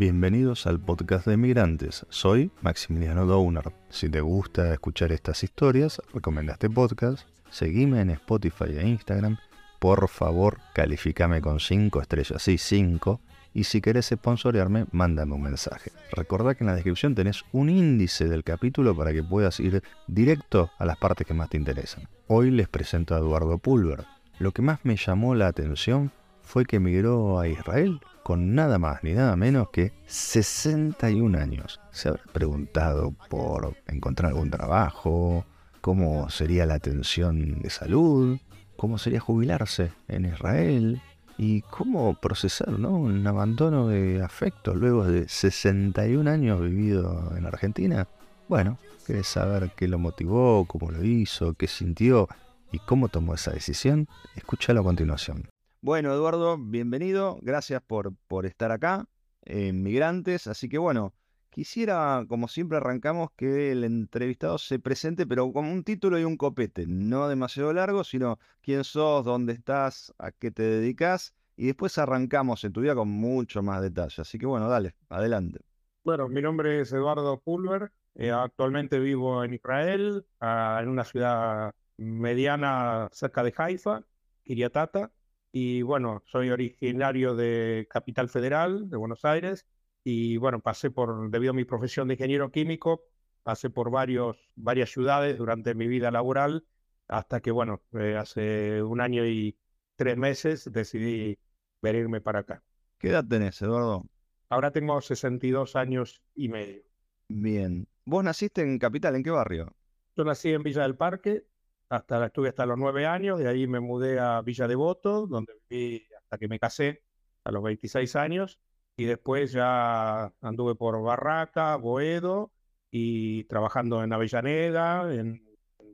Bienvenidos 0.00 0.68
al 0.68 0.78
podcast 0.78 1.26
de 1.26 1.36
Migrantes. 1.36 2.06
Soy 2.08 2.52
Maximiliano 2.60 3.26
Downer. 3.26 3.72
Si 3.90 4.08
te 4.08 4.20
gusta 4.20 4.72
escuchar 4.72 5.10
estas 5.10 5.42
historias, 5.42 6.00
recomienda 6.14 6.52
este 6.52 6.70
podcast. 6.70 7.26
Seguime 7.50 8.00
en 8.00 8.10
Spotify 8.10 8.78
e 8.78 8.86
Instagram. 8.86 9.38
Por 9.80 10.08
favor, 10.08 10.58
calificame 10.72 11.40
con 11.40 11.58
5 11.58 12.00
estrellas, 12.00 12.40
sí, 12.40 12.58
5. 12.58 13.20
Y 13.54 13.64
si 13.64 13.80
querés 13.80 14.06
sponsorearme, 14.06 14.86
mándame 14.92 15.34
un 15.34 15.42
mensaje. 15.42 15.90
Recordá 16.12 16.54
que 16.54 16.62
en 16.62 16.68
la 16.68 16.76
descripción 16.76 17.16
tenés 17.16 17.44
un 17.50 17.68
índice 17.68 18.28
del 18.28 18.44
capítulo 18.44 18.96
para 18.96 19.12
que 19.12 19.24
puedas 19.24 19.58
ir 19.58 19.82
directo 20.06 20.70
a 20.78 20.84
las 20.84 20.96
partes 20.96 21.26
que 21.26 21.34
más 21.34 21.50
te 21.50 21.56
interesan. 21.56 22.06
Hoy 22.28 22.52
les 22.52 22.68
presento 22.68 23.16
a 23.16 23.18
Eduardo 23.18 23.58
Pulver. 23.58 24.04
Lo 24.38 24.52
que 24.52 24.62
más 24.62 24.78
me 24.84 24.94
llamó 24.94 25.34
la 25.34 25.48
atención 25.48 26.12
fue 26.40 26.66
que 26.66 26.76
emigró 26.76 27.40
a 27.40 27.48
Israel 27.48 28.00
con 28.28 28.54
nada 28.54 28.78
más 28.78 29.02
ni 29.02 29.14
nada 29.14 29.36
menos 29.36 29.70
que 29.70 29.94
61 30.04 31.38
años. 31.38 31.80
Se 31.92 32.10
habrá 32.10 32.22
preguntado 32.30 33.14
por 33.30 33.74
encontrar 33.86 34.32
algún 34.32 34.50
trabajo, 34.50 35.46
cómo 35.80 36.28
sería 36.28 36.66
la 36.66 36.74
atención 36.74 37.62
de 37.62 37.70
salud, 37.70 38.38
cómo 38.76 38.98
sería 38.98 39.18
jubilarse 39.18 39.92
en 40.08 40.26
Israel 40.26 41.00
y 41.38 41.62
cómo 41.62 42.20
procesar 42.20 42.74
un 42.74 43.26
abandono 43.26 43.88
de 43.88 44.22
afecto 44.22 44.74
luego 44.74 45.06
de 45.06 45.26
61 45.26 46.30
años 46.30 46.60
vivido 46.60 47.32
en 47.34 47.46
Argentina. 47.46 48.08
Bueno, 48.46 48.76
¿querés 49.06 49.26
saber 49.26 49.72
qué 49.74 49.88
lo 49.88 49.98
motivó, 49.98 50.66
cómo 50.66 50.90
lo 50.90 51.02
hizo, 51.02 51.54
qué 51.54 51.66
sintió 51.66 52.28
y 52.72 52.78
cómo 52.80 53.08
tomó 53.08 53.32
esa 53.32 53.52
decisión? 53.52 54.06
Escúchalo 54.36 54.82
a 54.82 54.84
continuación. 54.84 55.48
Bueno, 55.80 56.12
Eduardo, 56.12 56.58
bienvenido. 56.58 57.38
Gracias 57.40 57.80
por, 57.82 58.12
por 58.26 58.46
estar 58.46 58.72
acá 58.72 59.06
en 59.42 59.82
Migrantes. 59.84 60.48
Así 60.48 60.68
que 60.68 60.76
bueno, 60.76 61.14
quisiera, 61.50 62.24
como 62.28 62.48
siempre 62.48 62.78
arrancamos, 62.78 63.30
que 63.36 63.70
el 63.70 63.84
entrevistado 63.84 64.58
se 64.58 64.80
presente, 64.80 65.24
pero 65.24 65.52
con 65.52 65.66
un 65.66 65.84
título 65.84 66.18
y 66.18 66.24
un 66.24 66.36
copete. 66.36 66.86
No 66.88 67.28
demasiado 67.28 67.72
largo, 67.72 68.02
sino 68.02 68.40
quién 68.60 68.82
sos, 68.82 69.24
dónde 69.24 69.52
estás, 69.52 70.12
a 70.18 70.32
qué 70.32 70.50
te 70.50 70.64
dedicas. 70.64 71.32
Y 71.56 71.66
después 71.66 71.96
arrancamos 71.98 72.64
en 72.64 72.72
tu 72.72 72.80
vida 72.80 72.96
con 72.96 73.08
mucho 73.08 73.62
más 73.62 73.80
detalle. 73.80 74.22
Así 74.22 74.36
que 74.36 74.46
bueno, 74.46 74.68
dale, 74.68 74.96
adelante. 75.08 75.60
Bueno, 76.04 76.28
mi 76.28 76.42
nombre 76.42 76.80
es 76.80 76.92
Eduardo 76.92 77.40
Pulver. 77.40 77.92
Eh, 78.16 78.32
actualmente 78.32 78.98
vivo 78.98 79.44
en 79.44 79.54
Israel, 79.54 80.26
ah, 80.40 80.80
en 80.82 80.88
una 80.88 81.04
ciudad 81.04 81.72
mediana 81.98 83.08
cerca 83.12 83.44
de 83.44 83.54
Haifa, 83.56 84.02
Kiriatata. 84.42 85.12
Y 85.52 85.82
bueno, 85.82 86.22
soy 86.26 86.50
originario 86.50 87.34
de 87.34 87.86
Capital 87.90 88.28
Federal, 88.28 88.88
de 88.90 88.96
Buenos 88.96 89.24
Aires, 89.24 89.66
y 90.04 90.36
bueno, 90.36 90.60
pasé 90.60 90.90
por, 90.90 91.30
debido 91.30 91.52
a 91.52 91.54
mi 91.54 91.64
profesión 91.64 92.08
de 92.08 92.14
ingeniero 92.14 92.50
químico, 92.50 93.04
pasé 93.42 93.70
por 93.70 93.90
varios, 93.90 94.36
varias 94.56 94.90
ciudades 94.90 95.38
durante 95.38 95.74
mi 95.74 95.86
vida 95.86 96.10
laboral, 96.10 96.66
hasta 97.08 97.40
que 97.40 97.50
bueno, 97.50 97.82
eh, 97.92 98.16
hace 98.16 98.82
un 98.82 99.00
año 99.00 99.26
y 99.26 99.56
tres 99.96 100.16
meses 100.16 100.70
decidí 100.70 101.38
venirme 101.80 102.20
para 102.20 102.40
acá. 102.40 102.62
¿Qué 102.98 103.08
edad 103.08 103.24
tenés, 103.26 103.60
Eduardo? 103.62 104.04
Ahora 104.50 104.70
tengo 104.70 105.00
62 105.00 105.76
años 105.76 106.22
y 106.34 106.48
medio. 106.48 106.82
Bien. 107.28 107.86
¿Vos 108.04 108.24
naciste 108.24 108.62
en 108.62 108.78
Capital? 108.78 109.16
¿En 109.16 109.22
qué 109.22 109.30
barrio? 109.30 109.74
Yo 110.16 110.24
nací 110.24 110.52
en 110.52 110.62
Villa 110.62 110.82
del 110.82 110.96
Parque, 110.96 111.44
hasta 111.88 112.26
estuve 112.26 112.48
hasta 112.48 112.66
los 112.66 112.78
nueve 112.78 113.06
años, 113.06 113.38
de 113.38 113.48
ahí 113.48 113.66
me 113.66 113.80
mudé 113.80 114.18
a 114.18 114.42
Villa 114.42 114.68
Devoto, 114.68 115.26
donde 115.26 115.54
viví 115.68 116.06
hasta 116.16 116.38
que 116.38 116.48
me 116.48 116.58
casé 116.58 117.02
a 117.44 117.50
los 117.50 117.62
26 117.62 118.16
años, 118.16 118.58
y 118.96 119.04
después 119.04 119.52
ya 119.52 120.32
anduve 120.40 120.74
por 120.74 121.00
Barraca, 121.02 121.76
Boedo, 121.76 122.52
y 122.90 123.44
trabajando 123.44 124.02
en 124.02 124.12
Avellaneda, 124.12 125.14
en, 125.14 125.46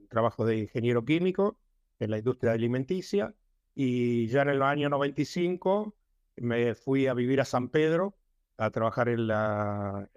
trabajo 0.08 0.44
de 0.44 0.58
ingeniero 0.58 1.04
químico, 1.04 1.58
en 1.98 2.10
la 2.10 2.18
industria 2.18 2.52
alimenticia, 2.52 3.34
y 3.74 4.28
ya 4.28 4.42
en 4.42 4.50
el 4.50 4.62
año 4.62 4.88
95 4.88 5.94
me 6.36 6.74
fui 6.74 7.06
a 7.06 7.14
vivir 7.14 7.40
a 7.40 7.44
San 7.44 7.68
Pedro, 7.68 8.16
a 8.56 8.70
trabajar 8.70 9.08
en 9.08 9.26
la... 9.26 10.08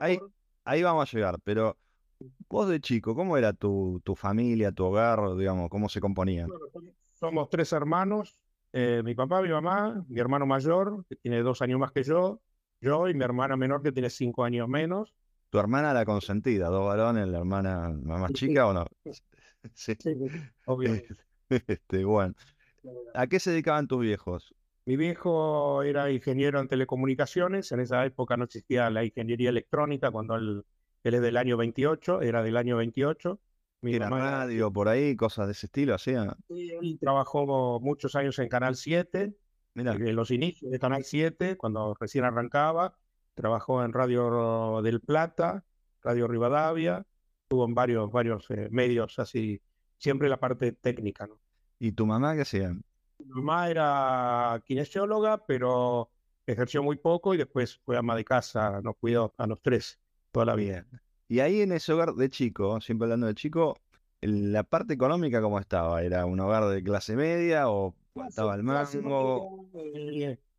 ahí, 0.00 0.18
ahí 0.64 0.82
vamos 0.82 1.08
a 1.08 1.16
llegar, 1.16 1.38
pero 1.44 1.76
Vos 2.48 2.68
de 2.68 2.80
chico, 2.80 3.14
¿cómo 3.14 3.36
era 3.36 3.52
tu, 3.52 4.00
tu 4.04 4.14
familia, 4.14 4.72
tu 4.72 4.84
hogar, 4.84 5.36
digamos, 5.36 5.68
cómo 5.68 5.88
se 5.88 6.00
componían? 6.00 6.48
somos 7.12 7.48
tres 7.50 7.72
hermanos, 7.72 8.38
eh, 8.72 9.02
mi 9.04 9.14
papá, 9.14 9.42
mi 9.42 9.48
mamá, 9.48 10.04
mi 10.08 10.20
hermano 10.20 10.46
mayor, 10.46 11.04
que 11.08 11.16
tiene 11.16 11.42
dos 11.42 11.60
años 11.62 11.78
más 11.78 11.92
que 11.92 12.02
yo, 12.02 12.40
yo 12.80 13.08
y 13.08 13.14
mi 13.14 13.24
hermana 13.24 13.56
menor, 13.56 13.82
que 13.82 13.92
tiene 13.92 14.08
cinco 14.08 14.44
años 14.44 14.68
menos. 14.68 15.14
¿Tu 15.50 15.58
hermana 15.58 15.92
la 15.92 16.04
consentida, 16.04 16.68
dos 16.68 16.86
varones, 16.86 17.26
la 17.26 17.38
hermana 17.38 17.88
más 17.90 18.32
chica 18.32 18.66
o 18.66 18.72
no? 18.72 18.86
Sí, 19.74 19.94
obviamente. 20.66 21.14
Este, 21.50 22.04
bueno. 22.04 22.34
¿A 23.14 23.26
qué 23.26 23.40
se 23.40 23.50
dedicaban 23.50 23.88
tus 23.88 24.02
viejos? 24.02 24.54
Mi 24.84 24.98
viejo 24.98 25.82
era 25.82 26.10
ingeniero 26.10 26.60
en 26.60 26.68
telecomunicaciones, 26.68 27.72
en 27.72 27.80
esa 27.80 28.04
época 28.04 28.36
no 28.36 28.44
existía 28.44 28.90
la 28.90 29.02
ingeniería 29.02 29.48
electrónica, 29.48 30.10
cuando 30.10 30.36
él 30.36 30.62
él 31.04 31.14
es 31.14 31.22
del 31.22 31.36
año 31.36 31.56
28, 31.56 32.22
era 32.22 32.42
del 32.42 32.56
año 32.56 32.76
28. 32.76 33.40
Mi 33.80 33.94
Era 33.94 34.10
radio, 34.10 34.72
por 34.72 34.88
ahí, 34.88 35.14
cosas 35.14 35.46
de 35.46 35.52
ese 35.52 35.66
estilo, 35.66 35.94
hacía. 35.94 36.36
Él 36.48 36.98
trabajó 37.00 37.78
muchos 37.80 38.16
años 38.16 38.38
en 38.40 38.48
Canal 38.48 38.74
7, 38.74 39.36
Mira. 39.74 39.92
en 39.92 40.16
los 40.16 40.32
inicios 40.32 40.72
de 40.72 40.80
Canal 40.80 41.04
7, 41.04 41.56
cuando 41.56 41.96
recién 41.98 42.24
arrancaba. 42.24 42.96
Trabajó 43.34 43.84
en 43.84 43.92
Radio 43.92 44.82
del 44.82 45.00
Plata, 45.00 45.64
Radio 46.02 46.26
Rivadavia, 46.26 47.06
estuvo 47.42 47.64
en 47.64 47.74
varios, 47.74 48.10
varios 48.10 48.50
eh, 48.50 48.68
medios 48.72 49.16
así, 49.20 49.62
siempre 49.96 50.28
la 50.28 50.40
parte 50.40 50.72
técnica, 50.72 51.28
¿no? 51.28 51.38
¿Y 51.78 51.92
tu 51.92 52.04
mamá 52.04 52.34
qué 52.34 52.42
hacía? 52.42 52.72
Mi 52.72 53.26
mamá 53.26 53.70
era 53.70 54.60
kinesióloga, 54.64 55.46
pero 55.46 56.10
ejerció 56.46 56.82
muy 56.82 56.96
poco 56.96 57.32
y 57.32 57.36
después 57.36 57.78
fue 57.84 57.96
ama 57.96 58.16
de 58.16 58.24
casa, 58.24 58.80
nos 58.82 58.96
cuidó 58.96 59.32
a 59.38 59.46
los 59.46 59.62
tres 59.62 60.00
toda 60.30 60.46
la 60.46 60.54
vida. 60.54 60.86
Y 61.28 61.40
ahí 61.40 61.60
en 61.60 61.72
ese 61.72 61.92
hogar 61.92 62.14
de 62.14 62.30
chico, 62.30 62.80
siempre 62.80 63.06
hablando 63.06 63.26
de 63.26 63.34
chico, 63.34 63.76
la 64.20 64.64
parte 64.64 64.94
económica, 64.94 65.40
¿cómo 65.40 65.58
estaba? 65.58 66.02
¿Era 66.02 66.26
un 66.26 66.40
hogar 66.40 66.66
de 66.68 66.82
clase 66.82 67.14
media 67.16 67.70
o 67.70 67.94
estaba 68.28 68.54
al 68.54 68.62
máximo? 68.62 69.70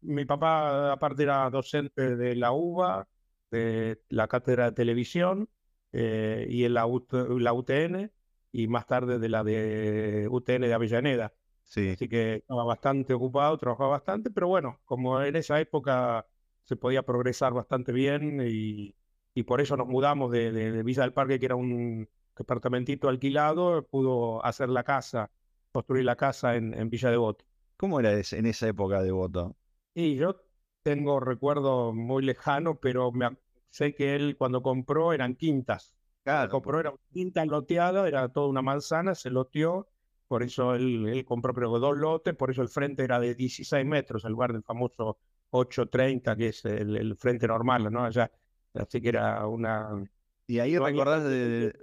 Mi 0.01 0.25
papá, 0.25 0.93
aparte, 0.93 1.23
era 1.23 1.49
docente 1.49 2.15
de 2.15 2.35
la 2.35 2.53
UBA, 2.53 3.07
de 3.51 4.01
la 4.09 4.27
cátedra 4.27 4.65
de 4.65 4.71
televisión 4.71 5.49
eh, 5.91 6.45
y 6.49 6.63
en 6.63 6.73
la, 6.73 6.87
la 7.11 7.53
UTN, 7.53 8.11
y 8.51 8.67
más 8.67 8.85
tarde 8.85 9.19
de 9.19 9.29
la 9.29 9.43
de 9.43 10.27
UTN 10.29 10.67
de 10.67 10.73
Avellaneda. 10.73 11.33
Sí. 11.63 11.89
Así 11.89 12.07
que 12.07 12.35
estaba 12.35 12.63
bastante 12.63 13.13
ocupado, 13.13 13.57
trabajaba 13.57 13.89
bastante, 13.91 14.31
pero 14.31 14.47
bueno, 14.47 14.79
como 14.85 15.21
en 15.21 15.35
esa 15.35 15.59
época 15.59 16.25
se 16.63 16.75
podía 16.75 17.03
progresar 17.03 17.53
bastante 17.53 17.91
bien 17.91 18.41
y, 18.41 18.95
y 19.33 19.43
por 19.43 19.61
eso 19.61 19.77
nos 19.77 19.87
mudamos 19.87 20.31
de, 20.31 20.83
Villa 20.83 21.03
del 21.03 21.13
Parque, 21.13 21.39
que 21.39 21.45
era 21.45 21.55
un 21.55 22.07
departamentito 22.37 23.09
alquilado, 23.09 23.85
pudo 23.85 24.43
hacer 24.45 24.69
la 24.69 24.83
casa, 24.83 25.29
construir 25.71 26.05
la 26.05 26.15
casa 26.15 26.55
en, 26.55 26.73
en 26.73 26.89
Villa 26.89 27.11
Devoto. 27.11 27.45
¿Cómo 27.77 27.99
era 27.99 28.11
en 28.13 28.45
esa 28.45 28.67
época 28.67 28.99
de 28.99 29.05
Devoto? 29.05 29.55
Y 29.93 30.15
yo 30.15 30.35
tengo 30.83 31.19
recuerdos 31.19 31.93
muy 31.93 32.23
lejanos, 32.23 32.77
pero 32.81 33.11
me, 33.11 33.29
sé 33.69 33.93
que 33.93 34.15
él 34.15 34.35
cuando 34.37 34.61
compró 34.61 35.13
eran 35.13 35.35
quintas. 35.35 35.95
Claro. 36.23 36.49
Compró 36.49 36.79
era 36.79 36.91
una 36.91 36.99
quinta 37.11 37.45
loteada, 37.45 38.07
era 38.07 38.27
toda 38.29 38.47
una 38.47 38.61
manzana, 38.61 39.15
se 39.15 39.29
loteó, 39.29 39.87
por 40.27 40.43
eso 40.43 40.75
él, 40.75 41.07
él 41.07 41.25
compró 41.25 41.53
pero 41.53 41.79
dos 41.79 41.97
lotes, 41.97 42.35
por 42.35 42.51
eso 42.51 42.61
el 42.61 42.69
frente 42.69 43.03
era 43.03 43.19
de 43.19 43.35
16 43.35 43.85
metros, 43.85 44.25
en 44.25 44.31
lugar 44.31 44.53
del 44.53 44.63
famoso 44.63 45.17
830, 45.51 46.35
que 46.35 46.47
es 46.49 46.65
el, 46.65 46.97
el 46.97 47.15
frente 47.15 47.47
normal, 47.47 47.91
¿no? 47.91 48.03
Allá 48.05 48.31
Así 48.79 49.01
que 49.01 49.09
era 49.09 49.45
una... 49.47 50.03
Y 50.47 50.59
ahí 50.59 50.77
recordás 50.77 51.23
de, 51.23 51.73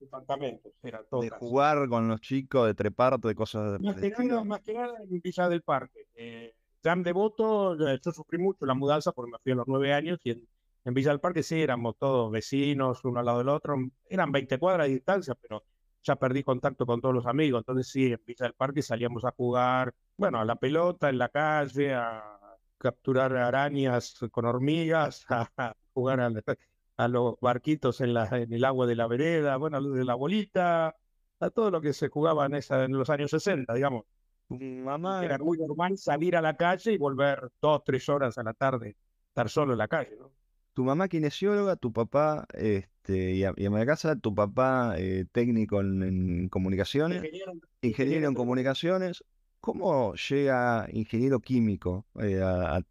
departamentos, 0.00 0.72
era 0.82 1.04
de 1.20 1.30
jugar 1.30 1.88
con 1.88 2.08
los 2.08 2.20
chicos, 2.20 2.66
de 2.66 2.74
treparte, 2.74 3.28
de 3.28 3.34
cosas... 3.34 3.80
Más, 3.80 3.96
que 3.96 4.10
nada, 4.10 4.44
más 4.44 4.60
que 4.60 4.74
nada 4.74 4.94
en 5.02 5.20
Villa 5.20 5.48
del 5.48 5.62
Parque. 5.62 6.08
Eh, 6.14 6.54
Jam 6.82 7.02
de 7.02 7.12
Voto, 7.12 7.76
yo 7.76 8.12
sufrí 8.12 8.38
mucho 8.38 8.66
la 8.66 8.74
mudanza 8.74 9.12
porque 9.12 9.32
me 9.32 9.38
fui 9.38 9.52
a 9.52 9.56
los 9.56 9.68
nueve 9.68 9.92
años 9.92 10.18
y 10.24 10.30
en, 10.30 10.48
en 10.84 10.94
Villa 10.94 11.10
del 11.10 11.20
Parque 11.20 11.42
sí 11.42 11.60
éramos 11.60 11.96
todos 11.98 12.30
vecinos, 12.30 13.04
uno 13.04 13.20
al 13.20 13.26
lado 13.26 13.38
del 13.38 13.48
otro. 13.48 13.76
Eran 14.08 14.30
20 14.32 14.58
cuadras 14.58 14.86
de 14.86 14.94
distancia, 14.94 15.34
pero 15.34 15.64
ya 16.02 16.16
perdí 16.16 16.42
contacto 16.44 16.86
con 16.86 17.00
todos 17.00 17.14
los 17.14 17.26
amigos. 17.26 17.60
Entonces 17.60 17.88
sí, 17.88 18.12
en 18.12 18.20
Villa 18.24 18.44
del 18.44 18.54
Parque 18.54 18.82
salíamos 18.82 19.24
a 19.24 19.32
jugar, 19.32 19.92
bueno, 20.16 20.38
a 20.38 20.44
la 20.44 20.56
pelota, 20.56 21.08
en 21.08 21.18
la 21.18 21.28
calle, 21.28 21.92
a 21.94 22.38
capturar 22.78 23.36
arañas 23.36 24.18
con 24.30 24.44
hormigas, 24.44 25.26
a, 25.28 25.74
jugar 25.96 26.20
a, 26.20 27.08
los 27.08 27.34
barquitos 27.40 28.02
en, 28.02 28.12
la, 28.12 28.28
en 28.32 28.52
el 28.52 28.64
agua 28.66 28.86
de 28.86 28.96
la 28.96 29.06
vereda, 29.06 29.56
bueno, 29.56 29.82
de 29.82 30.04
la 30.04 30.14
bolita, 30.14 30.94
a 31.40 31.50
todo 31.50 31.70
lo 31.70 31.80
que 31.80 31.94
se 31.94 32.08
jugaba 32.08 32.44
en, 32.44 32.54
esa, 32.54 32.84
en 32.84 32.92
los 32.92 33.08
años 33.08 33.30
60, 33.30 33.72
digamos. 33.72 34.04
Mamá 34.48 35.24
era 35.24 35.38
muy 35.38 35.56
normal 35.58 35.96
salir 35.96 36.36
a 36.36 36.42
la 36.42 36.54
calle 36.56 36.92
y 36.92 36.98
volver 36.98 37.50
dos, 37.60 37.82
tres 37.84 38.08
horas 38.08 38.36
a 38.36 38.42
la 38.42 38.52
tarde 38.52 38.94
estar 39.28 39.48
solo 39.48 39.72
en 39.72 39.78
la 39.78 39.88
calle, 39.88 40.16
¿no? 40.18 40.30
Tu 40.74 40.84
mamá 40.84 41.08
kinesióloga, 41.08 41.76
tu 41.76 41.90
papá, 41.90 42.46
este, 42.52 43.32
y 43.32 43.44
a, 43.44 43.54
y 43.56 43.64
a 43.64 43.86
casa, 43.86 44.14
tu 44.16 44.34
papá 44.34 44.94
eh, 44.98 45.24
técnico 45.32 45.80
en, 45.80 46.50
comunicaciones, 46.50 47.22
ingeniero, 47.80 48.28
en 48.28 48.34
comunicaciones. 48.34 49.24
¿Cómo 49.60 50.14
llega 50.14 50.86
ingeniero 50.92 51.40
químico 51.40 52.06
eh, 52.20 52.40
a, 52.42 52.82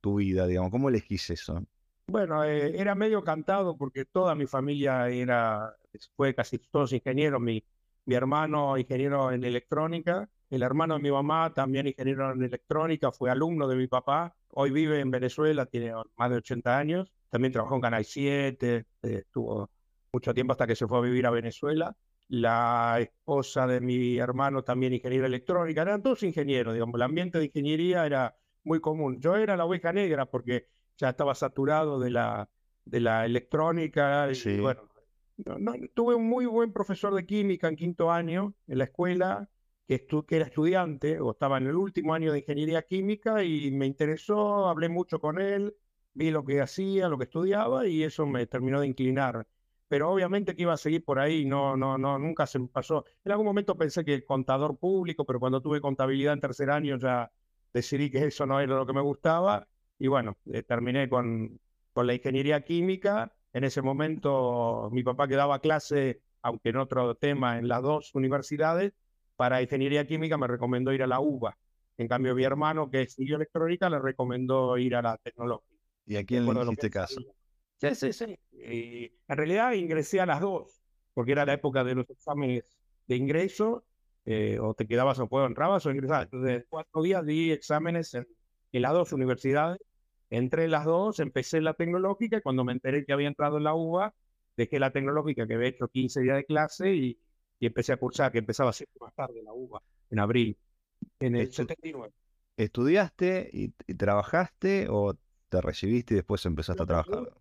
tu 0.00 0.16
vida, 0.16 0.46
digamos? 0.46 0.70
¿Cómo 0.70 0.88
elegís 0.88 1.28
eso? 1.30 1.64
Bueno, 2.06 2.44
eh, 2.44 2.78
era 2.78 2.94
medio 2.94 3.24
cantado 3.24 3.76
porque 3.76 4.04
toda 4.04 4.34
mi 4.34 4.46
familia 4.46 5.08
era, 5.08 5.74
fue 6.16 6.34
casi 6.34 6.58
todos 6.58 6.92
ingenieros. 6.92 7.40
Mi, 7.40 7.64
mi 8.04 8.14
hermano 8.14 8.76
ingeniero 8.78 9.32
en 9.32 9.44
electrónica, 9.44 10.28
el 10.50 10.62
hermano 10.62 10.94
de 10.96 11.02
mi 11.02 11.10
mamá 11.10 11.52
también 11.54 11.86
ingeniero 11.86 12.32
en 12.32 12.42
electrónica, 12.42 13.10
fue 13.12 13.30
alumno 13.30 13.66
de 13.68 13.76
mi 13.76 13.86
papá. 13.88 14.36
Hoy 14.50 14.70
vive 14.70 15.00
en 15.00 15.10
Venezuela, 15.10 15.66
tiene 15.66 15.92
más 16.16 16.30
de 16.30 16.36
80 16.36 16.78
años 16.78 17.12
también 17.34 17.52
trabajó 17.52 17.74
en 17.74 17.80
Canal 17.80 18.04
7, 18.04 18.76
eh, 18.76 18.86
estuvo 19.02 19.68
mucho 20.12 20.32
tiempo 20.32 20.52
hasta 20.52 20.68
que 20.68 20.76
se 20.76 20.86
fue 20.86 20.98
a 20.98 21.00
vivir 21.00 21.26
a 21.26 21.30
Venezuela. 21.30 21.96
La 22.28 22.98
esposa 23.00 23.66
de 23.66 23.80
mi 23.80 24.18
hermano 24.18 24.62
también 24.62 24.92
ingeniera 24.92 25.26
electrónica, 25.26 25.82
eran 25.82 26.00
todos 26.00 26.22
ingenieros, 26.22 26.74
digamos, 26.74 26.94
el 26.94 27.02
ambiente 27.02 27.38
de 27.38 27.46
ingeniería 27.46 28.06
era 28.06 28.36
muy 28.62 28.78
común. 28.80 29.20
Yo 29.20 29.34
era 29.34 29.56
la 29.56 29.64
oveja 29.64 29.92
negra 29.92 30.26
porque 30.26 30.68
ya 30.96 31.10
estaba 31.10 31.34
saturado 31.34 31.98
de 31.98 32.10
la, 32.10 32.48
de 32.84 33.00
la 33.00 33.24
electrónica 33.24 34.28
y 34.32 34.60
bueno, 34.60 34.82
tuve 35.94 36.14
un 36.14 36.28
muy 36.28 36.46
buen 36.46 36.72
profesor 36.72 37.14
de 37.14 37.26
química 37.26 37.68
en 37.68 37.76
quinto 37.76 38.10
año 38.10 38.54
en 38.66 38.78
la 38.78 38.84
escuela, 38.84 39.48
que, 39.86 40.06
que, 40.06 40.36
era 40.36 40.46
estudiante 40.46 41.20
o 41.20 41.32
estaba 41.32 41.58
en 41.58 41.66
el 41.66 41.76
último 41.76 42.14
año 42.14 42.32
de 42.32 42.38
ingeniería 42.38 42.82
química 42.82 43.42
y 43.42 43.70
me 43.70 43.86
interesó, 43.86 44.68
hablé 44.68 44.88
mucho 44.88 45.20
con 45.20 45.40
él, 45.40 45.74
vi 46.14 46.30
lo 46.30 46.44
que 46.44 46.60
hacía, 46.60 47.08
lo 47.08 47.18
que 47.18 47.24
estudiaba 47.24 47.86
y 47.86 48.02
eso 48.02 48.26
me 48.26 48.46
terminó 48.46 48.80
de 48.80 48.86
inclinar. 48.86 49.46
Pero 49.88 50.10
obviamente 50.10 50.56
que 50.56 50.62
iba 50.62 50.72
a 50.72 50.78
seguir 50.78 51.04
por 51.04 51.18
ahí, 51.18 51.44
no, 51.44 51.76
no, 51.76 51.98
no, 51.98 52.18
nunca 52.18 52.46
se 52.46 52.58
me 52.58 52.68
pasó. 52.68 53.04
En 53.24 53.32
algún 53.32 53.46
momento 53.46 53.76
pensé 53.76 54.04
que 54.04 54.14
el 54.14 54.24
contador 54.24 54.78
público, 54.78 55.26
pero 55.26 55.38
cuando 55.38 55.60
tuve 55.60 55.80
contabilidad 55.80 56.32
en 56.32 56.40
tercer 56.40 56.70
año 56.70 56.96
ya 56.98 57.30
decidí 57.72 58.10
que 58.10 58.24
eso 58.24 58.46
no 58.46 58.60
era 58.60 58.76
lo 58.76 58.86
que 58.86 58.92
me 58.92 59.02
gustaba 59.02 59.68
y 59.98 60.08
bueno, 60.08 60.36
eh, 60.52 60.62
terminé 60.62 61.08
con, 61.08 61.60
con 61.92 62.06
la 62.06 62.14
ingeniería 62.14 62.62
química. 62.62 63.32
En 63.52 63.64
ese 63.64 63.82
momento 63.82 64.88
mi 64.92 65.02
papá 65.02 65.28
que 65.28 65.36
daba 65.36 65.60
clase, 65.60 66.20
aunque 66.42 66.70
en 66.70 66.76
otro 66.76 67.14
tema, 67.14 67.58
en 67.58 67.68
las 67.68 67.82
dos 67.82 68.14
universidades, 68.14 68.92
para 69.36 69.62
ingeniería 69.62 70.06
química 70.06 70.36
me 70.36 70.46
recomendó 70.46 70.92
ir 70.92 71.02
a 71.02 71.06
la 71.06 71.20
UBA. 71.20 71.56
En 71.96 72.08
cambio, 72.08 72.34
mi 72.34 72.42
hermano, 72.42 72.90
que 72.90 73.02
estudió 73.02 73.36
electrónica, 73.36 73.88
le 73.88 74.00
recomendó 74.00 74.76
ir 74.78 74.96
a 74.96 75.02
la 75.02 75.16
tecnológica. 75.18 75.80
¿Y 76.06 76.16
a 76.16 76.24
quién 76.24 76.44
le 76.44 76.62
hiciste 76.62 76.90
caso? 76.90 77.20
Sí, 77.76 77.94
sí, 77.94 78.12
sí. 78.12 78.38
en 78.52 79.36
realidad 79.36 79.72
ingresé 79.72 80.20
a 80.20 80.26
las 80.26 80.40
dos, 80.40 80.82
porque 81.12 81.32
era 81.32 81.44
la 81.44 81.54
época 81.54 81.84
de 81.84 81.94
los 81.94 82.08
exámenes 82.10 82.64
de 83.06 83.16
ingreso, 83.16 83.84
eh, 84.24 84.58
o 84.60 84.74
te 84.74 84.86
quedabas 84.86 85.18
o 85.18 85.28
puedo 85.28 85.46
entrabas 85.46 85.84
o 85.86 85.90
ingresabas. 85.90 86.24
Entonces, 86.24 86.64
cuatro 86.68 87.02
días 87.02 87.24
di 87.24 87.52
exámenes 87.52 88.14
en, 88.14 88.26
las 88.82 88.92
dos 88.92 89.12
universidades. 89.12 89.78
Entré 90.30 90.64
en 90.64 90.72
las 90.72 90.84
dos, 90.84 91.20
empecé 91.20 91.60
la 91.60 91.74
tecnológica 91.74 92.38
y 92.38 92.40
cuando 92.40 92.64
me 92.64 92.72
enteré 92.72 93.04
que 93.04 93.12
había 93.12 93.28
entrado 93.28 93.58
en 93.58 93.64
la 93.64 93.74
UBA, 93.74 94.14
dejé 94.56 94.78
la 94.78 94.90
tecnológica 94.90 95.46
que 95.46 95.54
había 95.54 95.68
hecho 95.68 95.88
15 95.88 96.20
días 96.22 96.36
de 96.36 96.44
clase 96.44 96.94
y, 96.94 97.18
empecé 97.60 97.94
a 97.94 97.96
cursar, 97.96 98.30
que 98.30 98.38
empezaba 98.38 98.68
a 98.70 98.74
ser 98.74 98.88
más 99.00 99.14
tarde 99.14 99.42
la 99.42 99.54
UBA, 99.54 99.82
en 100.10 100.18
abril, 100.18 100.58
en 101.18 101.34
el 101.36 101.50
79. 101.50 102.12
¿Estudiaste 102.58 103.48
y 103.52 103.70
trabajaste 103.94 104.86
o 104.90 105.16
te 105.48 105.60
recibiste 105.60 106.14
y 106.14 106.16
después 106.16 106.44
empezaste 106.44 106.82
a 106.82 106.86
trabajar? 106.86 107.32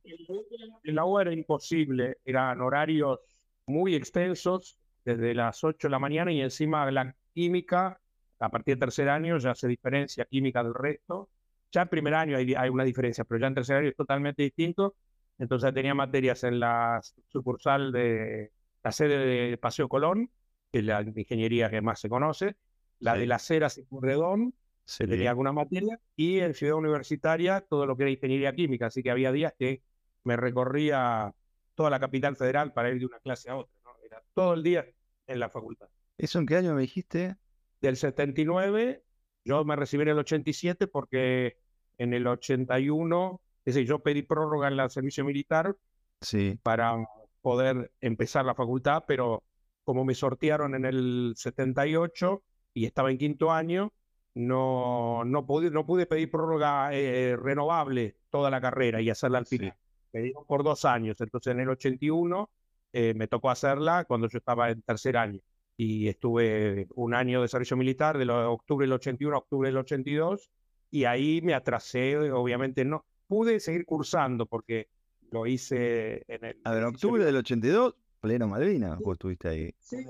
En 0.83 0.95
la 0.95 1.05
U 1.05 1.19
era 1.19 1.33
imposible, 1.33 2.19
eran 2.23 2.61
horarios 2.61 3.19
muy 3.65 3.95
extensos, 3.95 4.77
desde 5.03 5.33
las 5.33 5.63
8 5.63 5.87
de 5.87 5.91
la 5.91 5.99
mañana 5.99 6.31
y 6.31 6.41
encima 6.41 6.89
la 6.91 7.15
química, 7.33 7.99
a 8.45 8.49
partir 8.49 8.75
del 8.75 8.81
tercer 8.81 9.09
año 9.09 9.37
ya 9.37 9.55
se 9.55 9.67
diferencia 9.67 10.25
química 10.25 10.63
del 10.63 10.73
resto. 10.73 11.29
Ya 11.71 11.83
en 11.83 11.87
primer 11.87 12.13
año 12.13 12.37
hay, 12.37 12.53
hay 12.53 12.69
una 12.69 12.83
diferencia, 12.83 13.23
pero 13.23 13.39
ya 13.39 13.47
en 13.47 13.55
tercer 13.55 13.77
año 13.77 13.89
es 13.89 13.95
totalmente 13.95 14.43
distinto. 14.43 14.95
Entonces 15.37 15.73
tenía 15.73 15.93
materias 15.93 16.43
en 16.43 16.59
la 16.59 17.01
sucursal 17.29 17.91
de 17.91 18.51
la 18.83 18.91
sede 18.91 19.17
de 19.49 19.57
Paseo 19.57 19.87
Colón, 19.89 20.29
que 20.71 20.79
es 20.79 20.85
la 20.85 21.01
ingeniería 21.01 21.69
que 21.69 21.81
más 21.81 21.99
se 21.99 22.09
conoce, 22.09 22.57
la 22.99 23.15
de 23.15 23.25
las 23.25 23.49
Heras 23.49 23.77
y 23.77 23.85
Curredón, 23.85 24.53
se 24.85 25.07
tenía 25.07 25.29
alguna 25.29 25.53
materia, 25.53 25.99
y 26.15 26.39
en 26.39 26.53
Ciudad 26.53 26.75
Universitaria 26.75 27.61
todo 27.61 27.85
lo 27.85 27.95
que 27.95 28.03
era 28.03 28.11
ingeniería 28.11 28.53
química, 28.53 28.87
así 28.87 29.01
que 29.01 29.11
había 29.11 29.31
días 29.31 29.53
que 29.57 29.81
me 30.23 30.35
recorría 30.35 31.33
toda 31.75 31.89
la 31.89 31.99
capital 31.99 32.35
federal 32.35 32.73
para 32.73 32.89
ir 32.89 32.99
de 32.99 33.05
una 33.05 33.19
clase 33.19 33.49
a 33.49 33.55
otra, 33.55 33.73
Era 34.03 34.21
todo 34.33 34.53
el 34.53 34.63
día 34.63 34.85
en 35.27 35.39
la 35.39 35.49
facultad. 35.49 35.87
¿Eso 36.17 36.39
en 36.39 36.45
qué 36.45 36.57
año 36.57 36.75
me 36.75 36.81
dijiste? 36.81 37.37
Del 37.83 37.97
79, 37.97 39.03
yo 39.43 39.65
me 39.65 39.75
recibí 39.75 40.03
en 40.03 40.07
el 40.07 40.19
87 40.19 40.87
porque 40.87 41.57
en 41.97 42.13
el 42.13 42.25
81, 42.25 43.41
es 43.65 43.75
decir, 43.75 43.85
yo 43.85 43.99
pedí 43.99 44.21
prórroga 44.21 44.69
en 44.69 44.79
el 44.79 44.89
servicio 44.89 45.25
militar 45.25 45.75
sí. 46.21 46.57
para 46.63 46.95
poder 47.41 47.91
empezar 47.99 48.45
la 48.45 48.55
facultad, 48.55 49.03
pero 49.05 49.43
como 49.83 50.05
me 50.05 50.15
sortearon 50.15 50.75
en 50.75 50.85
el 50.85 51.33
78 51.35 52.41
y 52.73 52.85
estaba 52.85 53.11
en 53.11 53.17
quinto 53.17 53.51
año, 53.51 53.91
no, 54.33 55.25
no, 55.25 55.45
pude, 55.45 55.69
no 55.69 55.85
pude 55.85 56.05
pedir 56.05 56.31
prórroga 56.31 56.93
eh, 56.93 57.35
renovable 57.35 58.15
toda 58.29 58.49
la 58.49 58.61
carrera 58.61 59.01
y 59.01 59.09
hacerla 59.09 59.39
al 59.39 59.45
final. 59.45 59.75
Pedí 60.09 60.31
por 60.47 60.63
dos 60.63 60.85
años. 60.85 61.19
Entonces 61.19 61.51
en 61.51 61.59
el 61.59 61.67
81 61.67 62.49
eh, 62.93 63.13
me 63.13 63.27
tocó 63.27 63.49
hacerla 63.49 64.05
cuando 64.05 64.29
yo 64.29 64.37
estaba 64.37 64.69
en 64.69 64.81
tercer 64.83 65.17
año. 65.17 65.41
Y 65.75 66.07
estuve 66.07 66.87
un 66.95 67.13
año 67.13 67.41
de 67.41 67.47
servicio 67.47 67.75
militar, 67.75 68.17
de 68.17 68.29
octubre 68.29 68.85
del 68.85 68.93
81 68.93 69.35
a 69.35 69.39
octubre 69.39 69.69
del 69.69 69.77
82, 69.77 70.51
y 70.91 71.05
ahí 71.05 71.41
me 71.41 71.53
atrasé, 71.53 72.31
obviamente 72.31 72.85
no. 72.85 73.05
Pude 73.27 73.59
seguir 73.59 73.85
cursando 73.85 74.45
porque 74.45 74.89
lo 75.31 75.47
hice 75.47 76.23
en 76.27 76.45
el... 76.45 76.61
A 76.63 76.73
ver, 76.73 76.83
octubre 76.83 77.25
del 77.25 77.37
82, 77.37 77.95
pleno 78.19 78.47
Malvinas, 78.47 78.99
vos 78.99 79.13
estuviste 79.15 79.47
ahí. 79.47 79.75
Sí, 79.79 80.05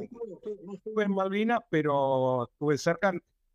no 0.65 0.73
estuve 0.73 1.03
en 1.03 1.11
Malvinas, 1.11 1.59
pero 1.69 2.49
estuve 2.51 2.77
cerca, 2.77 3.13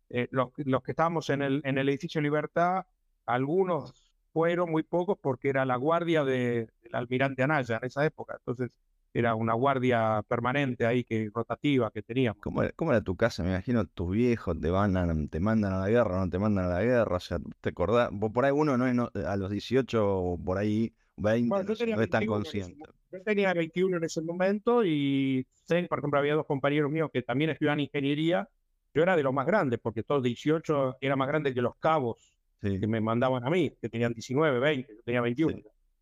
eh, 0.09 0.27
los, 0.31 0.51
que 0.51 0.91
estábamos 0.91 1.29
en 1.29 1.43
el, 1.43 1.61
en 1.63 1.77
el 1.77 1.87
edificio 1.89 2.19
Libertad, 2.19 2.85
algunos 3.27 4.11
fueron 4.33 4.71
muy 4.71 4.83
pocos 4.83 5.17
porque 5.21 5.49
era 5.49 5.65
la 5.65 5.75
guardia 5.75 6.23
de, 6.23 6.67
del 6.81 6.95
almirante 6.95 7.43
Anaya 7.43 7.77
en 7.77 7.85
esa 7.85 8.05
época. 8.05 8.35
Entonces 8.37 8.71
era 9.13 9.35
una 9.35 9.53
guardia 9.53 10.23
permanente 10.27 10.85
ahí, 10.85 11.03
que 11.03 11.29
rotativa 11.33 11.91
que 11.91 12.01
teníamos. 12.01 12.41
¿Cómo 12.41 12.63
era, 12.63 12.71
cómo 12.73 12.91
era 12.91 13.01
tu 13.01 13.15
casa? 13.15 13.43
Me 13.43 13.49
imagino 13.49 13.85
tus 13.85 14.11
viejos 14.11 14.59
te, 14.59 14.69
van 14.69 15.29
te 15.29 15.39
mandan 15.39 15.73
a 15.73 15.79
la 15.79 15.89
guerra, 15.89 16.19
no 16.19 16.29
te 16.29 16.39
mandan 16.39 16.65
a 16.65 16.69
la 16.69 16.83
guerra. 16.83 17.17
O 17.17 17.19
sea, 17.19 17.39
¿te 17.61 17.69
acordás? 17.69 18.09
Por 18.33 18.45
ahí 18.45 18.51
uno 18.51 18.77
no 18.77 18.87
es 18.87 19.25
a 19.25 19.35
los 19.35 19.49
18 19.49 20.37
por 20.43 20.57
ahí 20.57 20.93
20, 21.17 21.49
no, 21.49 22.01
es 22.01 22.09
tan 22.09 22.25
consciente. 22.25 22.83
Yo 23.11 23.21
tenía 23.23 23.53
21 23.53 23.97
en 23.97 24.03
ese 24.03 24.21
momento 24.21 24.85
y 24.85 25.45
sé, 25.65 25.83
por 25.89 25.99
ejemplo, 25.99 26.19
había 26.19 26.35
dos 26.35 26.45
compañeros 26.45 26.91
míos 26.91 27.09
que 27.11 27.23
también 27.23 27.49
estudiaban 27.49 27.79
ingeniería 27.79 28.47
yo 28.93 29.03
era 29.03 29.15
de 29.15 29.23
los 29.23 29.33
más 29.33 29.45
grandes, 29.45 29.79
porque 29.81 30.03
todos 30.03 30.23
18 30.23 30.97
era 30.99 31.15
más 31.15 31.27
grande 31.27 31.53
que 31.53 31.61
los 31.61 31.75
cabos 31.77 32.37
que 32.61 32.87
me 32.87 32.99
mandaban 32.99 33.45
a 33.45 33.49
mí, 33.49 33.71
que 33.81 33.87
tenían 33.87 34.13
19, 34.13 34.59
20, 34.59 34.95
yo 34.95 35.01
tenía 35.03 35.21
21. 35.21 35.61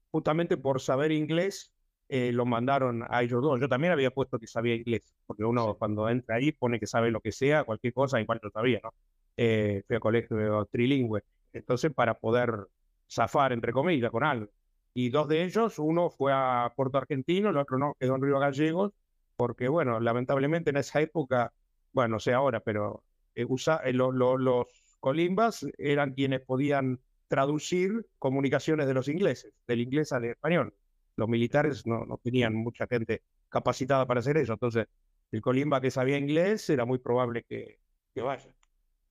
Justamente 0.09 0.57
por 0.57 0.81
saber 0.81 1.11
inglés, 1.11 1.71
eh, 2.09 2.31
los 2.31 2.45
mandaron 2.47 3.03
a 3.09 3.23
ellos 3.23 3.41
dos. 3.41 3.59
Yo 3.59 3.69
también 3.69 3.93
había 3.93 4.11
puesto 4.11 4.39
que 4.39 4.47
sabía 4.47 4.75
inglés, 4.75 5.01
porque 5.25 5.43
uno 5.43 5.75
cuando 5.75 6.09
entra 6.09 6.35
ahí 6.35 6.51
pone 6.51 6.79
que 6.79 6.87
sabe 6.87 7.11
lo 7.11 7.21
que 7.21 7.31
sea, 7.31 7.63
cualquier 7.63 7.93
cosa, 7.93 8.21
igual 8.21 8.39
yo 8.43 8.49
sabía, 8.49 8.79
¿no? 8.83 8.93
Eh, 9.37 9.83
fui 9.87 9.95
a 9.95 9.99
colegio 9.99 10.65
trilingüe. 10.71 11.21
Entonces, 11.53 11.93
para 11.93 12.15
poder 12.15 12.67
zafar, 13.09 13.53
entre 13.53 13.71
comillas, 13.71 14.11
con 14.11 14.23
algo. 14.23 14.51
Y 14.93 15.09
dos 15.09 15.27
de 15.27 15.43
ellos, 15.43 15.79
uno 15.79 16.09
fue 16.09 16.31
a 16.33 16.71
Puerto 16.75 16.97
Argentino, 16.97 17.49
el 17.49 17.57
otro 17.57 17.77
no, 17.77 17.95
quedó 17.99 18.15
en 18.15 18.21
Río 18.21 18.39
Gallegos, 18.39 18.93
porque, 19.35 19.67
bueno, 19.67 19.99
lamentablemente 19.99 20.71
en 20.71 20.77
esa 20.77 21.01
época 21.01 21.53
bueno, 21.97 22.09
no 22.15 22.19
sé 22.19 22.31
ahora, 22.31 22.59
pero 22.59 23.03
eh, 23.33 23.43
usa, 23.49 23.81
eh, 23.83 23.91
los 23.91 24.67
colimbas 24.99 25.65
eran 25.79 26.13
quienes 26.13 26.41
podían 26.41 26.99
traducir 27.27 28.05
comunicaciones 28.19 28.85
de 28.85 28.93
los 28.93 29.07
ingleses, 29.07 29.51
del 29.65 29.81
inglés 29.81 30.11
al 30.11 30.25
español. 30.25 30.75
Los 31.17 31.27
militares 31.27 31.85
no, 31.85 32.05
no 32.05 32.17
tenían 32.17 32.55
mucha 32.55 32.87
gente 32.87 33.23
capacitada 33.49 34.05
para 34.05 34.21
hacer 34.21 34.37
eso, 34.37 34.53
entonces 34.53 34.87
el 35.31 35.41
colimba 35.41 35.81
que 35.81 35.91
sabía 35.91 36.17
inglés 36.17 36.69
era 36.69 36.85
muy 36.85 36.99
probable 36.99 37.43
que, 37.43 37.79
que 38.15 38.21
vaya. 38.21 38.49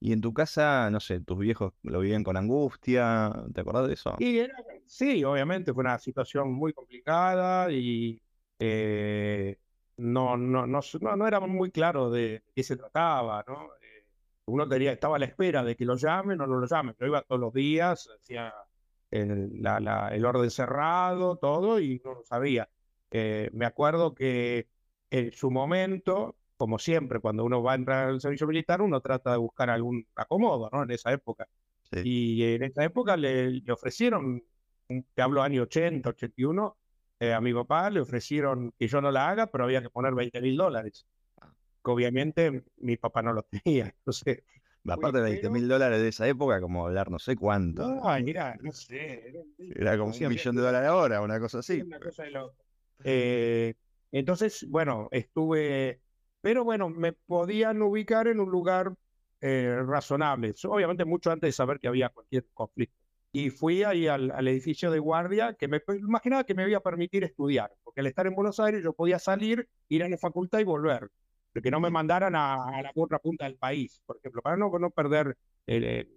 Y 0.00 0.12
en 0.12 0.20
tu 0.20 0.32
casa, 0.32 0.90
no 0.90 1.00
sé, 1.00 1.20
tus 1.20 1.38
viejos 1.38 1.72
lo 1.82 2.00
vivían 2.00 2.22
con 2.22 2.36
angustia, 2.36 3.32
¿te 3.52 3.60
acordás 3.62 3.88
de 3.88 3.94
eso? 3.94 4.16
Y 4.18 4.40
sí, 4.86 5.24
obviamente 5.24 5.72
fue 5.72 5.82
una 5.82 5.98
situación 5.98 6.52
muy 6.52 6.72
complicada 6.72 7.70
y 7.72 8.20
eh, 8.58 9.58
no, 9.96 10.36
no, 10.36 10.66
no, 10.66 10.80
no, 11.16 11.26
era 11.26 11.40
muy 11.40 11.70
claro 11.70 12.10
de 12.10 12.42
qué 12.54 12.62
se 12.62 12.76
trataba, 12.76 13.44
¿no? 13.48 13.70
Eh, 13.80 14.04
uno 14.46 14.68
tenía, 14.68 14.92
estaba 14.92 15.16
a 15.16 15.18
la 15.18 15.26
espera 15.26 15.64
de 15.64 15.74
que 15.74 15.84
lo 15.84 15.96
llamen 15.96 16.40
o 16.40 16.46
no 16.46 16.58
lo 16.58 16.66
llamen. 16.66 16.94
Yo 17.00 17.06
iba 17.06 17.22
todos 17.22 17.40
los 17.40 17.52
días, 17.52 18.08
hacía 18.20 18.52
el, 19.10 19.62
la, 19.62 20.10
el 20.12 20.24
orden 20.24 20.50
cerrado, 20.50 21.36
todo, 21.36 21.80
y 21.80 22.00
no 22.04 22.14
lo 22.14 22.24
sabía. 22.24 22.68
Eh, 23.10 23.50
me 23.52 23.66
acuerdo 23.66 24.14
que 24.14 24.68
en 25.10 25.32
su 25.32 25.50
momento, 25.50 26.36
como 26.56 26.78
siempre, 26.78 27.20
cuando 27.20 27.44
uno 27.44 27.62
va 27.62 27.72
a 27.72 27.74
entrar 27.76 28.08
al 28.08 28.20
servicio 28.20 28.46
militar, 28.46 28.82
uno 28.82 29.00
trata 29.00 29.32
de 29.32 29.38
buscar 29.38 29.70
algún 29.70 30.06
acomodo, 30.14 30.68
¿no? 30.72 30.82
En 30.82 30.90
esa 30.90 31.12
época. 31.12 31.48
Y 31.92 32.42
en 32.42 32.64
esa 32.64 32.84
época 32.84 33.16
le, 33.16 33.62
ofrecieron, 33.70 34.42
te 35.14 35.22
hablo 35.22 35.42
año 35.42 35.62
80, 35.62 36.08
81, 36.10 36.76
eh, 37.20 37.32
a 37.32 37.40
mi 37.40 37.54
papá 37.54 37.88
le 37.90 38.00
ofrecieron 38.00 38.72
que 38.78 38.88
yo 38.88 39.00
no 39.00 39.10
la 39.10 39.28
haga, 39.30 39.46
pero 39.46 39.64
había 39.64 39.82
que 39.82 39.90
poner 39.90 40.14
20 40.14 40.40
mil 40.40 40.56
dólares. 40.56 41.06
Ah. 41.40 41.52
Que 41.84 41.90
obviamente 41.90 42.64
mi 42.78 42.96
papá 42.96 43.22
no 43.22 43.32
lo 43.32 43.42
tenía. 43.64 43.86
Entonces, 43.86 44.42
Aparte 44.88 45.18
de 45.18 45.24
20 45.24 45.50
mil 45.50 45.68
dólares 45.68 46.00
de 46.00 46.08
esa 46.08 46.28
época, 46.28 46.60
como 46.60 46.86
hablar 46.86 47.10
no 47.10 47.18
sé 47.18 47.36
cuánto. 47.36 47.86
No, 47.86 48.18
mira, 48.20 48.56
no 48.62 48.72
sé. 48.72 49.32
Era, 49.58 49.98
como 49.98 50.12
un 50.12 50.28
millón 50.28 50.56
de 50.56 50.62
dólares 50.62 50.88
ahora, 50.88 51.20
una 51.20 51.40
cosa 51.40 51.58
así. 51.58 51.82
Una 51.82 52.00
cosa 52.00 52.24
de 52.24 52.30
eh, 53.04 53.74
entonces, 54.12 54.66
bueno, 54.68 55.08
estuve, 55.10 56.00
pero 56.40 56.64
bueno, 56.64 56.88
me 56.88 57.12
podían 57.12 57.82
ubicar 57.82 58.28
en 58.28 58.40
un 58.40 58.50
lugar 58.50 58.94
eh, 59.40 59.82
razonable. 59.86 60.54
Obviamente 60.64 61.04
mucho 61.04 61.30
antes 61.30 61.48
de 61.48 61.52
saber 61.52 61.78
que 61.78 61.88
había 61.88 62.08
cualquier 62.08 62.46
conflicto. 62.54 62.96
Y 63.32 63.50
fui 63.50 63.82
ahí 63.82 64.06
al, 64.06 64.48
edificio 64.48 64.90
de 64.90 64.98
guardia, 64.98 65.54
que 65.54 65.68
me 65.68 65.82
imaginaba 65.98 66.44
que 66.44 66.54
me 66.54 66.66
iba 66.66 66.78
a 66.78 66.82
permitir 66.82 67.22
estudiar, 67.22 67.70
porque 67.84 68.00
al 68.00 68.06
estar 68.06 68.26
en 68.26 68.34
Buenos 68.34 68.58
Aires 68.60 68.82
yo 68.82 68.94
podía 68.94 69.18
salir, 69.18 69.68
ir 69.88 70.02
a 70.02 70.08
la 70.08 70.16
facultad 70.16 70.60
y 70.60 70.64
volver 70.64 71.10
que 71.62 71.70
no 71.70 71.80
me 71.80 71.90
mandaran 71.90 72.34
a, 72.34 72.82
la 72.82 72.92
otra 72.94 73.18
punta 73.18 73.44
del 73.44 73.56
país, 73.56 74.02
por 74.06 74.16
ejemplo, 74.18 74.42
para 74.42 74.56
no, 74.56 74.70
no 74.78 74.90
perder 74.90 75.36
el, 75.66 76.08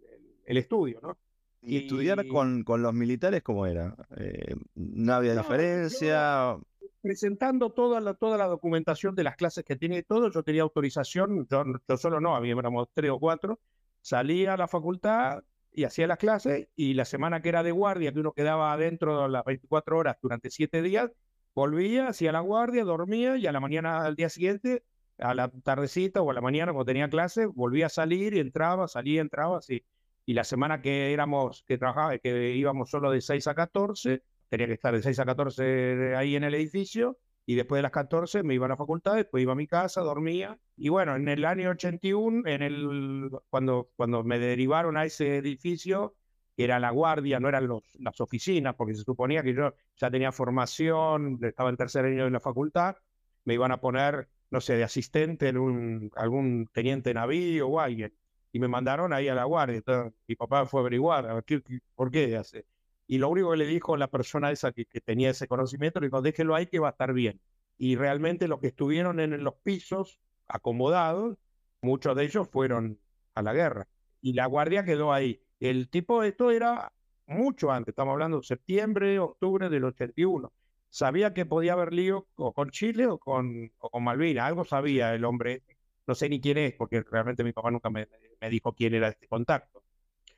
estudio, 0.46 1.00
¿no? 1.02 1.18
¿Y, 1.62 1.78
estudiar 1.78 2.26
con, 2.28 2.64
con, 2.64 2.82
los 2.82 2.94
militares 2.94 3.44
cómo 3.44 3.66
era? 3.66 3.96
Eh, 4.16 4.56
¿No 4.76 5.14
había 5.14 5.36
diferencia? 5.36 6.58
presentando 7.02 7.72
toda 7.72 8.00
la, 8.00 8.14
toda 8.14 8.38
la 8.38 8.48
documentación 8.48 9.16
de 9.16 9.24
las 9.24 9.36
clases 9.36 9.64
que 9.64 9.76
tiene 9.76 10.00
y 10.00 10.04
todo, 10.04 10.32
yo 10.32 10.44
tenía 10.44 10.64
autorización, 10.64 11.48
yo, 11.50 11.64
solo 11.98 12.20
no, 12.20 12.36
habíamos 12.36 12.90
tres 12.94 13.12
o 13.12 13.20
cuatro, 13.20 13.60
salía 14.02 14.54
a 14.54 14.58
la 14.58 14.68
facultad 14.68 15.44
y 15.72 15.84
hacía 15.84 16.08
las 16.08 16.18
clases 16.18 16.68
y 16.76 16.94
la 16.94 17.06
semana 17.06 17.42
que 17.42 17.50
era 17.50 17.64
de 17.64 17.72
guardia, 17.72 18.12
que 18.12 18.20
uno 18.20 18.34
quedaba 18.34 18.74
adentro 18.74 19.28
las 19.28 19.46
24 19.46 19.98
horas 19.98 20.18
durante 20.22 20.50
siete 20.50 20.82
días, 20.82 21.12
volvía, 21.54 22.08
hacía 22.08 22.32
la 22.32 22.42
guardia, 22.42 22.84
dormía 22.84 23.38
y 23.38 23.48
a 23.48 23.52
la 23.52 23.60
mañana 23.60 24.06
al 24.06 24.16
día 24.16 24.30
siguiente 24.30 24.84
a 25.20 25.34
la 25.34 25.50
tardecita 25.50 26.22
o 26.22 26.32
a 26.32 26.34
la 26.34 26.42
mañana 26.42 26.72
cuando 26.72 26.86
tenía 26.86 27.10
clase, 27.10 27.46
volvía 27.46 27.88
a 27.88 27.90
salir 27.90 28.34
y 28.34 28.40
entraba, 28.40 28.88
salía, 28.88 29.22
entraba, 29.22 29.58
así. 29.60 29.84
Y 30.26 30.34
la 30.34 30.44
semana 30.44 30.82
que 30.82 31.14
éramos, 31.14 31.64
que 31.68 31.78
trabajaba, 31.78 32.18
que 32.20 32.56
íbamos 32.56 32.90
solo 32.90 33.12
de 33.12 33.22
6 33.22 33.48
a 33.48 33.56
14, 33.56 34.24
tenía 34.50 34.68
que 34.68 34.74
estar 34.74 34.94
de 34.94 35.02
6 35.02 35.20
a 35.20 35.26
14 35.26 36.16
ahí 36.16 36.36
en 36.36 36.44
el 36.44 36.54
edificio, 36.54 37.18
y 37.46 37.56
después 37.56 37.80
de 37.80 37.84
las 37.84 37.92
14 37.92 38.44
me 38.44 38.54
iba 38.54 38.68
a 38.68 38.70
la 38.70 38.78
facultad, 38.78 39.16
después 39.16 39.42
iba 39.42 39.54
a 39.54 39.56
mi 39.56 39.66
casa, 39.66 40.02
dormía. 40.02 40.60
Y 40.78 40.90
bueno, 40.90 41.16
en 41.16 41.28
el 41.28 41.46
año 41.46 41.72
81, 41.72 42.48
en 42.48 42.62
el, 42.62 43.32
cuando, 43.50 43.90
cuando 43.96 44.24
me 44.24 44.38
derivaron 44.38 44.98
a 44.98 45.06
ese 45.06 45.38
edificio, 45.38 46.16
era 46.56 46.80
la 46.80 46.92
guardia, 46.92 47.40
no 47.40 47.50
eran 47.50 47.68
los, 47.68 47.82
las 47.96 48.22
oficinas, 48.22 48.76
porque 48.76 48.94
se 48.94 49.04
suponía 49.04 49.42
que 49.42 49.56
yo 49.56 49.74
ya 49.96 50.12
tenía 50.12 50.32
formación, 50.32 51.40
estaba 51.42 51.70
en 51.70 51.78
tercer 51.78 52.06
año 52.06 52.26
de 52.26 52.32
la 52.32 52.40
facultad, 52.40 52.98
me 53.46 53.56
iban 53.56 53.72
a 53.72 53.80
poner 53.80 54.30
no 54.52 54.62
sé, 54.62 54.76
de 54.78 54.84
asistente 54.84 55.50
en 55.50 56.12
algún 56.16 56.70
teniente 56.74 57.14
navío 57.14 57.68
o 57.68 57.80
alguien. 57.80 58.14
Y 58.52 58.60
me 58.60 58.68
mandaron 58.68 59.14
ahí 59.14 59.28
a 59.28 59.36
la 59.36 59.46
guardia. 59.46 59.78
Entonces, 59.78 60.14
mi 60.28 60.36
papá 60.36 60.66
fue 60.66 60.82
a 60.82 60.84
averiguar, 60.84 61.28
a 61.30 61.36
ver, 61.36 61.44
¿qué, 61.44 61.62
por 61.96 62.12
qué 62.12 62.36
hace? 62.38 62.66
Y 63.08 63.18
lo 63.20 63.30
único 63.30 63.52
que 63.52 63.58
le 63.58 63.68
dijo 63.68 63.98
la 63.98 64.08
persona 64.08 64.52
esa 64.52 64.72
que, 64.72 64.86
tenía 64.86 65.30
ese 65.32 65.48
conocimiento, 65.48 66.00
le 66.00 66.08
dijo, 66.08 66.22
déjelo 66.22 66.56
ahí 66.56 66.68
que 66.68 66.80
va 66.80 66.90
a 66.90 66.92
estar 66.92 67.14
bien. 67.14 67.40
Y 67.78 67.96
realmente 67.96 68.48
los 68.48 68.60
que 68.60 68.68
estuvieron 68.68 69.20
en 69.20 69.44
los 69.44 69.56
pisos 69.56 70.20
acomodados, 70.48 71.38
muchos 71.82 72.16
de 72.16 72.26
ellos 72.26 72.50
fueron 72.50 73.00
a 73.36 73.42
la 73.42 73.54
guerra. 73.54 73.88
Y 74.22 74.34
la 74.34 74.48
guardia 74.48 74.84
quedó 74.84 75.14
ahí. 75.14 75.42
El 75.60 75.90
tipo, 75.90 76.24
esto 76.24 76.52
era 76.52 76.94
mucho 77.28 77.72
antes, 77.72 77.94
estamos 77.94 78.14
hablando 78.14 78.38
de 78.40 78.44
septiembre, 78.44 79.20
octubre 79.20 79.70
del 79.70 79.86
81 79.86 80.52
sabía 80.90 81.34
que 81.34 81.46
podía 81.46 81.74
haber 81.74 81.94
lío 81.94 82.28
con 82.36 82.70
Chile 82.72 83.08
o 83.08 83.18
con, 83.18 83.72
o 83.80 84.00
Malvinas, 84.00 84.46
algo 84.46 84.66
sabía 84.66 85.14
el 85.14 85.26
hombre, 85.26 85.64
no 86.08 86.16
sé 86.16 86.30
ni 86.30 86.42
quién 86.42 86.58
es, 86.58 86.74
porque 86.74 87.02
realmente 87.02 87.44
mi 87.44 87.54
papá 87.54 87.72
nunca 87.72 87.90
me, 87.90 88.08
dijo 88.50 88.74
quién 88.74 88.96
era 88.96 89.10
este 89.10 89.28
contacto. 89.28 89.84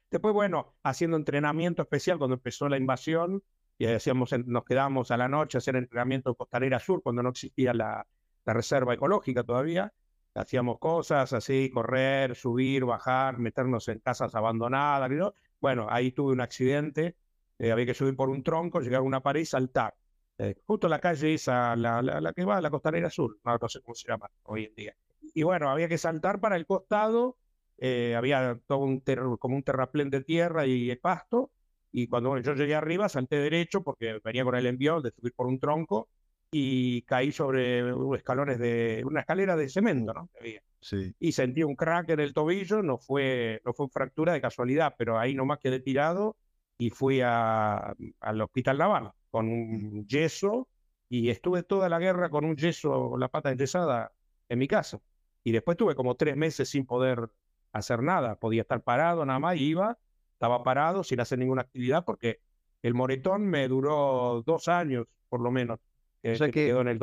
Después, 0.09 0.33
bueno, 0.33 0.75
haciendo 0.83 1.15
entrenamiento 1.17 1.81
especial 1.81 2.17
cuando 2.17 2.35
empezó 2.35 2.67
la 2.67 2.77
invasión, 2.77 3.43
y 3.77 3.85
hacíamos, 3.85 4.31
nos 4.45 4.63
quedábamos 4.65 5.09
a 5.09 5.17
la 5.17 5.27
noche 5.27 5.57
a 5.57 5.59
hacer 5.59 5.75
entrenamiento 5.75 6.29
en 6.29 6.35
Costanera 6.35 6.79
Sur 6.79 7.01
cuando 7.01 7.23
no 7.23 7.29
existía 7.29 7.73
la, 7.73 8.05
reserva 8.45 8.93
ecológica 8.93 9.43
todavía. 9.43 9.93
Hacíamos 10.35 10.77
cosas 10.79 11.33
así, 11.33 11.69
correr, 11.71 12.35
subir, 12.35 12.85
bajar, 12.85 13.37
meternos 13.39 13.87
en 13.87 13.99
casas 13.99 14.35
abandonadas. 14.35 15.09
¿no? 15.09 15.33
Bueno, 15.59 15.87
ahí 15.89 16.11
tuve 16.11 16.33
un 16.33 16.41
accidente, 16.41 17.15
eh, 17.59 17.71
había 17.71 17.85
que 17.85 17.93
subir 17.93 18.15
por 18.15 18.29
un 18.29 18.43
tronco, 18.43 18.81
llegar 18.81 18.99
a 18.99 19.03
una 19.03 19.21
pared 19.21 19.41
y 19.41 19.45
saltar. 19.45 19.95
Eh, 20.43 20.55
justo 20.65 20.87
la 20.87 20.97
calle 20.97 21.35
esa, 21.35 21.75
la, 21.75 22.01
la, 22.01 22.33
que 22.33 22.43
va 22.43 22.57
a 22.57 22.61
la 22.61 22.71
costanera 22.71 23.11
sur, 23.11 23.37
no, 23.45 23.69
sé 23.69 23.79
cómo 23.81 23.93
se 23.93 24.07
llama 24.07 24.27
hoy 24.45 24.65
en 24.65 24.73
día. 24.73 24.95
Y 25.35 25.43
bueno, 25.43 25.69
había 25.69 25.87
que 25.87 25.99
saltar 25.99 26.39
para 26.39 26.55
el 26.55 26.65
costado, 26.65 27.37
eh, 27.77 28.15
había 28.17 28.59
todo 28.65 28.79
un 28.79 29.01
como 29.37 29.55
un 29.55 29.61
terraplén 29.61 30.09
de 30.09 30.23
tierra 30.23 30.65
y 30.65 30.89
el 30.89 30.97
pasto, 30.97 31.51
y 31.91 32.07
cuando 32.07 32.39
yo 32.39 32.55
llegué 32.55 32.73
arriba 32.73 33.07
salté 33.07 33.35
derecho 33.35 33.83
porque 33.83 34.19
venía 34.23 34.43
con 34.43 34.55
el 34.55 34.65
envío 34.65 34.99
de 34.99 35.11
subir 35.11 35.31
por 35.35 35.45
un 35.45 35.59
tronco 35.59 36.09
y 36.51 37.03
caí 37.03 37.31
sobre 37.31 37.93
escalones 38.15 38.57
de 38.57 39.03
una 39.05 39.19
escalera 39.19 39.55
de 39.55 39.69
cemento, 39.69 40.11
¿no? 40.11 40.29
Sí. 40.79 41.13
Y 41.19 41.33
sentí 41.33 41.61
un 41.61 41.75
crack 41.75 42.09
en 42.09 42.19
el 42.19 42.33
tobillo, 42.33 42.81
no 42.81 42.97
fue, 42.97 43.61
no 43.63 43.73
fue 43.73 43.89
fractura 43.89 44.33
de 44.33 44.41
casualidad, 44.41 44.95
pero 44.97 45.19
ahí 45.19 45.35
nomás 45.35 45.59
quedé 45.59 45.79
tirado 45.79 46.35
y 46.79 46.89
fui 46.89 47.21
a, 47.21 47.93
al 48.21 48.41
hospital 48.41 48.79
naval 48.79 49.11
con 49.31 49.47
un 49.47 50.05
yeso 50.07 50.67
y 51.09 51.29
estuve 51.29 51.63
toda 51.63 51.89
la 51.89 51.99
guerra 51.99 52.29
con 52.29 52.45
un 52.45 52.55
yeso, 52.55 53.17
la 53.17 53.29
pata 53.29 53.51
enyesada 53.51 54.11
en 54.49 54.59
mi 54.59 54.67
casa. 54.67 54.99
Y 55.43 55.51
después 55.51 55.77
tuve 55.77 55.95
como 55.95 56.15
tres 56.15 56.35
meses 56.37 56.69
sin 56.69 56.85
poder 56.85 57.29
hacer 57.73 58.03
nada, 58.03 58.35
podía 58.35 58.61
estar 58.61 58.83
parado 58.83 59.25
nada 59.25 59.39
más, 59.39 59.57
iba, 59.57 59.97
estaba 60.33 60.63
parado 60.63 61.03
sin 61.03 61.19
hacer 61.19 61.39
ninguna 61.39 61.63
actividad 61.63 62.05
porque 62.05 62.41
el 62.81 62.93
moretón 62.93 63.47
me 63.47 63.67
duró 63.67 64.43
dos 64.45 64.67
años 64.67 65.07
por 65.29 65.41
lo 65.41 65.51
menos. 65.51 65.79
o 66.23 66.35
sea 66.35 66.47
que, 66.47 66.67
quedó 66.67 66.81
en 66.81 66.89
el 66.89 66.99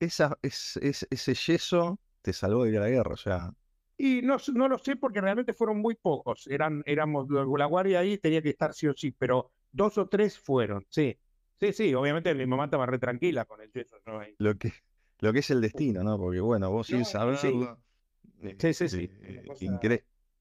esa, 0.00 0.38
es, 0.42 0.76
ese 0.82 1.34
yeso 1.34 1.98
te 2.20 2.32
salvó 2.32 2.64
de 2.64 2.70
ir 2.70 2.78
a 2.78 2.80
la 2.80 2.88
guerra, 2.88 3.12
o 3.12 3.16
sea. 3.16 3.52
Y 3.96 4.22
no, 4.22 4.36
no 4.54 4.68
lo 4.68 4.78
sé 4.78 4.96
porque 4.96 5.20
realmente 5.20 5.54
fueron 5.54 5.78
muy 5.78 5.94
pocos. 5.94 6.46
Eran, 6.48 6.82
éramos 6.84 7.26
la 7.30 7.66
guardia 7.66 8.00
ahí, 8.00 8.18
tenía 8.18 8.42
que 8.42 8.50
estar 8.50 8.74
sí 8.74 8.86
o 8.86 8.94
sí, 8.94 9.12
pero 9.12 9.52
dos 9.70 9.98
o 9.98 10.08
tres 10.08 10.38
fueron, 10.38 10.84
sí. 10.88 11.16
Sí, 11.60 11.72
sí, 11.72 11.94
obviamente 11.94 12.34
mi 12.34 12.46
mamá 12.46 12.64
estaba 12.64 12.86
re 12.86 12.98
tranquila 12.98 13.44
con 13.44 13.60
el 13.60 13.70
yeso. 13.72 13.96
Lo, 14.38 14.56
que, 14.56 14.72
lo 15.20 15.32
que 15.32 15.38
es 15.38 15.50
el 15.50 15.60
destino, 15.60 16.02
¿no? 16.02 16.18
Porque 16.18 16.40
bueno, 16.40 16.70
vos 16.70 16.86
sí 16.86 17.04
sabés. 17.04 17.40
Sí, 17.40 18.74
sí, 18.74 18.88
sí. 18.88 19.10
sí, 19.56 19.70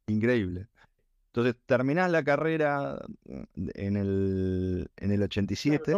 increíble. 0.08 0.68
Entonces, 1.28 1.56
terminás 1.66 2.12
la 2.12 2.24
carrera 2.24 3.04
en 3.26 3.98
el, 3.98 4.88
en 4.98 5.12
el 5.12 5.24
87. 5.24 5.94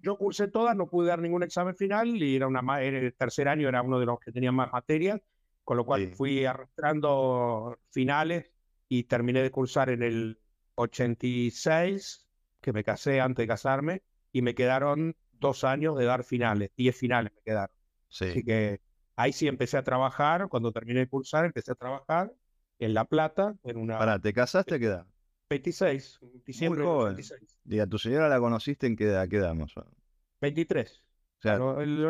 yo, 0.00 0.16
cursé 0.16 0.48
todas, 0.48 0.74
no 0.74 0.88
pude 0.88 1.08
dar 1.08 1.20
ningún 1.20 1.44
examen 1.44 1.76
final 1.76 2.08
y 2.08 2.34
era 2.34 2.48
una 2.48 2.82
el 2.82 3.14
tercer 3.14 3.46
año 3.46 3.68
era 3.68 3.82
uno 3.82 4.00
de 4.00 4.06
los 4.06 4.18
que 4.18 4.32
tenía 4.32 4.50
más 4.50 4.72
materias, 4.72 5.20
con 5.62 5.76
lo 5.76 5.84
cual 5.84 6.12
fui 6.16 6.44
arrastrando 6.44 7.78
finales 7.90 8.50
y 8.88 9.04
terminé 9.04 9.42
de 9.42 9.50
cursar 9.52 9.90
en 9.90 10.02
el 10.02 10.40
86, 10.74 12.26
que 12.60 12.72
me 12.72 12.82
casé 12.82 13.20
antes 13.20 13.44
de 13.44 13.46
casarme, 13.46 14.02
y 14.32 14.42
me 14.42 14.54
quedaron 14.54 15.16
dos 15.32 15.64
años 15.64 15.96
de 15.96 16.04
dar 16.04 16.24
finales, 16.24 16.70
diez 16.76 16.96
finales 16.96 17.32
me 17.34 17.42
quedaron. 17.42 17.74
Así 18.10 18.42
que 18.42 18.80
ahí 19.16 19.32
sí 19.32 19.48
empecé 19.48 19.76
a 19.76 19.84
trabajar, 19.84 20.48
cuando 20.48 20.72
terminé 20.72 21.00
de 21.00 21.08
cursar 21.08 21.44
empecé 21.44 21.72
a 21.72 21.74
trabajar 21.74 22.32
en 22.78 22.94
La 22.94 23.04
Plata, 23.04 23.54
en 23.64 23.76
una... 23.76 23.98
Para, 23.98 24.18
¿te 24.18 24.32
casaste 24.32 24.76
a 24.76 24.78
qué 24.78 24.86
edad? 24.86 25.06
26, 25.50 26.20
diciembre 26.44 26.82
Muy 26.82 26.88
joven. 26.88 27.14
26. 27.14 27.58
¿Y 27.64 27.78
a 27.78 27.86
tu 27.86 27.98
señora 27.98 28.28
la 28.28 28.38
conociste 28.38 28.86
en 28.86 28.96
qué 28.96 29.04
edad, 29.04 29.54
más 29.54 29.72
23. 30.40 31.02
O 31.38 31.42
sea, 31.42 31.58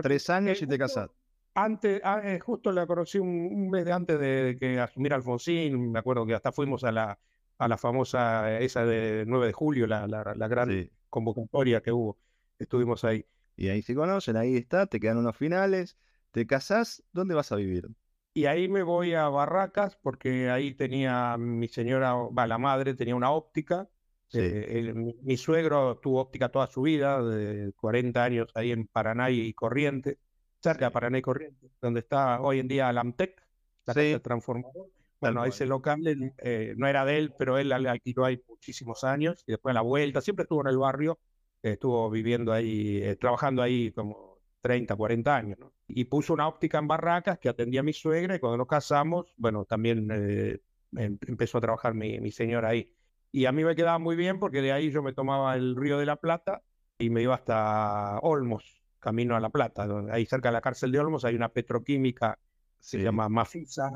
tres 0.03 0.31
años 0.31 0.61
y 0.61 0.67
te 0.67 0.79
casaste. 0.79 1.15
Antes, 1.55 2.01
ah, 2.05 2.21
eh, 2.23 2.39
justo 2.39 2.71
la 2.71 2.87
conocí 2.87 3.19
un, 3.19 3.69
mes 3.69 3.85
de 3.85 3.93
antes 3.93 4.21
de 4.21 4.57
que 4.61 4.79
asumiera 4.79 5.17
Alfonsín, 5.17 5.91
me 5.91 5.99
acuerdo 5.99 6.25
que 6.25 6.35
hasta 6.35 6.53
fuimos 6.53 6.85
a 6.85 6.93
la, 6.93 7.19
a 7.59 7.69
la 7.69 7.77
famosa, 7.77 8.59
esa 8.61 8.85
de 8.85 9.25
9 9.27 9.47
de 9.47 9.53
julio, 9.53 9.87
la, 9.87 10.07
la, 10.07 10.35
la 10.37 10.49
gran 10.49 10.91
convocatoria 11.09 11.81
que 11.81 11.93
hubo. 11.93 12.19
Estuvimos 12.59 13.05
ahí. 13.05 13.25
Y 13.57 13.69
ahí 13.69 13.83
se 13.83 13.95
conocen, 13.95 14.37
ahí 14.37 14.57
está, 14.57 14.87
te 14.87 15.01
quedan 15.01 15.19
unos 15.19 15.37
finales, 15.37 15.97
te 16.31 16.47
casás, 16.47 17.03
¿dónde 17.13 17.35
vas 17.35 17.51
a 17.51 17.57
vivir? 17.57 17.89
Y 18.35 18.47
ahí 18.47 18.69
me 18.69 18.85
voy 18.85 19.15
a 19.15 19.29
Barracas 19.29 19.97
porque 19.97 20.49
ahí 20.51 20.75
tenía 20.75 21.37
mi 21.37 21.67
señora, 21.67 22.15
va, 22.15 22.47
la 22.47 22.59
madre 22.59 22.95
tenía 22.95 23.17
una 23.17 23.33
óptica 23.33 23.89
Eh, 24.33 24.93
mi, 24.95 25.37
suegro 25.39 25.99
tuvo 25.99 26.21
óptica 26.21 26.51
toda 26.51 26.67
su 26.67 26.83
vida, 26.83 27.23
de 27.23 27.73
40 27.73 28.23
años 28.23 28.53
ahí 28.55 28.73
en 28.73 28.87
Paraná 28.87 29.31
y 29.31 29.55
Corriente, 29.55 30.19
cerca 30.63 30.87
de 30.87 30.91
Paraná 30.91 31.19
y 31.19 31.23
Corriente, 31.23 31.71
donde 31.81 32.01
está 32.01 32.41
hoy 32.41 32.61
en 32.61 32.69
día 32.69 32.93
Lamtec, 32.93 33.43
la 33.87 33.95
sí. 33.95 34.19
transformador. 34.23 34.91
Bueno, 35.21 35.45
ese 35.45 35.67
local 35.67 36.01
eh, 36.39 36.75
no 36.77 36.87
era 36.87 37.05
de 37.05 37.19
él, 37.19 37.35
pero 37.37 37.59
él 37.59 37.73
alquiló 37.73 38.25
ahí 38.25 38.41
muchísimos 38.49 39.03
años 39.05 39.43
y 39.47 39.53
después 39.53 39.73
a 39.73 39.75
la 39.75 39.81
vuelta, 39.81 40.21
siempre 40.21 40.45
estuvo 40.45 40.61
en 40.61 40.69
el 40.69 40.79
barrio, 40.79 41.19
estuvo 41.63 42.09
viviendo 42.11 42.53
ahí, 42.53 43.03
eh, 43.03 43.17
trabajando 43.17 43.63
ahí 43.63 43.91
como 43.93 44.39
30, 44.61 44.95
40 44.95 45.37
años, 45.37 45.59
¿no? 45.59 45.73
Y 45.89 46.05
puso 46.05 46.35
una 46.35 46.47
óptica 46.47 46.79
en 46.79 46.87
Barracas 46.89 47.39
que 47.39 47.49
atendía 47.49 47.81
a 47.81 47.83
mi 47.83 47.93
suegra 47.93 48.37
y 48.37 48.39
cuando 48.39 48.59
nos 48.59 48.69
casamos, 48.69 49.33
bueno, 49.37 49.65
también 49.65 50.09
em, 50.11 51.19
empezó 51.27 51.59
a 51.59 51.61
trabajar 51.61 51.95
mi, 51.95 52.21
mi 52.21 52.31
señora 52.31 52.69
ahí. 52.69 52.93
Y 53.31 53.47
a 53.47 53.53
mí 53.53 53.65
me 53.65 53.75
quedaba 53.77 53.99
muy 53.99 54.17
bien 54.17 54.39
porque 54.39 54.63
de 54.63 54.73
ahí 54.73 54.91
yo 54.91 55.03
me 55.03 55.13
tomaba 55.13 55.57
el 55.57 55.77
río 55.77 55.99
de 55.99 56.07
la 56.07 56.17
Plata 56.17 56.63
y 56.99 57.11
me 57.11 57.23
iba 57.23 57.35
hasta 57.35 58.19
Olmos, 58.21 58.83
camino 58.99 59.37
a 59.37 59.41
la 59.41 59.51
Plata. 59.51 59.87
Donde, 59.87 60.13
ahí 60.13 60.27
cerca 60.27 60.49
de 60.49 60.55
la 60.55 60.61
cárcel 60.61 60.93
de 60.93 61.01
Olmos 61.01 61.25
hay 61.25 61.35
una 61.35 61.51
petroquímica, 61.51 62.39
se 62.79 62.99
llama 62.99 63.29
Mafisa, 63.29 63.91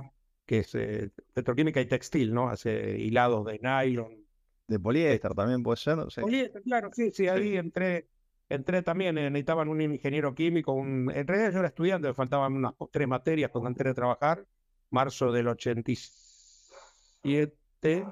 que 0.46 0.58
es 0.58 0.74
eh, 0.74 1.10
petroquímica 1.32 1.80
y 1.80 1.86
textil, 1.86 2.34
¿no? 2.34 2.48
Hace 2.48 2.98
hilados 2.98 3.46
de 3.46 3.58
nylon. 3.58 4.22
De 4.66 4.78
poliéster 4.78 5.34
también 5.34 5.62
puede 5.62 5.76
ser. 5.76 5.98
Poliéster, 6.20 6.62
claro, 6.62 6.90
sí, 6.92 7.10
sí, 7.10 7.28
ahí 7.28 7.56
entré, 7.56 8.08
entré 8.48 8.82
también, 8.82 9.18
eh, 9.18 9.30
necesitaban 9.30 9.68
un 9.68 9.80
ingeniero 9.80 10.34
químico, 10.34 10.72
un... 10.72 11.10
en 11.14 11.26
realidad 11.26 11.52
yo 11.52 11.58
era 11.58 11.68
estudiante, 11.68 12.08
me 12.08 12.14
faltaban 12.14 12.54
unas 12.54 12.72
tres 12.90 13.08
materias 13.08 13.50
cuando 13.50 13.68
entré 13.68 13.90
a 13.90 13.94
trabajar, 13.94 14.46
marzo 14.90 15.32
del 15.32 15.48
87, 15.48 18.06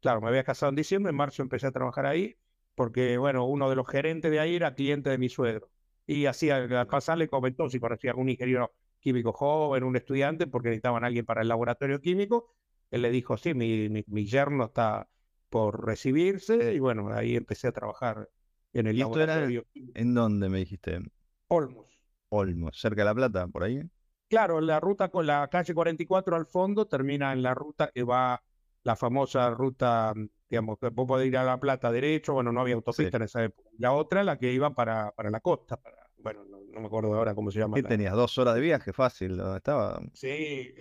Claro, 0.00 0.20
me 0.20 0.28
había 0.28 0.44
casado 0.44 0.70
en 0.70 0.76
diciembre, 0.76 1.10
en 1.10 1.16
marzo 1.16 1.42
empecé 1.42 1.66
a 1.68 1.72
trabajar 1.72 2.06
ahí, 2.06 2.36
porque, 2.74 3.16
bueno, 3.18 3.46
uno 3.46 3.70
de 3.70 3.76
los 3.76 3.86
gerentes 3.88 4.30
de 4.30 4.40
ahí 4.40 4.56
era 4.56 4.74
cliente 4.74 5.10
de 5.10 5.18
mi 5.18 5.28
suegro. 5.28 5.70
Y 6.06 6.26
así 6.26 6.50
al 6.50 6.86
pasar 6.88 7.18
le 7.18 7.28
comentó 7.28 7.68
si 7.70 7.78
conocía 7.78 8.10
algún 8.10 8.28
ingeniero 8.28 8.74
químico 9.02 9.32
joven, 9.32 9.84
un 9.84 9.96
estudiante, 9.96 10.46
porque 10.46 10.68
necesitaban 10.68 11.04
a 11.04 11.08
alguien 11.08 11.26
para 11.26 11.42
el 11.42 11.48
laboratorio 11.48 12.00
químico. 12.00 12.54
Él 12.90 13.02
le 13.02 13.10
dijo, 13.10 13.36
sí, 13.36 13.52
mi, 13.52 13.88
mi, 13.88 14.26
yerno 14.26 14.66
está 14.66 15.08
por 15.50 15.84
recibirse, 15.84 16.72
y 16.72 16.78
bueno, 16.78 17.12
ahí 17.12 17.36
empecé 17.36 17.68
a 17.68 17.72
trabajar 17.72 18.30
en 18.72 18.86
el 18.86 18.96
¿Y 18.96 19.00
laboratorio. 19.00 19.66
¿En 19.94 20.14
dónde 20.14 20.48
me 20.48 20.58
dijiste? 20.58 21.00
Olmos. 21.48 21.86
Olmos, 22.30 22.80
cerca 22.80 23.02
de 23.02 23.06
La 23.06 23.14
Plata, 23.14 23.46
por 23.48 23.64
ahí. 23.64 23.82
Claro, 24.28 24.62
la 24.62 24.80
ruta 24.80 25.10
con 25.10 25.26
la 25.26 25.46
calle 25.48 25.74
44 25.74 26.36
al 26.36 26.46
fondo 26.46 26.86
termina 26.86 27.34
en 27.34 27.42
la 27.42 27.52
ruta 27.52 27.90
que 27.92 28.02
va 28.02 28.42
la 28.82 28.96
famosa 28.96 29.50
ruta, 29.50 30.14
digamos, 30.48 30.78
que 30.78 30.88
vos 30.88 31.06
podés 31.06 31.28
ir 31.28 31.36
a 31.36 31.44
La 31.44 31.60
Plata 31.60 31.92
derecho, 31.92 32.32
bueno, 32.32 32.50
no 32.52 32.62
había 32.62 32.74
autopista 32.74 33.18
en 33.18 33.24
esa 33.24 33.44
época. 33.44 33.68
La 33.78 33.92
otra, 33.92 34.24
la 34.24 34.38
que 34.38 34.52
iba 34.52 34.74
para, 34.74 35.12
para 35.12 35.30
la 35.30 35.40
costa, 35.40 35.76
para, 35.76 36.01
bueno, 36.22 36.44
no, 36.44 36.80
me 36.80 36.86
acuerdo 36.86 37.14
ahora 37.14 37.34
cómo 37.34 37.50
se 37.50 37.58
llama. 37.58 37.76
¿Qué 37.76 37.82
tenías? 37.82 38.14
¿Dos 38.14 38.36
horas 38.38 38.54
de 38.54 38.60
viaje 38.60 38.92
fácil? 38.92 39.36
¿Dónde 39.36 39.58
estaba? 39.58 40.00
Sí, 40.14 40.74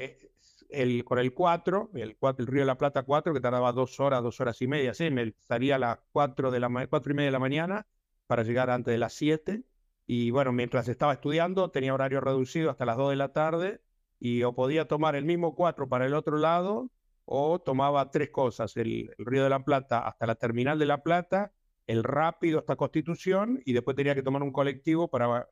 el, 0.70 1.04
con 1.04 1.20
el 1.20 1.34
4, 1.34 1.92
el, 1.96 2.16
4, 2.18 2.44
el 2.44 2.48
Río 2.48 2.62
de 2.62 2.68
la 2.68 2.78
Plata 2.78 3.04
4, 3.04 3.34
que 3.34 3.42
tardaba 3.42 3.72
dos 3.72 4.00
horas, 4.00 4.24
dos 4.24 4.40
horas 4.40 4.62
y 4.62 4.68
media, 4.68 4.94
sí, 4.94 5.10
me 5.10 5.24
estaría 5.24 5.76
a 5.76 5.80
las 5.80 6.00
4, 6.12 6.52
de 6.52 6.60
la, 6.60 6.88
cuatro 6.88 7.12
y 7.12 7.16
media 7.16 7.28
de 7.28 7.34
la 7.34 7.40
mañana 7.40 7.88
para 8.28 8.44
llegar 8.44 8.70
antes 8.70 8.92
de 8.92 8.98
las 8.98 9.14
7. 9.14 9.64
Y 10.08 10.32
bueno, 10.32 10.52
mientras 10.52 10.88
estaba 10.88 11.14
estudiando, 11.14 11.72
tenía 11.72 11.94
horario 11.94 12.22
reducido 12.22 12.70
hasta 12.70 12.86
las 12.86 12.98
2 12.98 13.12
de 13.12 13.16
la 13.16 13.34
tarde 13.34 13.82
y 14.20 14.44
o 14.44 14.54
podía 14.54 14.88
tomar 14.88 15.16
el 15.16 15.26
mismo 15.26 15.56
4 15.56 15.90
para 15.90 16.06
el 16.06 16.14
otro 16.14 16.38
lado 16.38 16.90
o 17.26 17.60
tomaba 17.60 18.10
tres 18.12 18.30
cosas, 18.30 18.76
el, 18.78 19.14
Río 19.18 19.44
de 19.44 19.50
la 19.50 19.64
Plata 19.64 20.00
hasta 20.00 20.26
la 20.26 20.36
terminal 20.36 20.78
de 20.80 20.86
La 20.86 21.02
Plata, 21.02 21.54
el 21.88 22.04
rápido 22.04 22.60
hasta 22.60 22.76
Constitución 22.76 23.62
y 23.66 23.74
después 23.74 23.96
tenía 23.96 24.16
que 24.16 24.24
tomar 24.24 24.44
un 24.44 24.52
colectivo 24.52 25.10
para, 25.10 25.48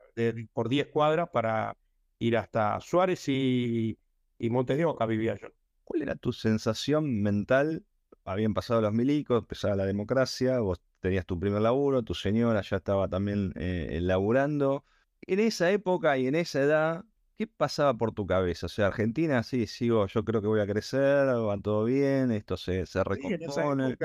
por 0.54 0.70
10 0.70 0.88
cuadras 0.88 1.30
para 1.32 1.78
ir 2.20 2.38
hasta 2.38 2.80
Suárez 2.80 3.28
y, 3.28 3.98
y 4.38 4.50
Montes 4.50 4.78
de 4.78 4.86
Oca 4.86 5.06
vivía 5.06 5.36
yo. 5.36 5.50
¿Cuál 5.84 6.04
era 6.04 6.16
tu 6.16 6.32
sensación 6.34 7.22
mental? 7.22 7.86
Habían 8.24 8.54
pasado 8.54 8.82
los 8.82 8.94
milicos, 8.94 9.40
empezaba 9.40 9.76
la 9.76 9.86
democracia, 9.86 10.60
vos 10.60 10.82
tenías 11.00 11.26
tu 11.26 11.40
primer 11.40 11.62
laburo, 11.62 12.04
tu 12.04 12.14
señora 12.14 12.62
ya 12.62 12.78
estaba 12.78 13.08
también 13.08 13.54
eh, 13.56 14.00
laburando. 14.02 14.86
En 15.22 15.40
esa 15.40 15.72
época 15.72 16.18
y 16.18 16.28
en 16.28 16.36
esa 16.36 16.62
edad, 16.62 17.06
¿Qué 17.38 17.48
pasaba 17.48 17.94
por 17.98 18.12
tu 18.12 18.28
cabeza? 18.28 18.66
O 18.66 18.70
sea, 18.70 18.88
Argentina, 18.88 19.44
sí, 19.44 19.66
sigo, 19.66 20.06
yo 20.08 20.26
creo 20.26 20.42
que 20.42 20.48
voy 20.48 20.60
a 20.60 20.68
crecer, 20.68 21.26
va 21.28 21.58
todo 21.62 21.86
bien, 21.86 22.32
esto 22.32 22.58
se, 22.58 22.86
se 22.86 23.02
recompone. 23.02 23.98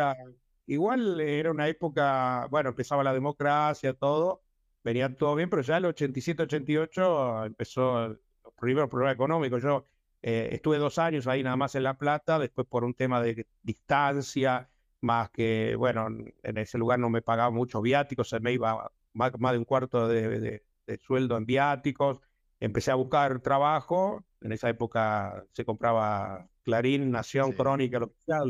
Igual 0.66 1.20
era 1.20 1.50
una 1.50 1.68
época, 1.68 2.46
bueno, 2.50 2.70
empezaba 2.70 3.04
la 3.04 3.12
democracia, 3.12 3.94
todo, 3.94 4.42
venía 4.82 5.14
todo 5.16 5.34
bien, 5.34 5.50
pero 5.50 5.62
ya 5.62 5.76
el 5.78 5.84
87-88 5.84 7.46
empezó 7.46 8.08
los 8.08 8.54
primeros 8.60 8.90
problemas 8.90 9.14
económicos. 9.14 9.62
Yo 9.62 9.86
eh, 10.22 10.50
estuve 10.52 10.78
dos 10.78 10.98
años 10.98 11.26
ahí 11.26 11.42
nada 11.42 11.56
más 11.56 11.74
en 11.74 11.82
La 11.84 11.98
Plata, 11.98 12.38
después 12.38 12.66
por 12.66 12.84
un 12.84 12.94
tema 12.94 13.22
de 13.22 13.46
distancia, 13.62 14.70
más 15.00 15.30
que, 15.30 15.76
bueno, 15.76 16.08
en 16.42 16.58
ese 16.58 16.78
lugar 16.78 16.98
no 16.98 17.10
me 17.10 17.22
pagaba 17.22 17.50
mucho 17.50 17.82
viáticos, 17.82 18.28
se 18.30 18.40
me 18.40 18.52
iba 18.52 18.90
más, 19.12 19.32
de 19.32 19.58
un 19.58 19.64
cuarto 19.64 20.08
de 20.08 20.62
sueldo 21.00 21.36
en 21.36 21.46
viáticos 21.46 22.20
empecé 22.64 22.90
a 22.90 22.94
buscar 22.94 23.40
trabajo. 23.40 24.24
En 24.40 24.52
esa 24.52 24.68
época 24.68 25.44
se 25.52 25.64
compraba 25.64 26.48
Clarín, 26.62 27.10
Nación, 27.10 27.52
Crónica, 27.52 27.98
lo 27.98 28.08
que 28.08 28.20
sea, 28.20 28.40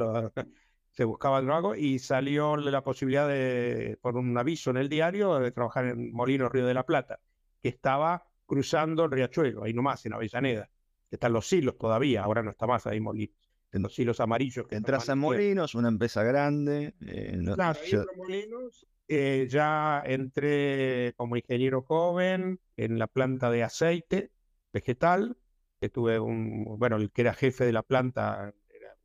se 0.94 1.04
buscaba 1.04 1.42
trabajo 1.42 1.74
y 1.74 1.98
salió 1.98 2.56
la 2.56 2.82
posibilidad 2.82 3.28
de, 3.28 3.98
por 4.00 4.16
un 4.16 4.36
aviso 4.38 4.70
en 4.70 4.76
el 4.76 4.88
diario, 4.88 5.38
de 5.40 5.50
trabajar 5.50 5.86
en 5.86 6.12
Molino 6.12 6.48
Río 6.48 6.66
de 6.66 6.74
la 6.74 6.86
Plata, 6.86 7.20
que 7.60 7.68
estaba 7.68 8.24
cruzando 8.46 9.04
el 9.04 9.10
riachuelo, 9.10 9.64
ahí 9.64 9.74
nomás, 9.74 10.06
en 10.06 10.14
Avellaneda. 10.14 10.70
Están 11.10 11.32
los 11.32 11.48
silos 11.48 11.76
todavía, 11.76 12.22
ahora 12.22 12.42
no 12.42 12.50
está 12.50 12.66
más 12.66 12.86
ahí 12.86 13.00
Molinos. 13.00 13.36
En 13.72 13.82
los 13.82 13.92
silos 13.92 14.20
amarillos. 14.20 14.68
Que 14.68 14.76
Entras 14.76 15.08
a 15.08 15.16
Molinos, 15.16 15.74
una 15.74 15.88
empresa 15.88 16.22
grande. 16.22 16.94
Eh, 17.00 17.40
claro, 17.54 17.76
Molinos 18.16 18.86
eh, 19.08 19.48
ya 19.50 20.00
entré 20.06 21.12
como 21.16 21.36
ingeniero 21.36 21.82
joven 21.82 22.60
en 22.76 22.98
la 23.00 23.08
planta 23.08 23.50
de 23.50 23.64
aceite 23.64 24.30
vegetal, 24.72 25.36
que 25.80 25.88
tuve 25.88 26.20
un, 26.20 26.78
bueno, 26.78 26.96
el 26.96 27.10
que 27.10 27.22
era 27.22 27.34
jefe 27.34 27.66
de 27.66 27.72
la 27.72 27.82
planta 27.82 28.54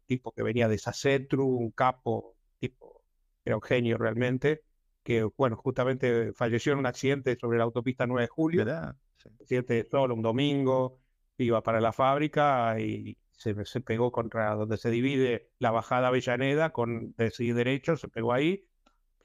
tipo 0.09 0.31
que 0.33 0.43
venía 0.43 0.67
de 0.67 0.77
Sacetru, 0.77 1.45
un 1.45 1.71
capo, 1.71 2.35
tipo, 2.59 3.03
era 3.45 3.55
un 3.55 3.61
genio 3.61 3.97
realmente, 3.97 4.63
que, 5.03 5.23
bueno, 5.23 5.55
justamente 5.55 6.33
falleció 6.33 6.73
en 6.73 6.79
un 6.79 6.87
accidente 6.87 7.37
sobre 7.39 7.59
la 7.59 7.65
autopista 7.65 8.07
9 8.07 8.23
de 8.23 8.27
julio, 8.27 8.65
¿verdad? 8.65 8.95
accidente 9.39 9.87
solo, 9.89 10.15
un 10.15 10.21
domingo, 10.21 10.99
iba 11.37 11.61
para 11.61 11.79
la 11.79 11.93
fábrica 11.93 12.79
y 12.79 13.17
se, 13.31 13.53
se 13.65 13.81
pegó 13.81 14.11
contra 14.11 14.55
donde 14.55 14.77
se 14.77 14.89
divide 14.89 15.51
la 15.59 15.71
bajada 15.71 16.07
Avellaneda 16.07 16.71
con 16.71 17.13
de 17.15 17.31
derecho, 17.53 17.95
se 17.95 18.07
pegó 18.09 18.33
ahí 18.33 18.65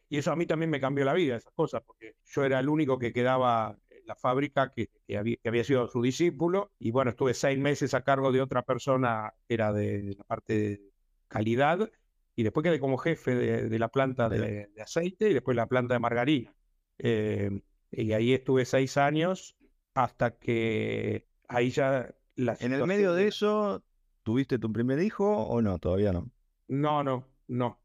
y 0.09 0.19
eso 0.19 0.31
a 0.31 0.37
mí 0.37 0.47
también 0.47 0.71
me 0.71 0.81
cambió 0.81 1.05
la 1.05 1.15
vida, 1.15 1.37
esas 1.37 1.53
cosas, 1.55 1.83
porque 1.85 2.17
yo 2.25 2.45
era 2.45 2.61
el 2.61 2.69
único 2.69 2.99
que 2.99 3.13
quedaba 3.13 3.77
la 4.07 4.15
fábrica 4.15 4.73
que, 4.75 4.91
había, 5.17 5.65
sido 5.65 5.89
su 5.89 6.03
discípulo. 6.03 6.73
Y 6.79 6.91
bueno, 6.91 7.11
estuve 7.11 7.35
seis 7.35 7.59
meses 7.59 7.95
a 7.95 8.03
cargo 8.03 8.33
de 8.33 8.41
otra 8.41 8.63
persona 8.63 9.33
que 9.47 9.55
era 9.55 9.73
de 9.73 10.15
la 10.17 10.25
parte 10.25 10.53
de 10.55 10.81
calidad. 11.29 11.91
Y 12.37 12.43
después 12.43 12.65
quedé 12.65 12.81
como 12.81 12.99
jefe 12.99 13.35
de, 13.35 13.79
la 13.79 13.89
planta 13.89 14.29
de, 14.29 14.69
aceite 14.83 15.31
y 15.31 15.35
después 15.35 15.57
la 15.57 15.67
planta 15.67 15.95
de 15.95 16.01
margarina. 16.01 16.55
Eh, 16.99 17.63
y 17.91 18.13
ahí 18.13 18.33
estuve 18.33 18.65
seis 18.65 18.97
años 18.97 19.57
hasta 19.95 20.37
que 20.37 21.29
ahí 21.49 21.71
ya... 21.71 22.15
La 22.37 22.57
¿En 22.59 22.73
el 22.73 22.85
medio 22.85 23.15
de 23.15 23.29
eso 23.29 23.85
tuviste 24.25 24.59
tu 24.59 24.73
primer 24.73 25.01
hijo 25.01 25.25
o 25.25 25.63
no? 25.63 25.79
Todavía 25.79 26.13
no. 26.13 26.33
No, 26.67 27.05
no, 27.05 27.29
no 27.47 27.79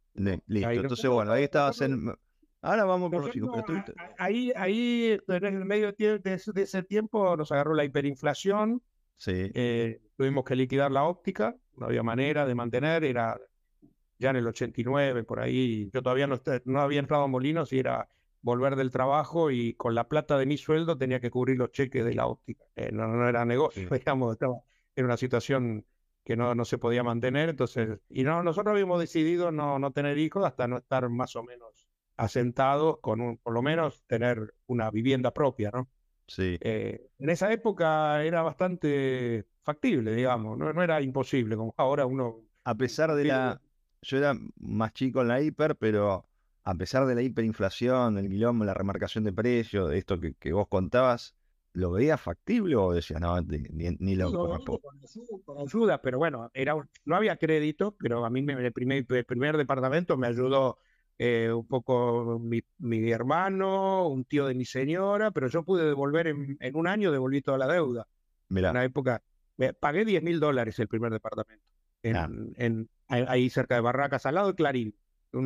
listo. 0.47 0.69
Entonces, 0.69 1.09
bueno, 1.09 1.31
ahí 1.31 1.43
estabas 1.43 1.81
en. 1.81 2.13
Ahora 2.61 2.83
vamos 2.83 3.09
por 3.09 3.25
los 3.25 3.35
hijos. 3.35 3.63
Ahí, 4.17 4.51
ahí, 4.55 5.17
en 5.27 5.45
el 5.45 5.65
medio 5.65 5.93
de, 5.93 6.19
ese 6.33 6.83
tiempo 6.83 7.37
nos 7.37 7.51
agarró 7.51 7.73
la 7.73 7.85
hiperinflación. 7.85 8.81
Sí. 9.15 9.51
Eh, 9.53 10.01
tuvimos 10.17 10.43
que 10.43 10.55
liquidar 10.55 10.91
la 10.91 11.03
óptica. 11.05 11.55
No 11.77 11.85
había 11.85 12.03
manera 12.03 12.45
de 12.45 12.55
mantener. 12.55 13.05
Era 13.05 13.39
ya 14.17 14.31
en 14.31 14.37
el 14.37 14.47
89, 14.47 15.23
por 15.23 15.39
ahí. 15.39 15.89
Yo 15.93 16.01
todavía 16.01 16.27
no, 16.27 16.39
no 16.65 16.81
había 16.81 16.99
entrado 16.99 17.23
a 17.23 17.27
Molinos 17.27 17.71
y 17.71 17.79
era 17.79 18.09
volver 18.41 18.75
del 18.75 18.91
trabajo 18.91 19.51
y 19.51 19.73
con 19.73 19.95
la 19.95 20.07
plata 20.07 20.37
de 20.37 20.45
mi 20.45 20.57
sueldo 20.57 20.97
tenía 20.97 21.19
que 21.19 21.29
cubrir 21.29 21.57
los 21.57 21.71
cheques 21.71 22.03
de 22.03 22.13
la 22.13 22.27
óptica. 22.27 22.65
Eh, 22.75 22.91
no, 22.91 23.07
no 23.07 23.27
era 23.27 23.45
negocio, 23.45 23.89
digamos. 23.91 24.33
Estaba 24.33 24.55
en 24.97 25.05
una 25.05 25.15
situación 25.15 25.85
que 26.25 26.35
no, 26.35 26.53
no 26.55 26.65
se 26.65 26.77
podía 26.77 27.03
mantener. 27.03 27.47
Entonces, 27.47 27.99
y 28.09 28.23
no, 28.23 28.43
nosotros 28.43 28.73
habíamos 28.73 28.99
decidido 28.99 29.49
no, 29.49 29.79
no 29.79 29.91
tener 29.91 30.17
hijos 30.17 30.45
hasta 30.45 30.67
no 30.67 30.79
estar 30.79 31.07
más 31.07 31.37
o 31.37 31.43
menos 31.43 31.78
asentados 32.19 32.99
con 32.99 33.21
un, 33.21 33.37
por 33.37 33.53
lo 33.53 33.61
menos 33.61 34.03
tener 34.05 34.53
una 34.67 34.91
vivienda 34.91 35.33
propia, 35.33 35.71
¿no? 35.71 35.89
Sí. 36.27 36.57
Eh, 36.59 37.07
en 37.17 37.29
esa 37.29 37.51
época 37.51 38.23
era 38.23 38.41
bastante 38.41 39.47
factible, 39.63 40.13
digamos, 40.13 40.57
no, 40.57 40.73
no 40.73 40.83
era 40.83 41.01
imposible, 41.01 41.55
como 41.55 41.73
ahora 41.77 42.05
uno... 42.05 42.41
A 42.65 42.75
pesar 42.75 43.15
de 43.15 43.23
la... 43.23 43.61
Yo 44.01 44.17
era 44.17 44.33
más 44.57 44.93
chico 44.93 45.21
en 45.21 45.29
la 45.29 45.41
hiper, 45.41 45.77
pero 45.77 46.29
a 46.63 46.75
pesar 46.75 47.05
de 47.05 47.15
la 47.15 47.21
hiperinflación, 47.21 48.17
el 48.17 48.29
quilombo, 48.29 48.65
la 48.65 48.73
remarcación 48.73 49.23
de 49.23 49.33
precios, 49.33 49.91
esto 49.93 50.19
que, 50.19 50.35
que 50.35 50.53
vos 50.53 50.67
contabas, 50.67 51.35
¿lo 51.73 51.91
veías 51.91 52.19
factible 52.19 52.75
o 52.75 52.91
decías, 52.93 53.21
no, 53.21 53.41
ni, 53.41 53.95
ni 53.99 54.15
lo 54.15 54.31
conozco? 54.31 54.79
Con 55.45 55.57
ayuda, 55.57 56.01
pero 56.01 56.17
bueno, 56.17 56.49
era 56.53 56.75
no 57.05 57.15
había 57.15 57.37
crédito, 57.37 57.95
pero 57.97 58.25
a 58.25 58.29
mí 58.29 58.41
me, 58.41 58.53
el, 58.53 58.73
primer, 58.73 59.05
el 59.09 59.25
primer 59.25 59.57
departamento 59.57 60.17
me 60.17 60.27
ayudó 60.27 60.79
eh, 61.19 61.51
un 61.51 61.67
poco 61.67 62.39
mi, 62.39 62.61
mi, 62.79 63.11
hermano, 63.11 64.07
un 64.07 64.23
tío 64.25 64.47
de 64.47 64.55
mi 64.55 64.65
señora, 64.65 65.31
pero 65.31 65.47
yo 65.47 65.63
pude 65.63 65.85
devolver 65.85 66.27
en, 66.27 66.57
en 66.59 66.75
un 66.75 66.87
año, 66.87 67.11
devolví 67.11 67.41
toda 67.41 67.57
la 67.57 67.67
deuda. 67.67 68.07
Mira. 68.47 68.69
En 68.69 68.75
una 68.77 68.85
época, 68.85 69.21
pagué 69.79 70.05
10 70.05 70.23
mil 70.23 70.39
dólares 70.39 70.79
el 70.79 70.87
primer 70.87 71.11
departamento, 71.11 71.63
en, 72.01 72.15
Ah. 72.15 72.29
en, 72.55 72.89
ahí 73.09 73.49
cerca 73.49 73.75
de 73.75 73.81
Barracas, 73.81 74.25
al 74.25 74.35
lado 74.35 74.47
de 74.47 74.55
Clarín, 74.55 74.95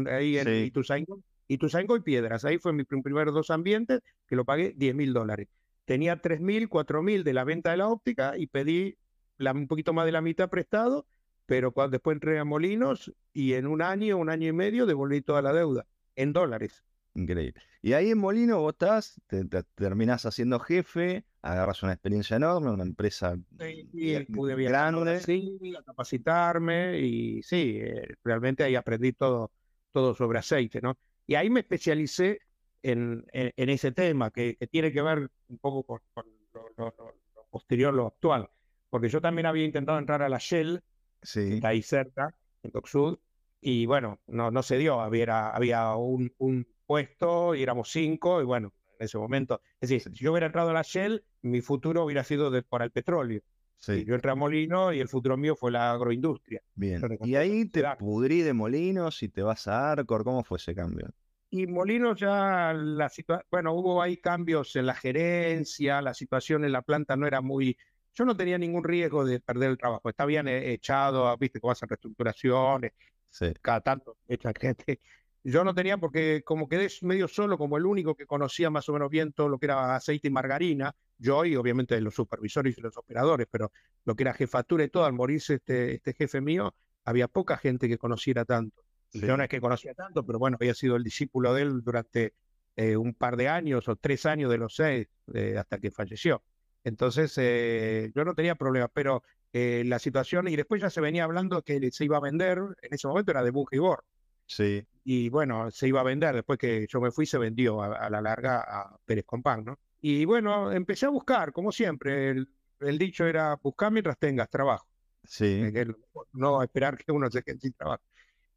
ahí 0.10 0.38
en 0.38 0.46
Sí. 0.46 0.52
Ituzaingó, 0.68 1.20
Ituzaingó 1.48 1.98
y 1.98 2.02
Piedras. 2.02 2.46
Ahí 2.46 2.58
fue 2.60 2.72
mis 2.72 2.86
prim- 2.86 3.02
primeros 3.04 3.34
dos 3.34 3.50
ambientes, 3.50 4.00
que 4.28 4.36
lo 4.36 4.46
pagué 4.46 4.74
10 4.78 4.96
mil 4.96 5.12
dólares. 5.12 5.48
Tenía 5.86 6.22
3 6.22 6.40
mil, 6.40 6.70
4 6.70 7.02
mil 7.04 7.24
de 7.26 7.34
la 7.34 7.44
venta 7.44 7.72
de 7.72 7.78
la 7.78 7.88
óptica 7.90 8.38
y 8.38 8.48
pedí 8.48 8.96
la- 9.38 9.52
un 9.52 9.68
poquito 9.68 9.92
más 9.92 10.06
de 10.06 10.12
la 10.14 10.22
mitad 10.22 10.50
prestado, 10.50 11.06
pero 11.46 11.72
cuando, 11.72 11.92
después 11.92 12.16
entré 12.16 12.40
a 12.40 12.44
Molinos 12.46 13.12
y 13.34 13.54
en 13.54 13.68
un 13.68 13.82
año, 13.82 14.18
un 14.18 14.30
año 14.30 14.48
y 14.50 14.54
medio 14.54 14.86
devolví 14.86 15.22
toda 15.22 15.42
la 15.42 15.54
deuda 15.54 15.86
en 16.16 16.34
dólares. 16.34 16.84
Increíble. 17.16 17.62
Y 17.82 17.94
ahí 17.94 18.10
en 18.10 18.18
Molino 18.18 18.60
vos 18.60 18.74
estás, 18.74 19.22
te, 19.28 19.46
te 19.46 19.64
terminás 19.76 20.26
haciendo 20.26 20.60
jefe, 20.60 21.26
agarras 21.44 21.84
una 21.84 21.94
experiencia 21.94 22.38
enorme, 22.38 22.72
una 22.72 22.84
empresa 22.84 23.38
Sí, 23.60 24.26
pude 24.34 24.56
viajar 24.56 24.94
grande. 24.94 25.20
sí, 25.20 25.60
a 25.78 25.84
capacitarme 25.84 27.00
y 27.00 27.44
sí, 27.44 27.78
eh, 27.82 28.08
realmente 28.24 28.64
ahí 28.64 28.76
aprendí 28.76 29.14
todo, 29.14 29.52
todo 29.92 30.16
sobre 30.16 30.40
aceite, 30.40 30.82
¿no? 30.82 30.98
Y 31.28 31.36
ahí 31.36 31.50
me 31.52 31.60
especialicé 31.60 32.40
en, 32.82 33.24
en, 33.32 33.54
en 33.56 33.70
ese 33.70 33.92
tema 33.92 34.32
que, 34.32 34.56
que 34.58 34.68
tiene 34.68 34.92
que 34.92 35.02
ver 35.02 35.30
un 35.48 35.58
poco 35.60 35.84
con, 35.84 36.00
con 36.14 36.26
lo, 36.54 36.70
lo- 36.78 36.96
lo- 36.98 37.16
lo 37.36 37.46
posterior, 37.52 37.94
lo 37.94 38.08
actual, 38.08 38.50
porque 38.90 39.08
yo 39.10 39.22
también 39.22 39.46
había 39.46 39.66
intentado 39.66 40.00
entrar 40.00 40.22
a 40.24 40.30
la 40.30 40.40
Shell, 40.40 40.82
que 41.24 41.30
Sí, 41.30 41.54
está 41.56 41.70
ahí 41.70 41.82
cerca, 41.82 42.36
en 42.64 42.72
Sud, 42.86 43.20
y 43.62 43.86
bueno, 43.86 44.22
no, 44.28 44.52
no 44.52 44.64
se 44.64 44.78
dio, 44.78 45.00
había, 45.02 45.50
había 45.50 45.96
un, 45.96 46.34
un 46.38 46.68
puesto 46.86 47.56
y 47.56 47.64
éramos 47.64 47.90
cinco, 47.92 48.42
y 48.42 48.46
bueno, 48.46 48.74
en 49.00 49.06
ese 49.06 49.18
momento, 49.18 49.62
es 49.80 49.90
decir, 49.90 50.16
si 50.16 50.24
yo 50.24 50.32
hubiera 50.32 50.48
entrado 50.48 50.70
a 50.70 50.74
la 50.74 50.82
Shell, 50.84 51.26
mi 51.42 51.62
futuro 51.62 52.04
hubiera 52.06 52.24
sido 52.24 52.52
de, 52.52 52.64
por 52.64 52.82
el 52.82 52.92
petróleo. 52.92 53.42
sí, 53.78 54.06
yo 54.06 54.16
entré 54.16 54.32
a 54.32 54.36
Molino 54.36 54.94
y 54.94 55.00
el 55.00 55.10
futuro 55.10 55.38
mío 55.38 55.56
fue 55.56 55.72
la 55.72 55.92
agroindustria. 55.92 56.62
bien. 56.76 57.02
Y 57.24 57.36
ahí 57.36 57.66
te 57.70 57.84
pudrí 57.98 58.42
de 58.42 58.54
Molinos 58.54 59.24
y 59.24 59.30
te 59.30 59.42
vas 59.42 59.68
a 59.68 59.92
Arcor, 59.92 60.24
¿cómo 60.24 60.44
fue 60.44 60.58
ese 60.58 60.76
cambio? 60.76 61.10
Y 61.50 61.68
Molino 61.68 62.16
ya 62.16 62.74
la 62.74 63.10
situación, 63.10 63.46
bueno, 63.52 63.74
hubo 63.74 64.02
ahí 64.02 64.18
cambios 64.18 64.76
en 64.76 64.88
la 64.88 64.96
gerencia, 64.96 66.02
la 66.02 66.14
situación 66.16 66.66
en 66.66 66.72
la 66.72 66.82
planta 66.82 67.16
no 67.16 67.28
era 67.28 67.42
muy, 67.42 67.78
yo 68.14 68.26
no 68.26 68.36
tenía 68.38 68.58
ningún 68.58 68.84
riesgo 68.84 69.26
de 69.26 69.40
perder 69.40 69.72
el 69.72 69.78
trabajo, 69.78 70.10
está 70.10 70.26
bien 70.26 70.48
eh, 70.48 70.74
echado, 70.74 71.36
viste 71.38 71.60
que 71.60 71.68
vas 71.68 71.82
a 71.84 71.86
reestructuraciones, 71.86 72.94
Sí, 73.34 73.52
cada 73.62 73.82
tanto 73.82 74.18
echan 74.28 74.54
gente. 74.54 75.00
Yo 75.44 75.64
no 75.64 75.74
tenía 75.74 75.98
porque 75.98 76.44
como 76.46 76.70
quedé 76.70 76.88
medio 77.02 77.28
solo, 77.28 77.58
como 77.58 77.78
el 77.78 77.86
único 77.86 78.16
que 78.16 78.28
conocía 78.28 78.70
más 78.70 78.88
o 78.90 78.94
menos 78.94 79.10
bien 79.10 79.34
todo 79.34 79.50
lo 79.50 79.58
que 79.58 79.66
era 79.66 79.96
aceite 79.96 80.28
y 80.28 80.32
margarina, 80.32 80.96
yo 81.18 81.44
y 81.44 81.56
obviamente 81.56 82.00
los 82.00 82.14
supervisores 82.14 82.78
y 82.78 82.82
los 82.82 82.96
operadores, 82.96 83.48
pero 83.50 83.72
lo 84.06 84.16
que 84.16 84.24
era 84.24 84.34
jefatura 84.34 84.84
y 84.84 84.90
todo, 84.90 85.06
al 85.06 85.14
morirse 85.14 85.56
este, 85.56 85.96
este 85.96 86.14
jefe 86.14 86.42
mío, 86.42 86.76
había 87.06 87.28
poca 87.28 87.58
gente 87.58 87.90
que 87.90 87.98
conociera 87.98 88.46
tanto. 88.46 88.84
sí, 89.10 89.20
Yo 89.20 89.36
no 89.36 89.44
es 89.44 89.50
que 89.50 89.60
conocía 89.60 89.96
tanto, 89.96 90.24
pero 90.24 90.38
bueno, 90.38 90.58
había 90.62 90.76
sido 90.76 90.96
el 90.96 91.04
discípulo 91.04 91.56
de 91.56 91.64
él 91.64 91.82
durante 91.84 92.36
eh, 92.76 92.96
un 92.96 93.16
par 93.16 93.36
de 93.36 93.50
años 93.50 93.88
o 93.90 93.96
tres 93.96 94.28
años 94.28 94.52
de 94.52 94.58
los 94.60 94.76
seis 94.76 95.08
eh, 95.34 95.58
hasta 95.58 95.80
que 95.80 95.90
falleció. 95.90 96.44
Entonces, 96.84 97.34
eh, 97.38 98.12
yo 98.16 98.26
no 98.26 98.36
tenía 98.36 98.56
problema, 98.56 98.88
pero 98.90 99.24
eh, 99.54 99.84
la 99.86 100.00
situación, 100.00 100.48
y 100.50 100.56
después 100.56 100.82
ya 100.82 100.90
se 100.90 101.02
venía 101.02 101.24
hablando 101.24 101.62
que 101.64 101.92
se 101.92 102.06
iba 102.06 102.18
a 102.18 102.22
vender, 102.22 102.58
en 102.82 102.94
ese 102.94 103.08
momento 103.08 103.32
era 103.32 103.44
de 103.44 103.52
Bunge 103.52 103.76
y 103.78 103.80
Bor, 103.80 104.06
sí, 104.48 104.88
y 105.04 105.30
bueno, 105.30 105.70
se 105.72 105.88
iba 105.88 106.00
a 106.02 106.04
vender, 106.04 106.36
después 106.36 106.58
que 106.60 106.86
yo 106.88 107.02
me 107.02 107.12
fui 107.12 107.26
se 107.26 107.38
vendió 107.38 107.82
a, 107.82 107.88
a 108.08 108.10
la 108.10 108.22
larga 108.22 108.62
a 108.62 108.98
Pérez 109.06 109.26
Compán, 109.26 109.66
¿no? 109.66 109.80
Y 110.02 110.26
bueno, 110.26 110.72
empecé 110.72 111.06
a 111.06 111.10
buscar, 111.10 111.52
como 111.54 111.72
siempre, 111.72 112.30
el, 112.30 112.50
el 112.80 112.98
dicho 112.98 113.26
era 113.26 113.56
buscar 113.58 113.92
mientras 113.92 114.18
tengas 114.20 114.50
trabajo, 114.50 114.88
sí, 115.24 115.46
eh, 115.60 115.72
el- 115.76 115.96
no 116.34 116.62
esperar 116.64 116.98
que 116.98 117.12
uno 117.12 117.30
se 117.32 117.44
quede 117.44 117.60
sin 117.60 117.74
trabajo. 117.74 118.04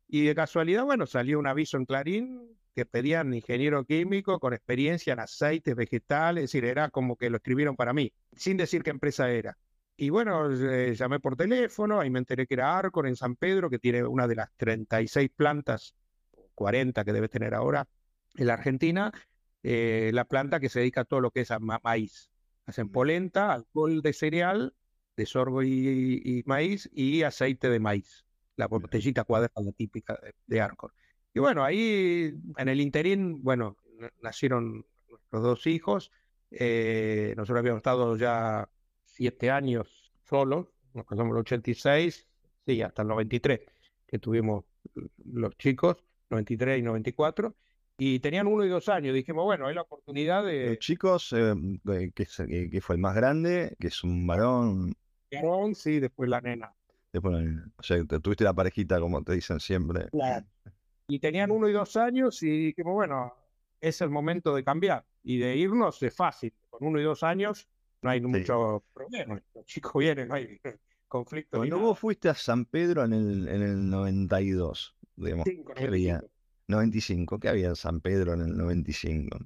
Y 0.09 0.27
de 0.27 0.35
casualidad, 0.35 0.85
bueno, 0.85 1.07
salió 1.07 1.39
un 1.39 1.47
aviso 1.47 1.77
en 1.79 1.87
Clarín 1.87 2.59
que 2.77 2.87
pedían 2.87 3.35
ingeniero 3.35 3.85
químico 3.87 4.41
con 4.41 4.55
experiencia 4.55 5.15
en 5.15 5.21
aceites 5.21 5.75
vegetales, 5.77 6.45
es 6.45 6.53
decir, 6.53 6.67
era 6.67 6.91
como 6.91 7.17
que 7.17 7.31
lo 7.31 7.39
escribieron 7.39 7.77
para 7.77 7.95
mí, 7.95 8.13
sin 8.33 8.59
decir 8.59 8.85
qué 8.85 8.91
empresa 8.91 9.31
era. 9.33 9.59
Y 9.97 10.11
bueno, 10.11 10.51
eh, 10.53 10.95
llamé 10.95 11.21
por 11.21 11.37
teléfono, 11.37 12.01
ahí 12.01 12.11
me 12.11 12.21
enteré 12.21 12.47
que 12.47 12.55
era 12.55 12.79
Arcor 12.79 13.09
en 13.09 13.17
San 13.17 13.37
Pedro, 13.37 13.71
que 13.71 13.79
tiene 13.81 14.05
una 14.05 14.29
de 14.29 14.37
las 14.37 14.51
36 14.57 15.31
plantas, 15.35 15.97
40 16.55 17.05
que 17.05 17.13
debe 17.13 17.29
tener 17.29 17.55
ahora 17.55 17.89
en 18.37 18.47
la 18.47 18.55
Argentina, 18.55 19.13
eh, 19.63 20.11
la 20.13 20.25
planta 20.27 20.61
que 20.61 20.69
se 20.69 20.81
dedica 20.81 21.03
a 21.03 21.05
todo 21.05 21.21
lo 21.21 21.31
que 21.31 21.41
es 21.43 21.51
a 21.51 21.59
ma- 21.59 21.81
maíz. 21.83 22.31
Hacen 22.67 22.91
polenta, 22.91 23.53
alcohol 23.53 24.03
de 24.03 24.13
cereal, 24.13 24.75
de 25.17 25.27
sorgo 25.27 25.63
y, 25.63 26.21
y 26.25 26.43
maíz, 26.47 26.89
y 26.93 27.23
aceite 27.23 27.69
de 27.71 27.81
maíz 27.81 28.25
la 28.57 28.69
botellita 28.69 29.25
cuadrada 29.25 29.71
típica 29.77 30.15
de, 30.23 30.35
de 30.47 30.61
Arcor. 30.63 30.95
Y 31.37 31.39
bueno, 31.39 31.63
ahí 31.65 32.33
en 32.57 32.69
el 32.69 32.81
interín, 32.81 33.43
bueno, 33.43 33.77
nacieron 34.23 34.87
nuestros 35.07 35.43
dos 35.43 35.67
hijos. 35.67 36.11
eh, 36.51 37.35
nosotros 37.37 37.59
habíamos 37.59 37.81
estado 37.81 38.17
ya 38.17 38.71
siete 39.05 39.51
años 39.51 40.15
solos, 40.25 40.69
nos 40.95 41.05
casamos 41.05 41.33
en 41.33 41.37
el 41.37 41.41
86, 41.43 42.27
sí, 42.65 42.81
hasta 42.81 43.03
el 43.03 43.09
93, 43.09 43.61
que 44.07 44.19
tuvimos 44.19 44.65
los 45.27 45.55
chicos, 45.59 45.97
93 46.31 46.79
y 46.79 46.83
94, 46.83 47.55
y 47.99 48.19
tenían 48.21 48.47
uno 48.47 48.65
y 48.65 48.71
dos 48.71 48.89
años. 48.89 49.15
Dijimos, 49.15 49.45
bueno, 49.45 49.67
hay 49.67 49.75
la 49.75 49.83
oportunidad 49.83 50.43
Los 50.43 50.53
de... 50.53 50.79
chicos, 50.79 51.35
eh, 51.35 51.55
que, 52.15 52.27
que- 52.71 52.81
fue 52.81 52.95
el 52.97 53.03
más 53.03 53.15
grande, 53.15 53.77
que 53.79 53.89
es 53.89 54.03
un 54.03 54.27
varón, 54.27 54.95
varón, 55.31 55.75
Sí, 55.75 56.01
después 56.01 56.31
la 56.31 56.41
nena. 56.41 56.73
después, 57.13 57.45
eh, 57.45 57.57
o 57.77 57.83
sea, 57.83 58.03
te- 58.07 58.21
tuviste 58.21 58.45
la 58.45 58.55
parejita, 58.55 58.99
como 59.01 59.23
te 59.23 59.33
dicen 59.35 59.61
siempre. 59.61 60.09
Y 61.09 61.19
tenían 61.21 61.51
uno 61.51 61.69
y 61.69 61.73
dos 61.73 61.97
años 61.97 62.43
y 62.43 62.67
dijimos, 62.67 62.95
bueno, 62.95 63.33
es 63.81 64.01
el 64.01 64.11
momento 64.11 64.55
de 64.55 64.65
cambiar 64.65 65.05
y 65.23 65.39
de 65.39 65.57
irnos 65.57 66.03
es 66.03 66.15
fácil. 66.15 66.53
Con 66.69 66.87
uno 66.89 67.01
y 67.01 67.05
dos 67.05 67.23
años 67.23 67.69
no 68.03 68.11
hay 68.11 68.21
mucho 68.21 68.85
problema. 68.93 69.41
Los 69.55 69.65
chicos 69.67 69.93
vienen, 70.01 70.29
no 70.29 70.35
hay 70.35 70.61
conflicto. 71.09 71.59
Cuando 71.59 71.79
vos 71.79 71.99
fuiste 71.99 72.29
a 72.29 72.35
San 72.35 72.65
Pedro 72.65 73.05
en 73.05 73.13
el, 73.13 73.49
en 73.49 73.63
el 73.63 73.89
92, 73.91 74.97
digamos, 75.15 75.47
Cinco, 75.49 75.75
¿qué 75.75 75.85
había? 75.85 76.15
95. 76.15 76.33
95, 76.69 77.39
¿qué 77.39 77.49
había 77.49 77.69
en 77.69 77.77
San 77.77 78.01
Pedro 78.01 78.35
en 78.35 78.41
el 78.41 78.57
95? 78.57 79.39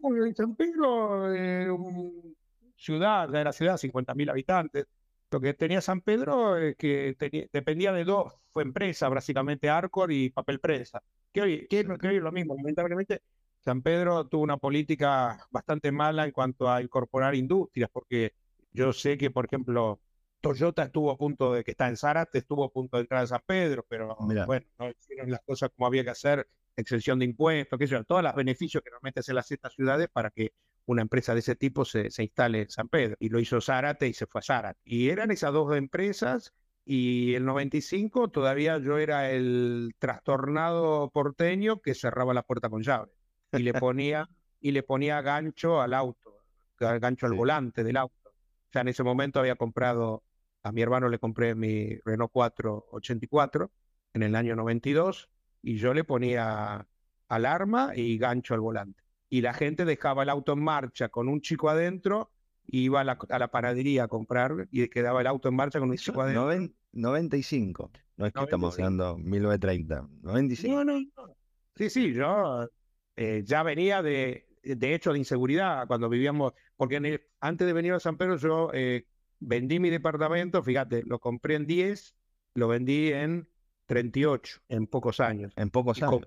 Bueno, 0.00 0.26
en 0.26 0.34
San 0.34 0.54
Pedro, 0.54 1.34
eh, 1.34 1.70
un- 1.70 2.36
ciudad, 2.76 3.34
era 3.34 3.52
ciudad, 3.52 3.76
50.000 3.76 4.28
habitantes. 4.30 4.86
Lo 5.30 5.40
que 5.40 5.54
tenía 5.54 5.80
San 5.80 6.00
Pedro 6.00 6.56
es 6.56 6.76
que 6.76 7.14
tenía- 7.18 7.46
dependía 7.52 7.92
de 7.92 8.04
dos 8.04 8.32
empresas, 8.54 9.10
básicamente 9.10 9.68
Arcor 9.68 10.10
y 10.10 10.30
Papel 10.30 10.58
Prensa. 10.60 11.02
Que 11.32 11.42
hoy, 11.42 11.66
que, 11.68 11.84
que 12.00 12.08
hoy 12.08 12.16
es 12.16 12.22
lo 12.22 12.32
mismo. 12.32 12.54
Lamentablemente, 12.56 13.22
San 13.64 13.82
Pedro 13.82 14.26
tuvo 14.26 14.42
una 14.42 14.56
política 14.56 15.46
bastante 15.50 15.92
mala 15.92 16.24
en 16.24 16.32
cuanto 16.32 16.70
a 16.70 16.80
incorporar 16.82 17.34
industrias, 17.34 17.90
porque 17.92 18.32
yo 18.72 18.92
sé 18.92 19.18
que, 19.18 19.30
por 19.30 19.44
ejemplo, 19.46 20.00
Toyota 20.40 20.84
estuvo 20.84 21.10
a 21.10 21.18
punto 21.18 21.52
de 21.52 21.62
que 21.64 21.72
está 21.72 21.88
en 21.88 21.96
Zárate, 21.96 22.38
estuvo 22.38 22.64
a 22.64 22.70
punto 22.72 22.96
de 22.96 23.02
entrar 23.02 23.24
a 23.24 23.26
San 23.26 23.42
Pedro, 23.44 23.84
pero 23.88 24.16
Mirá. 24.20 24.46
bueno, 24.46 24.66
no 24.78 24.88
hicieron 24.90 25.30
las 25.30 25.40
cosas 25.42 25.70
como 25.76 25.86
había 25.86 26.04
que 26.04 26.10
hacer, 26.10 26.48
exención 26.76 27.18
de 27.18 27.24
impuestos, 27.26 27.78
qué 27.78 27.86
sé 27.86 27.92
yo, 27.94 28.04
todos 28.04 28.22
los 28.22 28.34
beneficios 28.34 28.82
que 28.82 28.90
normalmente 28.90 29.20
hacen 29.20 29.34
las 29.34 29.50
estas 29.50 29.74
ciudades 29.74 30.08
para 30.12 30.30
que 30.30 30.52
una 30.88 31.02
empresa 31.02 31.34
de 31.34 31.40
ese 31.40 31.54
tipo 31.56 31.84
se, 31.84 32.10
se 32.10 32.22
instale 32.24 32.62
en 32.62 32.70
San 32.70 32.88
Pedro. 32.88 33.16
Y 33.20 33.28
lo 33.28 33.40
hizo 33.40 33.60
Zárate 33.60 34.08
y 34.08 34.14
se 34.14 34.26
fue 34.26 34.40
a 34.40 34.42
Zárate. 34.42 34.80
Y 34.84 35.10
eran 35.10 35.30
esas 35.30 35.52
dos 35.52 35.76
empresas 35.76 36.54
y 36.84 37.34
el 37.34 37.44
95 37.44 38.28
todavía 38.30 38.78
yo 38.78 38.98
era 38.98 39.30
el 39.30 39.94
trastornado 39.98 41.10
porteño 41.10 41.80
que 41.80 41.94
cerraba 41.94 42.32
la 42.34 42.42
puerta 42.42 42.70
con 42.70 42.82
llave 42.82 43.12
y 43.52 43.58
le 43.58 43.72
ponía 43.74 44.28
y 44.60 44.72
le 44.72 44.82
ponía 44.82 45.20
gancho 45.22 45.80
al 45.82 45.92
auto, 45.94 46.42
ga- 46.78 46.98
gancho 46.98 47.26
al 47.26 47.32
Sí. 47.32 47.38
volante 47.38 47.84
del 47.84 47.96
auto. 47.98 48.14
O 48.30 48.72
sea, 48.72 48.82
en 48.82 48.88
ese 48.88 49.02
momento 49.02 49.40
había 49.40 49.56
comprado, 49.56 50.24
a 50.62 50.72
mi 50.72 50.82
hermano 50.82 51.08
le 51.10 51.18
compré 51.18 51.54
mi 51.54 51.96
Renault 52.04 52.32
484 52.32 53.70
en 54.14 54.22
el 54.22 54.34
año 54.34 54.56
92 54.56 55.28
y 55.62 55.76
yo 55.76 55.92
le 55.94 56.04
ponía 56.04 56.86
alarma 57.28 57.92
y 57.94 58.16
gancho 58.18 58.54
al 58.54 58.60
volante. 58.60 59.02
Y 59.30 59.40
la 59.42 59.52
gente 59.54 59.84
dejaba 59.84 60.22
el 60.22 60.28
auto 60.28 60.52
en 60.52 60.62
marcha 60.62 61.08
con 61.08 61.28
un 61.28 61.40
chico 61.40 61.68
adentro, 61.68 62.30
iba 62.66 63.00
a 63.00 63.04
la, 63.04 63.18
a 63.28 63.38
la 63.38 63.50
panadería 63.50 64.04
a 64.04 64.08
comprar 64.08 64.68
y 64.70 64.88
quedaba 64.88 65.20
el 65.20 65.26
auto 65.26 65.48
en 65.48 65.56
marcha 65.56 65.78
con 65.80 65.90
un 65.90 65.96
chico 65.96 66.22
adentro. 66.22 66.44
Noven- 66.46 66.74
95, 66.92 67.90
no 68.16 68.26
es 68.26 68.32
que 68.32 68.44
estamos 68.44 68.78
95. 68.78 68.82
hablando 69.04 69.18
1930, 69.18 70.08
95. 70.22 70.74
No, 70.74 70.84
no, 70.84 71.00
no. 71.00 71.36
Sí, 71.76 71.90
sí, 71.90 72.12
yo 72.12 72.68
eh, 73.16 73.42
ya 73.44 73.62
venía 73.62 74.02
de, 74.02 74.48
de 74.62 74.94
hecho, 74.94 75.12
de 75.12 75.18
inseguridad 75.18 75.86
cuando 75.86 76.08
vivíamos, 76.08 76.52
porque 76.76 77.20
antes 77.40 77.66
de 77.66 77.72
venir 77.72 77.92
a 77.92 78.00
San 78.00 78.16
Pedro 78.16 78.36
yo 78.36 78.70
eh, 78.72 79.06
vendí 79.38 79.78
mi 79.78 79.90
departamento, 79.90 80.62
fíjate, 80.62 81.02
lo 81.04 81.18
compré 81.20 81.54
en 81.54 81.66
10, 81.66 82.16
lo 82.54 82.68
vendí 82.68 83.12
en 83.12 83.48
38 83.86 84.60
en 84.68 84.86
pocos 84.86 85.20
años. 85.20 85.52
En 85.56 85.70
pocos 85.70 86.02
años. 86.02 86.26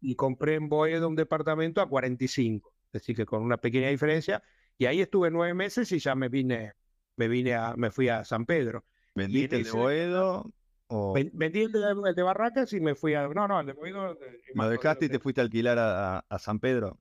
Y 0.00 0.14
compré 0.14 0.54
en 0.54 0.68
Boedo 0.68 1.08
un 1.08 1.16
departamento 1.16 1.80
a 1.80 1.88
45, 1.88 2.72
es 2.86 2.92
decir, 2.92 3.16
que 3.16 3.26
con 3.26 3.42
una 3.42 3.56
pequeña 3.58 3.88
diferencia. 3.88 4.42
Y 4.76 4.86
ahí 4.86 5.00
estuve 5.00 5.30
nueve 5.30 5.54
meses 5.54 5.90
y 5.92 5.98
ya 5.98 6.14
me 6.14 6.28
vine, 6.28 6.72
me 7.16 7.28
vine 7.28 7.54
a, 7.54 7.74
me 7.76 7.90
fui 7.90 8.08
a 8.08 8.24
San 8.24 8.46
Pedro. 8.46 8.84
¿Vendiste 9.14 9.56
el 9.56 9.64
de 9.64 9.72
Boedo? 9.72 10.52
O... 10.86 11.12
Vendí 11.32 11.62
el 11.62 11.72
de, 11.72 12.22
Barracas 12.22 12.72
y 12.72 12.80
me 12.80 12.94
fui 12.94 13.14
a. 13.14 13.28
No, 13.28 13.48
no, 13.48 13.60
el 13.60 13.66
de 13.66 13.72
Boedo. 13.72 14.16
¿Me 14.54 14.68
dejaste 14.68 15.06
y 15.06 15.08
te 15.08 15.18
fuiste 15.18 15.40
a 15.40 15.44
alquilar 15.44 15.78
a, 15.78 16.38
San 16.38 16.60
Pedro? 16.60 16.98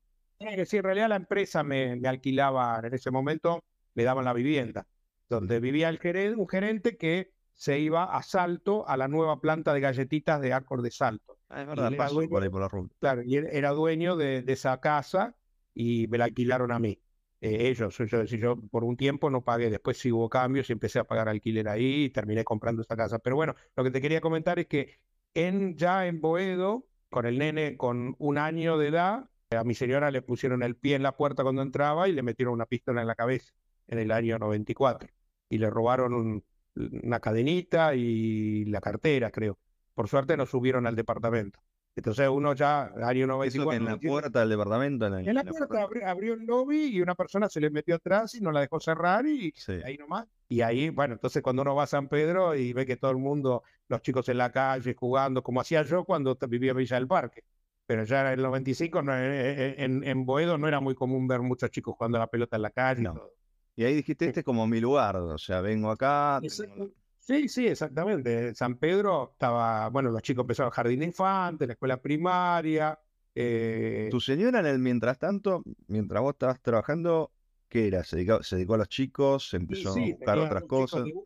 Sí, 0.66 0.78
en 0.78 0.84
realidad 0.84 1.10
la 1.10 1.16
empresa 1.16 1.64
me, 1.64 1.96
me, 1.96 2.08
alquilaba 2.08 2.80
en 2.84 2.94
ese 2.94 3.12
momento, 3.12 3.64
me 3.96 4.04
daban 4.04 4.26
la 4.26 4.34
vivienda, 4.34 4.86
donde 5.30 5.60
vivía 5.60 5.90
el 5.90 6.00
gerente, 6.00 6.40
un 6.40 6.48
gerente 6.48 6.98
que 6.98 7.32
se 7.58 7.80
iba 7.80 8.16
a 8.16 8.22
Salto, 8.22 8.88
a 8.88 8.96
la 8.98 9.08
nueva 9.08 9.42
planta 9.42 9.74
de 9.74 9.80
galletitas 9.80 10.40
de 10.40 10.54
Arcor 10.54 10.84
de 10.84 10.92
Salto. 10.92 11.40
Ah, 11.50 11.64
es 11.64 11.68
verdad, 11.68 11.92
paso 11.98 12.22
por 12.30 12.44
ahí 12.44 12.50
por 12.50 12.62
la 12.62 12.68
ruta. 12.68 12.96
Claro, 13.00 13.24
y 13.24 13.36
era 13.36 13.72
dueño 13.72 14.16
de, 14.16 14.44
esa 14.48 14.80
casa 14.80 15.36
y 15.74 16.08
me 16.08 16.20
la 16.20 16.26
alquilaron 16.26 16.72
a 16.72 16.78
mí. 16.78 17.02
Eh, 17.42 17.70
ellos, 17.70 17.98
yo, 17.98 18.24
yo 18.24 18.56
por 18.70 18.84
un 18.84 18.96
tiempo 18.96 19.32
no 19.32 19.44
pagué, 19.44 19.72
después 19.72 19.98
sí 19.98 20.12
hubo 20.12 20.30
cambios 20.30 20.70
y 20.70 20.74
empecé 20.74 21.00
a 21.00 21.04
pagar 21.04 21.30
alquiler 21.30 21.68
ahí 21.68 22.06
y 22.06 22.10
terminé 22.12 22.44
comprando 22.44 22.84
esta 22.84 22.96
casa. 22.96 23.18
Pero 23.18 23.36
bueno, 23.36 23.56
lo 23.76 23.84
que 23.84 23.92
te 23.92 24.02
quería 24.02 24.22
comentar 24.22 24.60
es 24.60 24.68
que 24.68 25.00
en, 25.34 25.76
ya 25.76 26.06
en 26.06 26.22
Boedo, 26.22 26.86
con 27.10 27.26
el 27.26 27.40
nene 27.40 27.76
con 27.76 28.16
un 28.20 28.38
año 28.38 28.78
de 28.78 28.90
edad, 28.90 29.30
a 29.50 29.64
mi 29.64 29.74
señora 29.74 30.12
le 30.12 30.22
pusieron 30.22 30.62
el 30.62 30.76
pie 30.76 30.96
en 30.96 31.04
la 31.04 31.18
puerta 31.18 31.42
cuando 31.42 31.64
entraba 31.64 32.08
y 32.08 32.12
le 32.14 32.22
metieron 32.22 32.54
una 32.54 32.68
pistola 32.68 33.02
en 33.02 33.08
la 33.08 33.16
cabeza 33.16 33.52
en 33.88 33.98
el 33.98 34.12
año 34.12 34.38
94 34.38 35.10
y 35.50 35.58
le 35.58 35.70
robaron 35.70 36.14
un, 36.14 36.44
una 37.04 37.20
cadenita 37.20 37.96
y 37.96 38.66
la 38.66 38.82
cartera, 38.82 39.32
creo. 39.32 39.58
Por 39.94 40.08
suerte 40.08 40.38
nos 40.38 40.50
subieron 40.50 40.86
al 40.88 40.96
departamento. 40.96 41.60
Entonces 41.98 42.30
uno 42.30 42.54
ya, 42.54 42.92
año 43.04 43.26
94... 43.26 43.74
en 43.74 43.86
la 43.86 43.98
puerta 43.98 44.42
del 44.42 44.50
departamento. 44.50 45.08
En, 45.08 45.34
la, 45.34 45.44
puerta, 45.44 45.88
Abrió, 46.06 46.36
el 46.36 46.46
lobby 46.46 46.96
y 46.96 47.02
una 47.02 47.16
persona 47.16 47.50
se 47.50 47.60
le 47.60 47.72
metió 47.72 47.96
atrás 47.96 48.36
y 48.36 48.42
no 48.42 48.52
la 48.52 48.60
dejó 48.60 48.80
cerrar 48.80 49.26
y 49.26 49.52
ahí 49.84 49.98
nomás. 49.98 50.28
Y 50.48 50.62
ahí, 50.62 50.92
bueno, 50.92 51.16
entonces 51.16 51.42
cuando 51.42 51.64
uno 51.64 51.74
va 51.74 51.84
a 51.84 51.88
San 51.88 52.08
Pedro 52.08 52.54
y 52.54 52.72
ve 52.72 52.86
que 52.86 52.98
todo 52.98 53.10
el 53.10 53.18
mundo, 53.18 53.64
los 53.88 54.02
chicos 54.04 54.30
en 54.30 54.38
la 54.38 54.52
calle 54.52 54.94
jugando, 54.94 55.42
como 55.42 55.60
hacía 55.60 55.82
yo 55.82 56.06
cuando 56.06 56.38
vivía 56.48 56.72
en 56.72 56.78
Villa 56.78 56.98
del 56.98 57.08
Parque. 57.08 57.44
Pero 57.88 58.04
ya 58.04 58.22
en 58.22 58.40
el 58.40 58.44
95, 58.44 59.02
no, 59.02 59.18
en, 59.18 60.04
en, 60.04 60.26
Boedo 60.26 60.58
no 60.60 60.68
era 60.68 60.80
muy 60.80 60.94
común 60.94 61.28
ver 61.28 61.42
muchos 61.42 61.72
chicos 61.72 61.96
jugando 61.98 62.20
la 62.20 62.28
pelota 62.28 62.58
en 62.58 62.62
la 62.62 62.70
calle. 62.70 63.02
Y 63.02 63.06
todo. 63.06 63.34
Y 63.78 63.86
ahí 63.86 63.96
dijiste, 63.96 64.26
este 64.26 64.42
es 64.42 64.46
como 64.46 64.68
mi 64.68 64.82
lugar, 64.82 65.16
o 65.16 65.38
sea, 65.38 65.62
vengo 65.62 65.92
acá. 65.92 66.42
Sí, 67.20 67.48
sí, 67.48 67.68
exactamente. 67.68 68.56
San 68.56 68.78
Pedro 68.78 69.30
estaba, 69.34 69.88
bueno, 69.90 70.10
los 70.10 70.22
chicos 70.22 70.44
empezaron 70.44 70.72
el 70.72 70.74
jardín 70.74 71.00
de 71.00 71.06
infantes, 71.06 71.68
la 71.68 71.74
escuela 71.74 72.02
primaria. 72.02 73.00
Eh... 73.36 74.08
¿Tu 74.10 74.20
señora 74.20 74.62
en 74.62 74.66
el 74.66 74.80
mientras 74.80 75.20
tanto, 75.20 75.64
mientras 75.88 76.22
vos 76.22 76.34
estabas 76.34 76.60
trabajando, 76.62 77.32
qué 77.70 77.88
era? 77.88 78.04
¿Se 78.04 78.16
dedicó, 78.16 78.42
se 78.42 78.56
dedicó 78.56 78.74
a 78.74 78.80
los 78.80 78.90
chicos? 78.90 79.50
¿Se 79.50 79.58
empezó 79.58 79.92
a 79.92 80.00
buscar 80.00 80.40
otras 80.40 80.64
cosas? 80.64 81.04
Chicos 81.04 81.26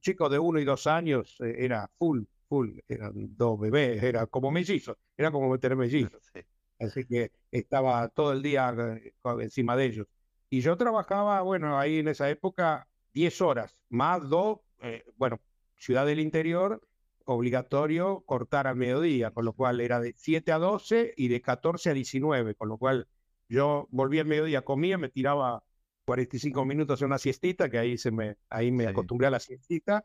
chicos 0.00 0.30
de 0.30 0.38
uno 0.38 0.58
y 0.58 0.64
dos 0.64 0.86
años, 0.86 1.36
eh, 1.40 1.56
era 1.58 1.90
full, 1.98 2.22
full, 2.48 2.78
eran 2.88 3.12
dos 3.36 3.58
bebés, 3.58 4.02
era 4.02 4.26
como 4.26 4.50
mellizos, 4.50 4.96
era 5.16 5.30
como 5.30 5.50
meter 5.50 5.76
mellizos. 5.76 6.20
Así 6.78 7.04
que 7.04 7.30
estaba 7.50 8.08
todo 8.08 8.32
el 8.32 8.42
día 8.42 8.74
eh, 8.78 9.12
encima 9.40 9.76
de 9.76 9.84
ellos. 9.84 10.06
Y 10.50 10.60
yo 10.60 10.76
trabajaba, 10.76 11.40
bueno, 11.42 11.78
ahí 11.78 12.00
en 12.00 12.08
esa 12.08 12.28
época 12.28 12.88
10 13.14 13.40
horas, 13.40 13.78
más 13.88 14.28
dos, 14.28 14.58
eh, 14.82 15.04
bueno, 15.16 15.40
ciudad 15.76 16.04
del 16.04 16.18
interior, 16.18 16.82
obligatorio 17.24 18.24
cortar 18.26 18.66
al 18.66 18.74
mediodía, 18.74 19.30
con 19.30 19.44
lo 19.44 19.52
cual 19.52 19.80
era 19.80 20.00
de 20.00 20.12
7 20.16 20.50
a 20.50 20.58
12 20.58 21.14
y 21.16 21.28
de 21.28 21.40
14 21.40 21.90
a 21.90 21.94
19, 21.94 22.56
con 22.56 22.68
lo 22.68 22.78
cual 22.78 23.06
yo 23.48 23.86
volvía 23.90 24.22
al 24.22 24.26
mediodía, 24.26 24.62
comía, 24.62 24.98
me 24.98 25.08
tiraba 25.08 25.62
45 26.04 26.64
minutos 26.64 27.00
en 27.00 27.06
una 27.06 27.18
siestita, 27.18 27.70
que 27.70 27.78
ahí, 27.78 27.96
se 27.96 28.10
me, 28.10 28.36
ahí 28.48 28.72
me 28.72 28.88
acostumbré 28.88 29.28
a 29.28 29.30
la 29.30 29.38
siestita, 29.38 30.02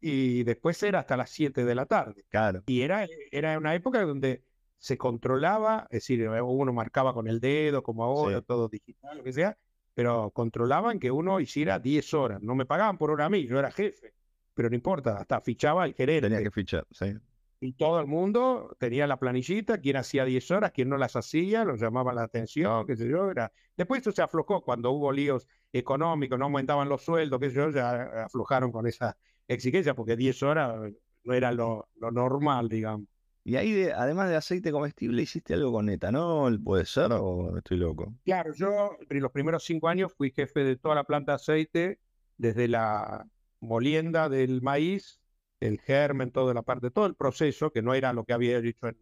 y 0.00 0.42
después 0.42 0.82
era 0.82 0.98
hasta 0.98 1.16
las 1.16 1.30
7 1.30 1.64
de 1.64 1.74
la 1.76 1.86
tarde. 1.86 2.24
Claro. 2.28 2.64
Y 2.66 2.82
era, 2.82 3.06
era 3.30 3.56
una 3.56 3.76
época 3.76 4.02
donde 4.02 4.42
se 4.78 4.98
controlaba, 4.98 5.86
es 5.90 6.00
decir, 6.00 6.28
uno 6.28 6.72
marcaba 6.72 7.14
con 7.14 7.28
el 7.28 7.38
dedo, 7.38 7.84
como 7.84 8.02
ahora, 8.02 8.42
todo 8.42 8.68
digital, 8.68 9.18
lo 9.18 9.24
que 9.24 9.32
sea, 9.32 9.56
pero 9.94 10.30
controlaban 10.30 10.98
que 10.98 11.10
uno 11.10 11.40
hiciera 11.40 11.78
10 11.78 12.14
horas. 12.14 12.42
No 12.42 12.54
me 12.54 12.66
pagaban 12.66 12.98
por 12.98 13.10
hora 13.10 13.26
a 13.26 13.30
mí, 13.30 13.46
yo 13.46 13.58
era 13.58 13.70
jefe, 13.70 14.14
pero 14.52 14.68
no 14.68 14.74
importa, 14.74 15.18
hasta 15.18 15.40
fichaba 15.40 15.84
el 15.84 15.94
gerente. 15.94 16.28
Tenía 16.28 16.42
que 16.42 16.50
fichar, 16.50 16.86
sí. 16.90 17.14
Y 17.60 17.72
todo 17.72 17.98
el 18.00 18.06
mundo 18.06 18.76
tenía 18.78 19.06
la 19.06 19.18
planillita, 19.18 19.78
quién 19.78 19.96
hacía 19.96 20.24
10 20.24 20.50
horas, 20.50 20.72
quién 20.72 20.88
no 20.88 20.98
las 20.98 21.16
hacía, 21.16 21.64
los 21.64 21.80
llamaba 21.80 22.12
la 22.12 22.24
atención, 22.24 22.86
qué 22.86 22.96
sé 22.96 23.08
yo. 23.08 23.30
Era... 23.30 23.50
Después 23.76 24.02
eso 24.02 24.12
se 24.12 24.20
aflojó 24.20 24.62
cuando 24.62 24.90
hubo 24.90 25.10
líos 25.12 25.48
económicos, 25.72 26.38
no 26.38 26.44
aumentaban 26.46 26.88
los 26.88 27.02
sueldos, 27.02 27.40
qué 27.40 27.48
sé 27.48 27.56
yo, 27.56 27.70
ya 27.70 28.24
aflojaron 28.24 28.70
con 28.70 28.86
esa 28.86 29.16
exigencia, 29.48 29.94
porque 29.94 30.16
10 30.16 30.42
horas 30.42 30.92
no 31.22 31.32
era 31.32 31.52
lo, 31.52 31.88
lo 31.96 32.10
normal, 32.10 32.68
digamos. 32.68 33.08
Y 33.46 33.56
ahí, 33.56 33.88
además 33.94 34.30
de 34.30 34.36
aceite 34.36 34.72
comestible, 34.72 35.20
hiciste 35.20 35.52
algo 35.52 35.70
con 35.70 35.90
etanol, 35.90 36.62
¿puede 36.62 36.86
ser 36.86 37.12
o 37.12 37.58
estoy 37.58 37.76
loco? 37.76 38.14
Claro, 38.24 38.54
yo 38.54 38.96
los 39.10 39.32
primeros 39.32 39.64
cinco 39.64 39.88
años 39.88 40.14
fui 40.16 40.30
jefe 40.30 40.64
de 40.64 40.76
toda 40.76 40.94
la 40.94 41.04
planta 41.04 41.32
de 41.32 41.36
aceite, 41.36 42.00
desde 42.38 42.68
la 42.68 43.26
molienda 43.60 44.30
del 44.30 44.62
maíz, 44.62 45.20
el 45.60 45.78
germen, 45.78 46.30
toda 46.30 46.54
la 46.54 46.62
parte, 46.62 46.90
todo 46.90 47.04
el 47.04 47.16
proceso, 47.16 47.70
que 47.70 47.82
no 47.82 47.92
era 47.92 48.14
lo 48.14 48.24
que 48.24 48.32
había 48.32 48.58
dicho 48.62 48.88
en, 48.88 48.96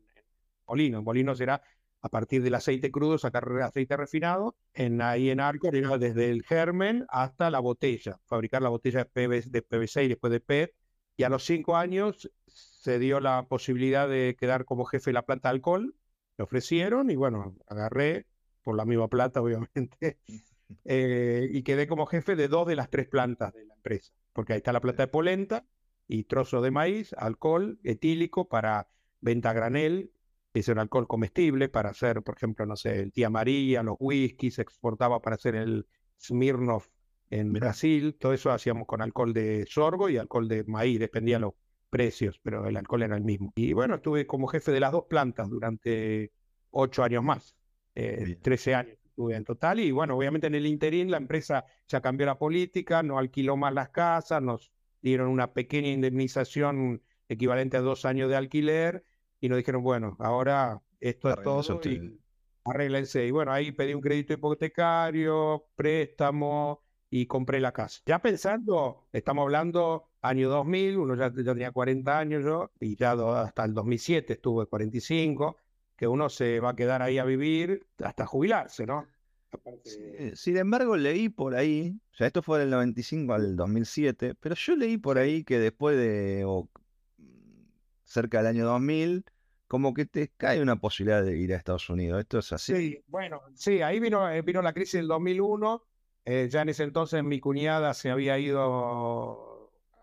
Molinos. 0.66 0.98
En 0.98 1.04
Molinos 1.04 1.40
era 1.40 1.62
a 2.00 2.08
partir 2.08 2.42
del 2.42 2.56
aceite 2.56 2.90
crudo 2.90 3.18
sacar 3.18 3.48
aceite 3.62 3.96
refinado. 3.96 4.56
En, 4.74 5.02
ahí 5.02 5.30
en 5.30 5.38
Arcor 5.38 5.76
era 5.76 5.98
desde 5.98 6.30
el 6.30 6.42
germen 6.42 7.06
hasta 7.08 7.48
la 7.48 7.60
botella, 7.60 8.18
fabricar 8.24 8.60
la 8.62 8.70
botella 8.70 9.06
de 9.14 9.62
PVC 9.62 10.04
y 10.04 10.08
después 10.08 10.32
de 10.32 10.40
PET. 10.40 10.74
Y 11.16 11.22
a 11.22 11.28
los 11.28 11.44
cinco 11.44 11.76
años 11.76 12.28
se 12.52 12.98
dio 12.98 13.20
la 13.20 13.46
posibilidad 13.48 14.08
de 14.08 14.36
quedar 14.38 14.64
como 14.64 14.84
jefe 14.84 15.10
de 15.10 15.14
la 15.14 15.26
planta 15.26 15.48
de 15.48 15.56
alcohol, 15.56 15.94
me 16.36 16.44
ofrecieron 16.44 17.10
y 17.10 17.16
bueno, 17.16 17.56
agarré 17.66 18.26
por 18.62 18.76
la 18.76 18.84
misma 18.84 19.08
plata, 19.08 19.40
obviamente, 19.42 20.18
eh, 20.84 21.48
y 21.50 21.62
quedé 21.62 21.86
como 21.86 22.06
jefe 22.06 22.36
de 22.36 22.48
dos 22.48 22.66
de 22.66 22.76
las 22.76 22.90
tres 22.90 23.08
plantas 23.08 23.52
de 23.52 23.64
la 23.64 23.74
empresa, 23.74 24.12
porque 24.32 24.54
ahí 24.54 24.58
está 24.58 24.72
la 24.72 24.80
planta 24.80 25.04
de 25.04 25.08
polenta 25.08 25.64
y 26.08 26.24
trozo 26.24 26.60
de 26.60 26.70
maíz, 26.70 27.14
alcohol 27.14 27.78
etílico 27.84 28.48
para 28.48 28.88
venta 29.20 29.50
a 29.50 29.52
granel, 29.52 30.12
es 30.54 30.68
un 30.68 30.78
alcohol 30.78 31.06
comestible 31.06 31.68
para 31.68 31.90
hacer, 31.90 32.22
por 32.22 32.36
ejemplo, 32.36 32.66
no 32.66 32.76
sé, 32.76 33.00
el 33.00 33.12
tía 33.12 33.30
María, 33.30 33.82
los 33.82 33.96
whiskies, 33.98 34.56
se 34.56 34.62
exportaba 34.62 35.22
para 35.22 35.36
hacer 35.36 35.54
el 35.54 35.86
Smirnoff 36.20 36.88
en 37.30 37.52
Brasil, 37.52 38.16
todo 38.18 38.34
eso 38.34 38.50
hacíamos 38.50 38.86
con 38.86 39.00
alcohol 39.00 39.32
de 39.32 39.64
sorgo 39.66 40.10
y 40.10 40.18
alcohol 40.18 40.48
de 40.48 40.64
maíz, 40.64 40.98
dependía 40.98 41.36
de 41.36 41.40
los 41.40 41.54
precios, 41.92 42.40
pero 42.42 42.66
el 42.66 42.74
alcohol 42.78 43.02
era 43.02 43.16
el 43.16 43.22
mismo. 43.22 43.52
Y 43.54 43.74
bueno, 43.74 43.96
estuve 43.96 44.26
como 44.26 44.46
jefe 44.46 44.72
de 44.72 44.80
las 44.80 44.92
dos 44.92 45.04
plantas 45.10 45.50
durante 45.50 46.32
ocho 46.70 47.04
años 47.04 47.22
más, 47.22 47.54
eh, 47.94 48.38
13 48.40 48.74
años 48.74 48.96
estuve 49.04 49.36
en 49.36 49.44
total. 49.44 49.78
Y 49.78 49.90
bueno, 49.90 50.16
obviamente 50.16 50.46
en 50.46 50.54
el 50.54 50.66
interín 50.66 51.10
la 51.10 51.18
empresa 51.18 51.66
ya 51.86 52.00
cambió 52.00 52.24
la 52.24 52.38
política, 52.38 53.02
no 53.02 53.18
alquiló 53.18 53.58
más 53.58 53.74
las 53.74 53.90
casas, 53.90 54.40
nos 54.40 54.72
dieron 55.02 55.28
una 55.28 55.52
pequeña 55.52 55.88
indemnización 55.88 57.02
equivalente 57.28 57.76
a 57.76 57.80
dos 57.80 58.06
años 58.06 58.30
de 58.30 58.36
alquiler 58.36 59.04
y 59.38 59.50
nos 59.50 59.58
dijeron, 59.58 59.82
bueno, 59.82 60.16
ahora 60.18 60.80
esto 60.98 61.28
es 61.28 61.42
todo. 61.42 61.80
Y 61.84 62.18
arréglense. 62.64 63.26
Y 63.26 63.32
bueno, 63.32 63.52
ahí 63.52 63.70
pedí 63.70 63.92
un 63.92 64.00
crédito 64.00 64.32
hipotecario, 64.32 65.66
préstamo 65.74 66.82
y 67.10 67.26
compré 67.26 67.60
la 67.60 67.72
casa. 67.72 68.00
Ya 68.06 68.18
pensando, 68.18 69.08
estamos 69.12 69.42
hablando 69.42 70.08
año 70.22 70.48
2000, 70.48 70.96
uno 70.96 71.14
ya, 71.16 71.32
tenía 71.32 71.72
40 71.72 72.18
años 72.18 72.44
yo, 72.44 72.70
y 72.80 72.96
ya 72.96 73.12
hasta 73.12 73.64
el 73.64 73.74
2007 73.74 74.34
estuve 74.34 74.66
45, 74.66 75.56
que 75.96 76.06
uno 76.06 76.28
se 76.28 76.60
va 76.60 76.70
a 76.70 76.76
quedar 76.76 77.02
ahí 77.02 77.18
a 77.18 77.24
vivir 77.24 77.86
hasta 78.02 78.26
jubilarse, 78.26 78.86
¿no? 78.86 79.06
sin 80.32 80.56
embargo, 80.56 80.96
leí 80.96 81.28
por 81.28 81.54
ahí, 81.54 82.00
o 82.10 82.16
sea, 82.16 82.26
esto 82.26 82.42
fue 82.42 82.58
del 82.58 82.70
95 82.70 83.34
al 83.34 83.54
2007, 83.54 84.34
pero 84.40 84.54
yo 84.54 84.76
leí 84.76 84.96
por 84.96 85.18
ahí 85.18 85.44
que 85.44 85.58
después 85.58 85.94
de 85.98 86.46
cerca 88.02 88.38
del 88.38 88.46
año 88.46 88.64
2000, 88.64 89.26
como 89.68 89.92
que 89.92 90.06
te 90.06 90.28
cae 90.28 90.62
una 90.62 90.76
posibilidad 90.76 91.22
de 91.22 91.36
ir 91.36 91.52
a 91.52 91.58
Estados 91.58 91.90
Unidos. 91.90 92.20
¿Esto 92.20 92.38
es 92.38 92.50
así? 92.52 92.74
Sí, 92.74 93.04
bueno, 93.08 93.42
sí, 93.54 93.82
ahí 93.82 94.00
vino, 94.00 94.26
eh, 94.30 94.40
vino 94.40 94.62
la 94.62 94.72
crisis 94.72 94.94
del 94.94 95.08
2001 95.08 95.82
eh, 96.24 96.48
ya 96.50 96.62
en 96.62 96.68
ese 96.68 96.84
entonces 96.84 97.24
mi 97.24 97.40
cuñada 97.40 97.94
se 97.94 98.10
había 98.10 98.38
ido 98.38 99.51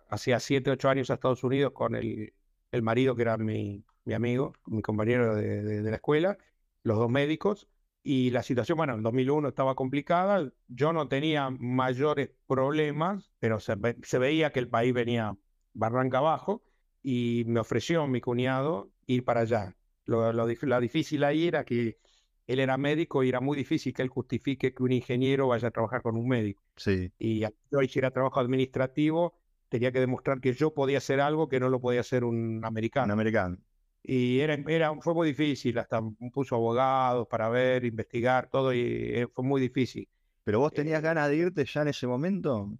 hacía 0.10 0.40
7, 0.40 0.72
8 0.72 0.90
años 0.90 1.10
a 1.10 1.16
Estados 1.16 1.44
Unidos 1.44 1.72
con 1.74 1.96
el, 1.96 2.34
el 2.72 2.82
marido 2.82 3.16
que 3.16 3.22
era 3.22 3.38
mi, 3.38 3.84
mi 4.06 4.14
amigo, 4.14 4.54
mi 4.66 4.82
compañero 4.82 5.36
de, 5.36 5.82
la 5.82 5.96
escuela, 5.96 6.38
los 6.84 6.98
dos 6.98 7.10
médicos, 7.10 7.68
y 8.02 8.32
la 8.32 8.44
situación, 8.44 8.78
bueno, 8.78 8.96
en 8.96 9.04
2001 9.04 9.50
estaba 9.50 9.76
complicada, 9.76 10.52
yo 10.68 10.94
no 10.94 11.08
tenía 11.08 11.50
mayores 11.52 12.32
problemas, 12.48 13.32
pero 13.40 13.60
se, 13.60 13.76
veía 14.18 14.52
que 14.52 14.60
el 14.60 14.70
país 14.70 14.94
venía 14.94 15.38
barranca 15.74 16.20
abajo, 16.20 16.64
y 17.04 17.44
me 17.48 17.60
ofreció 17.60 18.08
mi 18.08 18.20
cuñado 18.20 18.92
ir 19.06 19.24
para 19.24 19.42
allá. 19.42 19.76
Lo, 20.06 20.34
lo, 20.34 20.48
la 20.48 20.80
difícil 20.80 21.24
ahí 21.24 21.48
era 21.48 21.64
que 21.64 21.98
él 22.48 22.60
era 22.60 22.78
médico 22.78 23.24
y 23.24 23.30
era 23.30 23.42
muy 23.42 23.56
difícil 23.56 23.94
que 23.94 24.02
él 24.02 24.10
justifique 24.10 24.74
que 24.74 24.84
un 24.84 24.92
ingeniero 24.92 25.48
vaya 25.48 25.68
a 25.68 25.72
trabajar 25.72 26.02
con 26.02 26.18
un 26.18 26.28
médico. 26.28 26.64
Sí. 26.78 27.12
Y 27.20 27.42
yo 27.42 27.82
hiciera 27.84 28.10
trabajo 28.10 28.40
administrativo, 28.40 29.39
tenía 29.70 29.92
que 29.92 30.00
demostrar 30.00 30.42
que 30.42 30.54
yo 30.54 30.74
podía 30.74 30.98
hacer 30.98 31.22
algo 31.22 31.48
que 31.48 31.60
no 31.60 31.70
lo 31.70 31.80
podía 31.80 32.02
hacer 32.02 32.24
un 32.24 32.62
americano. 32.66 33.06
Un 33.06 33.12
americano. 33.12 33.58
Y 34.02 34.40
era, 34.40 34.56
era, 34.68 34.96
fue 35.02 35.14
muy 35.14 35.28
difícil, 35.28 35.78
hasta 35.78 36.02
puso 36.34 36.56
abogados 36.56 37.28
para 37.28 37.50
ver, 37.50 37.86
investigar, 37.86 38.50
todo, 38.50 38.74
y 38.74 38.82
eh, 38.82 39.28
fue 39.34 39.44
muy 39.44 39.62
difícil. 39.62 40.08
¿Pero 40.44 40.60
vos 40.60 40.74
tenías 40.74 41.00
eh, 41.00 41.04
ganas 41.04 41.30
de 41.30 41.36
irte 41.36 41.66
ya 41.66 41.82
en 41.82 41.90
ese 41.90 42.08
momento? 42.08 42.72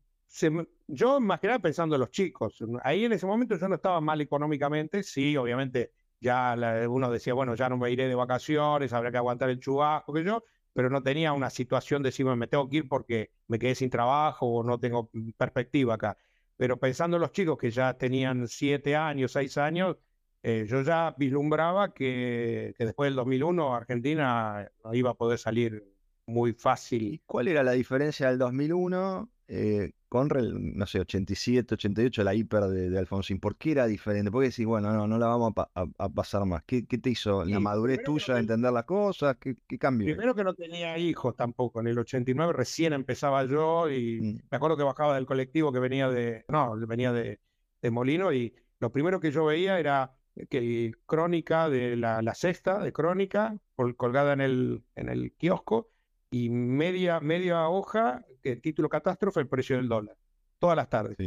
yo 0.88 1.20
más 1.20 1.40
que 1.40 1.48
nada 1.48 1.60
pensando 1.60 1.96
en 1.96 2.02
los 2.02 2.12
chicos. 2.12 2.64
Ahí 2.84 3.06
en 3.06 3.14
ese 3.14 3.26
momento 3.26 3.58
yo 3.58 3.68
no 3.68 3.76
estaba 3.76 4.00
mal 4.00 4.22
económicamente, 4.22 5.02
sí, 5.02 5.36
obviamente 5.36 5.92
ya 6.22 6.56
uno 6.88 7.10
decía, 7.12 7.34
bueno, 7.34 7.56
ya 7.56 7.70
no 7.70 7.78
me 7.78 7.92
iré 7.92 8.08
de 8.08 8.16
vacaciones, 8.16 8.94
habrá 8.94 9.12
que 9.12 9.18
aguantar 9.18 9.50
el 9.50 9.60
chubasco, 9.60 10.14
que 10.14 10.24
yo, 10.24 10.44
pero 10.74 10.90
no 10.90 11.02
tenía 11.02 11.34
una 11.34 11.50
situación 11.50 12.04
de 12.04 12.10
decirme, 12.10 12.36
me 12.36 12.48
tengo 12.48 12.70
que 12.70 12.78
ir 12.78 12.88
porque 12.88 13.32
me 13.48 13.58
quedé 13.58 13.76
sin 13.76 13.90
trabajo 13.90 14.48
o 14.48 14.64
no 14.64 14.80
tengo 14.80 15.10
perspectiva 15.38 15.96
acá. 15.96 16.18
Pero 16.60 16.78
pensando 16.78 17.16
en 17.16 17.22
los 17.22 17.32
chicos 17.32 17.58
que 17.58 17.72
ya 17.72 17.94
tenían 17.98 18.46
siete 18.50 18.94
años, 18.94 19.32
seis 19.32 19.58
años, 19.58 19.96
eh, 20.44 20.66
yo 20.68 20.82
ya 20.82 21.16
vislumbraba 21.18 21.94
que, 21.94 22.76
después 22.78 23.08
del 23.08 23.16
2001 23.16 23.74
Argentina 23.74 24.70
no 24.84 24.94
iba 24.94 25.12
a 25.12 25.14
poder 25.14 25.40
salir 25.40 25.86
muy 26.26 26.52
fácil. 26.52 27.22
¿Cuál 27.26 27.48
era 27.48 27.64
la 27.64 27.72
diferencia 27.72 28.28
del 28.28 28.40
2001 28.40 29.32
eh, 29.48 29.94
Conrel, 30.10 30.76
no 30.76 30.86
sé, 30.88 31.00
87, 31.00 31.76
88, 31.76 32.24
la 32.24 32.34
hiper 32.34 32.64
de, 32.64 32.98
Alfonsín, 32.98 33.40
¿por 33.40 33.56
qué 33.56 33.72
era 33.72 33.86
diferente? 33.86 34.32
¿Por 34.32 34.42
qué 34.42 34.50
decís, 34.50 34.66
bueno, 34.66 34.92
no, 34.92 35.08
no 35.08 35.18
la 35.18 35.28
vamos 35.28 35.54
a, 35.56 36.10
pasar 36.10 36.46
más? 36.46 36.64
¿Qué, 36.66 36.82
te 36.82 37.10
hizo? 37.10 37.46
¿La 37.46 37.60
madurez 37.60 38.04
tuya 38.04 38.34
de 38.34 38.40
entender 38.42 38.74
las 38.74 38.86
cosas? 38.86 39.38
¿Qué, 39.40 39.56
¿Qué, 39.68 39.78
cambió? 39.78 40.08
Primero 40.08 40.36
que 40.36 40.44
no 40.44 40.54
tenía 40.56 40.98
hijos 40.98 41.36
tampoco, 41.36 41.80
en 41.80 41.88
el 41.88 42.00
89 42.00 42.54
recién 42.54 42.94
empezaba 42.94 43.46
yo 43.46 43.90
y 43.90 44.20
mm. 44.20 44.40
me 44.50 44.58
acuerdo 44.58 44.76
que 44.76 44.84
bajaba 44.84 45.16
del 45.16 45.28
colectivo 45.28 45.72
que 45.72 45.80
venía 45.80 46.10
de, 46.10 46.44
no, 46.50 46.76
venía 46.88 47.14
de, 47.14 47.40
de 47.82 47.92
Molino 47.92 48.34
y 48.34 48.54
lo 48.80 48.92
primero 48.92 49.20
que 49.20 49.32
yo 49.32 49.46
veía 49.46 49.80
era 49.80 50.16
que 50.50 50.92
crónica 51.06 51.70
de 51.70 51.96
la, 51.96 52.22
la 52.22 52.34
cesta 52.34 52.80
de 52.80 52.94
crónica 52.94 53.58
colgada 53.98 54.34
en 54.34 54.42
el, 54.42 54.84
en 54.96 55.10
el 55.10 55.34
kiosco 55.34 55.90
y 56.32 56.50
media, 56.50 57.20
media 57.20 57.68
hoja, 57.70 58.26
que 58.42 58.56
título 58.58 58.90
catástrofe, 58.90 59.40
el 59.42 59.48
precio 59.48 59.78
del 59.78 59.88
dólar. 59.88 60.16
Todas 60.60 60.76
las 60.76 60.90
tardes. 60.90 61.18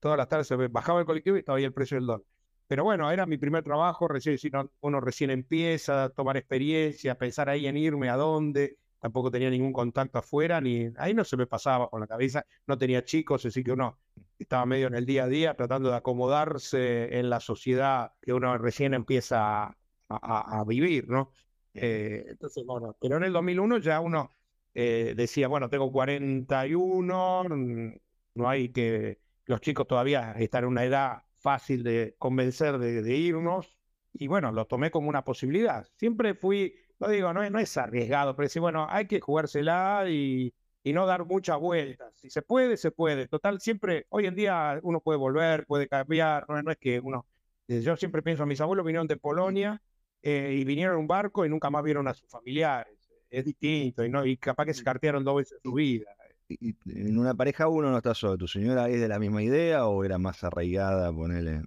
Todas 0.00 0.18
las 0.18 0.28
tardes 0.28 0.46
se 0.46 0.56
bajaba 0.56 1.00
el 1.00 1.06
colectivo 1.06 1.36
y 1.36 1.40
estaba 1.40 1.58
ahí 1.58 1.64
el 1.64 1.72
precio 1.72 1.96
del 1.96 2.06
dólar. 2.06 2.26
Pero 2.66 2.84
bueno, 2.84 3.10
era 3.10 3.26
mi 3.26 3.36
primer 3.36 3.62
trabajo, 3.62 4.08
recién, 4.08 4.38
uno 4.80 5.00
recién 5.00 5.30
empieza 5.30 6.04
a 6.04 6.08
tomar 6.10 6.36
experiencia, 6.36 7.16
pensar 7.16 7.48
ahí 7.48 7.66
en 7.66 7.76
irme 7.76 8.08
a 8.08 8.16
dónde, 8.16 8.78
tampoco 8.98 9.30
tenía 9.30 9.50
ningún 9.50 9.72
contacto 9.72 10.18
afuera, 10.18 10.60
ni 10.60 10.90
ahí 10.96 11.12
no 11.12 11.24
se 11.24 11.36
me 11.36 11.46
pasaba 11.46 11.90
por 11.90 12.00
la 12.00 12.06
cabeza, 12.06 12.46
no 12.66 12.78
tenía 12.78 13.04
chicos, 13.04 13.44
así 13.44 13.62
que 13.62 13.72
uno 13.72 13.98
estaba 14.38 14.64
medio 14.64 14.86
en 14.86 14.94
el 14.94 15.04
día 15.04 15.24
a 15.24 15.28
día 15.28 15.54
tratando 15.54 15.90
de 15.90 15.96
acomodarse 15.96 17.18
en 17.18 17.28
la 17.28 17.40
sociedad 17.40 18.12
que 18.20 18.32
uno 18.32 18.56
recién 18.56 18.94
empieza 18.94 19.64
a, 19.66 19.74
a 20.08 20.64
vivir, 20.64 21.08
¿no? 21.08 21.32
Eh, 21.74 22.24
entonces, 22.28 22.64
bueno, 22.64 22.96
pero 23.00 23.16
en 23.16 23.24
el 23.24 23.32
2001 23.32 23.78
ya 23.78 24.00
uno 24.00 24.30
eh, 24.74 25.14
decía, 25.16 25.48
bueno, 25.48 25.68
tengo 25.70 25.90
41, 25.92 27.44
mm, 27.48 27.92
no 28.34 28.48
hay 28.48 28.70
que, 28.70 29.20
los 29.46 29.60
chicos 29.60 29.86
todavía 29.86 30.32
están 30.32 30.64
en 30.64 30.70
una 30.70 30.84
edad 30.84 31.22
fácil 31.38 31.82
de 31.84 32.16
convencer 32.18 32.78
de, 32.78 33.16
irnos, 33.16 33.78
y 34.12 34.26
bueno, 34.28 34.52
lo 34.52 34.66
tomé 34.66 34.90
como 34.90 35.08
una 35.08 35.24
posibilidad. 35.24 35.86
Siempre 35.96 36.34
fui, 36.34 36.74
no 36.98 37.08
digo, 37.08 37.32
no, 37.32 37.48
no 37.50 37.58
es 37.58 37.76
arriesgado, 37.76 38.36
pero 38.36 38.48
sí, 38.48 38.58
bueno, 38.60 38.86
hay 38.90 39.06
que 39.06 39.20
jugársela 39.20 40.04
y, 40.08 40.54
y 40.82 40.92
no 40.92 41.06
dar 41.06 41.24
muchas 41.24 41.58
vueltas. 41.58 42.14
Si 42.16 42.30
se 42.30 42.42
puede, 42.42 42.76
se 42.76 42.90
puede. 42.90 43.28
Total, 43.28 43.60
siempre, 43.60 44.06
hoy 44.10 44.26
en 44.26 44.34
día 44.34 44.78
uno 44.82 45.00
puede 45.00 45.18
volver, 45.18 45.66
puede 45.66 45.88
cambiar, 45.88 46.46
no, 46.48 46.62
no 46.62 46.70
es 46.70 46.78
que 46.78 47.00
uno, 47.00 47.26
eh, 47.68 47.80
yo 47.80 47.96
siempre 47.96 48.22
pienso, 48.22 48.46
mis 48.46 48.60
abuelos 48.60 48.84
vinieron 48.84 49.06
de 49.06 49.16
Polonia 49.16 49.80
eh, 50.22 50.54
y 50.58 50.64
vinieron 50.64 50.94
en 50.96 51.00
un 51.00 51.06
barco 51.08 51.44
y 51.44 51.48
nunca 51.48 51.70
más 51.70 51.82
vieron 51.84 52.08
a 52.08 52.14
sus 52.14 52.28
familiares 52.30 53.03
es 53.34 53.44
distinto 53.44 54.04
y, 54.04 54.08
no, 54.08 54.24
y 54.24 54.36
capaz 54.36 54.66
que 54.66 54.74
se 54.74 54.84
cartearon 54.84 55.24
dos 55.24 55.36
veces 55.36 55.58
su 55.62 55.72
vida. 55.72 56.06
Y, 56.48 56.76
en 56.86 57.18
una 57.18 57.34
pareja 57.34 57.68
uno 57.68 57.90
no 57.90 57.96
está 57.96 58.14
solo. 58.14 58.36
¿Tu 58.36 58.46
señora 58.46 58.88
es 58.88 59.00
de 59.00 59.08
la 59.08 59.18
misma 59.18 59.42
idea 59.42 59.86
o 59.86 60.04
era 60.04 60.18
más 60.18 60.44
arraigada, 60.44 61.12
ponele? 61.12 61.62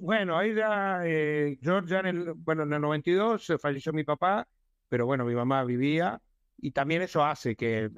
Bueno, 0.00 0.38
ahí 0.38 0.54
ya, 0.54 1.00
eh, 1.04 1.58
yo 1.60 1.84
ya 1.84 2.00
en 2.00 2.06
el, 2.06 2.32
bueno, 2.34 2.62
en 2.62 2.72
el 2.72 2.80
92 2.80 3.52
falleció 3.60 3.92
mi 3.92 4.04
papá, 4.04 4.48
pero 4.88 5.06
bueno, 5.06 5.24
mi 5.24 5.34
mamá 5.34 5.64
vivía 5.64 6.20
y 6.56 6.72
también 6.72 7.02
eso 7.02 7.24
hace 7.24 7.54
que 7.56 7.84
eh, 7.84 7.90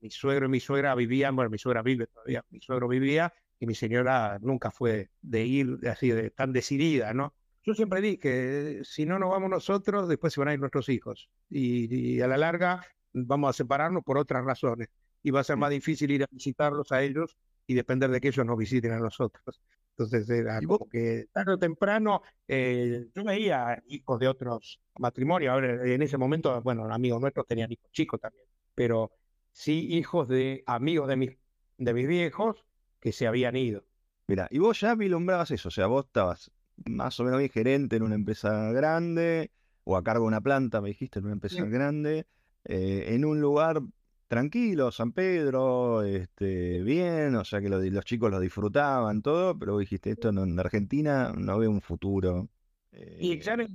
mi 0.00 0.10
suegro 0.10 0.46
y 0.46 0.48
mi 0.48 0.60
suegra 0.60 0.94
vivían, 0.94 1.34
bueno, 1.36 1.50
mi 1.50 1.58
suegra 1.58 1.82
vive 1.82 2.06
todavía, 2.06 2.44
mi 2.50 2.60
suegro 2.60 2.88
vivía 2.88 3.32
y 3.58 3.66
mi 3.66 3.74
señora 3.74 4.38
nunca 4.40 4.70
fue 4.70 5.10
de 5.20 5.44
ir 5.44 5.78
así, 5.88 6.10
de 6.10 6.30
tan 6.30 6.52
decidida, 6.52 7.14
¿no? 7.14 7.34
Yo 7.64 7.74
siempre 7.74 8.00
dije, 8.00 8.82
si 8.84 9.06
no 9.06 9.18
nos 9.18 9.30
vamos 9.30 9.48
nosotros, 9.48 10.08
después 10.08 10.32
se 10.32 10.40
van 10.40 10.48
a 10.48 10.54
ir 10.54 10.60
nuestros 10.60 10.88
hijos. 10.88 11.30
Y, 11.48 12.20
a 12.20 12.26
la 12.26 12.36
larga 12.36 12.84
vamos 13.12 13.50
a 13.50 13.52
separarnos 13.52 14.02
por 14.02 14.18
otras 14.18 14.44
razones. 14.44 14.88
Y 15.22 15.30
va 15.30 15.40
a 15.40 15.44
ser 15.44 15.56
más 15.56 15.70
difícil 15.70 16.10
ir 16.10 16.24
a 16.24 16.28
visitarlos 16.30 16.90
a 16.90 17.02
ellos 17.02 17.36
y 17.66 17.74
depender 17.74 18.10
de 18.10 18.20
que 18.20 18.28
ellos 18.28 18.44
nos 18.44 18.58
visiten 18.58 18.92
a 18.92 18.98
nosotros. 18.98 19.60
Entonces 19.90 20.28
era 20.30 20.60
como 20.62 20.88
que 20.88 21.26
tarde 21.32 21.52
o 21.52 21.58
temprano 21.58 22.22
eh, 22.48 23.06
yo 23.14 23.24
veía 23.24 23.80
hijos 23.86 24.18
de 24.18 24.26
otros 24.26 24.80
matrimonios. 24.98 25.52
Ahora, 25.52 25.86
en 25.86 26.02
ese 26.02 26.18
momento, 26.18 26.60
bueno, 26.62 26.92
amigos 26.92 27.20
nuestros 27.20 27.46
tenían 27.46 27.70
hijos 27.70 27.90
chicos 27.92 28.20
también, 28.20 28.46
pero 28.74 29.12
sí 29.52 29.94
hijos 29.94 30.28
de 30.28 30.64
amigos 30.66 31.08
de 31.08 31.16
mis, 31.16 31.36
de 31.76 31.94
mis 31.94 32.08
viejos 32.08 32.64
que 32.98 33.12
se 33.12 33.28
habían 33.28 33.54
ido. 33.54 33.84
Mira, 34.26 34.48
y 34.50 34.58
vos 34.58 34.80
ya 34.80 34.94
vislumbrabas 34.94 35.50
eso, 35.50 35.68
o 35.68 35.72
sea, 35.72 35.86
vos 35.86 36.06
estabas 36.06 36.50
más 36.86 37.18
o 37.20 37.24
menos 37.24 37.38
bien 37.38 37.50
gerente 37.50 37.96
en 37.96 38.02
una 38.02 38.14
empresa 38.14 38.72
grande, 38.72 39.50
o 39.84 39.96
a 39.96 40.02
cargo 40.02 40.24
de 40.24 40.28
una 40.28 40.40
planta, 40.40 40.80
me 40.80 40.88
dijiste, 40.88 41.18
en 41.18 41.26
una 41.26 41.34
empresa 41.34 41.64
grande, 41.64 42.26
eh, 42.64 43.06
en 43.08 43.24
un 43.24 43.40
lugar 43.40 43.82
tranquilo, 44.28 44.90
San 44.90 45.12
Pedro, 45.12 46.02
este, 46.02 46.82
bien, 46.82 47.34
o 47.34 47.44
sea 47.44 47.60
que 47.60 47.68
los 47.68 48.04
chicos 48.04 48.30
lo 48.30 48.40
disfrutaban, 48.40 49.22
todo, 49.22 49.58
pero 49.58 49.78
dijiste, 49.78 50.10
esto 50.10 50.30
en 50.30 50.58
Argentina 50.58 51.32
no 51.36 51.58
veo 51.58 51.70
un 51.70 51.80
futuro. 51.80 52.48
Y 52.92 53.38
ya, 53.40 53.54
eh. 53.54 53.68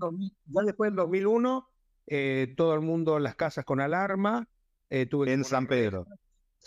ya 0.46 0.62
después 0.64 0.90
del 0.90 0.96
2001, 0.96 1.68
eh, 2.08 2.54
todo 2.56 2.74
el 2.74 2.82
mundo 2.82 3.18
en 3.18 3.24
las 3.24 3.36
casas 3.36 3.66
con 3.66 3.82
alarma. 3.82 4.48
tuve 5.10 5.34
en 5.34 5.44
San 5.44 5.68
Pedro. 5.68 6.08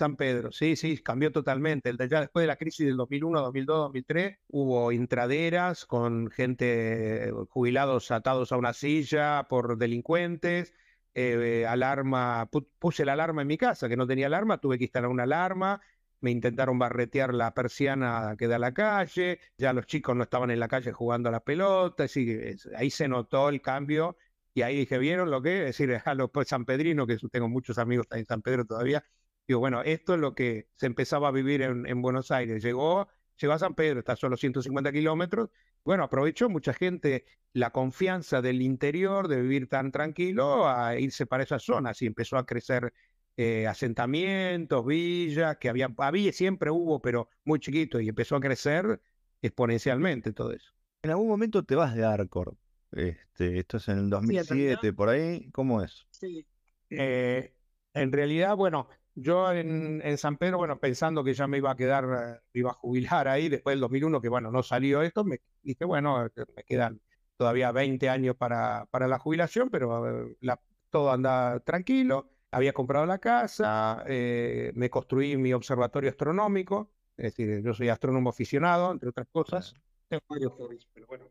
San 0.00 0.16
Pedro, 0.16 0.50
sí, 0.52 0.76
sí, 0.76 0.98
cambió 0.98 1.30
totalmente. 1.32 1.92
Ya 2.08 2.20
después 2.20 2.42
de 2.42 2.46
la 2.46 2.56
crisis 2.56 2.86
del 2.86 2.96
2001, 2.96 3.40
2002, 3.42 3.78
2003, 3.78 4.38
hubo 4.48 4.92
intraderas 4.92 5.84
con 5.86 6.30
gente, 6.30 7.28
eh, 7.28 7.32
jubilados 7.50 8.10
atados 8.10 8.52
a 8.52 8.56
una 8.56 8.72
silla 8.72 9.46
por 9.48 9.76
delincuentes. 9.78 10.74
Eh, 11.14 11.66
alarma, 11.66 12.48
puse 12.78 13.04
la 13.04 13.12
alarma 13.14 13.42
en 13.42 13.48
mi 13.48 13.58
casa, 13.58 13.88
que 13.88 13.96
no 13.96 14.06
tenía 14.06 14.26
alarma, 14.26 14.58
tuve 14.58 14.78
que 14.78 14.84
instalar 14.84 15.10
una 15.10 15.24
alarma. 15.24 15.80
Me 16.20 16.30
intentaron 16.30 16.78
barretear 16.78 17.34
la 17.34 17.52
persiana 17.54 18.36
que 18.38 18.46
da 18.48 18.56
a 18.56 18.58
la 18.58 18.72
calle. 18.74 19.40
Ya 19.58 19.72
los 19.72 19.86
chicos 19.86 20.16
no 20.16 20.22
estaban 20.22 20.50
en 20.50 20.60
la 20.60 20.68
calle 20.68 20.92
jugando 20.92 21.28
a 21.28 21.32
la 21.32 21.40
pelota. 21.40 22.04
Así 22.04 22.38
ahí 22.76 22.90
se 22.90 23.08
notó 23.08 23.48
el 23.50 23.60
cambio. 23.62 24.16
Y 24.54 24.62
ahí 24.62 24.76
dije, 24.76 24.98
¿vieron 24.98 25.30
lo 25.30 25.42
que? 25.42 25.60
Es 25.68 25.78
decir, 25.78 25.90
a 26.04 26.14
los 26.14 26.30
sanpedrinos, 26.46 27.06
que 27.06 27.18
tengo 27.30 27.48
muchos 27.48 27.78
amigos 27.78 28.06
en 28.12 28.26
San 28.26 28.42
Pedro 28.42 28.64
todavía, 28.64 29.04
Digo, 29.50 29.58
bueno, 29.58 29.82
esto 29.82 30.14
es 30.14 30.20
lo 30.20 30.32
que 30.32 30.68
se 30.76 30.86
empezaba 30.86 31.26
a 31.26 31.32
vivir 31.32 31.62
en, 31.62 32.02
Buenos 32.02 32.30
Aires. 32.30 32.62
Llegó, 32.62 33.08
llegó 33.36 33.52
a 33.52 33.58
San 33.58 33.74
Pedro, 33.74 33.98
está 33.98 34.14
solo 34.14 34.36
150 34.36 34.92
kilómetros. 34.92 35.50
Bueno, 35.84 36.04
aprovechó 36.04 36.48
mucha 36.48 36.72
gente 36.72 37.24
la 37.52 37.70
confianza 37.72 38.40
del 38.42 38.62
interior 38.62 39.26
de 39.26 39.42
vivir 39.42 39.68
tan 39.68 39.90
tranquilo 39.90 40.68
a 40.68 40.96
irse 41.00 41.26
para 41.26 41.42
esas 41.42 41.64
zonas 41.64 42.00
y 42.00 42.06
empezó 42.06 42.36
a 42.36 42.46
crecer 42.46 42.94
eh, 43.36 43.66
asentamientos, 43.66 44.86
villas, 44.86 45.56
que 45.56 45.68
había, 45.68 45.92
había, 45.98 46.32
siempre 46.32 46.70
hubo, 46.70 47.02
pero 47.02 47.28
muy 47.42 47.58
chiquito, 47.58 47.98
y 47.98 48.08
empezó 48.08 48.36
a 48.36 48.40
crecer 48.40 49.02
exponencialmente 49.42 50.32
todo 50.32 50.52
eso. 50.52 50.70
En 51.02 51.10
algún 51.10 51.26
momento 51.26 51.64
te 51.64 51.74
vas 51.74 51.96
de 51.96 52.04
Arcor. 52.04 52.54
Este, 52.92 53.58
esto 53.58 53.78
es 53.78 53.88
en 53.88 53.98
el 53.98 54.10
2007, 54.10 54.92
por 54.92 55.08
ahí. 55.08 55.50
¿Cómo 55.50 55.82
es? 55.82 56.06
Sí. 56.10 56.46
Eh, 56.88 57.52
en 57.94 58.12
realidad, 58.12 58.54
bueno, 58.54 58.88
yo 59.14 59.52
en, 59.52 60.18
San 60.18 60.36
Pedro, 60.36 60.58
bueno, 60.58 60.78
pensando 60.78 61.24
que 61.24 61.34
ya 61.34 61.46
me 61.46 61.58
iba 61.58 61.70
a 61.70 61.76
quedar, 61.76 62.06
me 62.06 62.60
iba 62.60 62.70
a 62.70 62.74
jubilar 62.74 63.28
ahí 63.28 63.48
después 63.48 63.74
del 63.74 63.80
2001, 63.80 64.20
que 64.20 64.28
bueno, 64.28 64.50
no 64.50 64.62
salió 64.62 65.02
esto, 65.02 65.24
me 65.24 65.40
dije, 65.62 65.84
bueno, 65.84 66.28
me 66.56 66.64
quedan 66.64 67.00
todavía 67.36 67.72
20 67.72 68.08
años 68.08 68.36
para, 68.36 68.86
para 68.90 69.08
la 69.08 69.18
jubilación, 69.18 69.70
pero 69.70 70.28
la, 70.40 70.60
todo 70.90 71.10
anda 71.10 71.60
tranquilo. 71.60 72.28
Había 72.50 72.72
comprado 72.72 73.06
la 73.06 73.18
casa, 73.18 74.04
eh, 74.06 74.72
me 74.74 74.90
construí 74.90 75.36
mi 75.36 75.52
observatorio 75.52 76.10
astronómico, 76.10 76.90
es 77.16 77.36
decir, 77.36 77.62
yo 77.62 77.72
soy 77.74 77.88
astrónomo 77.88 78.30
aficionado, 78.30 78.90
entre 78.90 79.10
otras 79.10 79.28
cosas. 79.30 79.74
Tengo 80.08 80.24
varios 80.28 80.52
pero 80.92 81.06
bueno, 81.06 81.26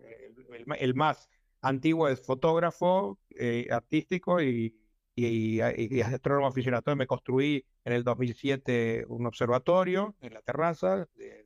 el, 0.80 0.96
más 0.96 1.30
antiguo 1.62 2.08
es 2.08 2.22
fotógrafo 2.22 3.20
eh, 3.32 3.68
artístico 3.70 4.42
y, 4.42 4.79
y, 5.26 5.62
y, 5.62 6.02
astrónomo 6.02 6.48
aficionado. 6.48 6.80
Entonces 6.80 6.98
me 6.98 7.08
construí 7.08 7.66
en 7.84 7.94
el 7.94 8.04
2007 8.04 9.06
un 9.08 9.26
observatorio 9.26 10.16
en 10.22 10.34
la 10.34 10.42
terraza 10.42 11.08
de, 11.16 11.44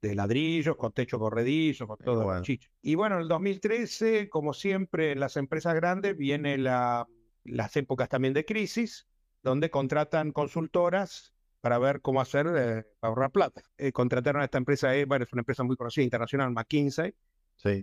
de, 0.00 0.14
ladrillos, 0.14 0.76
con 0.76 0.92
techo 0.92 1.18
corredizo, 1.18 1.86
con 1.86 1.96
todo 1.98 2.24
bueno. 2.24 2.42
chicho. 2.42 2.68
Y 2.82 2.94
bueno, 2.94 3.16
en 3.16 3.22
el 3.22 3.28
2013, 3.28 4.28
como 4.28 4.52
siempre 4.52 5.12
en 5.12 5.20
las 5.20 5.36
empresas 5.38 5.74
grandes, 5.74 6.16
viene 6.16 6.58
la, 6.58 7.08
las 7.44 7.76
épocas 7.76 8.08
también 8.08 8.34
de 8.34 8.44
crisis, 8.44 9.06
donde 9.42 9.70
contratan 9.70 10.32
consultoras 10.32 11.34
para 11.64 11.78
ver 11.78 12.02
cómo 12.02 12.20
hacer 12.20 12.46
eh, 12.46 12.84
para 13.00 13.08
ahorrar 13.08 13.30
plata. 13.30 13.62
Eh, 13.78 13.90
contrataron 13.90 14.42
a 14.42 14.44
esta 14.44 14.58
empresa, 14.58 14.94
eh, 14.94 15.06
bueno, 15.06 15.24
es 15.24 15.32
una 15.32 15.40
empresa 15.40 15.62
muy 15.62 15.76
conocida 15.76 16.04
internacional, 16.04 16.50
McKinsey, 16.50 17.14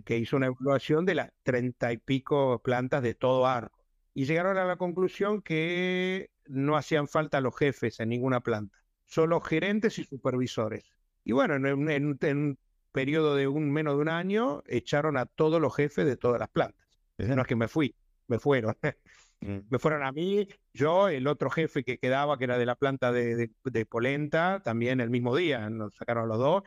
que 0.04 0.18
hizo 0.18 0.36
una 0.36 0.46
evaluación 0.46 1.04
de 1.04 1.16
las 1.16 1.32
treinta 1.42 1.92
y 1.92 1.96
pico 1.96 2.60
plantas 2.62 3.02
de 3.02 3.14
todo 3.14 3.44
arco. 3.44 3.81
Y 4.14 4.24
llegaron 4.24 4.58
a 4.58 4.64
la 4.64 4.76
conclusión 4.76 5.42
que 5.42 6.30
no 6.46 6.76
hacían 6.76 7.08
falta 7.08 7.40
los 7.40 7.56
jefes 7.56 8.00
en 8.00 8.10
ninguna 8.10 8.40
planta, 8.40 8.78
solo 9.06 9.40
gerentes 9.40 9.98
y 9.98 10.04
supervisores. 10.04 10.84
Y 11.24 11.32
bueno, 11.32 11.54
en, 11.54 12.06
un 12.06 12.58
periodo 12.90 13.36
de 13.36 13.48
un 13.48 13.70
menos 13.70 13.96
de 13.96 14.02
un 14.02 14.08
año, 14.08 14.62
echaron 14.66 15.16
a 15.16 15.26
todos 15.26 15.60
los 15.60 15.74
jefes 15.74 16.04
de 16.04 16.16
todas 16.16 16.40
las 16.40 16.48
plantas. 16.50 16.86
No 17.18 17.42
es 17.42 17.48
que 17.48 17.56
me 17.56 17.68
fui, 17.68 17.94
me 18.28 18.38
fueron. 18.38 18.76
Mm. 19.44 19.58
Me 19.70 19.78
fueron 19.80 20.04
a 20.04 20.12
mí, 20.12 20.46
yo, 20.72 21.08
el 21.08 21.26
otro 21.26 21.50
jefe 21.50 21.82
que 21.82 21.98
quedaba, 21.98 22.38
que 22.38 22.44
era 22.44 22.58
de 22.58 22.64
la 22.64 22.76
planta 22.76 23.10
de, 23.10 23.50
Polenta, 23.90 24.62
también 24.62 25.00
el 25.00 25.10
mismo 25.10 25.34
día, 25.34 25.68
nos 25.68 25.96
sacaron 25.96 26.28
los 26.28 26.38
dos. 26.38 26.62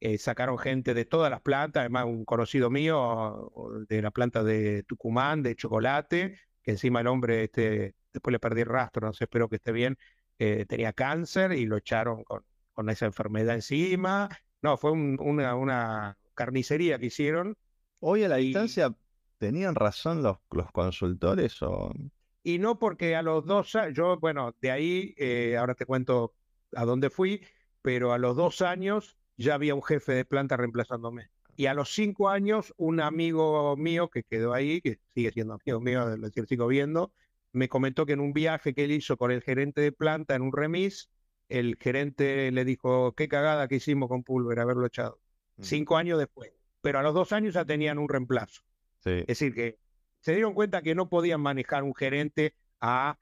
Eh, 0.00 0.18
sacaron 0.18 0.58
gente 0.58 0.92
de 0.92 1.04
todas 1.04 1.30
las 1.30 1.40
plantas, 1.40 1.82
además 1.82 2.06
un 2.06 2.24
conocido 2.24 2.68
mío 2.68 3.52
de 3.88 4.02
la 4.02 4.10
planta 4.10 4.42
de 4.42 4.82
Tucumán, 4.82 5.42
de 5.44 5.54
chocolate, 5.54 6.38
que 6.66 6.72
encima 6.72 7.00
el 7.00 7.06
hombre, 7.06 7.44
este, 7.44 7.94
después 8.12 8.32
le 8.32 8.40
perdí 8.40 8.62
el 8.62 8.66
rastro, 8.66 9.06
no 9.06 9.12
sé, 9.14 9.24
espero 9.24 9.48
que 9.48 9.56
esté 9.56 9.70
bien, 9.70 9.96
eh, 10.38 10.66
tenía 10.66 10.92
cáncer 10.92 11.52
y 11.52 11.64
lo 11.64 11.76
echaron 11.76 12.24
con, 12.24 12.44
con 12.72 12.90
esa 12.90 13.06
enfermedad 13.06 13.54
encima. 13.54 14.28
No, 14.60 14.76
fue 14.76 14.90
una, 14.90 15.54
una 15.54 16.18
carnicería 16.34 16.98
que 16.98 17.06
hicieron. 17.06 17.56
Hoy 18.00 18.24
a 18.24 18.28
la 18.28 18.36
distancia, 18.36 18.92
¿tenían 19.38 19.76
razón 19.76 20.22
los, 20.22 20.38
los 20.50 20.70
consultores 20.72 21.62
o...? 21.62 21.92
Y 22.42 22.58
no 22.58 22.78
porque 22.78 23.16
a 23.16 23.22
los 23.22 23.46
dos 23.46 23.74
años, 23.76 23.94
yo, 23.94 24.18
bueno, 24.18 24.54
de 24.60 24.70
ahí, 24.70 25.14
eh, 25.18 25.56
ahora 25.56 25.74
te 25.74 25.86
cuento 25.86 26.34
a 26.74 26.84
dónde 26.84 27.10
fui, 27.10 27.44
pero 27.82 28.12
a 28.12 28.18
los 28.18 28.36
dos 28.36 28.60
años 28.62 29.16
ya 29.36 29.54
había 29.54 29.74
un 29.74 29.82
jefe 29.82 30.12
de 30.12 30.24
planta 30.24 30.56
reemplazándome. 30.56 31.30
Y 31.56 31.66
a 31.66 31.74
los 31.74 31.92
cinco 31.92 32.28
años, 32.28 32.74
un 32.76 33.00
amigo 33.00 33.76
mío 33.76 34.08
que 34.10 34.22
quedó 34.22 34.52
ahí, 34.52 34.80
que 34.80 34.98
sigue 35.14 35.32
siendo 35.32 35.54
amigo 35.54 35.80
mío, 35.80 36.16
lo 36.16 36.28
sigo 36.28 36.66
viendo, 36.66 37.12
me 37.52 37.68
comentó 37.68 38.04
que 38.04 38.12
en 38.12 38.20
un 38.20 38.32
viaje 38.32 38.74
que 38.74 38.84
él 38.84 38.92
hizo 38.92 39.16
con 39.16 39.30
el 39.30 39.42
gerente 39.42 39.80
de 39.80 39.92
planta 39.92 40.34
en 40.34 40.42
un 40.42 40.52
remis, 40.52 41.10
el 41.48 41.76
gerente 41.80 42.50
le 42.52 42.64
dijo, 42.64 43.14
qué 43.14 43.28
cagada 43.28 43.68
que 43.68 43.76
hicimos 43.76 44.08
con 44.08 44.22
Pulver, 44.22 44.60
haberlo 44.60 44.86
echado. 44.86 45.20
Mm. 45.56 45.62
Cinco 45.62 45.96
años 45.96 46.18
después. 46.18 46.52
Pero 46.82 46.98
a 46.98 47.02
los 47.02 47.14
dos 47.14 47.32
años 47.32 47.54
ya 47.54 47.64
tenían 47.64 47.98
un 47.98 48.08
reemplazo. 48.08 48.62
Es 49.04 49.26
decir, 49.26 49.54
que 49.54 49.78
se 50.20 50.32
dieron 50.32 50.52
cuenta 50.52 50.82
que 50.82 50.96
no 50.96 51.08
podían 51.08 51.40
manejar 51.40 51.84
un 51.84 51.94
gerente 51.94 52.54
a 52.80 53.18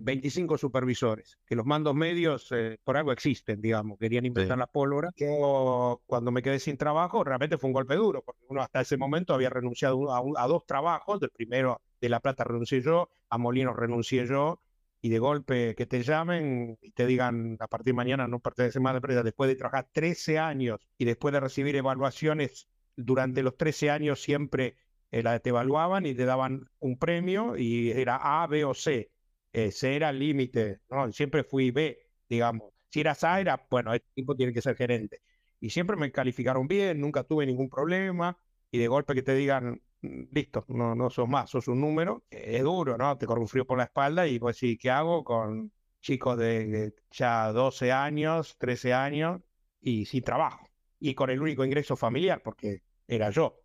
25 0.00 0.54
eh, 0.54 0.58
supervisores, 0.58 1.38
que 1.46 1.54
los 1.54 1.66
mandos 1.66 1.94
medios 1.94 2.50
eh, 2.52 2.78
por 2.82 2.96
algo 2.96 3.12
existen, 3.12 3.60
digamos, 3.60 3.98
querían 3.98 4.24
inventar 4.24 4.56
la 4.56 4.66
pólvora. 4.66 5.10
Yo 5.16 6.02
cuando 6.06 6.30
me 6.30 6.42
quedé 6.42 6.58
sin 6.58 6.76
trabajo, 6.78 7.22
realmente 7.24 7.58
fue 7.58 7.68
un 7.68 7.74
golpe 7.74 7.94
duro, 7.94 8.22
porque 8.22 8.42
uno 8.48 8.62
hasta 8.62 8.80
ese 8.80 8.96
momento 8.96 9.34
había 9.34 9.50
renunciado 9.50 10.12
a, 10.12 10.22
a 10.42 10.46
dos 10.46 10.64
trabajos, 10.64 11.20
del 11.20 11.30
primero 11.30 11.82
de 12.00 12.08
La 12.08 12.20
Plata 12.20 12.44
renuncié 12.44 12.80
yo, 12.80 13.10
a 13.28 13.38
Molinos 13.38 13.76
renuncié 13.76 14.26
yo, 14.26 14.60
y 15.02 15.10
de 15.10 15.18
golpe 15.18 15.74
que 15.74 15.86
te 15.86 16.02
llamen 16.02 16.78
y 16.80 16.90
te 16.92 17.06
digan 17.06 17.56
a 17.60 17.68
partir 17.68 17.92
de 17.92 17.96
mañana 17.96 18.26
no 18.26 18.40
perteneces 18.40 18.80
más 18.80 18.90
a 18.90 18.92
la 18.94 18.98
empresa, 18.98 19.22
después 19.22 19.48
de 19.48 19.56
trabajar 19.56 19.88
13 19.92 20.38
años 20.38 20.80
y 20.98 21.04
después 21.04 21.32
de 21.32 21.40
recibir 21.40 21.76
evaluaciones 21.76 22.66
durante 22.96 23.42
los 23.42 23.56
13 23.56 23.90
años 23.90 24.22
siempre 24.22 24.76
eh, 25.10 25.22
la, 25.22 25.38
te 25.38 25.50
evaluaban 25.50 26.06
y 26.06 26.14
te 26.14 26.24
daban 26.24 26.68
un 26.78 26.98
premio 26.98 27.56
y 27.56 27.90
era 27.90 28.42
A, 28.42 28.46
B 28.46 28.64
o 28.64 28.74
C. 28.74 29.10
Eh, 29.56 29.70
C 29.72 29.96
era 29.96 30.10
el 30.10 30.18
límite, 30.18 30.80
¿no? 30.90 31.10
Siempre 31.12 31.42
fui 31.42 31.70
B, 31.70 31.98
digamos. 32.28 32.72
Si 32.90 33.00
eras 33.00 33.24
A, 33.24 33.40
era, 33.40 33.66
bueno, 33.70 33.94
este 33.94 34.08
tipo 34.14 34.36
tiene 34.36 34.52
que 34.52 34.60
ser 34.62 34.76
gerente. 34.76 35.22
Y 35.60 35.70
siempre 35.70 35.96
me 35.96 36.12
calificaron 36.12 36.68
bien, 36.68 37.00
nunca 37.00 37.24
tuve 37.24 37.46
ningún 37.46 37.70
problema. 37.70 38.38
Y 38.70 38.78
de 38.78 38.88
golpe 38.88 39.14
que 39.14 39.22
te 39.22 39.34
digan, 39.34 39.82
mm, 40.02 40.24
listo, 40.32 40.64
no, 40.68 40.94
no 40.94 41.08
sos 41.10 41.26
más, 41.28 41.48
sos 41.50 41.68
un 41.68 41.80
número, 41.80 42.24
es 42.30 42.62
duro, 42.62 42.98
¿no? 42.98 43.16
Te 43.16 43.24
corre 43.26 43.40
un 43.40 43.48
frío 43.48 43.66
por 43.66 43.78
la 43.78 43.84
espalda 43.84 44.26
y 44.26 44.38
pues 44.38 44.58
sí, 44.58 44.76
¿qué 44.76 44.90
hago 44.90 45.24
con 45.24 45.72
chicos 46.00 46.36
de 46.38 46.94
ya 47.10 47.50
12 47.52 47.92
años, 47.92 48.56
13 48.58 48.92
años 48.92 49.40
y 49.80 50.04
sin 50.06 50.22
trabajo? 50.22 50.66
Y 50.98 51.14
con 51.14 51.30
el 51.30 51.40
único 51.40 51.64
ingreso 51.64 51.96
familiar, 51.96 52.42
porque 52.42 52.82
era 53.06 53.30
yo 53.30 53.62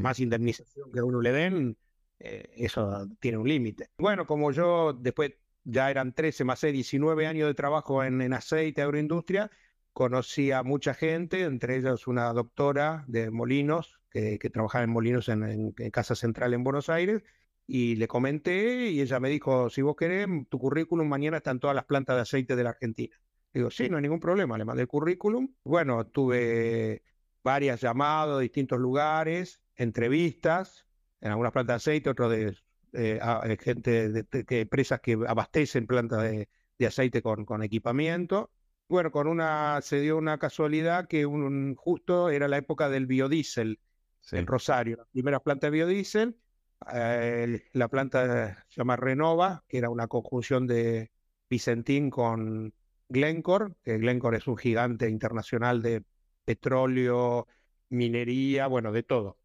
más 0.00 0.18
indemnización 0.20 0.90
que 0.92 1.02
uno 1.02 1.20
le 1.20 1.32
den, 1.32 1.76
eh, 2.18 2.50
eso 2.56 3.08
tiene 3.20 3.38
un 3.38 3.48
límite. 3.48 3.90
Bueno, 3.98 4.26
como 4.26 4.52
yo 4.52 4.92
después 4.92 5.32
ya 5.64 5.90
eran 5.90 6.12
13 6.12 6.44
más 6.44 6.60
6, 6.60 6.72
19 6.72 7.26
años 7.26 7.48
de 7.48 7.54
trabajo 7.54 8.04
en, 8.04 8.20
en 8.20 8.32
aceite, 8.32 8.82
agroindustria, 8.82 9.50
conocí 9.94 10.50
a 10.50 10.62
mucha 10.62 10.92
gente, 10.92 11.42
entre 11.42 11.76
ellas 11.76 12.06
una 12.06 12.32
doctora 12.32 13.04
de 13.06 13.30
Molinos, 13.30 14.00
que, 14.10 14.38
trabajaba 14.52 14.84
en 14.84 14.90
Molinos 14.90 15.28
en, 15.28 15.72
Casa 15.92 16.14
Central 16.14 16.52
en 16.52 16.64
Buenos 16.64 16.88
Aires, 16.90 17.22
y 17.66 17.96
le 17.96 18.06
comenté 18.08 18.90
y 18.90 19.00
ella 19.00 19.20
me 19.20 19.30
dijo, 19.30 19.70
si 19.70 19.82
vos 19.82 19.96
querés, 19.96 20.26
tu 20.50 20.58
currículum 20.58 21.08
mañana 21.08 21.38
está 21.38 21.52
en 21.52 21.60
todas 21.60 21.74
las 21.74 21.86
plantas 21.86 22.16
de 22.16 22.22
aceite 22.22 22.56
de 22.56 22.64
la 22.64 22.70
Argentina. 22.70 23.16
Digo, 23.52 23.70
sí, 23.70 23.88
no 23.88 23.96
hay 23.96 24.02
ningún 24.02 24.20
problema, 24.20 24.58
le 24.58 24.64
mandé 24.64 24.82
el 24.82 24.88
currículum. 24.88 25.54
Bueno, 25.64 26.06
tuve 26.06 27.02
varias 27.42 27.80
llamadas 27.80 28.36
de 28.36 28.42
distintos 28.42 28.80
lugares, 28.80 29.62
entrevistas, 29.76 30.83
en 31.24 31.30
algunas 31.30 31.52
plantas 31.52 31.72
de 31.72 31.90
aceite, 31.90 32.10
otros 32.10 32.30
de 32.30 32.54
eh, 32.92 33.58
gente 33.60 34.10
de, 34.10 34.26
empresas 34.60 35.00
que 35.00 35.18
abastecen 35.26 35.86
plantas 35.86 36.22
de, 36.22 36.86
aceite 36.86 37.22
con, 37.22 37.46
con, 37.46 37.62
equipamiento. 37.62 38.50
Bueno, 38.88 39.10
con 39.10 39.26
una 39.26 39.80
se 39.80 40.00
dio 40.00 40.18
una 40.18 40.38
casualidad 40.38 41.08
que 41.08 41.24
un, 41.24 41.74
justo 41.76 42.28
era 42.28 42.46
la 42.46 42.58
época 42.58 42.90
del 42.90 43.06
biodiesel 43.06 43.80
en 44.32 44.46
Rosario, 44.46 44.98
la 44.98 45.04
primera 45.06 45.40
planta 45.40 45.66
de 45.66 45.70
biodiesel, 45.70 46.36
eh, 46.92 47.62
la 47.72 47.88
planta 47.88 48.64
se 48.68 48.76
llama 48.76 48.96
Renova, 48.96 49.64
que 49.66 49.78
era 49.78 49.88
una 49.88 50.06
conjunción 50.06 50.66
de 50.66 51.10
Vicentín 51.48 52.10
con 52.10 52.74
Glencore, 53.08 53.74
que 53.82 53.96
Glencore 53.98 54.38
es 54.38 54.46
un 54.46 54.56
gigante 54.56 55.08
internacional 55.08 55.80
de 55.80 56.04
petróleo, 56.44 57.46
minería, 57.88 58.66
bueno, 58.66 58.92
de 58.92 59.02
todo. 59.02 59.38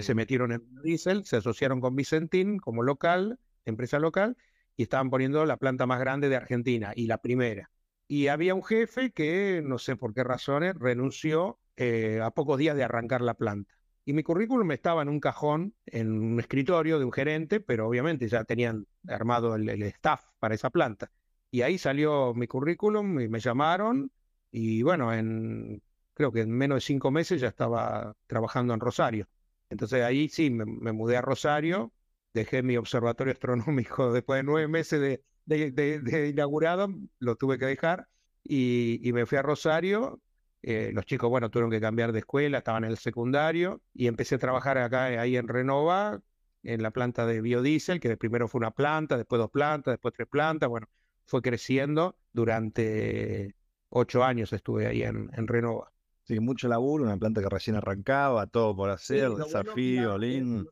Se 0.00 0.14
metieron 0.14 0.52
en 0.52 0.62
diésel, 0.82 1.24
se 1.24 1.36
asociaron 1.36 1.80
con 1.80 1.94
Vicentín 1.94 2.58
como 2.58 2.82
local, 2.82 3.38
empresa 3.64 3.98
local, 3.98 4.36
y 4.76 4.82
estaban 4.82 5.10
poniendo 5.10 5.44
la 5.46 5.56
planta 5.56 5.86
más 5.86 6.00
grande 6.00 6.28
de 6.28 6.36
Argentina 6.36 6.92
y 6.96 7.06
la 7.06 7.18
primera. 7.18 7.70
Y 8.08 8.28
había 8.28 8.54
un 8.54 8.64
jefe 8.64 9.12
que, 9.12 9.62
no 9.64 9.78
sé 9.78 9.96
por 9.96 10.12
qué 10.14 10.24
razones, 10.24 10.74
renunció 10.74 11.58
eh, 11.76 12.20
a 12.22 12.30
pocos 12.30 12.58
días 12.58 12.76
de 12.76 12.84
arrancar 12.84 13.20
la 13.22 13.34
planta. 13.34 13.74
Y 14.04 14.12
mi 14.12 14.22
currículum 14.22 14.70
estaba 14.72 15.02
en 15.02 15.08
un 15.08 15.20
cajón, 15.20 15.74
en 15.86 16.12
un 16.12 16.38
escritorio 16.38 16.98
de 16.98 17.04
un 17.06 17.12
gerente, 17.12 17.60
pero 17.60 17.88
obviamente 17.88 18.28
ya 18.28 18.44
tenían 18.44 18.86
armado 19.08 19.54
el, 19.54 19.68
staff 19.84 20.24
para 20.38 20.54
esa 20.54 20.70
planta. 20.70 21.10
Y 21.50 21.62
ahí 21.62 21.78
salió 21.78 22.34
mi 22.34 22.46
currículum 22.46 23.20
y 23.20 23.28
me 23.28 23.40
llamaron. 23.40 24.12
Y 24.50 24.82
bueno, 24.82 25.12
en, 25.14 25.82
creo 26.12 26.32
que 26.32 26.42
en 26.42 26.50
menos 26.50 26.76
de 26.76 26.80
cinco 26.82 27.10
meses 27.10 27.40
ya 27.40 27.48
estaba 27.48 28.14
trabajando 28.26 28.74
en 28.74 28.80
Rosario. 28.80 29.26
Entonces 29.70 30.02
ahí 30.02 30.28
sí, 30.28 30.50
me, 30.50 30.92
mudé 30.92 31.16
a 31.16 31.22
Rosario, 31.22 31.92
dejé 32.32 32.62
mi 32.62 32.76
observatorio 32.76 33.32
astronómico 33.34 34.12
después 34.12 34.38
de 34.38 34.42
nueve 34.44 34.68
meses 34.68 35.00
de, 35.46 36.28
inaugurado, 36.30 36.88
lo 37.18 37.36
tuve 37.36 37.58
que 37.58 37.66
dejar 37.66 38.08
y, 38.42 39.10
me 39.12 39.26
fui 39.26 39.38
a 39.38 39.42
Rosario. 39.42 40.20
Eh, 40.62 40.92
los 40.94 41.04
chicos, 41.04 41.28
bueno, 41.28 41.50
tuvieron 41.50 41.70
que 41.70 41.80
cambiar 41.80 42.12
de 42.12 42.20
escuela, 42.20 42.58
estaban 42.58 42.84
en 42.84 42.90
el 42.90 42.96
secundario 42.98 43.82
y 43.92 44.06
empecé 44.06 44.36
a 44.36 44.38
trabajar 44.38 44.78
acá, 44.78 45.04
ahí 45.04 45.36
en 45.36 45.46
Renova, 45.48 46.22
en 46.62 46.82
la 46.82 46.90
planta 46.90 47.26
de 47.26 47.42
biodiesel, 47.42 48.00
que 48.00 48.16
primero 48.16 48.48
fue 48.48 48.60
una 48.60 48.70
planta, 48.70 49.18
después 49.18 49.38
dos 49.38 49.50
plantas, 49.50 49.92
después 49.92 50.14
tres 50.14 50.28
plantas, 50.28 50.68
bueno, 50.70 50.88
fue 51.26 51.42
creciendo. 51.42 52.16
Durante 52.32 53.54
ocho 53.90 54.24
años 54.24 54.52
estuve 54.52 54.86
ahí 54.86 55.02
en 55.02 55.46
Renova. 55.46 55.93
Sí, 56.24 56.40
mucho 56.40 56.68
laburo, 56.68 57.04
una 57.04 57.18
planta 57.18 57.42
que 57.42 57.48
recién 57.50 57.76
arrancaba, 57.76 58.46
todo 58.46 58.74
por 58.74 58.88
hacer, 58.88 59.30
desafío, 59.30 60.16
lindo. 60.16 60.70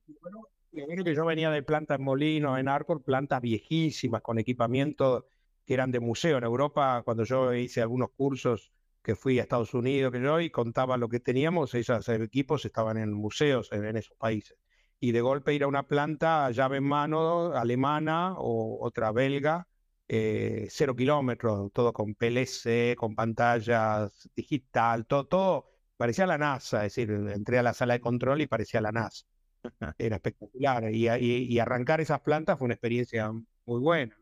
Lo 0.72 0.86
bueno 0.86 1.04
que 1.04 1.14
yo 1.14 1.26
venía 1.26 1.50
de 1.50 1.62
plantas 1.62 1.98
en 1.98 2.04
Molino, 2.04 2.56
en 2.56 2.66
Arcor, 2.68 3.02
plantas 3.02 3.42
viejísimas 3.42 4.22
con 4.22 4.38
equipamiento 4.38 5.26
que 5.66 5.74
eran 5.74 5.90
de 5.90 6.00
museo. 6.00 6.38
En 6.38 6.44
Europa, 6.44 7.02
cuando 7.04 7.24
yo 7.24 7.52
hice 7.52 7.82
algunos 7.82 8.08
cursos 8.16 8.72
que 9.02 9.14
fui 9.14 9.38
a 9.38 9.42
Estados 9.42 9.74
Unidos, 9.74 10.10
que 10.10 10.22
yo, 10.22 10.40
y 10.40 10.48
contaba 10.48 10.96
lo 10.96 11.10
que 11.10 11.20
teníamos, 11.20 11.74
esos 11.74 12.08
equipos 12.08 12.64
estaban 12.64 12.96
en 12.96 13.12
museos 13.12 13.70
en, 13.72 13.96
esos 13.96 14.16
países. 14.16 14.56
Y 15.00 15.12
de 15.12 15.20
golpe 15.20 15.52
ir 15.52 15.64
a 15.64 15.66
una 15.66 15.82
planta 15.86 16.50
llave 16.52 16.78
en 16.78 16.84
mano 16.84 17.52
alemana 17.52 18.34
o 18.38 18.78
otra 18.80 19.12
belga, 19.12 19.66
eh, 20.08 20.66
cero 20.70 20.94
kilómetros, 20.94 21.72
todo 21.72 21.92
con 21.92 22.14
PLC, 22.14 22.94
con 22.96 23.14
pantallas 23.14 24.28
digital, 24.34 25.06
todo, 25.06 25.26
todo 25.26 25.72
parecía 25.96 26.26
la 26.26 26.38
NASA, 26.38 26.84
es 26.84 26.94
decir, 26.94 27.10
entré 27.32 27.58
a 27.58 27.62
la 27.62 27.74
sala 27.74 27.94
de 27.94 28.00
control 28.00 28.40
y 28.40 28.46
parecía 28.46 28.80
la 28.80 28.92
NASA. 28.92 29.24
Era 29.98 30.16
espectacular. 30.16 30.92
Y, 30.92 31.58
arrancar 31.58 32.00
esas 32.00 32.20
plantas 32.20 32.58
fue 32.58 32.64
una 32.66 32.74
experiencia 32.74 33.30
muy 33.30 33.80
buena. 33.80 34.16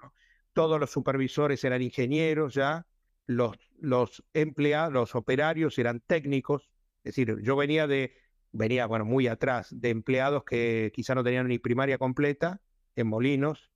Todos 0.52 0.78
los 0.78 0.90
supervisores 0.90 1.64
eran 1.64 1.80
ingenieros 1.80 2.54
ya, 2.54 2.86
los, 3.26 3.56
los 3.78 4.22
empleados, 4.34 4.92
los 4.92 5.14
operarios 5.14 5.78
eran 5.78 6.00
técnicos. 6.00 6.68
Es 7.02 7.14
decir, 7.14 7.36
yo 7.42 7.56
venía 7.56 7.86
de, 7.86 8.14
venía, 8.52 8.86
bueno, 8.86 9.04
muy 9.04 9.26
atrás, 9.28 9.68
de 9.70 9.90
empleados 9.90 10.44
que 10.44 10.92
quizá 10.94 11.14
no 11.14 11.24
tenían 11.24 11.48
ni 11.48 11.58
primaria 11.58 11.98
completa 11.98 12.60
en 12.94 13.06
Molinos. 13.06 13.70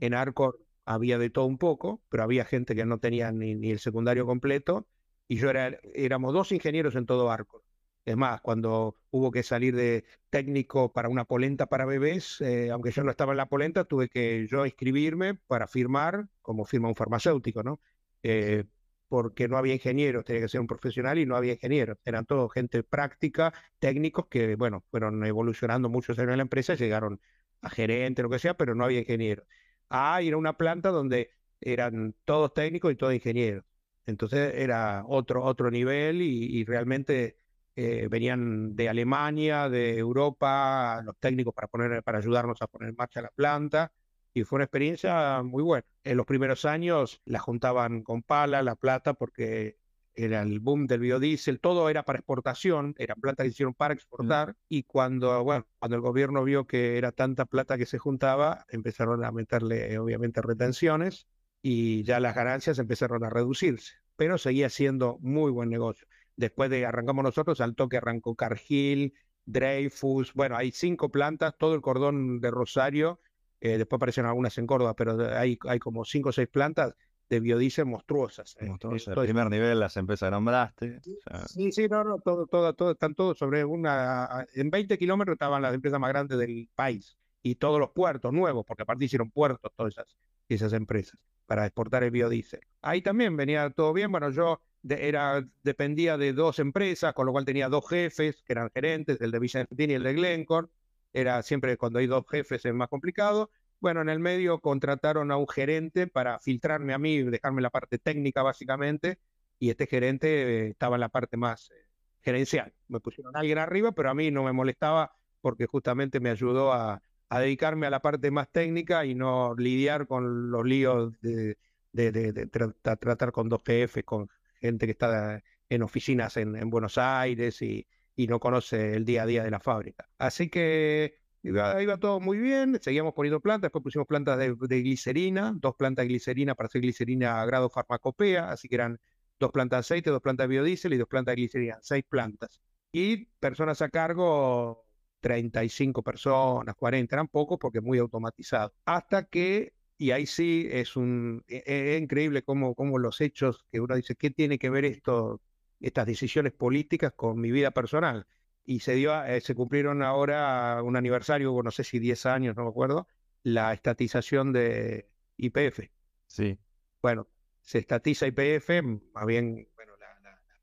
En 0.00 0.14
Arcor 0.14 0.58
había 0.84 1.18
de 1.18 1.30
todo 1.30 1.46
un 1.46 1.58
poco, 1.58 2.02
pero 2.08 2.22
había 2.24 2.44
gente 2.44 2.74
que 2.74 2.84
no 2.86 2.98
tenía 3.00 3.32
ni, 3.32 3.54
ni 3.54 3.70
el 3.70 3.78
secundario 3.80 4.26
completo. 4.26 4.88
Y 5.28 5.36
yo 5.38 5.50
era, 5.50 5.78
éramos 5.94 6.32
dos 6.34 6.52
ingenieros 6.52 6.94
en 6.96 7.06
todo 7.06 7.30
Arcor. 7.30 7.62
Es 8.04 8.16
más, 8.16 8.40
cuando 8.42 8.98
hubo 9.10 9.30
que 9.30 9.42
salir 9.42 9.74
de 9.74 10.04
técnico 10.28 10.92
para 10.92 11.08
una 11.08 11.24
polenta 11.24 11.66
para 11.66 11.86
bebés, 11.86 12.40
eh, 12.42 12.70
aunque 12.70 12.90
yo 12.90 13.02
no 13.02 13.10
estaba 13.10 13.32
en 13.32 13.38
la 13.38 13.48
polenta, 13.48 13.84
tuve 13.84 14.08
que 14.10 14.46
yo 14.46 14.66
inscribirme 14.66 15.34
para 15.34 15.66
firmar, 15.66 16.28
como 16.42 16.66
firma 16.66 16.88
un 16.88 16.94
farmacéutico, 16.96 17.62
¿no? 17.62 17.80
Eh, 18.22 18.64
porque 19.08 19.48
no 19.48 19.56
había 19.56 19.74
ingenieros, 19.74 20.24
tenía 20.24 20.42
que 20.42 20.48
ser 20.48 20.60
un 20.60 20.66
profesional 20.66 21.18
y 21.18 21.24
no 21.26 21.36
había 21.36 21.52
ingenieros. 21.54 21.98
Eran 22.04 22.26
todos 22.26 22.52
gente 22.52 22.82
práctica, 22.82 23.54
técnicos 23.78 24.26
que, 24.26 24.56
bueno, 24.56 24.84
fueron 24.90 25.24
evolucionando 25.24 25.88
muchos 25.88 26.18
años 26.18 26.32
en 26.32 26.38
la 26.38 26.42
empresa, 26.42 26.74
llegaron 26.74 27.20
a 27.62 27.70
gerente, 27.70 28.22
lo 28.22 28.30
que 28.30 28.38
sea, 28.38 28.54
pero 28.56 28.74
no 28.74 28.84
había 28.84 29.00
ingenieros. 29.00 29.46
Ah, 29.88 30.20
era 30.22 30.36
una 30.36 30.56
planta 30.56 30.90
donde 30.90 31.30
eran 31.60 32.14
todos 32.24 32.52
técnicos 32.54 32.92
y 32.92 32.96
todos 32.96 33.14
ingenieros. 33.14 33.64
Entonces 34.06 34.54
era 34.56 35.04
otro, 35.06 35.42
otro 35.44 35.70
nivel 35.70 36.20
y 36.22 36.64
realmente 36.64 37.36
eh, 37.76 38.06
venían 38.08 38.76
de 38.76 38.88
Alemania, 38.88 39.68
de 39.68 39.98
Europa, 39.98 41.02
los 41.04 41.16
técnicos 41.18 41.52
para, 41.54 41.66
poner, 41.68 42.02
para 42.04 42.18
ayudarnos 42.18 42.62
a 42.62 42.68
poner 42.68 42.90
en 42.90 42.96
marcha 42.96 43.20
la 43.22 43.30
planta. 43.30 43.92
Y 44.32 44.44
fue 44.44 44.56
una 44.56 44.64
experiencia 44.64 45.42
muy 45.42 45.62
buena. 45.62 45.84
En 46.04 46.16
los 46.16 46.26
primeros 46.26 46.64
años 46.64 47.20
la 47.24 47.38
juntaban 47.40 48.02
con 48.02 48.22
pala, 48.22 48.62
la 48.62 48.76
plata, 48.76 49.14
porque 49.14 49.78
era 50.14 50.42
el 50.42 50.60
boom 50.60 50.86
del 50.86 51.00
biodiesel, 51.00 51.60
todo 51.60 51.88
era 51.88 52.04
para 52.04 52.18
exportación, 52.18 52.94
eran 52.98 53.20
plantas 53.20 53.44
que 53.44 53.50
hicieron 53.50 53.74
para 53.74 53.94
exportar, 53.94 54.56
y 54.68 54.84
cuando, 54.84 55.42
bueno, 55.44 55.66
cuando 55.78 55.96
el 55.96 56.02
gobierno 56.02 56.44
vio 56.44 56.66
que 56.66 56.98
era 56.98 57.12
tanta 57.12 57.44
plata 57.46 57.78
que 57.78 57.86
se 57.86 57.98
juntaba, 57.98 58.64
empezaron 58.68 59.24
a 59.24 59.32
meterle 59.32 59.98
obviamente 59.98 60.42
retenciones 60.42 61.26
y 61.62 62.02
ya 62.04 62.20
las 62.20 62.34
ganancias 62.34 62.78
empezaron 62.78 63.24
a 63.24 63.30
reducirse, 63.30 63.94
pero 64.16 64.38
seguía 64.38 64.68
siendo 64.70 65.18
muy 65.20 65.50
buen 65.50 65.70
negocio. 65.70 66.06
Después 66.36 66.70
de 66.70 66.86
arrancamos 66.86 67.24
nosotros, 67.24 67.60
al 67.60 67.74
toque 67.74 67.96
arrancó 67.96 68.34
Cargill, 68.34 69.14
Dreyfus, 69.46 70.32
bueno, 70.34 70.56
hay 70.56 70.72
cinco 70.72 71.10
plantas, 71.10 71.54
todo 71.58 71.74
el 71.74 71.80
cordón 71.80 72.40
de 72.40 72.50
Rosario, 72.50 73.20
eh, 73.60 73.78
después 73.78 73.98
aparecieron 73.98 74.28
algunas 74.28 74.56
en 74.58 74.66
Córdoba, 74.66 74.94
pero 74.94 75.16
hay, 75.36 75.58
hay 75.68 75.78
como 75.78 76.04
cinco 76.04 76.30
o 76.30 76.32
seis 76.32 76.48
plantas 76.48 76.94
de 77.28 77.40
biodiesel 77.40 77.86
monstruosas. 77.86 78.56
Eh, 78.60 78.66
monstruosas. 78.66 79.16
el 79.16 79.24
primer 79.24 79.50
nivel, 79.50 79.80
las 79.80 79.96
empresas 79.96 80.30
nombraste. 80.30 81.00
Sí, 81.46 81.72
sí, 81.72 81.88
no, 81.88 82.04
no, 82.04 82.18
todo, 82.18 82.46
todo, 82.46 82.74
todo, 82.74 82.92
están 82.92 83.14
todos 83.14 83.38
sobre 83.38 83.64
una, 83.64 84.46
en 84.54 84.70
20 84.70 84.98
kilómetros 84.98 85.34
estaban 85.34 85.62
las 85.62 85.74
empresas 85.74 85.98
más 85.98 86.10
grandes 86.10 86.38
del 86.38 86.68
país 86.74 87.16
y 87.42 87.56
todos 87.56 87.78
los 87.78 87.90
puertos 87.90 88.32
nuevos, 88.32 88.64
porque 88.66 88.82
aparte 88.82 89.04
hicieron 89.04 89.30
puertos 89.30 89.72
todas 89.76 89.94
esas, 89.94 90.16
esas 90.48 90.72
empresas 90.72 91.18
para 91.46 91.66
exportar 91.66 92.02
el 92.04 92.10
biodiesel. 92.10 92.60
Ahí 92.80 93.02
también 93.02 93.36
venía 93.36 93.70
todo 93.70 93.92
bien, 93.92 94.10
bueno, 94.10 94.30
yo 94.30 94.60
era, 94.88 95.46
dependía 95.62 96.16
de 96.16 96.32
dos 96.32 96.58
empresas, 96.58 97.14
con 97.14 97.26
lo 97.26 97.32
cual 97.32 97.44
tenía 97.44 97.68
dos 97.68 97.88
jefes, 97.88 98.42
que 98.42 98.52
eran 98.52 98.70
gerentes, 98.70 99.20
el 99.20 99.30
de 99.30 99.38
Vicentín 99.38 99.90
y 99.90 99.94
el 99.94 100.02
de 100.02 100.14
Glencore. 100.14 100.68
Era 101.12 101.42
siempre 101.42 101.76
cuando 101.76 101.98
hay 101.98 102.06
dos 102.06 102.24
jefes 102.28 102.64
es 102.64 102.74
más 102.74 102.88
complicado. 102.88 103.50
Bueno, 103.84 104.00
en 104.00 104.08
el 104.08 104.18
medio 104.18 104.60
contrataron 104.60 105.30
a 105.30 105.36
un 105.36 105.46
gerente 105.46 106.06
para 106.06 106.38
filtrarme 106.38 106.94
a 106.94 106.98
mí, 106.98 107.22
dejarme 107.22 107.60
la 107.60 107.68
parte 107.68 107.98
técnica 107.98 108.42
básicamente, 108.42 109.18
y 109.58 109.68
este 109.68 109.86
gerente 109.86 110.28
eh, 110.28 110.68
estaba 110.70 110.96
en 110.96 111.00
la 111.00 111.10
parte 111.10 111.36
más 111.36 111.70
eh, 111.70 111.74
gerencial. 112.22 112.72
Me 112.88 113.00
pusieron 113.00 113.36
a 113.36 113.40
alguien 113.40 113.58
arriba, 113.58 113.92
pero 113.92 114.08
a 114.08 114.14
mí 114.14 114.30
no 114.30 114.42
me 114.42 114.54
molestaba 114.54 115.14
porque 115.42 115.66
justamente 115.66 116.18
me 116.18 116.30
ayudó 116.30 116.72
a, 116.72 117.02
dedicarme 117.28 117.86
a 117.86 117.90
la 117.90 118.00
parte 118.00 118.30
más 118.30 118.50
técnica 118.50 119.04
y 119.04 119.14
no 119.14 119.54
lidiar 119.54 120.06
con 120.06 120.50
los 120.50 120.64
líos 120.64 121.12
de, 121.20 121.58
de, 121.92 122.48
tratar 122.80 123.32
con 123.32 123.50
dos 123.50 123.60
jefes, 123.66 124.02
con 124.02 124.30
gente 124.62 124.86
que 124.86 124.92
está 124.92 125.42
en 125.68 125.82
oficinas 125.82 126.38
en, 126.38 126.70
Buenos 126.70 126.96
Aires 126.96 127.60
y, 127.60 127.86
no 128.16 128.40
conoce 128.40 128.94
el 128.94 129.04
día 129.04 129.24
a 129.24 129.26
día 129.26 129.44
de 129.44 129.50
la 129.50 129.60
fábrica. 129.60 130.08
Así 130.16 130.48
que 130.48 131.23
iba, 131.44 131.98
todo 131.98 132.20
muy 132.20 132.38
bien, 132.38 132.78
seguíamos 132.80 133.14
poniendo 133.14 133.40
plantas, 133.40 133.68
después 133.68 133.82
pusimos 133.82 134.06
plantas 134.06 134.38
de, 134.38 134.82
glicerina, 134.82 135.52
dos 135.56 135.74
plantas 135.76 136.04
de 136.04 136.08
glicerina 136.08 136.54
para 136.54 136.66
hacer 136.68 136.80
glicerina 136.80 137.40
a 137.40 137.46
grado 137.46 137.68
farmacopea, 137.70 138.50
así 138.50 138.68
que 138.68 138.76
eran 138.76 138.98
dos 139.38 139.52
plantas 139.52 139.78
de 139.78 139.80
aceite, 139.80 140.10
dos 140.10 140.22
plantas 140.22 140.44
de 140.44 140.48
biodiesel 140.48 140.94
y 140.94 140.96
dos 140.98 141.08
plantas 141.08 141.32
de 141.32 141.36
glicerina, 141.42 141.78
seis 141.82 142.04
plantas. 142.08 142.60
Y 142.92 143.26
personas 143.40 143.82
a 143.82 143.88
cargo, 143.90 144.84
35 145.20 146.02
personas, 146.02 146.74
40, 146.76 147.14
eran 147.14 147.28
pocos 147.28 147.58
porque 147.58 147.80
muy 147.80 147.98
automatizado. 147.98 148.72
Hasta 148.84 149.24
que 149.24 149.74
y 149.98 150.10
ahí 150.10 150.26
sí 150.26 150.68
es 150.70 150.96
un 150.96 151.44
e, 151.48 151.62
e, 151.66 151.96
es, 151.96 152.02
increíble 152.02 152.42
cómo, 152.42 152.74
cómo, 152.74 152.98
los 152.98 153.20
hechos 153.20 153.64
que 153.70 153.80
uno 153.80 153.94
dice, 153.94 154.16
¿qué 154.16 154.30
tiene 154.30 154.58
que 154.58 154.70
ver 154.70 154.84
esto, 154.84 155.40
estas 155.80 156.06
decisiones 156.06 156.52
políticas 156.52 157.12
con 157.14 157.40
mi 157.40 157.50
vida 157.52 157.70
personal? 157.70 158.26
Y 158.64 158.80
se 158.80 158.94
dio, 158.94 159.22
eh, 159.24 159.40
se 159.40 159.54
cumplieron 159.54 160.02
ahora 160.02 160.82
un 160.82 160.96
aniversario, 160.96 161.62
no 161.62 161.70
sé 161.70 161.84
si 161.84 161.98
10 161.98 162.26
años, 162.26 162.56
no 162.56 162.64
me 162.64 162.70
acuerdo, 162.70 163.06
la 163.42 163.72
estatización 163.72 164.52
de 164.52 165.08
IPF. 165.36 165.90
Sí. 166.26 166.58
Bueno, 167.02 167.28
se 167.60 167.78
estatiza 167.78 168.26
IPF, 168.26 168.82
más 169.12 169.26
bien, 169.26 169.68
bueno, 169.76 169.92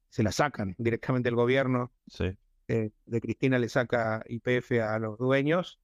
se 0.10 0.24
la 0.24 0.32
sacan 0.32 0.76
directamente 0.78 1.30
el 1.30 1.36
gobierno. 1.36 1.92
Sí. 2.08 2.36
Eh, 2.68 2.92
de 3.06 3.22
Cristina 3.22 3.60
le 3.60 3.70
saca 3.70 4.24
IPF 4.28 4.82
a 4.82 4.98
los 4.98 5.18
dueños 5.18 5.80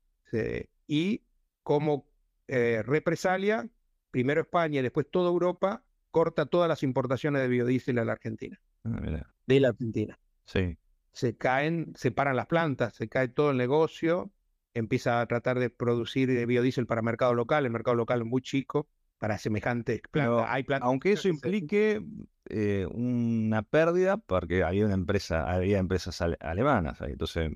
y 0.87 1.23
como 1.63 2.07
eh, 2.47 2.81
represalia, 2.83 3.67
primero 4.09 4.41
España 4.41 4.79
y 4.79 4.83
después 4.83 5.05
toda 5.11 5.29
Europa, 5.29 5.83
corta 6.11 6.45
todas 6.45 6.69
las 6.69 6.81
importaciones 6.83 7.41
de 7.41 7.47
biodiesel 7.47 7.99
a 7.99 8.05
la 8.05 8.13
Argentina. 8.13 8.59
Ah, 8.85 9.01
de 9.45 9.59
la 9.59 9.69
Argentina. 9.69 10.17
Sí. 10.45 10.77
Se 11.17 11.35
caen, 11.35 11.93
se 11.95 12.11
paran 12.11 12.35
las 12.35 12.45
plantas, 12.45 12.93
se 12.93 13.09
cae 13.09 13.27
todo 13.27 13.49
el 13.49 13.57
negocio, 13.57 14.31
empieza 14.75 15.19
a 15.19 15.25
tratar 15.25 15.57
de 15.57 15.71
producir 15.71 16.45
biodiesel 16.45 16.85
para 16.85 17.01
mercado 17.01 17.33
local, 17.33 17.65
el 17.65 17.71
mercado 17.71 17.95
local 17.95 18.21
es 18.21 18.27
muy 18.27 18.43
chico 18.43 18.87
para 19.17 19.39
semejantes 19.39 20.01
plantas. 20.11 20.45
Hay 20.47 20.63
aunque 20.79 21.13
eso 21.13 21.27
implique 21.27 22.03
eh, 22.49 22.85
una 22.91 23.63
pérdida, 23.63 24.17
porque 24.17 24.63
había 24.63 24.85
una 24.85 24.93
empresa, 24.93 25.51
había 25.51 25.79
empresas 25.79 26.21
alemanas, 26.39 27.01
entonces 27.01 27.51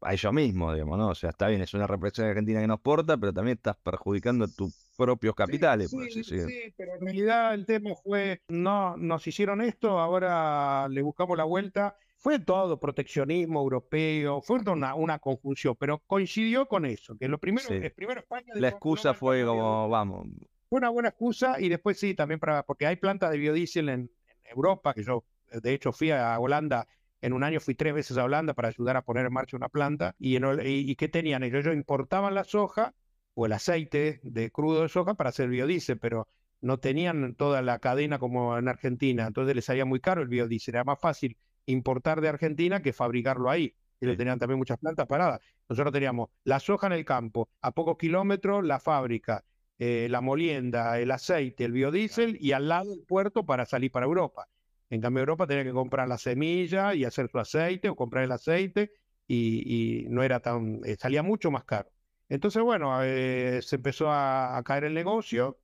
a 0.00 0.14
ellos 0.14 0.32
mismos, 0.32 0.72
digamos, 0.72 0.98
¿no? 0.98 1.08
O 1.08 1.14
sea, 1.14 1.28
está 1.28 1.48
bien, 1.48 1.60
es 1.60 1.74
una 1.74 1.86
represión 1.86 2.26
argentina 2.26 2.60
que 2.60 2.66
nos 2.66 2.80
porta, 2.80 3.18
pero 3.18 3.34
también 3.34 3.56
estás 3.58 3.76
perjudicando 3.76 4.48
tus 4.48 4.74
propios 4.96 5.34
capitales. 5.34 5.90
Sí, 5.90 6.24
sí, 6.24 6.24
sí, 6.24 6.74
pero 6.76 6.94
en 6.94 7.00
realidad 7.02 7.52
el 7.52 7.66
tema 7.66 7.90
fue, 8.02 8.40
no, 8.48 8.96
nos 8.96 9.26
hicieron 9.26 9.60
esto, 9.60 9.98
ahora 9.98 10.88
le 10.88 11.02
buscamos 11.02 11.36
la 11.36 11.44
vuelta. 11.44 11.96
Fue 12.22 12.38
todo 12.38 12.78
proteccionismo 12.78 13.60
europeo, 13.60 14.40
fue 14.42 14.60
una, 14.60 14.94
una 14.94 15.18
confusión, 15.18 15.74
pero 15.76 15.98
coincidió 16.06 16.66
con 16.66 16.86
eso, 16.86 17.18
que 17.18 17.26
lo 17.26 17.38
primero, 17.38 17.68
es 17.68 17.92
primero 17.92 18.20
España... 18.20 18.54
La 18.54 18.68
excusa 18.68 19.12
fue 19.12 19.44
como, 19.44 19.88
vamos... 19.88 20.28
Fue 20.68 20.78
una 20.78 20.88
buena 20.88 21.08
excusa 21.08 21.60
y 21.60 21.68
después 21.68 21.98
sí, 21.98 22.14
también 22.14 22.38
para, 22.38 22.62
porque 22.62 22.86
hay 22.86 22.94
plantas 22.94 23.32
de 23.32 23.38
biodiesel 23.38 23.88
en, 23.88 24.00
en 24.00 24.10
Europa, 24.54 24.94
que 24.94 25.02
yo 25.02 25.24
de 25.50 25.74
hecho 25.74 25.92
fui 25.92 26.12
a 26.12 26.38
Holanda 26.38 26.86
en 27.22 27.32
un 27.32 27.44
año 27.44 27.60
fui 27.60 27.74
tres 27.74 27.94
veces 27.94 28.18
a 28.18 28.24
Holanda 28.24 28.52
para 28.52 28.68
ayudar 28.68 28.96
a 28.96 29.02
poner 29.02 29.26
en 29.26 29.32
marcha 29.32 29.56
una 29.56 29.68
planta. 29.68 30.14
¿Y, 30.18 30.36
y, 30.36 30.96
qué 30.96 31.08
tenían 31.08 31.44
ellos? 31.44 31.64
Ellos 31.64 31.76
importaban 31.76 32.34
la 32.34 32.44
soja 32.44 32.94
o 33.34 33.46
el 33.46 33.52
aceite 33.52 34.20
de 34.24 34.50
crudo 34.50 34.82
de 34.82 34.88
soja 34.88 35.14
para 35.14 35.30
hacer 35.30 35.48
biodiesel, 35.48 35.98
pero 35.98 36.28
no 36.60 36.78
tenían 36.78 37.34
toda 37.36 37.62
la 37.62 37.78
cadena 37.78 38.18
como 38.18 38.58
en 38.58 38.68
Argentina. 38.68 39.26
Entonces 39.26 39.54
les 39.54 39.64
salía 39.64 39.84
muy 39.84 40.00
caro 40.00 40.22
el 40.22 40.28
biodiesel. 40.28 40.74
Era 40.74 40.84
más 40.84 41.00
fácil 41.00 41.36
importar 41.66 42.20
de 42.20 42.28
Argentina 42.28 42.82
que 42.82 42.92
fabricarlo 42.92 43.50
ahí. 43.50 43.74
Ellos 44.00 44.16
tenían 44.16 44.38
también 44.38 44.58
muchas 44.58 44.78
plantas 44.78 45.06
paradas. 45.06 45.40
Nosotros 45.68 45.92
teníamos 45.92 46.30
la 46.44 46.58
soja 46.58 46.88
en 46.88 46.94
el 46.94 47.04
campo, 47.04 47.48
a 47.60 47.70
pocos 47.72 47.96
kilómetros 47.96 48.64
la 48.64 48.80
fábrica, 48.80 49.44
eh, 49.78 50.08
la 50.10 50.20
molienda, 50.20 50.98
el 50.98 51.10
aceite, 51.10 51.64
el 51.64 51.72
biodiesel 51.72 52.36
y 52.40 52.52
al 52.52 52.68
lado 52.68 52.92
el 52.92 53.04
puerto 53.04 53.46
para 53.46 53.64
salir 53.64 53.90
para 53.90 54.06
Europa. 54.06 54.48
En 54.90 55.00
cambio, 55.00 55.20
Europa 55.20 55.46
tenía 55.46 55.64
que 55.64 55.72
comprar 55.72 56.08
la 56.08 56.18
semilla 56.18 56.94
y 56.94 57.04
hacer 57.04 57.30
su 57.30 57.38
aceite 57.38 57.88
o 57.88 57.96
comprar 57.96 58.24
el 58.24 58.32
aceite 58.32 58.92
y, 59.26 60.06
no 60.10 60.22
era 60.22 60.40
tan, 60.40 60.80
eh, 60.84 60.96
salía 60.98 61.22
mucho 61.22 61.50
más 61.50 61.64
caro. 61.64 61.90
Entonces, 62.28 62.62
bueno, 62.62 63.02
eh, 63.02 63.60
se 63.62 63.76
empezó 63.76 64.10
a, 64.10 64.60
caer 64.64 64.84
el 64.84 64.94
negocio 64.94 65.58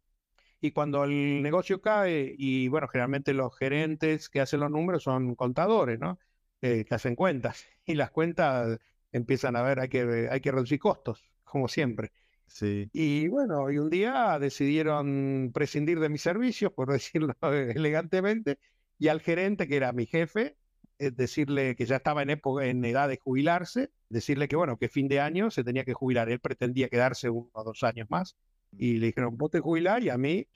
y 0.61 0.73
cuando 0.73 1.05
el 1.05 1.43
negocio 1.43 1.81
cae, 1.81 2.35
y 2.37 2.69
bueno, 2.69 2.89
generalmente 2.89 3.33
los 3.35 3.57
gerentes 3.57 4.29
que 4.29 4.41
hacen 4.41 4.61
los 4.61 4.71
números 4.71 5.05
son 5.05 5.35
contadores, 5.35 5.99
¿no? 6.01 6.19
Eh, 6.61 6.85
que 6.85 6.95
hacen 6.95 7.15
cuentas 7.15 7.65
y 7.87 7.95
las 7.95 8.11
cuentas 8.11 8.79
empiezan 9.13 9.57
a 9.57 9.63
ver, 9.63 9.81
hay 9.81 9.89
que, 9.89 10.29
hay 10.31 10.41
que 10.41 10.53
reducir 10.53 10.79
costos, 10.79 11.31
como 11.45 11.69
siempre. 11.69 12.13
Sí. 12.47 12.89
Y 12.93 13.29
bueno, 13.29 13.71
y 13.71 13.79
un 13.79 13.91
día 13.91 14.39
decidieron 14.39 15.51
prescindir 15.53 16.01
de 16.01 16.09
mis 16.09 16.23
servicios, 16.23 16.73
por 16.73 16.91
decirlo 16.93 17.35
elegantemente, 17.43 18.59
y 18.99 19.09
al 19.09 19.21
gerente, 19.21 19.69
que 19.69 19.77
era 19.77 19.93
mi 19.93 20.07
jefe, 20.07 20.57
es 20.99 21.17
decirle 21.17 21.77
que 21.77 21.87
ya 21.87 21.97
estaba 21.97 22.23
en, 22.23 22.31
época, 22.31 22.67
en 22.67 22.85
edad 22.85 23.09
de 23.09 23.19
jubilarse, 23.19 23.93
decirle 24.09 24.49
que 24.49 24.57
bueno, 24.57 24.79
que 24.79 24.89
fin 24.89 25.09
de 25.09 25.21
año 25.21 25.51
se 25.51 25.65
tenía 25.65 25.85
que 25.85 25.95
jubilar. 25.95 26.29
Él 26.31 26.41
pretendía 26.41 26.89
quedarse 26.89 27.31
uno 27.31 27.51
o 27.53 27.65
dos 27.65 27.83
años 27.85 28.09
más. 28.11 28.37
Y 28.77 28.99
le 28.99 29.07
dijeron, 29.07 29.37
vos 29.37 29.51
te 29.51 29.61
jubilar 29.61 30.03
y 30.03 30.11
a 30.11 30.19
mí 30.19 30.47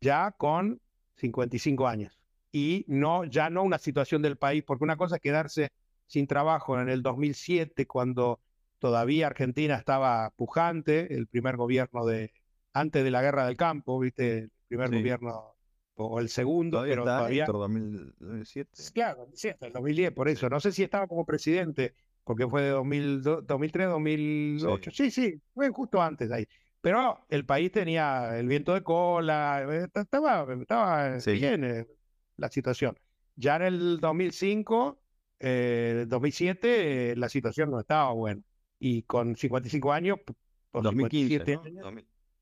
ya 0.00 0.32
con 0.32 0.80
55 1.16 1.86
años. 1.86 2.18
Y 2.50 2.84
no, 2.88 3.24
ya 3.24 3.48
no 3.48 3.62
una 3.62 3.78
situación 3.78 4.20
del 4.20 4.36
país, 4.36 4.62
porque 4.64 4.84
una 4.84 4.96
cosa 4.96 5.16
es 5.16 5.22
quedarse 5.22 5.70
sin 6.06 6.26
trabajo 6.26 6.78
en 6.78 6.88
el 6.88 7.02
2007, 7.02 7.86
cuando 7.86 8.40
todavía 8.78 9.28
Argentina 9.28 9.76
estaba 9.76 10.30
pujante, 10.36 11.14
el 11.14 11.26
primer 11.26 11.56
gobierno 11.56 12.04
de, 12.04 12.32
antes 12.74 13.04
de 13.04 13.10
la 13.10 13.22
guerra 13.22 13.46
del 13.46 13.56
campo, 13.56 13.98
viste, 13.98 14.38
el 14.38 14.50
primer 14.68 14.90
gobierno 14.90 15.54
o 15.94 16.20
el 16.20 16.28
segundo, 16.28 16.82
pero 16.82 17.04
todavía... 17.04 17.46
2007. 17.46 18.70
Claro, 18.92 19.28
sí, 19.34 19.48
hasta 19.48 19.68
el 19.68 19.72
2010, 19.72 20.12
por 20.12 20.28
eso. 20.28 20.48
No 20.50 20.60
sé 20.60 20.72
si 20.72 20.82
estaba 20.82 21.06
como 21.06 21.24
presidente, 21.24 21.94
porque 22.24 22.46
fue 22.48 22.62
de 22.62 22.70
2003, 22.70 23.88
2008. 23.88 24.90
Sí. 24.90 25.10
sí, 25.10 25.40
fue 25.54 25.70
justo 25.70 26.02
antes 26.02 26.30
ahí. 26.30 26.46
Pero 26.82 27.24
el 27.28 27.46
país 27.46 27.70
tenía 27.70 28.38
el 28.38 28.48
viento 28.48 28.74
de 28.74 28.82
cola, 28.82 29.64
eh, 29.70 29.88
estaba, 29.94 30.46
estaba 30.60 31.16
bien 31.18 31.64
eh, 31.64 31.86
la 32.36 32.50
situación. 32.50 32.98
Ya 33.36 33.56
en 33.56 33.62
el 33.62 34.00
2005, 34.00 35.00
eh, 35.38 36.04
2007, 36.08 37.14
la 37.16 37.28
situación 37.28 37.70
no 37.70 37.80
estaba 37.80 38.12
buena. 38.12 38.42
Y 38.80 39.04
con 39.04 39.36
55 39.36 39.92
años, 39.92 40.18
2015, 40.72 41.60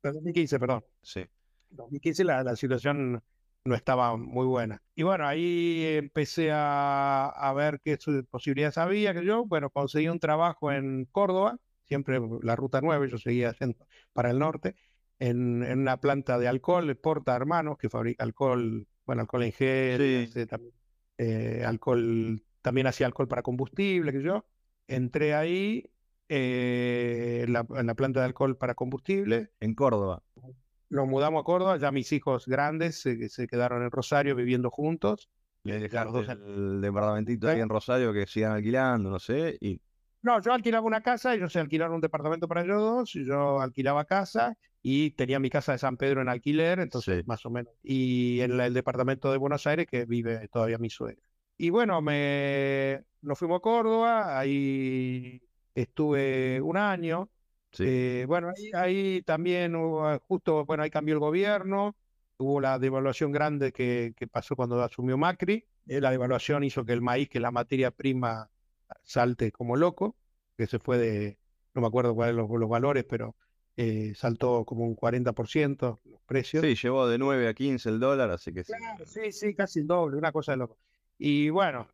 2015, 0.03 0.59
perdón. 0.59 0.84
Sí. 1.03 1.26
2015 1.68 2.24
la, 2.24 2.43
la 2.43 2.57
situación 2.57 3.22
no 3.64 3.74
estaba 3.74 4.16
muy 4.16 4.47
buena. 4.47 4.82
Y 4.95 5.03
bueno, 5.03 5.26
ahí 5.26 5.84
empecé 5.99 6.51
a, 6.51 7.26
a 7.28 7.53
ver 7.53 7.80
qué 7.84 7.99
posibilidades 8.30 8.78
había, 8.78 9.12
que 9.12 9.24
yo, 9.24 9.45
bueno, 9.45 9.68
conseguí 9.68 10.09
un 10.09 10.18
trabajo 10.18 10.72
en 10.72 11.05
Córdoba, 11.12 11.59
siempre 11.91 12.20
la 12.43 12.57
ruta 12.57 12.80
9, 12.80 13.09
yo 13.11 13.18
seguía 13.18 13.51
haciendo 13.51 13.76
para 14.12 14.30
el 14.30 14.38
norte, 14.38 14.76
en, 15.18 15.62
en 15.64 15.80
una 15.80 15.99
planta 15.99 16.38
de 16.38 16.49
alcohol, 16.49 16.97
Porta 16.97 17.34
Hermanos, 17.34 17.76
que 17.78 17.91
fabrica 17.91 18.24
alcohol, 18.24 18.86
bueno, 19.05 19.22
alcohol 19.22 19.43
en 19.43 19.53
gel, 19.53 20.49
también, 20.49 20.72
eh, 21.18 21.64
alcohol, 21.66 22.43
también 22.62 22.86
hacía 22.86 23.07
alcohol 23.07 23.28
para 23.28 23.43
combustible, 23.43 24.12
que 24.12 24.22
yo. 24.22 24.47
Entré 24.86 25.34
ahí 25.34 25.91
eh, 26.28 27.43
en, 27.45 27.53
la, 27.53 27.66
en 27.76 27.86
la 27.86 27.95
planta 27.95 28.20
de 28.20 28.26
alcohol 28.26 28.57
para 28.57 28.74
combustible. 28.74 29.51
En 29.61 29.74
Córdoba 29.74 30.22
nos 30.91 31.07
mudamos 31.09 31.41
a 31.41 31.45
Córdoba, 31.45 31.78
ya 31.78 31.93
mis 31.93 32.12
hijos 32.12 32.47
grandes 32.47 33.01
se, 33.01 33.47
quedaron 33.47 33.82
en 33.82 33.91
Rosario 33.91 34.34
viviendo 34.34 34.70
juntos. 34.70 35.30
Le 35.62 35.78
dejaron 35.78 36.28
el 36.28 36.80
departamentito 36.80 37.49
ahí 37.49 37.61
en 37.61 37.68
Rosario 37.68 38.12
que 38.12 38.26
sigan 38.26 38.53
alquilando, 38.53 39.09
no 39.09 39.18
sé, 39.18 39.57
y... 39.61 39.80
No, 40.23 40.41
yo 40.41 40.53
alquilaba 40.53 40.87
una 40.87 41.03
casa, 41.03 41.35
ellos 41.35 41.53
se 41.53 41.61
alquilaron 41.61 41.95
un 41.95 42.01
departamento 42.01 42.47
para 42.47 42.62
ellos 42.62 42.81
dos, 42.81 43.16
y 43.16 43.25
yo 43.25 43.61
alquilaba 43.61 44.05
casa 44.05 44.57
y 44.83 45.11
tenía 45.12 45.39
mi 45.39 45.51
casa 45.51 45.73
de 45.73 45.79
San 45.79 45.97
Pedro 45.97 46.21
en 46.21 46.29
alquiler, 46.29 46.81
entonces 46.81 47.27
más 47.27 47.45
o 47.47 47.51
menos. 47.51 47.73
Y 47.83 48.41
en 48.41 48.61
el 48.61 48.75
departamento 48.75 49.33
de 49.33 49.39
Buenos 49.39 49.66
Aires 49.66 49.87
que 49.87 50.05
vive 50.05 50.49
todavía 50.49 50.79
mi 50.79 50.91
suegra. 50.91 51.23
Y 51.57 51.71
bueno, 51.71 52.01
me 52.03 53.05
nos 53.23 53.39
fuimos 53.39 53.59
a 53.59 53.61
Córdoba, 53.61 54.39
ahí 54.39 55.43
estuve 55.75 56.61
un 56.61 56.77
año, 56.77 57.31
eh, 57.79 58.25
bueno, 58.27 58.53
ahí, 58.75 59.23
también 59.23 59.77
hubo, 59.77 60.18
justo, 60.27 60.64
bueno, 60.64 60.83
ahí 60.83 60.91
cambió 60.91 61.14
el 61.14 61.21
gobierno, 61.21 61.97
hubo 62.39 62.61
la 62.61 62.79
devaluación 62.79 63.33
grande 63.33 63.73
que, 63.73 64.14
pasó 64.31 64.57
cuando 64.57 64.83
asumió 64.83 65.16
Macri, 65.16 65.66
eh, 65.87 66.01
la 66.01 66.11
devaluación 66.11 66.64
hizo 66.64 66.85
que 66.85 66.93
el 66.93 67.01
maíz, 67.03 67.29
que 67.29 67.39
es 67.39 67.43
la 67.43 67.51
materia 67.51 67.91
prima, 67.91 68.51
salte 69.03 69.53
como 69.53 69.76
loco, 69.76 70.16
que 70.57 70.66
se 70.66 70.78
fue 70.78 70.99
de, 70.99 71.38
no 71.74 71.80
me 71.80 71.88
acuerdo 71.88 72.14
cuáles 72.14 72.34
los, 72.34 72.49
los 72.51 72.68
valores, 72.68 73.05
pero 73.09 73.36
eh, 73.76 74.12
saltó 74.14 74.64
como 74.64 74.84
un 74.84 74.97
40% 74.97 76.01
los 76.05 76.20
precios. 76.26 76.64
Sí, 76.64 76.74
llevó 76.74 77.09
de 77.09 77.18
9 77.18 77.49
a 77.49 77.55
15 77.55 77.88
el 77.88 78.01
dólar, 78.01 78.30
así 78.30 78.53
que 78.53 78.64
claro, 78.64 79.05
sí. 79.07 79.32
Sí, 79.32 79.55
casi 79.55 79.80
el 79.80 79.86
doble, 79.86 80.16
una 80.16 80.32
cosa 80.32 80.53
de 80.53 80.59
loco. 80.59 80.78
Y 81.18 81.51
bueno, 81.51 81.88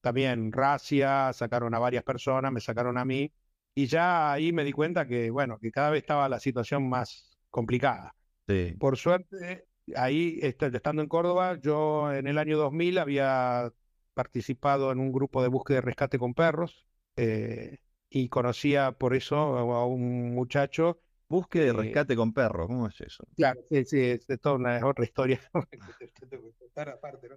también 0.00 0.52
Racia, 0.52 1.32
sacaron 1.32 1.74
a 1.74 1.78
varias 1.78 2.04
personas, 2.04 2.52
me 2.52 2.60
sacaron 2.60 2.96
a 2.96 3.04
mí, 3.04 3.32
y 3.74 3.86
ya 3.86 4.32
ahí 4.32 4.52
me 4.52 4.64
di 4.64 4.72
cuenta 4.72 5.06
que, 5.06 5.30
bueno, 5.30 5.58
que 5.58 5.70
cada 5.70 5.90
vez 5.90 6.02
estaba 6.02 6.28
la 6.28 6.40
situación 6.40 6.88
más 6.88 7.38
complicada. 7.50 8.14
Sí. 8.46 8.74
Por 8.78 8.96
suerte, 8.96 9.66
ahí, 9.96 10.38
este, 10.42 10.66
estando 10.66 11.02
en 11.02 11.08
Córdoba, 11.08 11.58
yo 11.60 12.12
en 12.12 12.26
el 12.26 12.38
año 12.38 12.56
2000 12.58 12.98
había 12.98 13.72
participado 14.18 14.90
en 14.90 14.98
un 14.98 15.12
grupo 15.12 15.42
de 15.42 15.48
búsqueda 15.48 15.78
y 15.78 15.80
rescate 15.82 16.18
con 16.18 16.34
perros 16.34 16.84
eh, 17.14 17.78
y 18.10 18.28
conocía 18.28 18.90
por 18.90 19.14
eso 19.14 19.36
a 19.36 19.86
un 19.86 20.34
muchacho 20.34 20.98
Búsqueda 21.30 21.66
de 21.66 21.72
rescate 21.74 22.16
con 22.16 22.32
perros, 22.32 22.68
¿cómo 22.68 22.88
es 22.88 22.98
eso? 23.02 23.22
Claro, 23.36 23.60
sí, 23.70 23.84
sí, 23.84 24.00
es, 24.00 24.26
toda 24.40 24.54
una 24.54 24.86
otra 24.86 25.04
historia. 25.04 25.40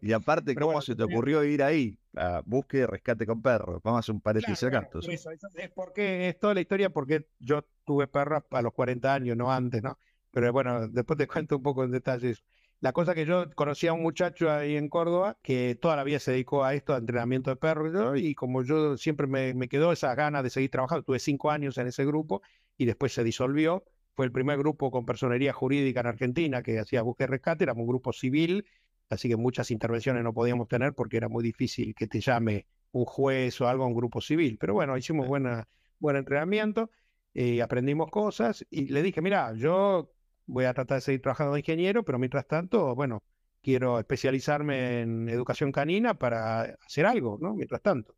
Y 0.03 0.13
aparte, 0.13 0.53
¿cómo 0.53 0.79
se 0.83 0.95
te 0.95 1.03
ocurrió 1.03 1.43
ir 1.43 1.63
ahí 1.63 1.97
a 2.15 2.43
búsqueda 2.45 2.81
de 2.81 2.87
rescate 2.87 3.25
con 3.25 3.41
perros? 3.41 3.81
Vamos 3.83 3.97
a 3.97 3.99
hacer 4.01 4.13
un 4.13 4.21
paréntesis 4.21 4.63
acá. 4.63 4.87
es 5.55 5.71
porque 5.71 6.29
es 6.29 6.39
toda 6.39 6.53
la 6.53 6.61
historia 6.61 6.91
porque 6.91 7.27
yo 7.39 7.65
tuve 7.83 8.07
perros 8.07 8.43
a 8.51 8.61
los 8.61 8.71
40 8.71 9.11
años, 9.11 9.35
no 9.35 9.51
antes, 9.51 9.81
¿no? 9.81 9.97
Pero 10.29 10.53
bueno, 10.53 10.87
después 10.87 11.17
te 11.17 11.27
cuento 11.27 11.57
un 11.57 11.63
poco 11.63 11.83
en 11.83 11.89
detalles. 11.89 12.43
La 12.81 12.93
cosa 12.93 13.13
que 13.13 13.25
yo 13.25 13.49
conocí 13.55 13.87
a 13.87 13.93
un 13.93 14.01
muchacho 14.01 14.51
ahí 14.51 14.75
en 14.75 14.89
Córdoba 14.89 15.37
que 15.43 15.75
toda 15.79 15.95
la 15.95 16.03
vida 16.03 16.19
se 16.19 16.31
dedicó 16.31 16.63
a 16.63 16.73
esto, 16.73 16.93
a 16.93 16.97
entrenamiento 16.97 17.51
de 17.51 17.55
perros, 17.55 18.19
y 18.19 18.33
como 18.33 18.63
yo 18.63 18.97
siempre 18.97 19.27
me, 19.27 19.53
me 19.53 19.69
quedó 19.69 19.91
esa 19.91 20.15
ganas 20.15 20.43
de 20.43 20.49
seguir 20.49 20.71
trabajando, 20.71 21.03
tuve 21.03 21.19
cinco 21.19 21.51
años 21.51 21.77
en 21.77 21.87
ese 21.87 22.05
grupo, 22.05 22.41
y 22.77 22.85
después 22.85 23.13
se 23.13 23.23
disolvió. 23.23 23.83
Fue 24.15 24.25
el 24.25 24.31
primer 24.31 24.57
grupo 24.57 24.89
con 24.91 25.05
personería 25.05 25.53
jurídica 25.53 25.99
en 26.01 26.07
Argentina 26.07 26.63
que 26.63 26.79
hacía 26.79 27.03
búsqueda 27.03 27.27
y 27.27 27.31
rescate, 27.31 27.63
éramos 27.63 27.83
un 27.83 27.87
grupo 27.87 28.11
civil, 28.13 28.65
así 29.09 29.29
que 29.29 29.35
muchas 29.37 29.69
intervenciones 29.71 30.23
no 30.23 30.33
podíamos 30.33 30.67
tener 30.67 30.93
porque 30.93 31.17
era 31.17 31.29
muy 31.29 31.43
difícil 31.43 31.93
que 31.95 32.07
te 32.07 32.19
llame 32.19 32.65
un 32.91 33.05
juez 33.05 33.61
o 33.61 33.67
algo 33.67 33.83
a 33.83 33.87
un 33.87 33.93
grupo 33.93 34.21
civil. 34.21 34.57
Pero 34.59 34.73
bueno, 34.73 34.97
hicimos 34.97 35.27
buena, 35.27 35.67
buen 35.99 36.15
entrenamiento 36.15 36.89
y 37.33 37.59
aprendimos 37.59 38.09
cosas 38.09 38.65
y 38.69 38.87
le 38.87 39.03
dije, 39.03 39.21
mira, 39.21 39.53
yo 39.53 40.11
voy 40.51 40.65
a 40.65 40.73
tratar 40.73 40.97
de 40.97 41.01
seguir 41.01 41.21
trabajando 41.21 41.53
de 41.53 41.59
ingeniero, 41.61 42.03
pero 42.03 42.19
mientras 42.19 42.45
tanto, 42.45 42.93
bueno, 42.93 43.23
quiero 43.61 43.99
especializarme 43.99 45.01
en 45.01 45.29
educación 45.29 45.71
canina 45.71 46.13
para 46.15 46.61
hacer 46.85 47.05
algo, 47.05 47.37
¿no? 47.41 47.53
Mientras 47.53 47.81
tanto. 47.81 48.15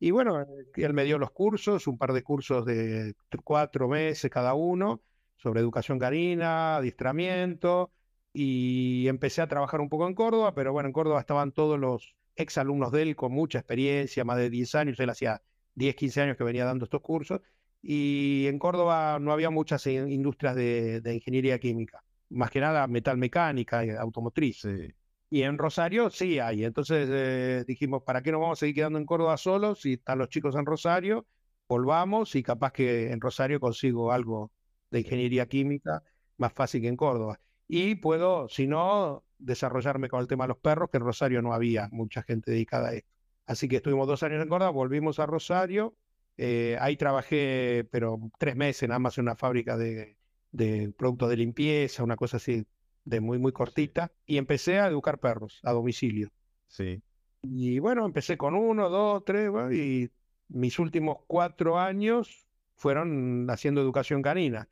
Y 0.00 0.10
bueno, 0.10 0.44
él 0.74 0.92
me 0.92 1.04
dio 1.04 1.18
los 1.18 1.30
cursos, 1.30 1.86
un 1.86 1.96
par 1.96 2.12
de 2.12 2.22
cursos 2.22 2.66
de 2.66 3.14
cuatro 3.44 3.88
meses 3.88 4.30
cada 4.30 4.54
uno, 4.54 5.00
sobre 5.36 5.60
educación 5.60 5.98
canina, 5.98 6.76
adiestramiento, 6.76 7.92
y 8.32 9.06
empecé 9.08 9.40
a 9.40 9.46
trabajar 9.46 9.80
un 9.80 9.88
poco 9.88 10.08
en 10.08 10.14
Córdoba, 10.14 10.54
pero 10.54 10.72
bueno, 10.72 10.88
en 10.88 10.92
Córdoba 10.92 11.20
estaban 11.20 11.52
todos 11.52 11.78
los 11.78 12.16
exalumnos 12.34 12.90
de 12.92 13.02
él 13.02 13.16
con 13.16 13.32
mucha 13.32 13.58
experiencia, 13.58 14.24
más 14.24 14.38
de 14.38 14.50
10 14.50 14.74
años, 14.74 15.00
él 15.00 15.10
hacía 15.10 15.42
10, 15.74 15.94
15 15.94 16.20
años 16.22 16.36
que 16.36 16.44
venía 16.44 16.64
dando 16.64 16.84
estos 16.84 17.00
cursos, 17.00 17.40
y 17.82 18.46
en 18.46 18.58
Córdoba 18.58 19.18
no 19.20 19.32
había 19.32 19.50
muchas 19.50 19.86
industrias 19.86 20.54
de, 20.54 21.00
de 21.00 21.14
ingeniería 21.14 21.58
química, 21.58 22.02
más 22.30 22.50
que 22.50 22.60
nada 22.60 22.86
metal 22.86 23.18
mecánica, 23.18 23.82
automotriz. 24.00 24.60
Sí. 24.60 24.94
Y 25.32 25.44
en 25.44 25.56
Rosario 25.56 26.10
sí 26.10 26.38
hay. 26.38 26.62
Entonces 26.64 27.08
eh, 27.10 27.64
dijimos, 27.66 28.02
¿para 28.02 28.22
qué 28.22 28.30
nos 28.30 28.42
vamos 28.42 28.58
a 28.58 28.60
seguir 28.60 28.74
quedando 28.74 28.98
en 28.98 29.06
Córdoba 29.06 29.38
solos 29.38 29.80
si 29.80 29.94
están 29.94 30.18
los 30.18 30.28
chicos 30.28 30.54
en 30.56 30.66
Rosario? 30.66 31.26
Volvamos 31.66 32.34
y 32.36 32.42
capaz 32.42 32.72
que 32.72 33.10
en 33.10 33.18
Rosario 33.18 33.58
consigo 33.58 34.12
algo 34.12 34.52
de 34.90 35.00
ingeniería 35.00 35.46
química 35.46 36.02
más 36.36 36.52
fácil 36.52 36.82
que 36.82 36.88
en 36.88 36.96
Córdoba. 36.96 37.40
Y 37.66 37.94
puedo, 37.94 38.46
si 38.50 38.66
no, 38.66 39.24
desarrollarme 39.38 40.10
con 40.10 40.20
el 40.20 40.26
tema 40.26 40.44
de 40.44 40.48
los 40.48 40.58
perros, 40.58 40.90
que 40.90 40.98
en 40.98 41.04
Rosario 41.04 41.40
no 41.40 41.54
había 41.54 41.88
mucha 41.92 42.22
gente 42.22 42.50
dedicada 42.50 42.90
a 42.90 42.94
esto. 42.94 43.08
Así 43.46 43.68
que 43.68 43.76
estuvimos 43.76 44.06
dos 44.06 44.22
años 44.22 44.42
en 44.42 44.50
Córdoba, 44.50 44.70
volvimos 44.70 45.18
a 45.18 45.24
Rosario, 45.24 45.96
eh, 46.36 46.76
ahí 46.80 46.96
trabajé, 46.96 47.86
pero 47.90 48.18
tres 48.38 48.56
meses 48.56 48.88
nada 48.88 48.98
más 48.98 49.18
en 49.18 49.24
una 49.24 49.36
fábrica 49.36 49.76
de, 49.76 50.16
de 50.50 50.92
productos 50.96 51.30
de 51.30 51.36
limpieza, 51.36 52.04
una 52.04 52.16
cosa 52.16 52.38
así 52.38 52.66
de 53.04 53.20
muy, 53.20 53.38
muy 53.38 53.52
cortita, 53.52 54.12
y 54.26 54.38
empecé 54.38 54.78
a 54.78 54.86
educar 54.86 55.18
perros 55.18 55.60
a 55.62 55.72
domicilio. 55.72 56.30
Sí. 56.68 57.02
Y 57.42 57.78
bueno, 57.80 58.06
empecé 58.06 58.36
con 58.36 58.54
uno, 58.54 58.88
dos, 58.88 59.24
tres, 59.24 59.50
y 59.72 60.10
mis 60.48 60.78
últimos 60.78 61.18
cuatro 61.26 61.78
años 61.78 62.46
fueron 62.76 63.48
haciendo 63.50 63.80
educación 63.80 64.22
canina 64.22 64.68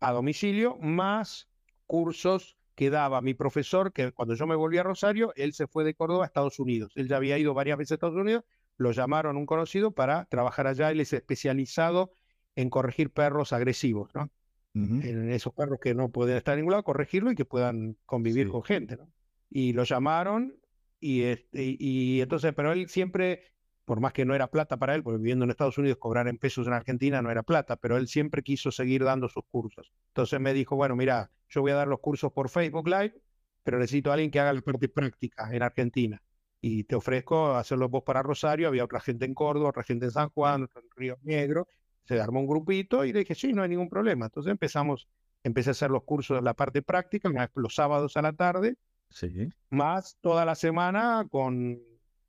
a 0.00 0.12
domicilio, 0.12 0.76
más 0.78 1.48
cursos 1.86 2.58
que 2.74 2.90
daba 2.90 3.20
mi 3.20 3.34
profesor, 3.34 3.92
que 3.92 4.12
cuando 4.12 4.34
yo 4.34 4.46
me 4.46 4.56
volví 4.56 4.78
a 4.78 4.82
Rosario, 4.82 5.32
él 5.36 5.52
se 5.52 5.66
fue 5.66 5.84
de 5.84 5.94
Córdoba 5.94 6.24
a 6.24 6.26
Estados 6.26 6.58
Unidos. 6.58 6.92
Él 6.96 7.08
ya 7.08 7.16
había 7.16 7.38
ido 7.38 7.54
varias 7.54 7.78
veces 7.78 7.92
a 7.92 7.94
Estados 7.94 8.16
Unidos, 8.16 8.44
lo 8.82 8.92
llamaron 8.92 9.36
un 9.36 9.46
conocido 9.46 9.92
para 9.92 10.26
trabajar 10.26 10.66
allá. 10.66 10.90
Él 10.90 11.00
es 11.00 11.12
especializado 11.12 12.12
en 12.54 12.70
corregir 12.70 13.10
perros 13.10 13.52
agresivos, 13.52 14.10
¿no? 14.14 14.30
En 14.74 15.30
esos 15.30 15.52
perros 15.52 15.78
que 15.80 15.94
no 15.94 16.10
pueden 16.10 16.36
estar 16.38 16.54
en 16.54 16.60
ningún 16.60 16.72
lado, 16.72 16.82
corregirlo 16.82 17.30
y 17.30 17.34
que 17.34 17.44
puedan 17.44 17.98
convivir 18.06 18.48
con 18.48 18.62
gente, 18.62 18.96
¿no? 18.96 19.08
Y 19.50 19.74
lo 19.74 19.84
llamaron 19.84 20.56
y, 20.98 21.22
este, 21.22 21.76
y 21.78 22.22
entonces, 22.22 22.54
pero 22.54 22.72
él 22.72 22.88
siempre 22.88 23.52
por 23.84 24.00
más 24.00 24.12
que 24.12 24.24
no 24.24 24.34
era 24.34 24.50
plata 24.50 24.78
para 24.78 24.94
él, 24.94 25.02
porque 25.02 25.18
viviendo 25.18 25.44
en 25.44 25.50
Estados 25.50 25.78
Unidos 25.78 25.98
cobrar 25.98 26.28
en 26.28 26.38
pesos 26.38 26.66
en 26.66 26.72
Argentina 26.72 27.20
no 27.20 27.30
era 27.30 27.42
plata, 27.42 27.76
pero 27.76 27.96
él 27.96 28.08
siempre 28.08 28.42
quiso 28.42 28.70
seguir 28.70 29.04
dando 29.04 29.28
sus 29.28 29.44
cursos. 29.50 29.92
Entonces 30.08 30.40
me 30.40 30.54
dijo, 30.54 30.76
bueno, 30.76 30.96
mira, 30.96 31.30
yo 31.48 31.60
voy 31.62 31.72
a 31.72 31.76
dar 31.76 31.88
los 31.88 32.00
cursos 32.00 32.32
por 32.32 32.48
Facebook 32.48 32.88
Live, 32.88 33.14
pero 33.62 33.78
necesito 33.78 34.10
a 34.10 34.14
alguien 34.14 34.30
que 34.30 34.40
haga 34.40 34.52
la 34.52 34.60
parte 34.60 34.88
práctica 34.88 35.54
en 35.54 35.62
Argentina. 35.62 36.22
Y 36.62 36.84
te 36.84 36.94
ofrezco 36.94 37.54
hacerlo 37.56 37.90
vos 37.90 38.02
para 38.02 38.22
Rosario, 38.22 38.68
había 38.68 38.84
otra 38.84 39.00
gente 39.00 39.26
en 39.26 39.34
Córdoba, 39.34 39.68
otra 39.68 39.82
gente 39.82 40.06
en 40.06 40.12
San 40.12 40.30
Juan, 40.30 40.62
en 40.62 40.90
Río 40.96 41.18
Negro, 41.22 41.68
se 42.04 42.18
armó 42.18 42.40
un 42.40 42.46
grupito 42.46 43.04
y 43.04 43.12
le 43.12 43.18
dije, 43.20 43.34
sí, 43.34 43.52
no 43.52 43.62
hay 43.62 43.68
ningún 43.68 43.90
problema. 43.90 44.26
Entonces 44.26 44.50
empezamos, 44.50 45.08
empecé 45.42 45.70
a 45.70 45.72
hacer 45.72 45.90
los 45.90 46.04
cursos 46.04 46.38
de 46.38 46.42
la 46.42 46.54
parte 46.54 46.80
práctica, 46.80 47.28
los 47.54 47.74
sábados 47.74 48.16
a 48.16 48.22
la 48.22 48.32
tarde, 48.32 48.76
sí. 49.10 49.50
más 49.68 50.16
toda 50.22 50.46
la 50.46 50.54
semana 50.54 51.26
con 51.28 51.78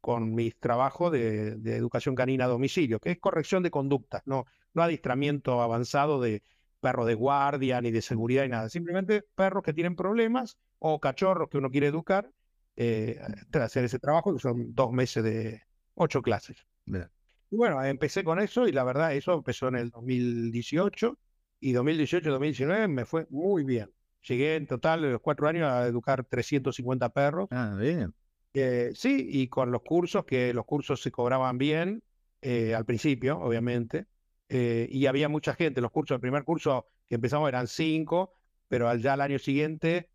con 0.04 0.36
mis 0.36 0.60
trabajos 0.60 1.14
de, 1.14 1.54
educación 1.78 2.14
canina 2.14 2.44
a 2.44 2.50
domicilio, 2.50 3.00
que 3.00 3.12
es 3.12 3.20
corrección 3.20 3.64
de 3.64 3.72
conductas, 3.72 4.22
no, 4.26 4.46
no 4.74 4.84
adiestramiento 4.84 5.62
avanzado 5.62 6.20
de 6.20 6.44
perros 6.82 7.08
de 7.08 7.14
guardia 7.14 7.80
ni 7.80 7.90
de 7.90 8.02
seguridad 8.02 8.44
ni 8.44 8.50
nada, 8.50 8.68
simplemente 8.68 9.24
perros 9.34 9.64
que 9.64 9.72
tienen 9.72 9.96
problemas 9.96 10.58
o 10.80 11.00
cachorros 11.00 11.48
que 11.48 11.58
uno 11.58 11.72
quiere 11.72 11.88
educar, 11.88 12.30
eh, 12.76 13.20
hacer 13.54 13.86
ese 13.86 14.00
trabajo, 14.00 14.34
que 14.34 14.40
son 14.40 14.74
dos 14.74 14.92
meses 14.92 15.24
de 15.24 15.62
ocho 15.96 16.22
clases. 16.22 16.66
Y 16.86 17.56
bueno, 17.56 17.84
empecé 17.84 18.24
con 18.24 18.40
eso 18.40 18.68
y 18.68 18.72
la 18.72 18.84
verdad, 18.84 19.14
eso 19.14 19.34
empezó 19.34 19.68
en 19.68 19.76
el 19.76 19.90
2018 19.90 21.18
y 21.60 21.74
2018-2019 21.74 22.88
me 22.88 23.06
fue 23.06 23.28
muy 23.30 23.64
bien. 23.64 23.90
Llegué 24.28 24.56
en 24.56 24.68
total 24.68 25.02
de 25.02 25.12
los 25.12 25.22
cuatro 25.22 25.48
años 25.48 25.70
a 25.70 25.86
educar 25.86 26.26
350 26.26 27.10
perros. 27.10 27.48
Ah, 27.52 27.76
bien. 27.80 28.14
Eh, 28.54 28.92
sí, 28.94 29.28
y 29.30 29.48
con 29.48 29.72
los 29.72 29.82
cursos, 29.82 30.26
que 30.26 30.54
los 30.54 30.66
cursos 30.66 31.02
se 31.02 31.12
cobraban 31.12 31.58
bien 31.58 32.04
eh, 32.42 32.76
al 32.76 32.86
principio, 32.86 33.40
obviamente, 33.40 34.06
eh, 34.50 34.88
y 34.90 35.08
había 35.08 35.28
mucha 35.30 35.56
gente. 35.56 35.82
Los 35.82 35.92
cursos, 35.92 36.16
el 36.16 36.22
primer 36.22 36.44
curso 36.44 36.88
que 37.08 37.16
empezamos 37.16 37.50
eran 37.50 37.68
cinco, 37.68 38.34
pero 38.68 38.88
al, 38.88 39.02
ya 39.02 39.14
al 39.14 39.22
año 39.22 39.40
siguiente 39.40 40.10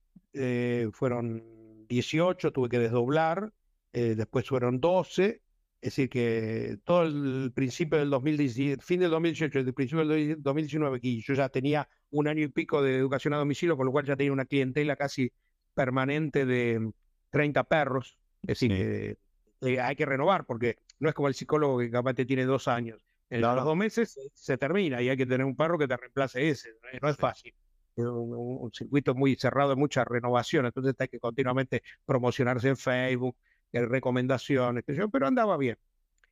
fueron 0.92 1.57
18, 1.88 2.52
tuve 2.52 2.68
que 2.68 2.78
desdoblar, 2.78 3.52
después 3.92 4.46
fueron 4.46 4.80
12, 4.80 5.42
es 5.80 5.80
decir, 5.80 6.08
que 6.08 6.78
todo 6.84 7.02
el 7.02 7.52
principio 7.54 7.98
del 7.98 8.10
2017, 8.10 8.82
fin 8.82 9.00
del 9.00 9.10
2018, 9.10 9.58
el 9.58 9.74
principio 9.74 10.06
del 10.06 10.42
2019, 10.42 11.00
que 11.00 11.20
yo 11.20 11.34
ya 11.34 11.48
tenía 11.48 11.88
un 12.10 12.28
año 12.28 12.44
y 12.44 12.48
pico 12.48 12.82
de 12.82 12.96
educación 12.96 13.34
a 13.34 13.38
domicilio, 13.38 13.76
con 13.76 13.86
lo 13.86 13.92
cual 13.92 14.04
ya 14.04 14.16
tenía 14.16 14.32
una 14.32 14.44
clientela 14.44 14.96
casi 14.96 15.32
permanente 15.74 16.46
de 16.46 16.90
30 17.30 17.64
perros 17.64 18.18
es 18.42 18.60
decir, 18.60 19.18
hay 19.80 19.96
que 19.96 20.06
renovar 20.06 20.44
porque 20.44 20.78
no 20.98 21.08
es 21.08 21.14
como 21.14 21.28
el 21.28 21.34
psicólogo 21.34 21.78
que 21.78 21.90
capaz 21.90 22.14
te 22.14 22.24
tiene 22.24 22.44
dos 22.44 22.68
años. 22.68 23.04
En 23.30 23.42
los 23.42 23.64
dos 23.64 23.76
meses 23.76 24.18
se 24.32 24.56
termina 24.56 25.02
y 25.02 25.08
hay 25.08 25.16
que 25.16 25.26
tener 25.26 25.44
un 25.44 25.56
perro 25.56 25.78
que 25.78 25.86
te 25.86 25.96
reemplace 25.96 26.48
ese. 26.48 26.70
No 27.02 27.08
es 27.08 27.16
fácil. 27.16 27.54
Es 27.98 28.04
un, 28.04 28.70
circuito 28.72 29.14
muy 29.14 29.34
cerrado 29.36 29.70
de 29.70 29.76
mucha 29.76 30.04
renovación. 30.04 30.66
Entonces 30.66 30.94
hay 30.98 31.08
que 31.08 31.18
continuamente 31.18 31.82
promocionarse 32.04 32.68
en 32.68 32.76
Facebook, 32.76 33.36
recomendaciones, 33.72 34.84
pero 35.12 35.26
andaba 35.26 35.56
bien. 35.56 35.76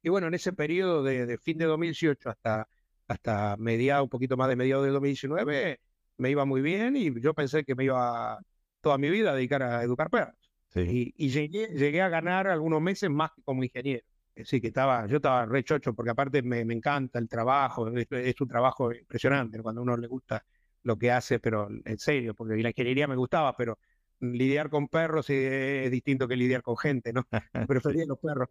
Y 0.02 0.08
bueno, 0.08 0.28
en 0.28 0.34
ese 0.34 0.52
periodo 0.52 1.02
de, 1.02 1.38
fin 1.38 1.58
de 1.58 1.64
2018 1.64 2.30
hasta, 2.30 2.68
hasta 3.08 3.56
mediado, 3.58 4.04
un 4.04 4.10
poquito 4.10 4.36
más 4.36 4.48
de 4.48 4.56
mediados 4.56 4.84
de 4.84 4.92
2019, 4.92 5.80
me 6.18 6.30
iba 6.30 6.44
muy 6.44 6.62
bien 6.62 6.96
y 6.96 7.20
yo 7.20 7.34
pensé 7.34 7.64
que 7.64 7.74
me 7.74 7.84
iba 7.84 8.38
toda 8.80 8.98
mi 8.98 9.10
vida 9.10 9.32
a 9.32 9.34
dedicar 9.34 9.62
a 9.62 9.82
educar 9.82 10.08
perros. 10.10 10.36
Y, 10.76 11.28
llegué, 11.30 11.68
llegué, 11.68 12.02
a 12.02 12.08
ganar 12.08 12.46
algunos 12.48 12.82
meses 12.82 13.10
más 13.10 13.32
que 13.32 13.42
como 13.42 13.64
ingeniero. 13.64 14.04
Sí, 14.44 14.60
que 14.60 14.68
estaba, 14.68 15.06
yo 15.06 15.16
estaba 15.16 15.46
re 15.46 15.64
chocho 15.64 15.94
porque 15.94 16.10
aparte 16.10 16.42
me, 16.42 16.64
me 16.64 16.74
encanta 16.74 17.18
el 17.18 17.28
trabajo, 17.28 17.88
es, 17.88 18.40
un 18.40 18.48
trabajo 18.48 18.92
impresionante 18.92 19.62
cuando 19.62 19.80
a 19.80 19.84
uno 19.84 19.96
le 19.96 20.06
gusta 20.06 20.44
lo 20.86 20.96
que 20.96 21.10
hace, 21.10 21.40
pero 21.40 21.68
en 21.84 21.98
serio, 21.98 22.32
porque 22.34 22.56
la 22.62 22.68
ingeniería 22.68 23.08
me 23.08 23.16
gustaba, 23.16 23.56
pero 23.56 23.78
lidiar 24.20 24.70
con 24.70 24.86
perros 24.86 25.28
es, 25.30 25.90
distinto 25.90 26.28
que 26.28 26.36
lidiar 26.36 26.62
con 26.62 26.76
gente, 26.76 27.12
¿no? 27.12 27.26
Prefería 27.68 28.04
los 28.06 28.18
perros. 28.18 28.48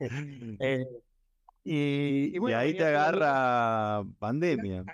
Eh, 1.68 2.32
y, 2.32 2.38
bueno, 2.38 2.58
ahí 2.58 2.76
te 2.76 2.84
agarra 2.84 4.04
pandemia. 4.20 4.84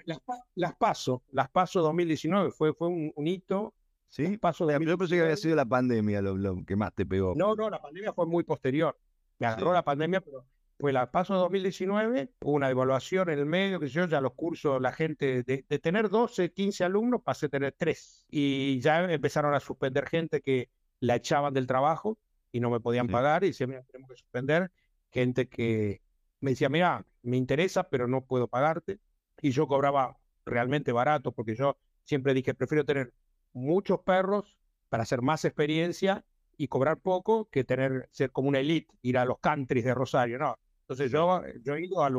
Las, 0.54 0.74
paso, 0.76 1.22
las 1.30 1.50
paso 1.50 1.82
2019, 1.82 2.50
fue, 2.50 2.72
fue 2.72 2.88
un, 2.88 3.12
un 3.14 3.26
hito 3.26 3.74
¿Sí? 4.08 4.36
Paso 4.36 4.66
de... 4.66 4.78
Yo 4.84 4.98
pensé 4.98 5.16
que 5.16 5.22
había 5.22 5.36
sido 5.36 5.56
la 5.56 5.64
pandemia 5.64 6.20
lo, 6.20 6.62
que 6.66 6.76
más 6.76 6.94
te 6.94 7.06
pegó. 7.06 7.34
No, 7.34 7.54
no, 7.54 7.70
la 7.70 7.80
pandemia 7.80 8.12
fue 8.12 8.26
muy 8.26 8.44
posterior. 8.44 8.98
Me 9.38 9.46
agarró 9.46 9.72
la 9.72 9.82
pandemia, 9.82 10.20
pero 10.20 10.44
fue 10.82 10.92
la 10.92 11.12
paso 11.12 11.34
2019, 11.34 12.32
hubo 12.40 12.54
una 12.54 12.68
evaluación 12.68 13.30
en 13.30 13.38
el 13.38 13.46
medio, 13.46 13.78
que 13.78 13.86
yo, 13.86 14.04
ya 14.08 14.20
los 14.20 14.34
cursos, 14.34 14.82
la 14.82 14.90
gente, 14.90 15.44
de, 15.44 15.62
tener 15.78 16.08
12, 16.08 16.50
15 16.52 16.82
alumnos, 16.82 17.22
pasé 17.22 17.46
a 17.46 17.50
tener 17.50 17.72
3. 17.78 18.26
Y 18.28 18.80
ya 18.80 19.04
empezaron 19.04 19.54
a 19.54 19.60
suspender 19.60 20.08
gente 20.08 20.40
que 20.40 20.70
la 20.98 21.14
echaban 21.14 21.54
del 21.54 21.68
trabajo 21.68 22.18
y 22.50 22.58
no 22.58 22.68
me 22.68 22.80
podían 22.80 23.06
pagar 23.06 23.44
y 23.44 23.48
decían, 23.48 23.70
mira, 23.70 23.84
tenemos 23.84 24.10
que 24.10 24.16
suspender. 24.16 24.72
Gente 25.12 25.48
que 25.48 26.02
me 26.40 26.50
decía, 26.50 26.68
mira, 26.68 27.06
me 27.22 27.36
interesa, 27.36 27.88
pero 27.88 28.08
no 28.08 28.24
puedo 28.24 28.48
pagarte. 28.48 28.98
Y 29.40 29.52
yo 29.52 29.68
cobraba 29.68 30.18
realmente 30.44 30.90
barato, 30.90 31.30
porque 31.30 31.54
yo 31.54 31.78
siempre 32.02 32.34
dije, 32.34 32.54
prefiero 32.54 32.84
tener 32.84 33.14
muchos 33.52 34.00
perros 34.00 34.58
para 34.88 35.04
hacer 35.04 35.22
más 35.22 35.44
experiencia 35.44 36.24
y 36.56 36.66
cobrar 36.66 36.98
poco 36.98 37.48
que 37.50 37.62
tener 37.62 38.08
ser 38.10 38.32
como 38.32 38.48
una 38.48 38.58
elite, 38.58 38.92
ir 39.02 39.16
a 39.16 39.24
los 39.24 39.38
countries 39.38 39.84
de 39.84 39.94
Rosario, 39.94 40.40
no. 40.40 40.58
Entonces 40.92 41.10
yo, 41.10 41.42
yo 41.62 41.74
he 41.74 41.84
ido 41.86 42.04
a, 42.04 42.10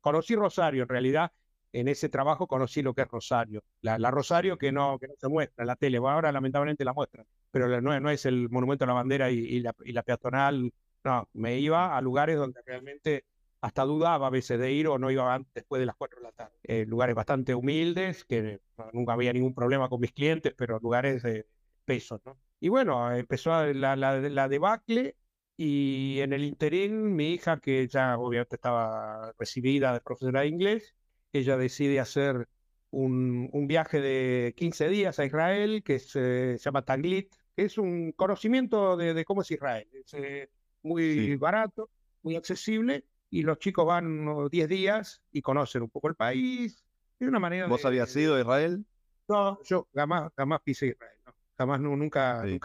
conocí 0.00 0.34
Rosario 0.36 0.82
en 0.82 0.88
realidad, 0.88 1.32
en 1.72 1.88
ese 1.88 2.08
trabajo 2.08 2.46
conocí 2.46 2.82
lo 2.82 2.94
que 2.94 3.02
es 3.02 3.08
Rosario. 3.08 3.64
La, 3.80 4.10
Rosario 4.10 4.58
que 4.58 4.72
no, 4.72 4.98
que 4.98 5.08
no 5.08 5.14
se 5.18 5.28
muestra 5.28 5.62
en 5.62 5.68
la 5.68 5.76
tele, 5.76 5.98
ahora 5.98 6.30
lamentablemente 6.30 6.84
la 6.84 6.92
muestran, 6.92 7.26
pero 7.50 7.80
no, 7.80 7.98
no 7.98 8.10
es 8.10 8.26
el 8.26 8.50
monumento 8.50 8.84
a 8.84 8.88
la 8.88 8.92
bandera 8.92 9.30
y, 9.30 9.60
la, 9.60 9.74
y 9.84 9.92
la 9.92 10.02
peatonal, 10.02 10.72
no, 11.02 11.28
me 11.32 11.58
iba 11.58 11.96
a 11.96 12.00
lugares 12.02 12.36
donde 12.36 12.60
realmente 12.66 13.24
hasta 13.62 13.84
dudaba 13.84 14.26
a 14.26 14.30
veces 14.30 14.58
de 14.58 14.72
ir 14.72 14.88
o 14.88 14.98
no 14.98 15.10
iba 15.10 15.40
después 15.54 15.80
de 15.80 15.86
las 15.86 15.96
4 15.96 16.18
de 16.18 16.22
la 16.24 16.32
tarde. 16.32 16.52
Eh, 16.62 16.84
lugares 16.86 17.14
bastante 17.14 17.54
humildes, 17.54 18.24
que 18.24 18.60
nunca 18.92 19.14
había 19.14 19.32
ningún 19.32 19.54
problema 19.54 19.88
con 19.88 20.00
mis 20.00 20.12
clientes, 20.12 20.54
pero 20.56 20.78
lugares 20.78 21.22
de 21.22 21.46
peso, 21.84 22.20
¿no? 22.24 22.38
Y 22.60 22.68
bueno, 22.68 23.10
empezó 23.14 23.64
la, 23.72 23.96
la, 23.96 24.48
debacle 24.48 25.16
y 25.62 26.22
en 26.22 26.32
el 26.32 26.42
interín 26.44 27.14
mi 27.14 27.34
hija, 27.34 27.60
que 27.60 27.86
ya 27.86 28.16
obviamente 28.16 28.56
estaba 28.56 29.34
recibida 29.38 29.92
de 29.92 30.00
profesora 30.00 30.40
de 30.40 30.46
inglés, 30.46 30.94
ella 31.34 31.58
decide 31.58 32.00
hacer 32.00 32.48
un, 32.90 33.50
un 33.52 33.66
viaje 33.66 34.00
de 34.00 34.54
15 34.56 34.88
días 34.88 35.18
a 35.18 35.26
Israel 35.26 35.82
que 35.84 35.98
se, 35.98 36.56
llama 36.56 36.86
Taglit, 36.86 37.34
que 37.54 37.64
es 37.64 37.76
un 37.76 38.12
conocimiento 38.12 38.96
de, 38.96 39.22
cómo 39.26 39.42
es 39.42 39.50
Israel. 39.50 39.86
Es 39.92 40.14
eh, 40.14 40.48
muy 40.82 41.36
barato, 41.36 41.90
muy 42.22 42.36
accesible 42.36 43.04
y 43.28 43.42
los 43.42 43.58
chicos 43.58 43.84
van 43.84 44.48
10 44.48 44.66
días 44.66 45.20
y 45.30 45.42
conocen 45.42 45.82
un 45.82 45.90
poco 45.90 46.08
el 46.08 46.14
país. 46.14 46.86
Es 47.18 47.28
una 47.28 47.38
manera 47.38 47.66
¿Vos 47.66 47.84
habías 47.84 48.16
ido 48.16 48.36
a 48.36 48.40
Israel? 48.40 48.86
No, 49.28 49.62
yo 49.64 49.88
jamás, 49.94 50.32
jamás 50.34 50.62
pisé 50.62 50.86
Israel. 50.86 51.18
Jamás, 51.58 51.80
nunca, 51.82 52.46
sí. 52.46 52.58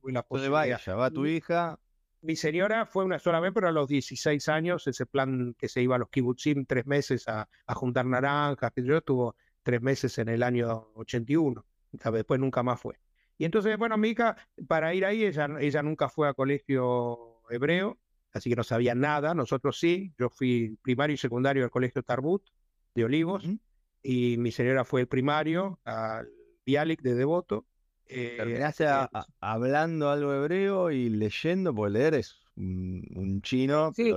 tuve 0.00 0.12
la 0.12 0.24
posibilidad. 0.24 0.78
Vaya, 0.78 0.94
va 0.96 1.10
tu 1.12 1.26
hija. 1.26 1.78
Mi 2.24 2.36
señora 2.36 2.86
fue 2.86 3.04
una 3.04 3.18
sola 3.18 3.38
vez, 3.38 3.52
pero 3.52 3.68
a 3.68 3.72
los 3.72 3.86
16 3.86 4.48
años, 4.48 4.86
ese 4.86 5.04
plan 5.04 5.54
que 5.58 5.68
se 5.68 5.82
iba 5.82 5.96
a 5.96 5.98
los 5.98 6.08
kibbutzim 6.08 6.64
tres 6.64 6.86
meses 6.86 7.28
a, 7.28 7.46
a 7.66 7.74
juntar 7.74 8.06
naranjas, 8.06 8.72
que 8.72 8.82
yo 8.82 8.96
estuvo 8.96 9.36
tres 9.62 9.82
meses 9.82 10.16
en 10.16 10.30
el 10.30 10.42
año 10.42 10.88
81. 10.94 11.66
Después 11.92 12.40
nunca 12.40 12.62
más 12.62 12.80
fue. 12.80 12.98
Y 13.36 13.44
entonces, 13.44 13.76
bueno, 13.76 13.98
mi 13.98 14.08
hija, 14.08 14.38
para 14.66 14.94
ir 14.94 15.04
ahí, 15.04 15.22
ella, 15.22 15.48
ella 15.60 15.82
nunca 15.82 16.08
fue 16.08 16.26
a 16.26 16.32
colegio 16.32 17.42
hebreo, 17.50 17.98
así 18.32 18.48
que 18.48 18.56
no 18.56 18.64
sabía 18.64 18.94
nada. 18.94 19.34
Nosotros 19.34 19.78
sí, 19.78 20.14
yo 20.18 20.30
fui 20.30 20.78
primario 20.80 21.12
y 21.12 21.18
secundario 21.18 21.62
al 21.64 21.70
colegio 21.70 22.02
Tarbut 22.02 22.42
de 22.94 23.04
Olivos, 23.04 23.44
y 24.02 24.38
mi 24.38 24.50
señora 24.50 24.86
fue 24.86 25.02
el 25.02 25.08
primario 25.08 25.78
al 25.84 26.30
Bialik 26.64 27.02
de 27.02 27.14
Devoto. 27.16 27.66
Eh, 28.06 28.34
¿Terminaste 28.36 28.86
hablando 29.40 30.10
algo 30.10 30.32
hebreo 30.34 30.90
y 30.90 31.08
leyendo? 31.08 31.74
Porque 31.74 31.98
leer 31.98 32.14
es 32.14 32.38
un, 32.56 33.40
chino. 33.42 33.92
Sí, 33.94 34.14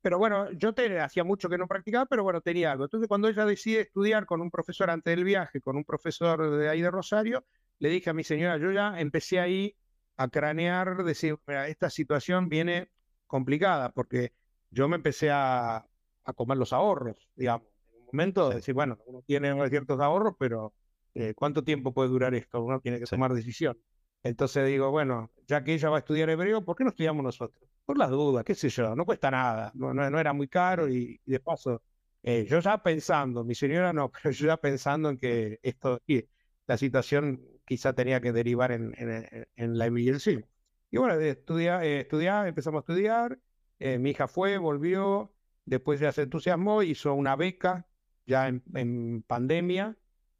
pero... 0.00 0.18
bueno, 0.18 0.50
yo 0.52 0.72
te, 0.72 1.00
hacía 1.00 1.24
mucho 1.24 1.48
que 1.48 1.58
no 1.58 1.66
practicaba, 1.66 2.06
pero 2.06 2.22
bueno, 2.22 2.40
tenía 2.40 2.72
algo. 2.72 2.84
Entonces, 2.84 3.08
cuando 3.08 3.28
ella 3.28 3.44
decide 3.44 3.80
estudiar 3.80 4.26
con 4.26 4.40
un 4.40 4.50
profesor 4.50 4.90
antes 4.90 5.14
del 5.14 5.24
viaje, 5.24 5.60
con 5.60 5.76
un 5.76 5.84
profesor 5.84 6.58
de 6.58 6.68
ahí 6.68 6.80
de 6.80 6.90
Rosario, 6.90 7.44
le 7.78 7.88
dije 7.88 8.10
a 8.10 8.14
mi 8.14 8.24
señora, 8.24 8.56
yo 8.58 8.70
ya 8.70 9.00
empecé 9.00 9.40
ahí 9.40 9.76
a 10.16 10.28
cranear, 10.28 11.02
decir, 11.04 11.36
mira, 11.46 11.68
esta 11.68 11.90
situación 11.90 12.48
viene 12.48 12.90
complicada, 13.26 13.90
porque 13.90 14.32
yo 14.70 14.88
me 14.88 14.96
empecé 14.96 15.30
a, 15.30 15.84
a 16.24 16.32
comer 16.32 16.56
los 16.56 16.72
ahorros, 16.72 17.28
digamos. 17.34 17.66
En 17.92 18.00
un 18.00 18.06
momento, 18.06 18.48
de 18.48 18.56
decir, 18.56 18.74
bueno, 18.74 18.98
uno 19.06 19.22
tiene 19.26 19.68
ciertos 19.68 20.00
ahorros, 20.00 20.34
pero 20.38 20.72
eh, 21.14 21.34
¿cuánto 21.34 21.64
tiempo 21.64 21.92
puede 21.94 22.08
durar 22.10 22.34
esto? 22.34 22.62
Uno 22.62 22.80
tiene 22.80 22.98
que 22.98 23.06
tomar 23.06 23.32
decisión. 23.32 23.78
Entonces 24.22 24.66
digo, 24.66 24.90
bueno, 24.90 25.30
ya 25.46 25.62
que 25.62 25.74
ella 25.74 25.90
va 25.90 25.96
a 25.96 25.98
estudiar 26.00 26.30
hebreo, 26.30 26.64
¿por 26.64 26.76
qué 26.76 26.84
no 26.84 26.90
estudiamos 26.90 27.22
nosotros? 27.24 27.62
Por 27.84 27.98
las 27.98 28.10
dudas, 28.10 28.44
qué 28.44 28.54
sé 28.54 28.70
yo, 28.70 28.96
no 28.96 29.04
cuesta 29.04 29.30
nada, 29.30 29.70
no, 29.74 29.92
no, 29.92 30.18
era 30.18 30.32
muy 30.32 30.48
caro 30.48 30.88
y, 30.88 31.20
de 31.26 31.40
paso, 31.40 31.82
eh, 32.22 32.46
yo 32.48 32.60
ya 32.60 32.82
pensando, 32.82 33.44
mi 33.44 33.54
señora 33.54 33.92
no, 33.92 34.10
pero 34.22 34.30
yo 34.30 34.46
ya 34.46 34.56
pensando 34.56 35.10
en 35.10 35.18
que 35.18 35.58
esto, 35.62 36.00
y 36.06 36.24
la 36.66 36.78
situación 36.78 37.42
quizá 37.66 37.92
tenía 37.94 38.20
que 38.20 38.32
derivar 38.32 38.72
en, 38.72 38.94
en, 38.96 39.46
en 39.56 39.78
la 39.78 39.86
emigración. 39.86 40.46
Y 40.90 40.96
bueno, 40.98 41.14
estudiar, 41.20 41.84
eh, 41.84 42.00
estudiar, 42.00 42.46
empezamos 42.48 42.78
a 42.78 42.80
estudiar, 42.80 43.38
mi 43.78 44.10
hija 44.10 44.28
fue, 44.28 44.56
volvió, 44.56 45.34
después 45.66 46.00
ya 46.00 46.12
se 46.12 46.22
entusiasmó, 46.22 46.82
hizo 46.82 47.12
una 47.14 47.36
beca 47.36 47.86
ya 48.26 48.48
en, 48.48 48.62
en 48.74 49.22
pandemia, 49.22 49.96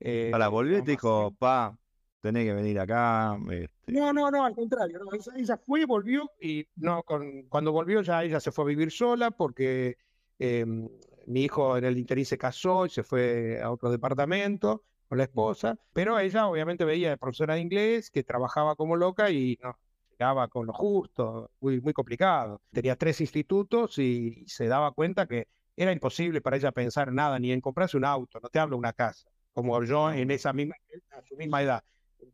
eh, 0.07 0.29
Para 0.31 0.49
volver 0.49 0.85
te 0.85 0.91
dijo, 0.91 1.35
pa, 1.39 1.75
tenés 2.21 2.45
que 2.45 2.53
venir 2.53 2.79
acá. 2.79 3.39
Este". 3.51 3.93
No, 3.93 4.13
no, 4.13 4.31
no, 4.31 4.45
al 4.45 4.55
contrario. 4.55 5.01
ella, 5.35 5.57
fue, 5.57 5.87
volvió 5.87 6.31
y 6.39 6.69
no, 6.77 7.03
con, 7.05 7.45
cuando 7.45 7.73
volvió 7.73 8.03
ya 8.03 8.23
ella 8.23 8.39
se 8.39 8.53
fue 8.53 8.65
a 8.65 8.69
vivir 8.69 8.91
sola 8.91 9.31
porque 9.31 9.97
em, 10.39 10.87
mi 11.27 11.45
hijo 11.45 11.79
en 11.79 11.85
el 11.85 11.97
interín 11.97 12.27
se 12.27 12.37
casó 12.37 12.85
y 12.85 12.91
se 12.91 13.03
fue 13.03 13.63
a 13.63 13.71
otro 13.71 13.91
departamento 13.91 14.83
con 15.09 15.17
la 15.17 15.25
esposa, 15.25 15.79
pero 15.95 16.19
ella 16.19 16.49
obviamente 16.49 16.85
veía 16.85 17.09
de 17.09 17.17
profesora 17.17 17.55
de 17.55 17.63
inglés 17.63 18.11
que 18.11 18.25
trabajaba 18.25 18.77
como 18.77 18.97
loca 18.97 19.31
y 19.31 19.59
no, 19.63 19.75
llegaba 20.11 20.49
con 20.49 20.67
lo 20.67 20.75
justo, 20.75 21.51
muy, 21.61 21.81
muy 21.81 21.95
complicado. 21.95 22.61
Tenía 22.73 22.97
tres 22.97 23.23
institutos 23.23 23.99
y 23.99 24.45
se 24.49 24.67
daba 24.67 24.93
cuenta 24.93 25.27
que 25.27 25.49
era 25.75 25.93
imposible 25.93 26.43
para 26.43 26.59
ella 26.59 26.73
pensar 26.73 27.09
en 27.09 27.15
nada, 27.15 27.39
ni 27.39 27.53
en 27.53 27.63
comprarse 27.63 27.97
un 27.97 28.05
auto, 28.05 28.39
no 28.39 28.51
te 28.51 28.59
hablo 28.59 28.77
una 28.77 28.93
casa 28.93 29.31
como 29.55 29.83
yo 29.85 30.13
en 30.13 30.31
esa 30.31 30.53
misma, 30.53 30.75
a 31.13 31.23
su 31.23 31.37
misma 31.37 31.63
edad. 31.63 31.85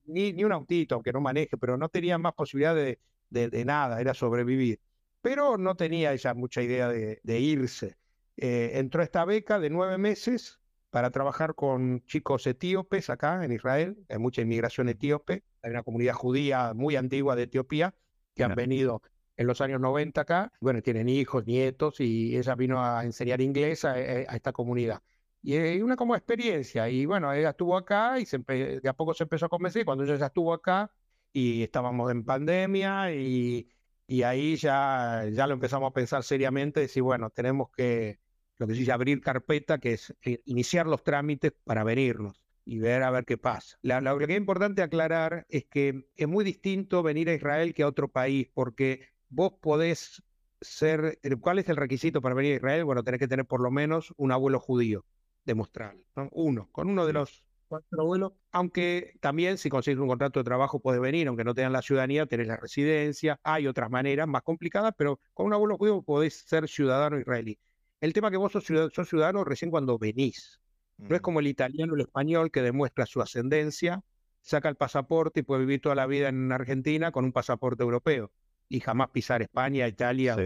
Ni, 0.06 0.32
ni 0.32 0.44
un 0.44 0.52
autito, 0.52 0.96
aunque 0.96 1.12
no 1.12 1.20
maneje, 1.20 1.56
pero 1.56 1.76
no 1.76 1.88
tenía 1.88 2.18
más 2.18 2.32
posibilidad 2.32 2.74
de, 2.74 2.98
de, 3.28 3.64
nada, 3.64 4.00
era 4.00 4.14
sobrevivir. 4.14 4.80
Pero 5.20 5.58
no 5.58 5.76
tenía 5.76 6.12
ella 6.12 6.34
mucha 6.34 6.62
idea 6.62 6.88
de, 6.88 7.20
de 7.22 7.40
irse. 7.40 7.96
Eh, 8.36 8.72
entró 8.74 9.02
a 9.02 9.04
esta 9.04 9.24
beca 9.24 9.60
de 9.60 9.68
nueve 9.70 9.98
meses 9.98 10.60
para 10.88 11.10
trabajar 11.10 11.54
con 11.54 12.02
chicos 12.06 12.46
etíopes 12.46 13.10
acá 13.10 13.44
en 13.44 13.52
Israel. 13.52 13.96
Hay 14.08 14.18
mucha 14.18 14.40
inmigración 14.40 14.88
etíope. 14.88 15.44
Hay 15.62 15.70
una 15.70 15.82
comunidad 15.82 16.14
judía 16.14 16.72
muy 16.74 16.96
antigua 16.96 17.36
de 17.36 17.44
Etiopía 17.44 17.94
que 18.34 18.44
han 18.44 18.54
venido 18.54 19.02
en 19.36 19.46
los 19.46 19.60
años 19.60 19.80
90 19.80 20.20
acá. 20.22 20.52
Bueno, 20.60 20.80
tienen 20.82 21.08
hijos, 21.08 21.46
nietos 21.46 22.00
y 22.00 22.36
ella 22.36 22.54
vino 22.54 22.82
a 22.82 23.04
enseñar 23.04 23.40
inglés 23.42 23.84
a 23.84 23.98
esta 23.98 24.52
comunidad. 24.52 25.02
Y 25.42 25.80
una 25.80 25.96
como 25.96 26.14
experiencia. 26.14 26.88
Y 26.88 27.06
bueno, 27.06 27.32
ella 27.32 27.50
estuvo 27.50 27.76
acá 27.76 28.18
y 28.18 28.26
se 28.26 28.38
de 28.38 28.88
a 28.88 28.92
poco 28.94 29.14
se 29.14 29.24
empezó 29.24 29.46
a 29.46 29.48
convencer. 29.48 29.84
Cuando 29.84 30.04
ella 30.04 30.16
ya 30.16 30.26
estuvo 30.26 30.52
acá 30.52 30.92
y 31.32 31.62
estábamos 31.62 32.10
en 32.10 32.24
pandemia 32.24 33.14
y, 33.14 33.68
y 34.06 34.22
ahí 34.22 34.56
ya, 34.56 35.24
ya 35.32 35.46
lo 35.46 35.54
empezamos 35.54 35.90
a 35.90 35.94
pensar 35.94 36.22
seriamente, 36.24 36.80
decir, 36.80 37.02
bueno, 37.02 37.30
tenemos 37.30 37.70
que, 37.70 38.20
lo 38.58 38.66
que 38.66 38.74
dice, 38.74 38.92
abrir 38.92 39.20
carpeta, 39.20 39.78
que 39.78 39.94
es 39.94 40.14
eh, 40.22 40.42
iniciar 40.44 40.86
los 40.86 41.02
trámites 41.02 41.52
para 41.64 41.84
venirnos 41.84 42.42
y 42.64 42.78
ver 42.78 43.02
a 43.02 43.10
ver 43.10 43.24
qué 43.24 43.38
pasa. 43.38 43.78
Lo 43.82 44.18
que 44.18 44.24
es 44.24 44.36
importante 44.36 44.82
aclarar 44.82 45.46
es 45.48 45.64
que 45.64 46.06
es 46.16 46.28
muy 46.28 46.44
distinto 46.44 47.02
venir 47.02 47.30
a 47.30 47.34
Israel 47.34 47.72
que 47.74 47.82
a 47.82 47.88
otro 47.88 48.08
país, 48.08 48.48
porque 48.52 49.08
vos 49.28 49.54
podés 49.60 50.22
ser, 50.60 51.18
¿cuál 51.40 51.58
es 51.58 51.68
el 51.70 51.76
requisito 51.76 52.20
para 52.20 52.34
venir 52.34 52.52
a 52.52 52.56
Israel? 52.56 52.84
Bueno, 52.84 53.02
tenés 53.02 53.20
que 53.20 53.28
tener 53.28 53.46
por 53.46 53.62
lo 53.62 53.70
menos 53.70 54.12
un 54.18 54.32
abuelo 54.32 54.60
judío 54.60 55.06
demostrarlo. 55.44 56.02
Uno, 56.32 56.68
con 56.72 56.88
uno 56.88 57.06
de 57.06 57.12
los 57.12 57.44
cuatro 57.68 58.00
abuelos, 58.00 58.32
aunque 58.50 59.14
también 59.20 59.56
si 59.56 59.70
consigues 59.70 60.00
un 60.00 60.08
contrato 60.08 60.40
de 60.40 60.44
trabajo 60.44 60.80
puede 60.80 60.98
venir, 60.98 61.28
aunque 61.28 61.44
no 61.44 61.54
tengas 61.54 61.72
la 61.72 61.82
ciudadanía, 61.82 62.26
tenés 62.26 62.48
la 62.48 62.56
residencia, 62.56 63.38
hay 63.44 63.66
otras 63.68 63.90
maneras 63.90 64.26
más 64.26 64.42
complicadas, 64.42 64.92
pero 64.96 65.20
con 65.34 65.46
un 65.46 65.54
abuelo 65.54 65.78
judío 65.78 66.02
podés 66.02 66.34
ser 66.46 66.68
ciudadano 66.68 67.18
israelí. 67.18 67.58
El 68.00 68.12
tema 68.12 68.30
que 68.30 68.36
vos 68.36 68.52
sos 68.52 68.64
ciudadano, 69.08 69.44
recién 69.44 69.70
cuando 69.70 69.98
venís. 69.98 70.60
No 70.96 71.14
es 71.14 71.20
mm. 71.20 71.22
como 71.22 71.40
el 71.40 71.46
italiano 71.46 71.92
o 71.92 71.96
el 71.96 72.02
español 72.02 72.50
que 72.50 72.62
demuestra 72.62 73.06
su 73.06 73.22
ascendencia, 73.22 74.02
saca 74.42 74.68
el 74.68 74.76
pasaporte 74.76 75.40
y 75.40 75.42
puede 75.42 75.60
vivir 75.60 75.80
toda 75.80 75.94
la 75.94 76.06
vida 76.06 76.28
en 76.28 76.50
Argentina 76.50 77.12
con 77.12 77.24
un 77.24 77.32
pasaporte 77.32 77.82
europeo 77.82 78.32
y 78.68 78.80
jamás 78.80 79.10
pisar 79.10 79.42
España, 79.42 79.86
Italia. 79.86 80.36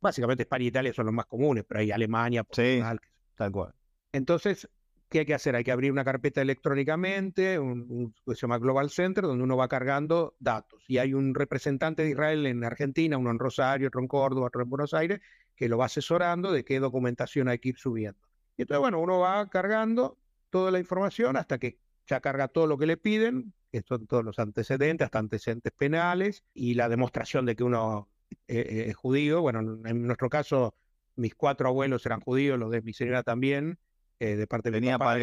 Básicamente 0.00 0.42
España 0.44 0.64
e 0.64 0.68
Italia 0.68 0.92
son 0.92 1.06
los 1.06 1.14
más 1.14 1.26
comunes, 1.26 1.64
pero 1.66 1.80
hay 1.80 1.90
Alemania, 1.90 2.44
Portugal. 2.44 3.00
tal 3.34 3.52
cual. 3.52 3.74
Entonces, 4.12 4.68
¿qué 5.08 5.20
hay 5.20 5.26
que 5.26 5.34
hacer? 5.34 5.56
Hay 5.56 5.64
que 5.64 5.72
abrir 5.72 5.92
una 5.92 6.04
carpeta 6.04 6.40
electrónicamente, 6.40 7.58
un, 7.58 8.14
que 8.26 8.34
se 8.34 8.42
llama 8.42 8.58
Global 8.58 8.90
Center, 8.90 9.24
donde 9.24 9.44
uno 9.44 9.56
va 9.56 9.68
cargando 9.68 10.34
datos. 10.38 10.82
Y 10.88 10.98
hay 10.98 11.14
un 11.14 11.34
representante 11.34 12.02
de 12.02 12.10
Israel 12.10 12.46
en 12.46 12.64
Argentina, 12.64 13.18
uno 13.18 13.30
en 13.30 13.38
Rosario, 13.38 13.88
otro 13.88 14.00
en 14.00 14.08
Córdoba, 14.08 14.46
otro 14.46 14.62
en 14.62 14.70
Buenos 14.70 14.94
Aires, 14.94 15.20
que 15.54 15.68
lo 15.68 15.78
va 15.78 15.86
asesorando 15.86 16.52
de 16.52 16.64
qué 16.64 16.80
documentación 16.80 17.48
hay 17.48 17.58
que 17.58 17.70
ir 17.70 17.76
subiendo. 17.76 18.20
Y 18.56 18.62
entonces, 18.62 18.80
bueno, 18.80 19.00
uno 19.00 19.18
va 19.18 19.48
cargando 19.48 20.18
toda 20.50 20.70
la 20.70 20.78
información 20.78 21.36
hasta 21.36 21.58
que 21.58 21.78
ya 22.06 22.20
carga 22.20 22.48
todo 22.48 22.66
lo 22.66 22.78
que 22.78 22.86
le 22.86 22.96
piden, 22.96 23.52
que 23.70 23.82
son 23.82 24.06
todos 24.06 24.24
los 24.24 24.38
antecedentes, 24.38 25.04
hasta 25.04 25.20
antecedentes 25.20 25.72
penales, 25.72 26.44
y 26.54 26.74
la 26.74 26.88
demostración 26.88 27.46
de 27.46 27.54
que 27.56 27.62
uno 27.62 28.08
eh, 28.48 28.58
eh, 28.58 28.84
es 28.88 28.96
judío. 28.96 29.42
Bueno, 29.42 29.60
en 29.60 30.06
nuestro 30.06 30.28
caso, 30.28 30.74
mis 31.14 31.34
cuatro 31.34 31.68
abuelos 31.68 32.04
eran 32.06 32.20
judíos, 32.20 32.58
los 32.58 32.70
de 32.70 32.82
mi 32.82 32.92
señora 32.92 33.22
también 33.22 33.78
eh, 34.20 34.36
de 34.36 34.46
parte 34.46 34.70
de 34.70 34.80
mi 34.80 34.88
papá. 34.88 35.16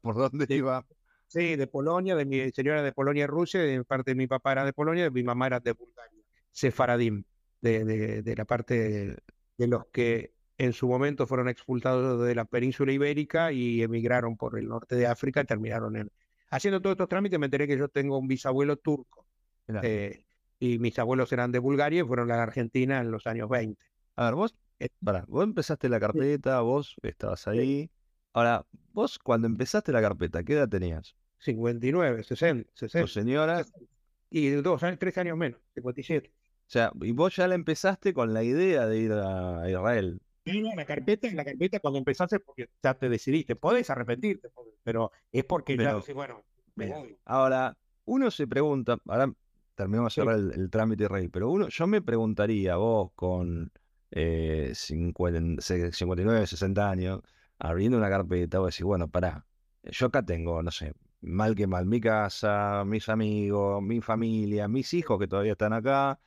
¿por 0.00 0.14
dónde 0.14 0.46
iba? 0.54 0.86
Sí, 1.26 1.56
de 1.56 1.66
Polonia, 1.66 2.14
de 2.14 2.24
mi 2.24 2.50
señora 2.52 2.82
de 2.82 2.92
Polonia 2.92 3.24
y 3.24 3.26
Rusia, 3.26 3.60
de 3.60 3.84
parte 3.84 4.12
de 4.12 4.14
mi 4.14 4.26
papá 4.26 4.52
era 4.52 4.64
de 4.64 4.72
Polonia, 4.72 5.04
de 5.04 5.10
mi 5.10 5.22
mamá 5.22 5.46
era 5.46 5.60
de 5.60 5.72
Bulgaria, 5.72 6.22
Sefaradim, 6.52 7.24
de, 7.60 7.84
de, 7.84 8.22
de 8.22 8.36
la 8.36 8.44
parte 8.44 9.18
de, 9.56 9.66
los 9.66 9.86
que 9.86 10.32
en 10.58 10.72
su 10.72 10.88
momento 10.88 11.26
fueron 11.26 11.48
expulsados 11.48 12.24
de 12.26 12.34
la 12.34 12.44
península 12.44 12.92
ibérica 12.92 13.50
y 13.52 13.82
emigraron 13.82 14.36
por 14.36 14.58
el 14.58 14.68
norte 14.68 14.94
de 14.96 15.06
África 15.06 15.40
y 15.40 15.44
terminaron 15.44 15.96
en... 15.96 16.10
Haciendo 16.50 16.80
todos 16.80 16.94
estos 16.94 17.08
trámites 17.08 17.38
me 17.38 17.46
enteré 17.46 17.66
que 17.66 17.78
yo 17.78 17.88
tengo 17.88 18.18
un 18.18 18.26
bisabuelo 18.26 18.76
turco 18.76 19.26
eh, 19.82 20.24
y 20.58 20.78
mis 20.78 20.98
abuelos 20.98 21.32
eran 21.32 21.52
de 21.52 21.58
Bulgaria 21.58 22.02
y 22.02 22.06
fueron 22.06 22.30
a 22.30 22.36
la 22.36 22.42
Argentina 22.42 23.00
en 23.00 23.10
los 23.10 23.26
años 23.26 23.48
20. 23.48 23.80
A 24.16 24.24
ver, 24.24 24.34
vos, 24.34 24.54
eh, 24.78 24.88
vos 25.00 25.44
empezaste 25.44 25.88
la 25.88 26.00
carpeta, 26.00 26.60
vos 26.60 26.96
estabas 27.02 27.46
ahí, 27.48 27.90
Ahora, 28.38 28.64
vos 28.92 29.18
cuando 29.18 29.48
empezaste 29.48 29.90
la 29.90 30.00
carpeta, 30.00 30.44
¿qué 30.44 30.52
edad 30.52 30.68
tenías? 30.68 31.16
59, 31.40 32.22
60, 32.22 32.70
60. 32.72 33.04
¿Tu 33.04 33.12
señora? 33.12 33.64
Y 34.30 34.50
dos 34.50 34.80
tres 35.00 35.18
años 35.18 35.36
menos, 35.36 35.58
57. 35.74 36.30
O 36.30 36.32
sea, 36.66 36.92
y 37.00 37.10
vos 37.10 37.34
ya 37.34 37.48
la 37.48 37.56
empezaste 37.56 38.14
con 38.14 38.32
la 38.32 38.44
idea 38.44 38.86
de 38.86 38.96
ir 38.96 39.10
a 39.10 39.68
Israel. 39.68 40.20
Sí, 40.44 40.62
la 40.62 40.84
carpeta, 40.84 41.28
la 41.32 41.44
carpeta 41.44 41.80
cuando 41.80 41.98
empezaste 41.98 42.38
porque 42.38 42.68
ya 42.80 42.94
te 42.94 43.08
decidiste. 43.08 43.56
Podés 43.56 43.90
arrepentirte, 43.90 44.50
pero 44.84 45.10
es 45.32 45.44
porque 45.44 45.76
ya 45.76 46.00
bueno, 46.14 46.44
me 46.76 46.86
voy. 46.86 47.18
Ahora, 47.24 47.76
uno 48.04 48.30
se 48.30 48.46
pregunta, 48.46 48.98
ahora 49.08 49.32
terminamos 49.74 50.14
de 50.14 50.22
cerrar 50.22 50.38
el, 50.38 50.70
trámite 50.70 51.02
Israel, 51.02 51.28
pero 51.32 51.50
uno, 51.50 51.66
yo 51.70 51.88
me 51.88 52.02
preguntaría, 52.02 52.76
vos 52.76 53.10
con 53.16 53.72
eh, 54.12 54.70
59, 54.74 56.46
60 56.46 56.88
años, 56.88 57.20
abriendo 57.58 57.98
una 57.98 58.08
carpeta, 58.10 58.58
voy 58.58 58.66
a 58.66 58.68
decir, 58.68 58.86
bueno, 58.86 59.08
pará, 59.10 59.46
yo 59.82 60.06
acá 60.06 60.24
tengo, 60.24 60.62
no 60.62 60.70
sé, 60.70 60.94
mal 61.20 61.54
que 61.54 61.66
mal, 61.66 61.86
mi 61.86 62.00
casa, 62.00 62.84
mis 62.86 63.08
amigos, 63.08 63.82
mi 63.82 64.00
familia, 64.00 64.68
mis 64.68 64.94
hijos 64.94 65.18
que 65.18 65.26
todavía 65.28 65.52
están 65.52 65.72
acá, 65.72 66.20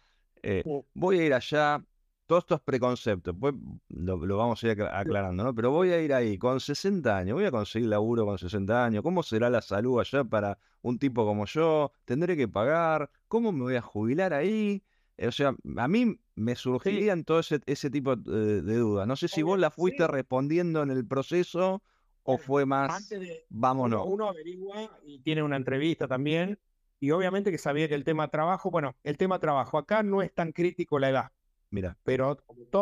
eh, 0.44 0.68
voy 0.94 1.20
a 1.20 1.26
ir 1.26 1.34
allá, 1.34 1.86
todos 2.26 2.44
estos 2.44 2.62
preconceptos, 2.62 3.36
pues 3.40 3.54
lo, 3.90 4.18
vamos 4.38 4.64
a 4.64 4.68
ir 4.72 4.82
aclarando, 4.84 5.44
¿no? 5.44 5.54
Pero 5.56 5.72
voy 5.72 5.92
a 5.92 6.02
ir 6.02 6.14
ahí 6.14 6.38
con 6.38 6.60
60 6.60 7.18
años, 7.18 7.36
voy 7.36 7.46
a 7.46 7.52
conseguir 7.52 7.90
laburo 7.90 8.26
con 8.26 8.38
60 8.38 8.86
años, 8.86 9.04
¿cómo 9.04 9.24
será 9.24 9.50
la 9.50 9.62
salud 9.62 10.00
allá 10.00 10.24
para 10.24 10.58
un 10.82 10.98
tipo 11.00 11.26
como 11.26 11.46
yo? 11.46 11.94
¿Tendré 12.06 12.38
que 12.38 12.48
pagar? 12.48 13.12
¿Cómo 13.28 13.52
me 13.52 13.62
voy 13.64 13.76
a 13.76 13.82
jubilar 13.82 14.34
ahí? 14.34 14.84
Eh, 15.18 15.28
o 15.28 15.32
sea, 15.32 15.56
a 15.78 15.88
mí 15.88 16.20
me 16.36 16.56
surgirían 16.56 17.24
todo 17.24 17.40
ese, 17.40 17.90
tipo 17.90 18.16
de, 18.16 18.62
dudas. 18.62 19.08
No 19.08 19.16
sé 19.16 19.28
si 19.28 19.42
vos 19.42 19.60
la 19.60 19.72
fuiste 19.72 20.08
respondiendo 20.08 20.82
en 20.82 20.92
el 20.92 21.06
proceso 21.06 21.82
o 22.24 22.38
fue 22.38 22.66
más, 22.66 23.14
vámonos. 23.50 24.02
Uno, 24.02 24.14
uno 24.14 24.28
averigua 24.30 25.00
y 25.06 25.20
tiene 25.20 25.44
una 25.44 25.58
entrevista 25.58 26.08
también, 26.08 26.60
y 27.00 27.12
obviamente 27.12 27.52
que 27.52 27.58
sabía 27.58 27.88
que 27.88 27.96
el 27.96 28.04
tema 28.04 28.28
trabajo, 28.28 28.70
bueno, 28.70 28.96
el 29.04 29.18
tema 29.18 29.40
trabajo 29.40 29.78
acá 29.78 30.04
no 30.04 30.22
es 30.22 30.34
tan 30.34 30.52
crítico 30.52 31.00
la 31.00 31.10
edad. 31.10 31.32
Mira, 31.72 31.98
pero 32.04 32.38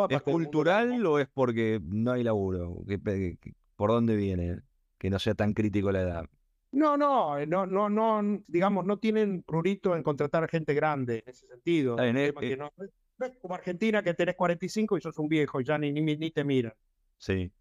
¿es 0.08 0.22
cultural 0.22 1.06
o 1.06 1.18
es 1.18 1.28
porque 1.32 1.80
no 1.82 2.12
hay 2.12 2.24
laburo? 2.24 2.84
¿Por 3.76 3.90
dónde 3.90 4.16
viene 4.16 4.60
que 4.98 5.10
no 5.10 5.18
sea 5.18 5.34
tan 5.34 5.54
crítico 5.54 5.90
la 5.90 6.02
edad? 6.02 6.26
No, 6.72 6.96
no, 6.96 7.38
eh, 7.38 7.46
no, 7.46 7.66
no, 7.66 7.88
no, 7.88 8.42
digamos, 8.46 8.86
no 8.86 8.98
tienen 8.98 9.42
prurito 9.42 9.96
en 9.96 10.02
contratar 10.02 10.48
gente 10.48 10.72
grande 10.72 11.22
en 11.24 11.30
ese 11.30 11.46
sentido. 11.46 11.98
Eh, 11.98 12.32
eh. 12.40 12.56
no, 12.56 12.72
es 12.78 13.36
como 13.38 13.54
Argentina 13.54 14.02
que 14.02 14.14
tenés 14.14 14.36
45 14.36 14.96
y 14.96 15.00
sos 15.00 15.18
un 15.18 15.28
viejo 15.28 15.60
y 15.60 15.64
ya 15.64 15.78
ni, 15.78 15.92
ni, 15.92 16.16
ni 16.16 16.30
te 16.30 16.44
miran. 16.44 16.72
Sí. 17.18 17.52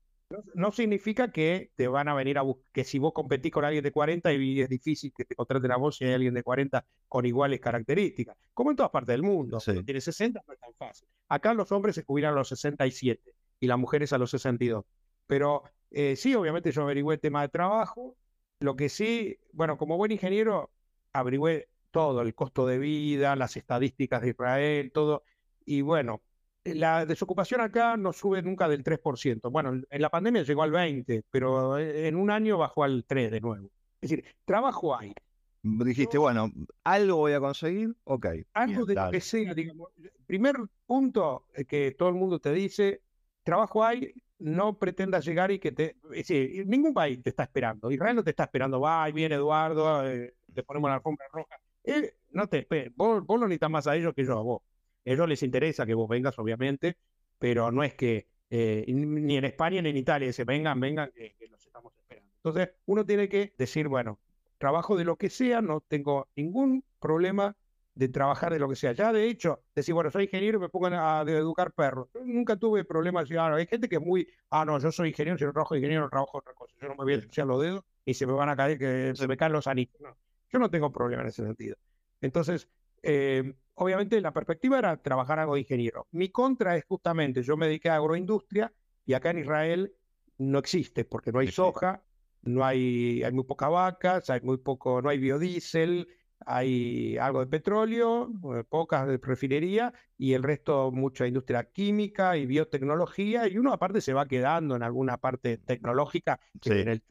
No, 0.54 0.72
significa 0.72 1.32
que 1.32 1.72
te 1.76 1.88
van 1.88 2.08
a 2.08 2.14
venir 2.14 2.38
a 2.38 2.44
buscar, 2.44 2.64
que 2.72 2.84
si 2.84 3.00
vos 3.00 3.14
competís 3.14 3.52
con 3.52 3.66
alguien 3.66 3.84
de 3.84 3.92
40 3.92 4.32
y 4.34 4.62
es 4.62 4.70
difícil 4.70 5.12
que 5.12 5.26
te 5.26 5.34
contraten 5.34 5.72
a 5.72 5.78
vos 5.78 5.98
si 5.98 6.06
hay 6.06 6.14
alguien 6.14 6.36
de 6.36 6.44
40 6.44 6.86
con 7.08 7.26
iguales 7.26 7.60
características, 7.60 8.38
como 8.54 8.70
en 8.70 8.76
todas 8.76 8.92
partes 8.92 9.14
del 9.14 9.24
mundo. 9.24 9.60
Si 9.60 9.84
tienes 9.84 10.04
60 10.04 10.44
no 10.46 10.54
es 10.54 10.60
tan 10.60 10.74
fácil. 10.76 11.08
Acá 11.30 11.56
los 11.56 11.72
hombres 11.72 11.96
se 11.96 12.04
jubilan 12.04 12.34
a 12.34 12.36
los 12.36 12.50
67 12.50 13.34
y 13.60 13.66
las 13.66 13.80
mujeres 13.80 14.14
a 14.14 14.20
los 14.20 14.30
62. 14.30 14.86
Pero 15.26 15.64
eh, 15.90 16.16
sí, 16.16 16.36
obviamente 16.36 16.72
yo 16.72 16.84
averigüé 16.84 17.16
el 17.16 17.22
tema 17.22 17.42
de 17.42 17.50
trabajo. 17.50 18.16
Lo 18.60 18.76
que 18.76 18.90
sí, 18.90 19.38
bueno, 19.54 19.78
como 19.78 19.98
buen 19.98 20.12
ingeniero, 20.12 20.70
averigüé 21.14 21.70
todo, 21.92 22.22
el 22.22 22.36
costo 22.36 22.68
de 22.68 22.78
vida, 22.78 23.36
las 23.36 23.56
estadísticas 23.56 24.22
de 24.22 24.30
Israel, 24.30 24.92
todo. 24.92 25.24
Y 25.66 25.82
bueno, 25.82 26.22
la 26.66 27.06
desocupación 27.06 27.62
acá 27.62 27.96
no 27.98 28.12
sube 28.14 28.42
nunca 28.42 28.68
del 28.68 28.84
3%. 28.84 29.50
Bueno, 29.50 29.82
en 29.90 30.02
la 30.02 30.10
pandemia 30.10 30.44
llegó 30.44 30.64
al 30.64 30.72
20%, 30.72 31.24
pero 31.30 31.80
en 31.80 32.16
un 32.16 32.30
año 32.32 32.58
bajó 32.58 32.84
al 32.84 33.06
3% 33.06 33.30
de 33.30 33.42
nuevo. 33.42 33.72
Es 34.02 34.10
decir, 34.10 34.26
trabajo 34.46 34.96
hay. 34.98 35.14
Dijiste, 35.62 36.18
bueno, 36.18 36.52
algo 36.84 37.18
voy 37.18 37.34
a 37.34 37.40
conseguir, 37.40 37.96
ok. 38.06 38.28
Algo 38.54 38.86
de 38.86 38.96
lo 38.96 39.12
que 39.12 39.20
sea, 39.20 39.54
digamos. 39.54 39.90
Primer 40.26 40.56
punto 40.86 41.46
que 41.68 41.92
todo 41.92 42.10
el 42.10 42.16
mundo 42.16 42.40
te 42.40 42.54
dice, 42.54 43.02
trabajo 43.44 43.84
hay, 43.84 44.14
no 44.40 44.78
pretendas 44.78 45.26
llegar 45.26 45.52
y 45.52 45.60
que 45.60 45.72
te... 45.72 45.98
Decir, 46.10 46.66
ningún 46.68 46.94
país 46.94 47.22
te 47.22 47.30
está 47.30 47.44
esperando. 47.44 47.92
Israel 47.92 48.16
no 48.16 48.24
te 48.24 48.32
está 48.32 48.44
esperando, 48.44 48.80
va, 48.80 49.10
viene 49.12 49.36
Eduardo, 49.36 50.08
eh, 50.10 50.34
te 50.54 50.64
ponemos 50.64 50.90
la 50.90 50.96
alfombra 50.96 51.28
roja. 51.32 51.60
Eh, 51.84 52.16
no 52.32 52.48
te 52.48 52.68
vos, 52.96 53.26
vos 53.26 53.40
lo 53.40 53.48
necesitas 53.48 53.70
más 53.70 53.88
a 53.88 53.96
ellos 53.96 54.14
que 54.14 54.26
yo 54.26 54.38
a 54.38 54.42
vos 54.42 54.62
ellos 55.06 55.28
les 55.28 55.44
interesa 55.44 55.86
que 55.86 55.94
vos 55.94 56.08
vengas, 56.08 56.38
obviamente, 56.40 56.98
pero 57.38 57.72
no 57.72 57.84
es 57.84 57.94
que 57.96 58.28
eh, 58.50 58.86
ni 58.88 59.38
en 59.38 59.46
España 59.46 59.82
ni 59.82 59.90
en 59.90 59.98
Italia 59.98 60.32
se 60.34 60.44
vengan, 60.44 60.80
vengan, 60.80 61.12
que, 61.12 61.36
los 61.50 61.66
estamos 61.66 61.94
esperando. 61.98 62.32
Entonces, 62.36 62.70
uno 62.86 63.06
tiene 63.06 63.30
que 63.30 63.54
decir, 63.58 63.88
bueno, 63.88 64.20
trabajo 64.58 64.98
de 64.98 65.06
lo 65.06 65.16
que 65.16 65.30
sea, 65.30 65.62
no 65.62 65.82
tengo 65.82 66.28
ningún 66.36 66.84
problema 67.00 67.56
de 68.00 68.08
trabajar 68.08 68.54
de 68.54 68.60
lo 68.60 68.70
que 68.70 68.78
sea. 68.78 68.94
Ya 68.94 69.12
de 69.12 69.28
hecho, 69.28 69.62
decir, 69.76 69.94
bueno, 69.94 70.10
soy 70.10 70.24
ingeniero 70.24 70.58
y 70.58 70.62
me 70.62 70.70
pongan 70.70 70.94
a, 70.94 71.22
educar 71.28 71.74
perros. 71.74 72.08
nunca 72.24 72.56
tuve 72.56 72.86
problemas. 72.86 73.30
Ah, 73.38 73.54
hay 73.54 73.68
gente 73.68 73.90
que 73.90 73.98
es 73.98 74.02
muy, 74.02 74.26
ah, 74.52 74.64
no, 74.64 74.80
yo 74.80 74.90
soy 74.90 75.10
ingeniero, 75.10 75.38
si 75.38 75.44
no 75.44 75.52
trabajo 75.52 75.74
de 75.74 75.80
ingeniero, 75.80 76.04
no 76.04 76.10
trabajo 76.10 76.38
otra 76.38 76.54
cosa. 76.54 76.74
Yo 76.82 76.88
no 76.88 76.96
me 76.96 77.04
voy 77.04 77.12
a 77.12 77.16
ensuciar 77.18 77.46
los 77.46 77.62
dedos 77.62 77.84
y 78.06 78.14
se 78.14 78.26
me 78.26 78.32
van 78.32 78.48
a 78.48 78.56
caer, 78.56 78.78
que 78.78 79.12
se 79.16 79.28
me 79.28 79.36
caen 79.36 79.52
los 79.52 79.68
anillos. 79.68 80.00
No, 80.00 80.16
yo 80.50 80.60
no 80.60 80.70
tengo 80.70 80.94
problema 80.94 81.24
en 81.24 81.28
ese 81.28 81.44
sentido. 81.44 81.76
Entonces, 82.22 82.70
eh, 83.04 83.54
obviamente 83.74 84.22
la 84.22 84.32
perspectiva 84.32 84.80
era 84.80 84.96
trabajar 84.96 85.40
algo 85.40 85.56
de 85.56 85.62
ingeniero. 85.62 86.08
Mi 86.12 86.30
contra 86.30 86.78
es 86.78 86.86
justamente, 86.86 87.44
yo 87.44 87.58
me 87.58 87.66
dediqué 87.66 87.90
a 87.90 87.98
agroindustria 87.98 88.72
y 89.06 89.14
acá 89.14 89.32
en 89.32 89.40
Israel 89.40 89.94
no 90.38 90.60
existe 90.60 91.04
porque 91.04 91.34
no 91.34 91.40
hay 91.40 91.52
soja, 91.52 92.02
no 92.44 92.64
hay, 92.64 93.24
hay 93.24 93.32
muy 93.34 93.44
pocas 93.44 93.70
vacas, 93.70 94.30
hay 94.30 94.40
muy 94.40 94.56
poco, 94.56 95.02
no 95.02 95.10
hay 95.10 95.18
biodiesel, 95.18 96.08
hay 96.46 97.18
algo 97.18 97.42
de 97.42 97.48
petróleo, 97.48 98.32
eh, 98.56 98.64
pocas 98.64 99.08
de 99.08 99.18
refinería 99.18 99.94
y 100.18 100.34
el 100.34 100.44
resto 100.44 100.92
mucha 100.92 101.28
industria 101.28 101.64
química 101.64 102.38
y 102.38 102.46
biotecnología 102.46 103.48
y 103.48 103.58
uno 103.58 103.74
aparte 103.74 104.02
se 104.02 104.14
va 104.14 104.28
quedando 104.28 104.76
en 104.76 104.84
alguna 104.84 105.18
parte 105.18 105.58
tecnológica 105.58 106.40
que 106.62 106.82
en 106.82 106.88
el, 106.88 107.04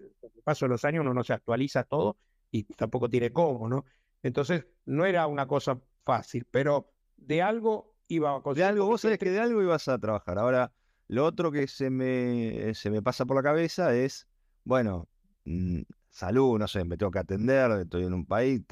paso 0.44 0.64
de 0.64 0.70
los 0.70 0.84
años 0.84 1.02
uno 1.02 1.14
no 1.14 1.24
se 1.24 1.34
actualiza 1.34 1.84
todo 1.84 2.16
y 2.50 2.64
tampoco 2.64 3.08
tiene 3.08 3.32
cómo, 3.32 3.68
¿no? 3.68 3.84
Entonces 4.22 4.66
no 4.86 5.04
era 5.04 5.26
una 5.26 5.46
cosa 5.46 5.78
fácil, 6.04 6.46
pero 6.50 6.90
de 7.16 7.42
algo 7.42 7.94
iba 8.08 8.34
a 8.34 8.54
De 8.54 8.64
algo, 8.64 8.86
vos 8.86 9.02
sabés 9.02 9.18
que 9.18 9.30
de 9.30 9.40
algo 9.40 9.62
ibas 9.62 9.88
a 9.88 9.98
trabajar. 9.98 10.38
Ahora, 10.38 10.72
lo 11.08 11.24
otro 11.24 11.52
que 11.52 11.66
se 11.68 11.90
me, 11.90 12.74
se 12.74 12.90
me 12.90 13.02
pasa 13.02 13.26
por 13.26 13.36
la 13.36 13.42
cabeza 13.42 13.94
es, 13.94 14.26
bueno, 14.64 15.08
mm, 15.44 15.82
salud, 16.08 16.58
no 16.58 16.66
sé, 16.66 16.84
me 16.84 16.96
tengo 16.96 17.12
que 17.12 17.18
atender, 17.18 17.70
estoy 17.72 18.04
en 18.04 18.14
un 18.14 18.26
país. 18.26 18.62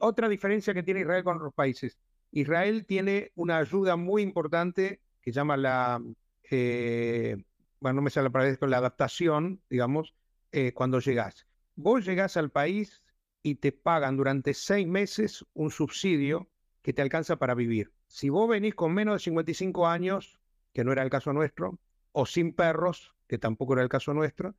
Otra 0.00 0.28
diferencia 0.28 0.74
que 0.74 0.82
tiene 0.82 1.00
Israel 1.00 1.24
con 1.24 1.36
otros 1.36 1.54
países. 1.54 1.98
Israel 2.30 2.86
tiene 2.86 3.32
una 3.34 3.58
ayuda 3.58 3.96
muy 3.96 4.22
importante 4.22 5.00
que 5.20 5.32
llama 5.32 5.56
la, 5.56 6.02
eh, 6.50 7.36
bueno, 7.80 7.96
no 7.96 8.02
me 8.02 8.10
sale 8.10 8.24
la 8.24 8.30
palabra, 8.30 8.68
la 8.68 8.76
adaptación, 8.78 9.60
digamos, 9.68 10.14
eh, 10.50 10.72
cuando 10.72 11.00
llegás. 11.00 11.46
Vos 11.74 12.04
llegás 12.04 12.36
al 12.36 12.50
país 12.50 13.02
y 13.42 13.56
te 13.56 13.72
pagan 13.72 14.16
durante 14.16 14.54
seis 14.54 14.86
meses 14.86 15.44
un 15.52 15.70
subsidio 15.70 16.48
que 16.82 16.92
te 16.92 17.02
alcanza 17.02 17.36
para 17.36 17.54
vivir. 17.54 17.92
Si 18.06 18.28
vos 18.28 18.48
venís 18.48 18.74
con 18.74 18.92
menos 18.92 19.14
de 19.14 19.18
55 19.20 19.86
años, 19.86 20.40
que 20.72 20.84
no 20.84 20.92
era 20.92 21.02
el 21.02 21.10
caso 21.10 21.32
nuestro, 21.32 21.78
o 22.12 22.26
sin 22.26 22.52
perros, 22.54 23.14
que 23.26 23.38
tampoco 23.38 23.74
era 23.74 23.82
el 23.82 23.88
caso 23.88 24.14
nuestro, 24.14 24.54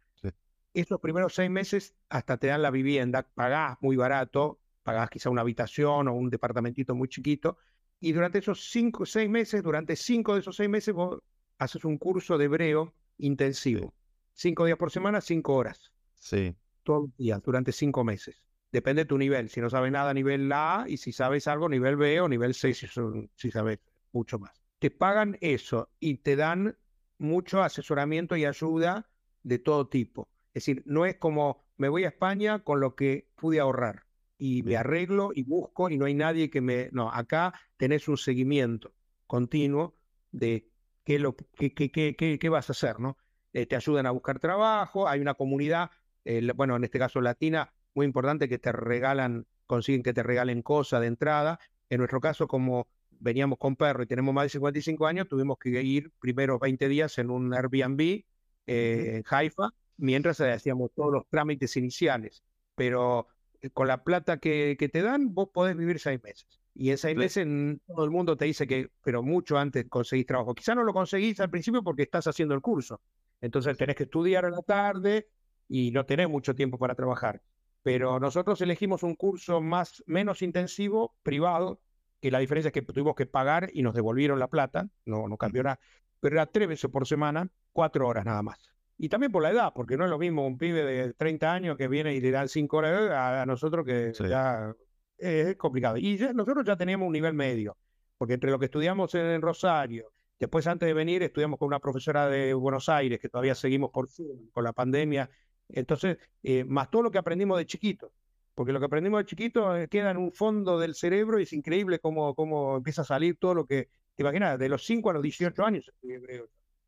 esos 0.74 1.00
primeros 1.00 1.36
seis 1.36 1.52
meses 1.52 1.96
hasta 2.10 2.38
te 2.38 2.48
dan 2.48 2.64
la 2.64 2.72
vivienda, 2.72 3.28
pagás 3.36 3.78
muy 3.82 3.96
barato, 3.96 4.60
pagás 4.84 5.10
quizá 5.10 5.30
una 5.30 5.42
habitación 5.42 6.08
o 6.08 6.14
un 6.14 6.30
departamentito 6.30 6.94
muy 6.96 7.08
chiquito, 7.08 7.58
y 8.00 8.12
durante 8.12 8.40
esos 8.40 8.70
cinco, 8.70 9.06
seis 9.06 9.30
meses, 9.30 9.64
durante 9.64 9.96
cinco 9.96 10.34
de 10.34 10.42
esos 10.42 10.56
seis 10.56 10.70
meses, 10.70 10.94
vos 10.94 11.20
haces 11.58 11.86
un 11.86 11.98
curso 11.98 12.38
de 12.38 12.46
hebreo 12.46 12.94
intensivo. 13.18 13.94
Cinco 14.34 14.66
días 14.66 14.78
por 14.78 14.92
semana, 14.92 15.22
cinco 15.22 15.56
horas. 15.56 15.92
Sí. 16.16 16.56
Todos 16.84 17.04
los 17.04 17.18
días, 17.18 17.42
durante 17.42 17.72
cinco 17.72 18.04
meses 18.04 18.44
depende 18.74 19.04
de 19.04 19.06
tu 19.06 19.18
nivel. 19.18 19.50
Si 19.50 19.62
no 19.62 19.70
sabes 19.70 19.92
nada, 19.92 20.14
nivel 20.14 20.52
A, 20.52 20.86
y 20.88 20.98
si 20.98 21.14
sabes 21.14 21.48
algo, 21.48 21.70
nivel 21.70 21.96
B 21.96 22.20
o 22.20 22.28
nivel 22.28 22.56
C, 22.56 22.74
si, 22.74 23.52
sabes 23.52 23.80
mucho 24.12 24.40
más. 24.40 24.62
Te 24.80 24.90
pagan 24.90 25.38
eso 25.40 25.90
y 26.00 26.18
te 26.18 26.36
dan 26.36 26.76
mucho 27.20 27.62
asesoramiento 27.62 28.36
y 28.36 28.46
ayuda 28.46 29.08
de 29.44 29.60
todo 29.60 29.88
tipo. 29.88 30.28
Es 30.54 30.66
decir, 30.66 30.84
no 30.86 31.06
es 31.06 31.18
como 31.18 31.64
me 31.78 31.88
voy 31.88 32.04
a 32.04 32.10
España 32.10 32.64
con 32.64 32.80
lo 32.80 32.96
que 32.96 33.30
pude 33.36 33.60
ahorrar 33.60 34.06
y 34.38 34.64
me 34.64 34.76
arreglo 34.78 35.32
y 35.34 35.44
busco 35.44 35.90
y 35.90 35.98
no 35.98 36.06
hay 36.06 36.14
nadie 36.14 36.50
que 36.50 36.62
me... 36.62 36.90
No, 36.92 37.12
acá 37.12 37.54
tenés 37.78 38.08
un 38.08 38.18
seguimiento 38.18 38.94
continuo 39.28 39.96
de 40.32 40.70
qué, 41.04 41.20
lo, 41.20 41.36
qué, 41.36 41.74
qué, 41.74 41.92
qué, 41.92 42.16
qué 42.40 42.50
vas 42.50 42.70
a 42.70 42.74
hacer, 42.74 43.00
¿no? 43.00 43.18
Eh, 43.54 43.68
te 43.68 43.76
ayudan 43.76 44.06
a 44.08 44.12
buscar 44.12 44.40
trabajo, 44.40 45.08
hay 45.08 45.20
una 45.20 45.36
comunidad, 45.36 45.92
eh, 46.26 46.52
bueno, 46.56 46.76
en 46.76 46.84
este 46.84 46.98
caso 46.98 47.22
latina, 47.22 47.72
muy 47.94 48.06
importante 48.06 48.50
que 48.50 48.58
te 48.58 48.72
regalan, 48.72 49.46
consiguen 49.68 50.02
que 50.02 50.14
te 50.14 50.24
regalen 50.24 50.64
cosas 50.64 51.02
de 51.02 51.08
entrada. 51.08 51.60
En 51.90 52.00
nuestro 52.00 52.20
caso, 52.20 52.48
como 52.48 52.88
veníamos 53.12 53.60
con 53.60 53.76
perro 53.76 54.04
y 54.04 54.08
tenemos 54.08 54.34
más 54.34 54.46
de 54.46 54.50
55 54.50 55.06
años, 55.06 55.28
tuvimos 55.28 55.58
que 55.60 55.70
ir 55.84 56.12
primero 56.20 56.58
20 56.58 56.88
días 56.88 57.18
en 57.20 57.30
un 57.30 57.54
Airbnb 57.54 58.02
eh, 58.02 58.26
en 58.66 59.24
Haifa, 59.30 59.70
mientras 59.98 60.42
hacíamos 60.42 60.92
todos 60.96 61.14
los 61.14 61.28
trámites 61.30 61.78
iniciales. 61.78 62.44
Pero 62.76 63.28
con 63.72 63.88
la 63.88 64.03
plata 64.03 64.38
que, 64.38 64.76
que, 64.78 64.89
te 64.89 65.01
dan, 65.01 65.34
vos 65.34 65.49
podés 65.53 65.78
vivir 65.78 65.99
seis 65.99 66.22
meses. 66.24 66.47
Y 66.76 66.89
en 66.89 66.97
seis 66.97 67.16
meses 67.16 67.47
todo 67.88 68.03
el 68.03 68.11
mundo 68.11 68.36
te 68.36 68.45
dice 68.45 68.68
que, 68.68 68.89
pero 69.03 69.22
mucho 69.24 69.57
antes 69.57 69.86
conseguís 69.89 70.26
trabajo. 70.26 70.55
Quizá 70.55 70.76
no 70.76 70.84
lo 70.84 70.93
conseguís 70.93 71.39
al 71.39 71.49
principio 71.49 71.84
porque 71.84 72.03
estás 72.03 72.28
haciendo 72.28 72.55
el 72.55 72.61
curso. 72.61 73.01
Entonces 73.41 73.78
tenés 73.78 73.95
que 73.95 74.03
estudiar 74.03 74.45
a 74.45 74.49
la 74.49 74.61
tarde 74.61 75.28
y 75.68 75.91
no 75.91 76.05
tenés 76.05 76.30
mucho 76.30 76.55
tiempo 76.55 76.78
para 76.78 76.95
trabajar 76.95 77.41
pero 77.84 78.20
nosotros 78.20 78.61
elegimos 78.61 79.03
un 79.03 79.16
curso 79.16 79.61
más, 79.61 80.03
menos 80.07 80.41
intensivo, 80.41 81.16
privado, 81.22 81.82
que 82.22 82.32
la 82.32 82.39
diferencia 82.39 82.70
es 82.70 82.74
que 82.74 82.82
tuvimos 82.82 83.16
que 83.16 83.26
pagar 83.26 83.70
y 83.74 83.84
nos 83.84 83.93
devolvieron 83.93 84.39
la 84.39 84.47
plata, 84.47 84.88
no, 85.05 85.28
no 85.28 85.38
cambió 85.38 85.61
nada, 85.61 85.80
pero 86.22 86.38
era 86.38 86.45
tres 86.45 86.70
veces 86.70 86.89
por 86.89 87.05
semana, 87.05 87.49
cuatro 87.74 88.07
horas 88.07 88.26
nada 88.26 88.41
más. 88.41 88.73
Y 88.98 89.10
también 89.10 89.32
por 89.32 89.44
la 89.44 89.52
edad, 89.52 89.74
porque 89.76 89.98
no 89.98 90.06
es 90.06 90.10
lo 90.10 90.20
mismo 90.20 90.46
un 90.46 90.58
pibe 90.58 90.84
de 90.84 91.14
30 91.14 91.52
años 91.52 91.78
que 91.78 91.88
viene 91.88 92.14
y 92.14 92.22
le 92.22 92.32
dan 92.32 92.48
cinco 92.48 92.78
horas 92.78 93.12
a, 93.12 93.46
nosotros 93.46 93.86
que 93.86 94.14
ya 94.30 94.74
es 95.18 95.56
complicado. 95.58 95.98
Y 95.98 96.18
nosotros 96.34 96.64
ya 96.66 96.78
teníamos 96.78 97.08
un 97.08 97.14
nivel 97.14 97.34
medio, 97.34 97.78
porque 98.18 98.36
entre 98.36 98.52
lo 98.52 98.60
que 98.60 98.66
estudiamos 98.66 99.14
en 99.16 99.41
Rosario, 99.41 100.14
Después, 100.44 100.68
antes 100.68 100.88
de 100.88 100.94
venir, 100.94 101.24
estudiamos 101.24 101.58
con 101.58 101.68
una 101.68 101.80
profesora 101.80 102.28
de 102.28 102.54
Buenos 102.54 102.89
Aires, 102.89 103.18
que 103.18 103.30
todavía 103.30 103.56
seguimos 103.56 103.91
por 103.91 104.10
con 104.52 104.66
la 104.66 104.74
pandemia. 104.74 105.30
Entonces, 105.70 106.18
eh, 106.44 106.66
más 106.66 106.91
todo 106.91 107.02
lo 107.04 107.12
que 107.12 107.18
aprendimos 107.18 107.58
de 107.58 107.66
chiquito. 107.66 108.12
Porque 108.54 108.74
lo 108.74 108.80
que 108.80 108.88
aprendimos 108.88 109.22
de 109.22 109.26
chiquito 109.26 109.74
eh, 109.78 109.88
queda 109.88 110.12
en 110.12 110.18
un 110.18 110.34
fondo 110.34 110.78
del 110.80 110.96
cerebro 110.96 111.39
y 111.39 111.44
es 111.44 111.54
increíble 111.54 112.00
cómo, 112.00 112.36
cómo 112.36 112.76
empieza 112.76 113.04
a 113.04 113.06
salir 113.06 113.38
todo 113.39 113.54
lo 113.54 113.66
que. 113.66 113.88
Te 114.16 114.24
imaginas, 114.24 114.60
de 114.60 114.68
los 114.68 114.86
5 114.86 115.10
a 115.10 115.14
los 115.14 115.24
18 115.24 115.66
años 115.66 115.89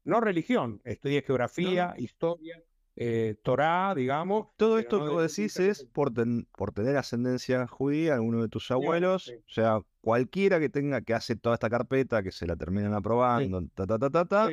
No 0.06 0.22
religión, 0.22 0.82
estudié 0.86 1.22
geografía, 1.22 1.94
historia, 1.98 2.62
eh, 2.96 3.36
Torah, 3.44 3.94
digamos. 3.94 4.48
Todo 4.56 4.80
esto 4.80 5.04
que 5.04 5.12
vos 5.12 5.36
decís 5.36 5.60
es 5.60 5.84
por, 5.84 6.14
por 6.56 6.72
tener 6.72 6.96
ascendencia 6.96 7.68
judía, 7.68 8.14
alguno 8.14 8.42
de 8.42 8.48
tus 8.48 8.72
abuelos, 8.72 9.30
o 9.30 9.54
sea, 9.54 9.82
cualquiera 10.00 10.60
que 10.60 10.70
tenga 10.70 11.02
que 11.02 11.14
hace 11.14 11.36
toda 11.36 11.56
esta 11.56 11.70
carpeta, 11.70 12.24
que 12.24 12.32
se 12.32 12.48
la 12.48 12.56
terminan 12.56 12.94
aprobando, 12.94 13.62
ta, 13.74 13.86
ta, 13.86 14.00
ta, 14.00 14.10
ta, 14.10 14.26
ta 14.26 14.50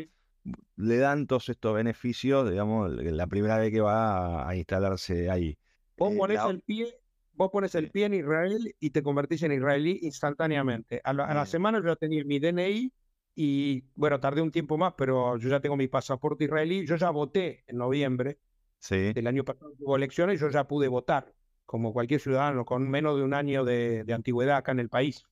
le 0.76 0.96
dan 0.96 1.26
todos 1.26 1.48
estos 1.48 1.74
beneficios, 1.74 2.50
digamos, 2.50 2.90
la 2.90 3.26
primera 3.26 3.58
vez 3.58 3.70
que 3.70 3.80
va 3.80 4.48
a, 4.48 4.56
instalarse 4.56 5.30
ahí. 5.30 5.56
Vos 5.96 6.12
eh, 6.12 6.18
pones 6.18 6.40
el 6.48 6.60
pie, 6.60 6.98
vos 7.34 7.50
pones 7.50 7.74
el 7.74 7.90
pie 7.90 8.06
en 8.06 8.14
Israel 8.14 8.74
y 8.80 8.90
te 8.90 9.02
convertís 9.02 9.42
en 9.42 9.52
israelí 9.52 10.00
instantáneamente. 10.02 11.00
A 11.04 11.12
la, 11.12 11.46
semana 11.46 11.80
yo 11.84 11.96
tenía 11.96 12.24
mi 12.24 12.38
DNI 12.38 12.92
y 13.34 13.84
bueno, 13.94 14.20
tardé 14.20 14.42
un 14.42 14.50
tiempo 14.50 14.76
más, 14.76 14.94
pero 14.96 15.36
yo 15.38 15.48
ya 15.48 15.60
tengo 15.60 15.76
mi 15.76 15.88
pasaporte 15.88 16.44
israelí. 16.44 16.86
Yo 16.86 16.96
ya 16.96 17.10
voté 17.10 17.64
en 17.66 17.78
noviembre 17.78 18.38
sí. 18.78 19.12
del 19.12 19.26
año 19.26 19.44
pasado, 19.44 19.72
hubo 19.78 19.96
elecciones, 19.96 20.40
yo 20.40 20.50
ya 20.50 20.64
pude 20.68 20.88
votar 20.88 21.32
como 21.64 21.92
cualquier 21.92 22.20
ciudadano 22.20 22.64
con 22.64 22.88
menos 22.90 23.16
de 23.16 23.22
un 23.22 23.32
año 23.32 23.64
de, 23.64 24.04
antigüedad 24.12 24.58
acá 24.58 24.72
en 24.72 24.80
el 24.80 24.88
país. 24.88 25.24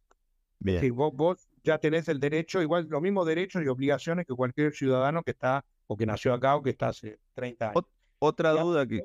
Bien. 0.59 0.95
vos, 0.95 1.13
vos 1.15 1.49
ya 1.63 1.79
tenés 1.79 2.09
el 2.09 2.21
derecho, 2.21 2.63
igual 2.63 2.87
los 2.89 3.03
mismos 3.03 3.27
derechos 3.27 3.63
y 3.63 3.69
obligaciones 3.69 4.27
que 4.27 4.35
cualquier 4.35 4.73
ciudadano 4.73 5.23
que 5.23 5.33
está 5.33 5.65
o 5.87 5.97
que 5.97 6.07
nació 6.07 6.33
acá 6.33 6.57
o 6.57 6.63
que 6.63 6.71
está 6.71 6.89
hace 6.89 7.19
30 7.35 7.71
años. 7.71 7.85
otra 8.19 8.53
duda 8.53 8.87
que, 8.87 9.05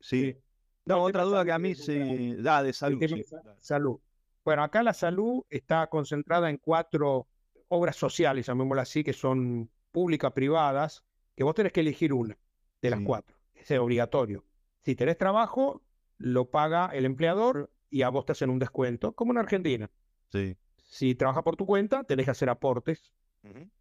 sí. 0.00 0.36
No, 0.84 1.02
otra 1.02 1.24
duda 1.24 1.44
que 1.44 1.52
a 1.52 1.58
mí 1.58 1.74
se 1.74 2.36
da 2.36 2.62
de 2.62 2.72
salud. 2.72 3.02
Salud. 3.58 3.98
Bueno, 4.44 4.62
acá 4.62 4.84
la 4.84 4.94
salud 4.94 5.42
está 5.50 5.88
concentrada 5.88 6.48
en 6.48 6.58
cuatro 6.58 7.26
obras 7.68 7.96
sociales, 7.96 8.46
llamémoslo 8.46 8.80
así, 8.82 9.02
que 9.04 9.12
son 9.12 9.70
públicas, 9.90 10.32
privadas, 10.32 11.04
que 11.34 11.44
vos 11.44 11.54
tenés 11.54 11.72
que 11.72 11.80
elegir 11.80 12.12
una 12.12 12.36
de 12.82 12.90
las 12.90 13.00
cuatro. 13.00 13.36
Es 13.54 13.70
obligatorio. 13.72 14.44
Si 14.84 14.94
tenés 14.94 15.18
trabajo, 15.18 15.82
lo 16.18 16.50
paga 16.50 16.90
el 16.92 17.04
empleador 17.04 17.70
y 17.90 18.02
a 18.02 18.08
vos 18.08 18.24
te 18.26 18.32
hacen 18.32 18.50
un 18.50 18.58
descuento, 18.58 19.12
como 19.12 19.32
en 19.32 19.38
Argentina. 19.38 19.90
Sí. 20.30 20.56
Si 20.76 21.14
trabajas 21.14 21.42
por 21.42 21.56
tu 21.56 21.66
cuenta, 21.66 22.04
tenés 22.04 22.26
que 22.26 22.30
hacer 22.30 22.48
aportes 22.48 23.12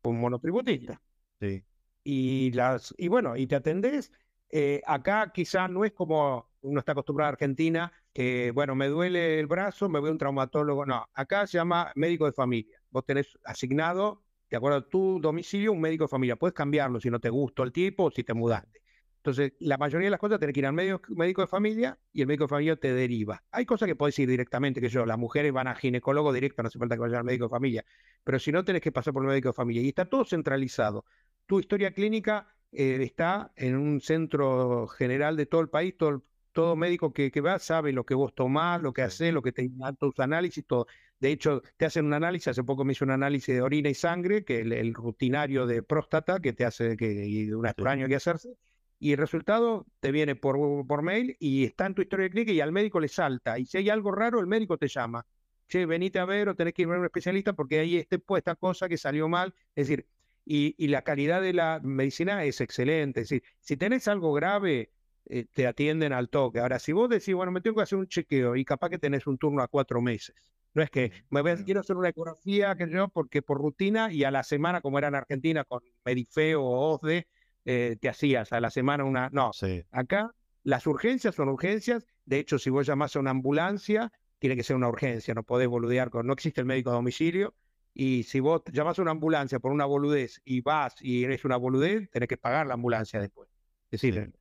como 0.02 0.20
monotributista. 0.20 1.02
Sí. 1.40 1.64
Y, 2.04 2.52
las, 2.52 2.94
y 2.98 3.08
bueno, 3.08 3.36
y 3.36 3.48
te 3.48 3.56
atendés. 3.56 4.12
Eh, 4.50 4.82
acá 4.86 5.32
quizá 5.34 5.68
no 5.68 5.86
es 5.86 5.92
como 5.92 6.50
uno 6.62 6.80
está 6.80 6.94
acostumbrado 6.94 7.28
a 7.28 7.34
Argentina, 7.34 7.92
que 8.14 8.52
bueno, 8.52 8.76
me 8.76 8.88
duele 8.88 9.40
el 9.40 9.48
brazo, 9.48 9.90
me 9.90 10.00
voy 10.00 10.10
a 10.10 10.12
un 10.14 10.18
traumatólogo. 10.18 10.86
No, 10.86 11.08
acá 11.14 11.48
se 11.48 11.58
llama 11.58 11.92
médico 11.96 12.26
de 12.26 12.32
familia. 12.32 12.75
Vos 12.96 13.06
tenés 13.06 13.38
asignado, 13.44 14.24
de 14.50 14.56
acuerdo 14.56 14.78
a 14.78 14.88
tu 14.88 15.20
domicilio, 15.20 15.74
un 15.74 15.82
médico 15.82 16.06
de 16.06 16.08
familia. 16.08 16.38
Puedes 16.38 16.54
cambiarlo 16.54 17.02
si 17.02 17.10
no 17.10 17.20
te 17.20 17.30
gustó 17.30 17.64
el 17.64 17.74
tipo 17.74 18.06
o 18.06 18.10
si 18.10 18.24
te 18.24 18.34
mudaste. 18.34 18.82
Entonces, 19.18 19.52
la 19.60 19.78
mayoría 19.78 20.06
de 20.06 20.12
las 20.12 20.20
cosas 20.22 20.40
tenés 20.40 20.54
que 20.54 20.62
ir 20.62 20.66
al 20.66 20.72
médico, 20.72 21.42
de 21.42 21.48
familia 21.48 22.00
y 22.14 22.22
el 22.22 22.28
médico 22.28 22.46
de 22.46 22.48
familia 22.48 22.78
te 22.78 22.94
deriva. 22.94 23.44
Hay 23.52 23.66
cosas 23.66 23.88
que 23.88 23.98
podés 23.98 24.18
ir 24.20 24.30
directamente, 24.30 24.80
que 24.80 24.88
yo, 24.88 25.06
las 25.06 25.18
mujeres 25.18 25.52
van 25.52 25.68
a 25.68 25.76
ginecólogo 25.76 26.32
directo, 26.32 26.64
no 26.64 26.68
hace 26.68 26.80
falta 26.80 26.96
que 26.96 27.02
vayan 27.02 27.18
al 27.18 27.26
médico 27.26 27.46
de 27.46 27.50
familia. 27.50 27.86
Pero 28.24 28.40
si 28.40 28.54
no, 28.54 28.64
tenés 28.64 28.82
que 28.82 28.94
pasar 28.94 29.12
por 29.12 29.24
el 29.24 29.28
médico 29.28 29.50
de 29.50 29.54
familia. 29.54 29.82
Y 29.82 29.90
está 29.90 30.06
todo 30.06 30.24
centralizado. 30.24 31.04
Tu 31.48 31.60
historia 31.60 31.94
clínica 31.94 32.48
eh, 32.72 33.00
está 33.02 33.52
en 33.58 33.76
un 33.76 34.00
centro 34.00 34.88
general 34.88 35.36
de 35.36 35.48
todo 35.48 35.60
el 35.60 35.70
país, 35.70 35.98
todo, 35.98 36.24
todo 36.54 36.78
médico 36.78 37.12
que, 37.12 37.30
va 37.42 37.60
sabe 37.60 37.92
lo 37.92 38.06
que 38.06 38.16
vos 38.16 38.34
tomás, 38.34 38.82
lo 38.82 38.94
que 38.94 39.02
haces, 39.02 39.34
lo 39.34 39.42
que 39.42 39.52
te 39.52 39.68
dan 39.74 39.98
tus 39.98 40.18
análisis, 40.22 40.66
todo. 40.66 40.88
De 41.20 41.32
hecho, 41.32 41.62
te 41.78 41.86
hacen 41.86 42.06
un 42.06 42.14
análisis, 42.14 42.50
hace 42.50 42.64
poco 42.64 42.84
me 42.84 42.94
hizo 42.94 43.06
un 43.06 43.12
análisis 43.12 43.56
de 43.56 43.62
orina 43.62 43.90
y 43.90 43.94
sangre, 43.94 44.44
que 44.44 44.60
es 44.60 44.66
el, 44.66 44.94
rutinario 44.94 45.66
de 45.66 45.82
próstata, 45.82 46.40
que 46.40 46.54
te 46.54 46.66
hace, 46.66 46.98
que 46.98 47.26
y 47.26 47.52
una 47.52 47.70
vez 47.70 47.76
por 47.76 47.88
año 47.88 48.04
hay 48.06 48.10
que 48.10 48.16
hacerse 48.16 48.56
y 49.00 49.12
el 49.12 49.18
resultado 49.18 49.86
te 50.00 50.12
viene 50.12 50.36
por, 50.36 50.58
por 50.88 51.02
mail 51.02 51.36
y 51.40 51.66
está 51.66 51.86
en 51.86 51.96
tu 51.96 52.02
historia 52.02 52.30
clínica 52.30 52.52
y 52.52 52.62
al 52.62 52.72
médico 52.72 53.00
le 53.00 53.08
salta. 53.08 53.60
Y 53.60 53.66
si 53.66 53.78
hay 53.78 53.90
algo 53.90 54.12
raro, 54.12 54.40
el 54.40 54.48
médico 54.48 54.78
te 54.78 54.88
llama. 54.88 55.26
Che, 55.68 55.86
venite 55.86 56.20
a 56.20 56.26
ver 56.26 56.50
o 56.50 56.56
tenés 56.56 56.74
que 56.74 56.84
ir 56.84 56.88
a 56.90 56.98
un 56.98 57.06
especialista 57.06 57.54
porque 57.54 57.80
ahí 57.80 57.98
este, 57.98 58.20
pues, 58.20 58.40
esta 58.42 58.56
cosa 58.56 58.88
que 58.88 58.98
salió 58.98 59.28
mal. 59.28 59.54
Es 59.76 59.88
decir, 59.88 60.08
y, 60.46 60.76
y, 60.78 60.88
la 60.90 61.02
calidad 61.04 61.42
de 61.42 61.54
la 61.54 61.80
medicina 61.84 62.44
es 62.46 62.62
excelente. 62.62 63.22
Es 63.22 63.30
decir, 63.30 63.44
si 63.60 63.78
tenés 63.78 64.08
algo 64.08 64.32
grave, 64.34 64.92
eh, 65.26 65.46
te 65.54 65.68
atienden 65.68 66.14
al 66.14 66.30
toque. 66.30 66.60
Ahora, 66.60 66.80
si 66.80 66.92
vos 66.92 67.10
decís, 67.10 67.34
bueno, 67.34 67.52
me 67.52 67.62
tengo 67.62 67.78
que 67.78 67.84
hacer 67.84 67.98
un 67.98 68.08
chequeo 68.08 68.56
y 68.56 68.64
capaz 68.64 68.90
que 68.90 69.00
tenés 69.00 69.28
un 69.28 69.38
turno 69.38 69.62
a 69.64 69.68
cuatro 69.68 70.02
meses. 70.02 70.36
No 70.76 70.84
es 70.84 70.90
que 70.90 71.12
me 71.30 71.42
voy 71.42 71.56
quiero 71.64 71.80
hacer 71.80 71.96
una 71.96 72.10
ecografía, 72.10 72.76
que 72.76 72.90
yo, 72.90 73.08
porque 73.08 73.42
por 73.42 73.58
rutina 73.58 74.12
y 74.12 74.26
a 74.26 74.32
la 74.32 74.44
semana, 74.44 74.82
como 74.82 74.98
era 75.00 75.08
en 75.08 75.16
Argentina 75.16 75.64
con 75.64 75.82
Medifeo 76.04 76.62
o 76.64 76.96
OSDE, 76.96 77.28
eh, 77.64 77.98
te 78.00 78.10
hacías 78.10 78.52
a 78.52 78.60
la 78.60 78.70
semana 78.70 79.06
una... 79.06 79.30
No, 79.32 79.52
acá 79.92 80.32
las 80.64 80.86
urgencias 80.86 81.34
son 81.34 81.48
urgencias. 81.48 82.06
De 82.26 82.40
hecho, 82.40 82.60
si 82.60 82.70
vos 82.70 82.86
llamás 82.86 83.16
a 83.16 83.20
una 83.20 83.32
ambulancia, 83.32 84.12
tiene 84.38 84.58
que 84.58 84.64
ser 84.64 84.76
una 84.76 84.90
urgencia, 84.90 85.34
no 85.34 85.44
podés 85.44 85.70
boludear 85.70 86.10
con... 86.10 86.28
No 86.28 86.34
existe 86.34 86.60
el 86.60 86.68
médico 86.68 86.90
a 86.90 86.94
domicilio. 86.94 87.56
Y 87.94 88.24
si 88.24 88.42
vos 88.42 88.62
llamás 88.74 89.00
a 89.00 89.02
una 89.02 89.12
ambulancia 89.12 89.60
por 89.60 89.72
una 89.72 89.86
boludez 89.86 90.42
y 90.44 90.60
vas 90.60 90.96
y 91.00 91.24
eres 91.24 91.46
una 91.46 91.56
boludez, 91.56 92.10
tenés 92.12 92.28
que 92.28 92.36
pagar 92.36 92.68
la 92.68 92.74
ambulancia 92.74 93.22
después. 93.22 93.50
Es 93.90 94.02
decir, 94.02 94.34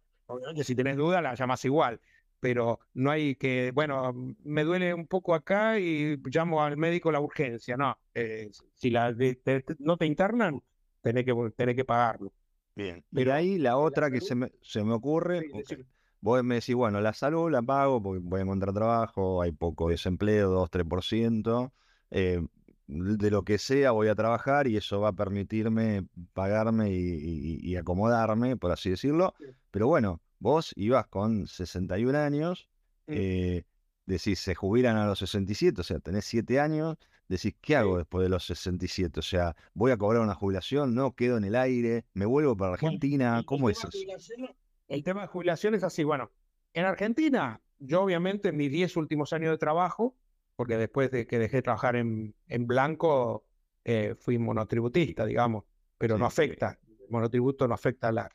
si 0.64 0.74
tenés 0.74 0.96
duda, 0.96 1.22
la 1.22 1.34
llamás 1.34 1.64
igual. 1.64 2.00
Pero 2.44 2.78
no 2.92 3.10
hay 3.10 3.36
que, 3.36 3.70
bueno, 3.74 4.12
me 4.44 4.64
duele 4.64 4.92
un 4.92 5.06
poco 5.06 5.34
acá 5.34 5.78
y 5.80 6.18
llamo 6.26 6.62
al 6.62 6.76
médico 6.76 7.10
la 7.10 7.18
urgencia. 7.18 7.74
No, 7.78 7.96
eh, 8.12 8.50
si 8.74 8.90
la 8.90 9.16
no 9.78 9.96
te 9.96 10.04
internan, 10.04 10.60
tenés 11.00 11.24
que, 11.24 11.34
tenés 11.56 11.74
que 11.74 11.86
pagarlo. 11.86 12.34
Bien. 12.76 13.02
Pero 13.10 13.32
ahí 13.32 13.56
la 13.56 13.78
otra 13.78 14.10
que 14.10 14.20
se 14.20 14.34
me, 14.34 14.52
se 14.60 14.84
me 14.84 14.92
ocurre, 14.92 15.48
vos 16.20 16.44
me 16.44 16.56
decís, 16.56 16.74
bueno, 16.74 17.00
la 17.00 17.14
salud 17.14 17.50
la 17.50 17.62
pago 17.62 18.02
porque 18.02 18.20
voy 18.22 18.40
a 18.40 18.42
encontrar 18.42 18.74
trabajo, 18.74 19.40
hay 19.40 19.52
poco 19.52 19.88
desempleo, 19.88 20.50
2, 20.50 20.70
3%, 20.70 21.72
eh, 22.10 22.46
de 22.86 23.30
lo 23.30 23.42
que 23.42 23.56
sea 23.56 23.92
voy 23.92 24.08
a 24.08 24.14
trabajar 24.14 24.66
y 24.66 24.76
eso 24.76 25.00
va 25.00 25.08
a 25.08 25.12
permitirme 25.14 26.06
pagarme 26.34 26.90
y, 26.92 27.74
acomodarme, 27.76 28.58
por 28.58 28.70
así 28.70 28.90
decirlo. 28.90 29.32
Pero 29.70 29.86
bueno, 29.86 30.20
vos 30.44 30.74
ibas 30.76 31.06
con 31.06 31.46
61 31.46 32.18
años, 32.18 32.68
mm. 33.06 33.12
eh, 33.16 33.64
decís, 34.04 34.38
se 34.38 34.54
jubilan 34.54 34.98
a 34.98 35.06
los 35.06 35.18
67, 35.18 35.80
o 35.80 35.84
sea, 35.84 35.98
tenés 36.00 36.26
7 36.26 36.60
años, 36.60 36.98
decís, 37.28 37.54
¿qué 37.62 37.76
hago 37.76 37.96
después 37.96 38.24
de 38.24 38.28
los 38.28 38.44
67? 38.44 39.20
O 39.20 39.22
sea, 39.22 39.56
¿voy 39.72 39.90
a 39.90 39.96
cobrar 39.96 40.20
una 40.20 40.34
jubilación? 40.34 40.94
¿No? 40.94 41.14
¿Quedo 41.14 41.38
en 41.38 41.44
el 41.44 41.54
aire? 41.54 42.04
¿Me 42.12 42.26
vuelvo 42.26 42.54
para 42.54 42.74
Argentina? 42.74 43.42
¿Cómo 43.46 43.70
es 43.70 43.78
eso? 43.78 43.88
El 44.86 45.02
tema 45.02 45.22
de 45.22 45.28
jubilación 45.28 45.74
es 45.74 45.82
así, 45.82 46.04
bueno, 46.04 46.30
en 46.74 46.84
Argentina, 46.84 47.62
yo 47.78 48.02
obviamente 48.02 48.50
en 48.50 48.58
mis 48.58 48.70
10 48.70 48.98
últimos 48.98 49.32
años 49.32 49.50
de 49.50 49.56
trabajo, 49.56 50.14
porque 50.56 50.76
después 50.76 51.10
de 51.10 51.26
que 51.26 51.38
dejé 51.38 51.56
de 51.56 51.62
trabajar 51.62 51.96
en, 51.96 52.34
en 52.48 52.66
blanco, 52.66 53.46
eh, 53.82 54.14
fui 54.18 54.36
monotributista, 54.36 55.24
digamos, 55.24 55.64
pero 55.96 56.18
no 56.18 56.26
afecta, 56.26 56.78
el 56.86 57.08
monotributo 57.08 57.66
no 57.66 57.72
afecta 57.72 58.08
a 58.08 58.12
la... 58.12 58.30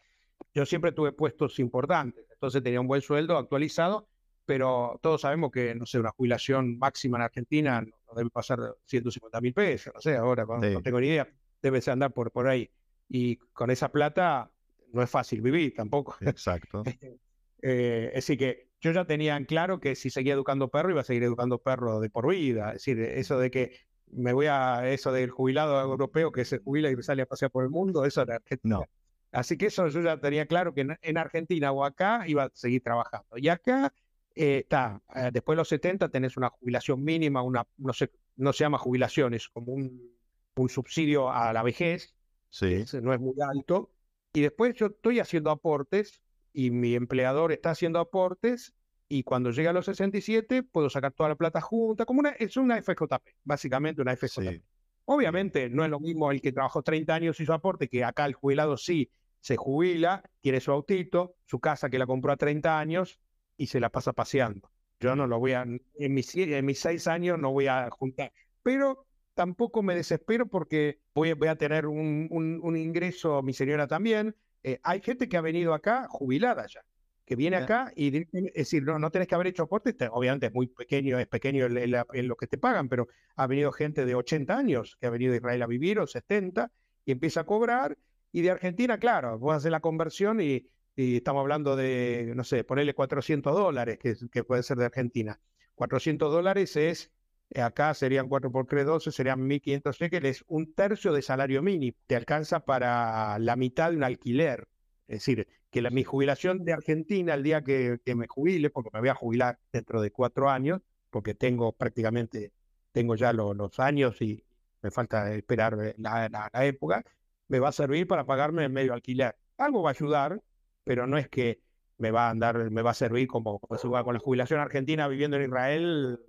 Yo 0.54 0.66
siempre 0.66 0.92
tuve 0.92 1.12
puestos 1.12 1.60
importantes, 1.60 2.26
entonces 2.32 2.64
tenía 2.64 2.82
un 2.82 2.88
buen 2.88 3.02
sueldo 3.02 3.38
actualizado 3.38 4.08
pero 4.50 5.00
todos 5.04 5.22
sabemos 5.22 5.52
que, 5.52 5.76
no 5.76 5.86
sé, 5.86 6.00
una 6.00 6.10
jubilación 6.10 6.80
máxima 6.80 7.20
en 7.20 7.22
Argentina 7.22 7.82
no, 7.82 8.16
debe 8.16 8.32
pasar 8.32 8.58
150 8.86 9.42
mil 9.42 9.54
pesos, 9.54 9.94
no 9.94 10.02
sé, 10.02 10.16
ahora 10.16 10.44
no 10.44 10.82
tengo 10.82 11.00
ni 11.00 11.06
idea, 11.06 11.28
debe 11.62 11.80
andar 11.86 12.12
por, 12.14 12.32
por 12.32 12.48
ahí. 12.48 12.68
Y 13.08 13.36
con 13.36 13.70
esa 13.70 13.92
plata 13.92 14.52
no 14.92 15.04
es 15.04 15.10
fácil 15.12 15.44
vivir 15.44 15.76
tampoco. 15.76 16.16
Exacto. 16.22 16.82
eh, 17.62 18.12
así 18.16 18.38
que 18.38 18.72
yo 18.82 18.92
ya 18.92 19.06
tenía 19.06 19.38
en 19.38 19.46
claro 19.46 19.80
que 19.80 19.94
si 19.96 20.10
seguía 20.10 20.34
educando 20.34 20.70
perro, 20.70 20.90
iba 20.90 21.02
a 21.02 21.04
seguir 21.04 21.22
educando 21.22 21.60
perro 21.60 22.00
de 22.00 22.10
por 22.10 22.28
vida. 22.28 22.70
Es 22.70 22.86
decir, 22.86 23.00
eso 23.02 23.38
de 23.38 23.52
que 23.52 23.76
me 24.08 24.34
voy 24.34 24.48
a 24.48 24.90
eso 24.90 25.12
del 25.12 25.30
jubilado 25.30 25.80
europeo 25.80 26.32
que 26.32 26.44
se 26.44 26.58
jubila 26.58 26.90
y 26.90 27.04
sale 27.04 27.22
a 27.22 27.28
pasear 27.28 27.52
por 27.52 27.66
el 27.66 27.70
mundo, 27.70 28.04
eso 28.04 28.24
era 28.24 28.38
Argentina. 28.38 28.78
No. 28.78 28.86
Así 29.32 29.58
que 29.58 29.68
eso 29.68 29.88
yo 29.88 30.02
ya 30.02 30.20
tenía 30.20 30.46
claro 30.46 30.74
que 30.74 30.88
en 31.02 31.18
Argentina 31.18 31.72
o 31.72 31.84
acá 31.84 32.24
iba 32.28 32.46
a 32.46 32.52
seguir 32.54 32.82
trabajando. 32.82 33.38
Y 33.38 33.48
acá 33.50 33.94
eh, 34.36 34.60
está, 34.60 35.02
eh, 35.16 35.30
después 35.34 35.56
de 35.56 35.62
los 35.62 35.68
70 35.70 36.10
tenés 36.10 36.38
una 36.38 36.50
jubilación 36.50 37.04
mínima, 37.04 37.42
una, 37.44 37.68
no, 37.78 37.94
se, 37.94 38.12
no 38.38 38.54
se 38.54 38.64
llama 38.64 38.78
jubilación, 38.78 39.34
es 39.34 39.50
como 39.50 39.74
un, 39.74 40.12
un 40.56 40.70
subsidio 40.70 41.30
a 41.32 41.52
la 41.54 41.62
vejez, 41.62 42.16
sí. 42.50 42.86
no 43.02 43.14
es 43.14 43.20
muy 43.20 43.36
alto, 43.42 43.92
y 44.34 44.42
después 44.42 44.76
yo 44.76 44.88
estoy 44.88 45.20
haciendo 45.20 45.52
aportes 45.52 46.22
y 46.54 46.72
mi 46.72 46.96
empleador 46.96 47.52
está 47.52 47.72
haciendo 47.72 48.00
aportes 48.00 48.74
y 49.08 49.24
cuando 49.24 49.52
llega 49.52 49.72
a 49.72 49.74
los 49.74 49.86
67 49.86 50.64
puedo 50.64 50.90
sacar 50.90 51.12
toda 51.12 51.30
la 51.30 51.36
plata 51.36 51.62
junta, 51.62 52.06
como 52.06 52.20
una, 52.20 52.30
es 52.30 52.56
una 52.58 52.82
FJP, 52.82 53.36
básicamente 53.44 54.02
una 54.02 54.16
FJP. 54.16 54.64
Obviamente 55.06 55.70
no 55.70 55.84
es 55.84 55.90
lo 55.90 56.00
mismo 56.00 56.32
el 56.32 56.42
que 56.42 56.52
trabajó 56.52 56.84
30 56.84 57.14
años 57.14 57.40
y 57.40 57.46
su 57.46 57.52
aporte, 57.52 57.90
que 57.90 58.04
acá 58.04 58.26
el 58.26 58.34
jubilado 58.34 58.78
sí 58.78 59.10
se 59.40 59.56
jubila, 59.56 60.24
tiene 60.42 60.60
su 60.60 60.72
autito, 60.72 61.36
su 61.46 61.60
casa 61.60 61.90
que 61.90 62.00
la 62.00 62.08
compró 62.08 62.32
a 62.32 62.38
30 62.38 62.80
años 62.80 63.20
y 63.58 63.68
se 63.68 63.80
la 63.80 63.90
pasa 63.90 64.14
paseando. 64.14 64.70
Yo 65.00 65.16
no 65.16 65.28
lo 65.28 65.40
voy 65.40 65.54
a, 65.54 65.62
en 65.62 66.14
mis, 66.14 66.36
en 66.36 66.66
mis 66.66 66.80
seis 66.80 67.08
años 67.08 67.40
no 67.40 67.52
voy 67.52 67.68
a 67.68 67.90
juntar. 67.90 68.34
Pero 68.64 69.06
tampoco 69.34 69.82
me 69.82 69.96
desespero 69.96 70.48
porque 70.48 71.00
voy, 71.14 71.32
voy 71.32 71.48
a 71.48 71.56
tener 71.56 71.86
un, 71.88 72.28
un, 72.30 72.76
ingreso, 72.76 73.42
mi 73.42 73.54
señora 73.54 73.88
también. 73.88 74.36
Eh, 74.64 74.80
hay 74.84 75.02
gente 75.02 75.30
que 75.30 75.38
ha 75.38 75.42
venido 75.42 75.74
acá 75.74 76.08
jubilada 76.10 76.68
ya, 76.68 76.84
que 77.24 77.38
viene 77.38 77.56
acá 77.56 77.94
y 77.96 78.28
es 78.34 78.54
decir, 78.54 78.84
no, 78.84 79.00
no 79.00 79.12
tenés 79.12 79.30
que 79.30 79.36
haber 79.36 79.48
hecho 79.48 79.64
aporte, 79.64 79.96
obviamente 80.12 80.48
es 80.48 80.54
muy 80.54 80.68
pequeño, 80.68 81.18
es 81.18 81.28
pequeño 81.28 81.68
en, 81.68 82.28
lo 82.28 82.36
que 82.36 82.48
te 82.48 82.58
pagan, 82.58 82.90
pero 82.90 83.08
ha 83.38 83.48
venido 83.48 83.72
gente 83.72 84.06
de 84.06 84.16
80 84.16 84.58
años 84.58 84.98
que 85.00 85.08
ha 85.08 85.10
venido 85.10 85.32
a 85.32 85.38
Israel 85.38 85.62
a 85.62 85.68
vivir 85.68 86.00
o 86.00 86.08
70 86.08 86.70
y 87.06 87.14
empieza 87.14 87.40
a 87.40 87.46
cobrar. 87.46 87.98
Y 88.32 88.42
de 88.42 88.52
Argentina, 88.52 88.98
claro, 89.00 89.40
vos 89.40 89.56
hacer 89.56 89.72
la 89.72 89.80
conversión 89.80 90.42
y 90.42 90.70
y 91.02 91.16
estamos 91.16 91.40
hablando 91.40 91.78
de, 91.78 92.34
no 92.36 92.44
sé, 92.44 92.66
ponerle 92.66 92.94
400 92.94 93.54
dólares, 93.56 93.98
que, 94.00 94.16
que 94.30 94.44
puede 94.44 94.64
ser 94.64 94.78
de 94.78 94.86
Argentina. 94.86 95.40
400 95.76 96.30
dólares 96.30 96.76
es, 96.76 97.10
eh, 97.52 97.62
acá 97.62 97.94
serían 97.94 98.28
4 98.28 98.52
por 98.52 98.68
3, 98.68 98.86
12, 98.86 99.12
serían 99.14 99.48
1.500 99.48 99.96
shekels, 99.98 100.44
un 100.48 100.74
tercio 100.74 101.14
de 101.14 101.22
salario 101.22 101.62
mínimo. 101.62 101.96
Te 102.06 102.18
alcanza 102.18 102.66
para 102.66 103.40
la 103.40 103.56
mitad 103.56 103.92
de 103.92 103.96
un 103.96 104.04
alquiler. 104.04 104.68
Es 105.08 105.20
decir, 105.20 105.48
que 105.72 105.82
la, 105.82 105.90
mi 105.90 106.04
jubilación 106.04 106.66
de 106.66 106.74
Argentina, 106.74 107.34
el 107.34 107.44
día 107.44 107.64
que, 107.64 108.00
que, 108.04 108.16
me 108.16 108.28
jubile, 108.28 108.70
porque 108.70 108.90
me 108.92 109.00
voy 109.00 109.10
a 109.10 109.16
jubilar 109.16 109.58
dentro 109.72 110.02
de 110.02 110.12
cuatro 110.12 110.50
años, 110.50 110.82
porque 111.12 111.34
tengo 111.34 111.72
prácticamente, 111.72 112.52
tengo 112.92 113.16
ya 113.16 113.32
los 113.32 113.80
años 113.80 114.22
y 114.22 114.44
me 114.82 114.92
falta 114.92 115.34
esperar 115.34 115.78
eh, 115.82 115.96
la, 115.98 116.28
la, 116.28 116.66
época, 116.66 117.06
me 117.50 117.60
va 117.60 117.70
a 117.70 117.72
servir 117.74 118.08
para 118.08 118.26
pagarme 118.26 118.64
el 118.66 118.72
medio 118.72 118.94
alquiler. 118.94 119.36
Algo 119.58 119.84
va 119.84 119.90
a 119.90 119.94
ayudar, 119.94 120.42
pero 120.84 121.06
no 121.08 121.18
es 121.18 121.28
que 121.30 121.62
me 121.98 122.12
va 122.12 122.28
a 122.28 122.30
andar, 122.32 122.72
me 122.72 122.82
va 122.82 122.92
a 122.92 122.94
servir 122.94 123.28
como, 123.28 123.60
como 123.60 124.04
con 124.04 124.14
la 124.14 124.20
jubilación 124.20 124.60
argentina 124.60 125.08
viviendo 125.08 125.38
en 125.38 125.44
Israel, 125.50 126.20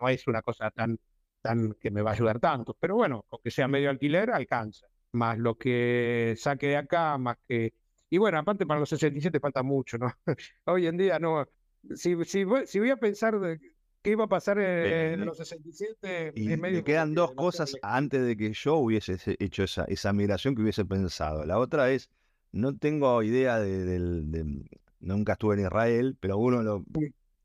no, 0.00 0.08
es 0.08 0.26
una 0.26 0.42
cosa 0.42 0.70
tan, 0.70 0.98
tan 1.42 1.74
que 1.74 1.90
me 1.90 2.02
va 2.02 2.10
a 2.12 2.14
ayudar 2.14 2.40
tanto. 2.40 2.74
Pero 2.80 2.96
bueno, 2.96 3.26
aunque 3.30 3.50
sea 3.50 3.68
medio 3.68 3.90
alquiler, 3.90 4.30
alcanza. 4.30 4.86
Más 5.12 5.38
lo 5.38 5.56
que 5.56 6.34
saque 6.38 6.68
de 6.68 6.76
acá, 6.76 7.18
más 7.18 7.36
que. 7.46 7.74
Y 8.10 8.18
bueno, 8.18 8.38
aparte 8.38 8.66
para 8.66 8.80
los 8.80 8.88
67 8.88 9.40
falta 9.40 9.62
mucho, 9.62 9.98
¿no? 9.98 10.12
Hoy 10.64 10.86
en 10.86 10.96
día 10.96 11.18
no. 11.18 11.46
Si, 11.94 12.24
si, 12.24 12.44
si 12.66 12.78
voy 12.78 12.90
a 12.90 12.96
pensar 12.96 13.38
de, 13.38 13.60
qué 14.08 14.12
iba 14.12 14.24
a 14.24 14.28
pasar 14.28 14.58
en, 14.58 15.24
los 15.24 15.36
67. 15.36 16.32
Y 16.34 16.56
me 16.56 16.82
quedan 16.82 17.14
dos 17.14 17.32
cosas 17.32 17.76
antes 17.82 18.24
de 18.24 18.36
que 18.36 18.52
yo 18.54 18.76
hubiese 18.76 19.18
hecho 19.38 19.64
esa, 19.64 19.84
esa 19.84 20.12
migración 20.12 20.54
que 20.54 20.62
hubiese 20.62 20.84
pensado. 20.84 21.44
La 21.44 21.58
otra 21.58 21.90
es 21.90 22.08
no 22.50 22.76
tengo 22.76 23.22
idea 23.22 23.58
de, 23.58 24.64
nunca 25.00 25.32
estuve 25.32 25.56
en 25.56 25.60
Israel, 25.60 26.16
pero 26.18 26.38
uno 26.38 26.62
lo 26.62 26.84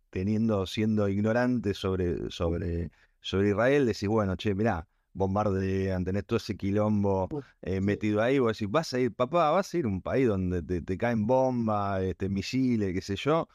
teniendo, 0.10 0.66
siendo 0.66 1.10
ignorante 1.10 1.74
sobre, 1.74 2.30
sobre, 2.30 2.92
sobre 3.20 3.50
Israel, 3.50 3.86
decís, 3.86 4.08
bueno, 4.08 4.38
che, 4.38 4.56
mirá, 4.56 4.88
bombardean, 5.12 6.06
tenés 6.06 6.26
todo 6.26 6.38
ese 6.38 6.56
quilombo 6.56 7.28
eh, 7.62 7.82
metido 7.82 8.22
ahí, 8.22 8.40
vos 8.40 8.58
decís, 8.58 8.72
vas 8.72 8.94
a 8.94 9.00
ir, 9.00 9.14
papá, 9.14 9.52
vas 9.52 9.74
a 9.74 9.78
ir 9.78 9.86
a 9.86 9.88
un 9.90 10.02
país 10.02 10.28
donde 10.28 10.62
te, 10.82 10.98
caen 10.98 11.28
bombas, 11.28 12.04
este, 12.04 12.30
misiles, 12.30 12.94
qué 12.94 13.02
sé 13.02 13.16
yo. 13.18 13.50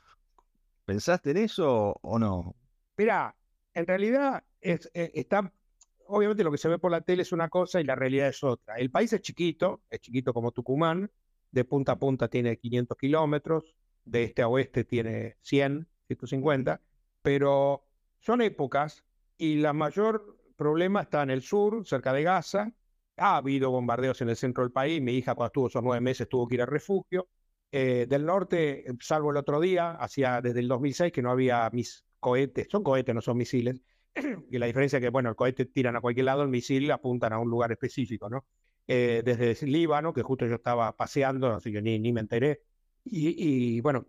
¿Pensaste 0.85 1.31
en 1.31 1.37
eso 1.39 1.99
o 2.03 2.19
no? 2.19 2.55
Mirá, 2.99 3.37
en 3.75 3.87
realidad 3.87 4.45
es, 4.61 4.91
eh, 4.93 5.13
está, 5.15 5.53
obviamente 6.07 6.43
lo 6.43 6.51
que 6.51 6.59
se 6.59 6.69
ve 6.69 6.79
por 6.81 6.91
la 6.91 7.01
tele 7.01 7.23
es 7.23 7.31
una 7.33 7.49
cosa 7.49 7.81
y 7.81 7.85
la 7.85 7.95
realidad 7.95 8.29
es 8.29 8.43
otra. 8.43 8.75
El 8.75 8.91
país 8.91 9.13
es 9.13 9.21
chiquito, 9.23 9.83
es 9.89 10.01
chiquito 10.01 10.35
como 10.35 10.51
Tucumán, 10.51 11.11
de 11.53 11.65
punta 11.65 11.93
a 11.93 11.99
punta 11.99 12.29
tiene 12.29 12.59
500 12.59 12.99
kilómetros, 12.99 13.77
de 14.05 14.25
este 14.25 14.43
a 14.43 14.49
oeste 14.49 14.85
tiene 14.85 15.37
100, 15.43 15.89
150, 16.09 16.83
pero 17.23 17.87
son 18.19 18.43
épocas 18.43 19.05
y 19.37 19.59
la 19.59 19.73
mayor 19.73 20.37
problema 20.57 21.03
está 21.03 21.23
en 21.23 21.31
el 21.31 21.43
sur, 21.43 21.87
cerca 21.87 22.13
de 22.13 22.25
Gaza. 22.25 22.73
Ha 23.17 23.37
habido 23.37 23.71
bombardeos 23.71 24.21
en 24.23 24.31
el 24.31 24.37
centro 24.37 24.65
del 24.65 24.73
país. 24.73 25.01
Mi 25.01 25.13
hija, 25.13 25.35
cuando 25.37 25.49
estuvo 25.49 25.69
esos 25.69 25.83
nueve 25.85 26.01
meses, 26.01 26.29
tuvo 26.29 26.49
que 26.49 26.57
ir 26.57 26.63
al 26.63 26.69
refugio. 26.69 27.29
Eh, 27.71 28.07
del 28.09 28.25
norte, 28.27 28.85
salvo 29.01 29.31
el 29.31 29.37
otro 29.37 29.61
día, 29.61 29.93
hacía 29.93 30.41
desde 30.41 30.61
el 30.61 30.69
2006 30.69 31.13
que 31.13 31.23
no 31.23 31.31
había 31.31 31.69
mis 31.71 32.08
cohetes, 32.19 32.69
son 32.71 32.83
cohetes, 32.83 33.15
no 33.15 33.21
son 33.21 33.37
misiles. 33.37 33.81
y 34.51 34.59
la 34.59 34.67
diferencia 34.67 34.99
es 34.99 35.03
que, 35.03 35.11
bueno, 35.11 35.29
el 35.31 35.37
cohete 35.37 35.67
tiran 35.67 35.97
a 35.97 36.01
cualquier 36.01 36.27
lado, 36.27 36.43
el 36.43 36.49
misil 36.49 36.91
apuntan 36.91 37.33
a 37.33 37.39
un 37.39 37.49
lugar 37.51 37.73
específico, 37.73 38.29
¿no? 38.29 38.45
Eh, 38.87 39.23
desde 39.25 39.67
Líbano, 39.67 40.15
que 40.15 40.23
justo 40.23 40.47
yo 40.47 40.55
estaba 40.55 40.97
paseando, 40.97 41.53
así 41.53 41.71
que 41.71 41.83
ni, 41.83 41.99
ni 41.99 42.13
me 42.13 42.21
enteré. 42.21 42.63
Y, 43.05 43.81
bueno, 43.81 44.07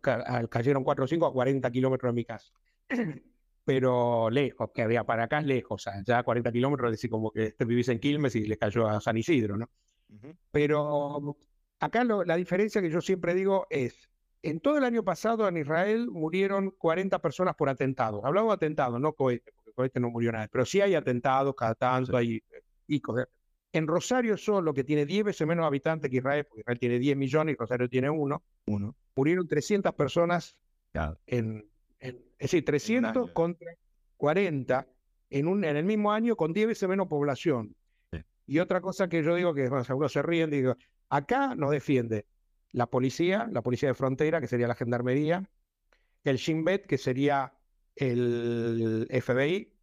cayeron 0.49 0.84
4 0.84 1.06
o 1.06 1.07
5 1.07 1.26
a 1.26 1.34
40 1.34 1.72
kilómetros 1.72 2.11
de 2.11 2.15
mi 2.15 2.26
casa. 2.26 2.52
Pero 3.65 4.30
lejos, 4.30 4.72
que 4.73 4.81
había 4.81 5.03
para 5.03 5.26
acá 5.26 5.41
lejos, 5.41 5.81
o 5.81 5.91
sea, 5.91 6.02
ya 6.03 6.23
40 6.23 6.52
kilómetros, 6.52 6.91
decir 6.91 7.10
como 7.10 7.31
que 7.31 7.48
este 7.48 7.65
vivís 7.65 7.88
en 7.90 7.99
Quilmes 7.99 8.36
y 8.36 8.45
le 8.45 8.57
cayó 8.57 8.88
a 8.88 8.99
San 8.99 9.18
Isidro, 9.18 9.57
¿no? 9.57 9.69
Pero 10.49 11.38
acá 11.80 12.03
la 12.03 12.36
diferencia 12.36 12.81
que 12.81 12.90
yo 12.90 12.99
siempre 12.99 13.36
digo 13.36 13.68
es, 13.69 14.09
en 14.41 14.60
todo 14.60 14.78
el 14.78 14.84
año 14.84 15.03
pasado 15.03 15.48
en 15.48 15.57
Israel 15.57 16.10
murieron 16.10 16.72
40 16.72 17.20
personas 17.20 17.56
por 17.56 17.70
atentados. 17.70 18.24
Hablamos 18.24 18.52
de 18.52 18.66
atentados, 18.66 18.99
no 18.99 19.14
cohete, 19.14 19.52
porque 19.56 19.72
cohete 19.74 19.99
no 19.99 20.10
murió 20.10 20.32
nadie, 20.32 20.48
pero 20.49 20.66
sí 20.66 20.82
hay 20.82 20.95
atentados 20.95 21.56
cada 21.56 21.76
tanto, 21.76 22.16
hay 22.16 22.38
eh, 22.38 22.64
hijos 22.88 23.26
en 23.72 23.88
Rosario 23.88 24.36
solo, 24.38 24.74
que 24.74 24.84
tiene 24.84 25.06
10 25.06 25.26
veces 25.26 25.48
menos 25.48 25.66
habitantes 25.66 26.10
que 26.10 26.18
Israel, 26.18 26.45
porque 26.45 26.61
Israel 26.61 26.80
tiene 26.80 26.99
10 26.99 27.18
millones 27.18 27.53
y 27.53 27.57
Rosario 27.57 27.88
tiene 27.88 28.10
1, 28.10 28.44
uno, 28.68 28.95
murieron 29.16 29.48
300 29.48 29.94
personas 29.94 30.57
en, 31.28 31.70
es 31.99 32.16
decir, 32.40 32.66
300 32.66 33.32
contra 33.32 33.72
40 34.18 34.88
en, 35.30 35.48
un, 35.48 35.64
en 35.64 35.78
el 35.78 35.86
mismo 35.86 36.11
año 36.11 36.36
con 36.36 36.52
10 36.52 36.70
veces 36.70 36.90
menos 36.90 37.07
población. 37.07 37.76
Y 38.48 38.57
otra 38.57 38.82
cosa 38.82 39.07
que 39.07 39.22
yo 39.22 39.36
digo 39.36 39.53
que 39.53 39.66
algunos 39.66 40.11
se 40.11 40.24
ríen, 40.24 40.49
digo, 40.49 40.76
acá 41.10 41.53
nos 41.53 41.70
defiende 41.70 42.26
la 42.71 42.87
policía, 42.87 43.47
la 43.51 43.61
policía 43.61 43.89
de 43.89 43.95
frontera, 43.95 44.41
que 44.41 44.47
sería 44.47 44.67
la 44.67 44.75
gendarmería, 44.75 45.49
el 46.23 46.37
Shin 46.37 46.63
Bet, 46.63 46.85
que 46.85 46.97
sería 46.97 47.53
el 47.95 49.07
FBI, 49.09 49.73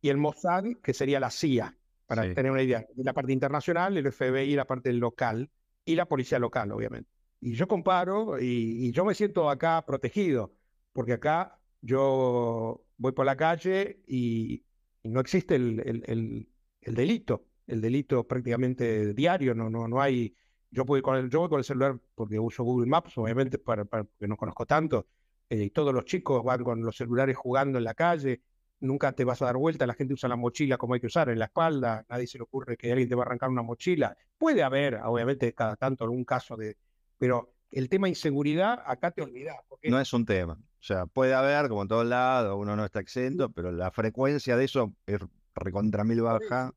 y 0.00 0.08
el 0.08 0.16
Mossad, 0.16 0.64
que 0.82 0.94
sería 0.94 1.20
la 1.20 1.30
CIA 1.30 1.76
para 2.06 2.22
tener 2.34 2.50
una 2.50 2.62
idea. 2.62 2.86
La 2.96 3.12
parte 3.12 3.32
internacional, 3.32 3.96
el 3.96 4.10
FBI, 4.10 4.54
la 4.54 4.66
parte 4.66 4.92
local 4.92 5.50
y 5.84 5.94
la 5.94 6.06
policía 6.06 6.38
local, 6.38 6.72
obviamente. 6.72 7.10
Y 7.40 7.54
yo 7.54 7.68
comparo 7.68 8.40
y, 8.40 8.90
yo 8.92 9.04
me 9.04 9.14
siento 9.14 9.50
acá 9.50 9.84
protegido, 9.86 10.54
porque 10.92 11.12
acá 11.14 11.60
yo 11.80 12.84
voy 12.96 13.12
por 13.12 13.26
la 13.26 13.36
calle 13.36 14.02
y, 14.06 14.64
no 15.04 15.20
existe 15.20 15.54
el, 15.54 15.80
el, 15.80 16.48
el, 16.80 16.94
delito, 16.94 17.46
el 17.66 17.80
delito 17.80 18.26
prácticamente 18.26 19.14
diario, 19.14 19.54
no, 19.54 19.70
no, 19.70 19.86
no 19.88 20.00
hay... 20.00 20.34
Yo 20.70 20.84
voy, 20.84 21.00
con 21.02 21.16
el, 21.16 21.30
yo 21.30 21.40
voy 21.40 21.48
con 21.48 21.58
el 21.58 21.64
celular 21.64 21.98
porque 22.14 22.38
uso 22.38 22.62
Google 22.62 22.86
Maps, 22.86 23.16
obviamente, 23.16 23.58
para, 23.58 23.84
porque 23.84 24.28
no 24.28 24.36
conozco 24.36 24.66
tanto. 24.66 25.06
Eh, 25.48 25.70
todos 25.70 25.94
los 25.94 26.04
chicos 26.04 26.44
van 26.44 26.62
con 26.62 26.82
los 26.82 26.96
celulares 26.96 27.36
jugando 27.36 27.78
en 27.78 27.84
la 27.84 27.94
calle 27.94 28.42
nunca 28.80 29.12
te 29.12 29.24
vas 29.24 29.42
a 29.42 29.46
dar 29.46 29.56
vuelta, 29.56 29.86
la 29.86 29.94
gente 29.94 30.14
usa 30.14 30.28
la 30.28 30.36
mochila 30.36 30.76
como 30.76 30.94
hay 30.94 31.00
que 31.00 31.06
usar 31.06 31.28
en 31.28 31.38
la 31.38 31.46
espalda, 31.46 32.04
nadie 32.08 32.26
se 32.26 32.38
le 32.38 32.44
ocurre 32.44 32.76
que 32.76 32.90
alguien 32.90 33.08
te 33.08 33.14
va 33.14 33.22
a 33.22 33.26
arrancar 33.26 33.50
una 33.50 33.62
mochila. 33.62 34.16
Puede 34.36 34.62
haber, 34.62 34.96
obviamente, 35.04 35.52
cada 35.54 35.76
tanto 35.76 36.04
algún 36.04 36.24
caso 36.24 36.56
de... 36.56 36.76
Pero 37.18 37.52
el 37.70 37.88
tema 37.88 38.08
inseguridad, 38.08 38.82
acá 38.86 39.10
te 39.10 39.22
olvidas. 39.22 39.56
No 39.84 40.00
es 40.00 40.12
un 40.12 40.24
tema. 40.24 40.54
O 40.54 40.82
sea, 40.82 41.06
puede 41.06 41.34
haber, 41.34 41.68
como 41.68 41.82
en 41.82 41.88
todos 41.88 42.06
lados, 42.06 42.56
uno 42.56 42.76
no 42.76 42.84
está 42.84 43.00
exento, 43.00 43.50
pero 43.50 43.72
la 43.72 43.90
frecuencia 43.90 44.56
de 44.56 44.64
eso 44.64 44.94
es 45.06 45.18
recontra 45.54 46.04
mil 46.04 46.22
baja. 46.22 46.72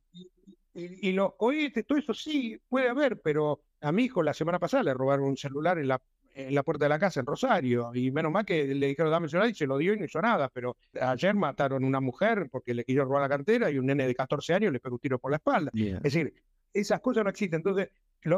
Y, 0.73 1.09
y, 1.09 1.11
los 1.11 1.35
cohetes, 1.35 1.85
todo 1.85 1.99
eso 1.99 2.13
sí, 2.13 2.59
puede 2.67 2.89
haber, 2.89 3.21
pero 3.21 3.61
a 3.81 3.91
mi 3.91 4.03
hijo 4.05 4.23
la 4.23 4.33
semana 4.33 4.59
pasada 4.59 4.83
le 4.83 4.93
robaron 4.93 5.25
un 5.25 5.37
celular 5.37 5.77
en 5.79 5.87
la 5.87 6.01
en 6.33 6.55
la 6.55 6.63
puerta 6.63 6.85
de 6.85 6.89
la 6.89 6.99
casa 6.99 7.19
en 7.19 7.25
Rosario. 7.25 7.91
Y 7.93 8.11
menos 8.11 8.31
mal 8.31 8.45
que 8.45 8.65
le 8.65 8.87
dijeron 8.87 9.11
dame 9.11 9.25
el 9.25 9.29
celular 9.29 9.49
y 9.49 9.53
se 9.53 9.67
lo 9.67 9.77
dio 9.77 9.93
y 9.93 9.99
no 9.99 10.05
hizo 10.05 10.21
nada. 10.21 10.49
Pero 10.53 10.77
ayer 10.99 11.35
mataron 11.35 11.83
a 11.83 11.87
una 11.87 11.99
mujer 11.99 12.47
porque 12.51 12.73
le 12.73 12.83
quiso 12.83 13.03
robar 13.03 13.21
la 13.21 13.29
cartera 13.29 13.69
y 13.69 13.77
un 13.77 13.85
nene 13.85 14.07
de 14.07 14.15
14 14.15 14.53
años 14.53 14.73
le 14.73 14.79
pegó 14.79 14.95
un 14.95 14.99
tiro 14.99 15.19
por 15.19 15.31
la 15.31 15.37
espalda. 15.37 15.71
Es 15.73 16.01
decir, 16.01 16.33
esas 16.73 17.01
cosas 17.01 17.23
no 17.23 17.29
existen. 17.29 17.57
Entonces, 17.57 17.89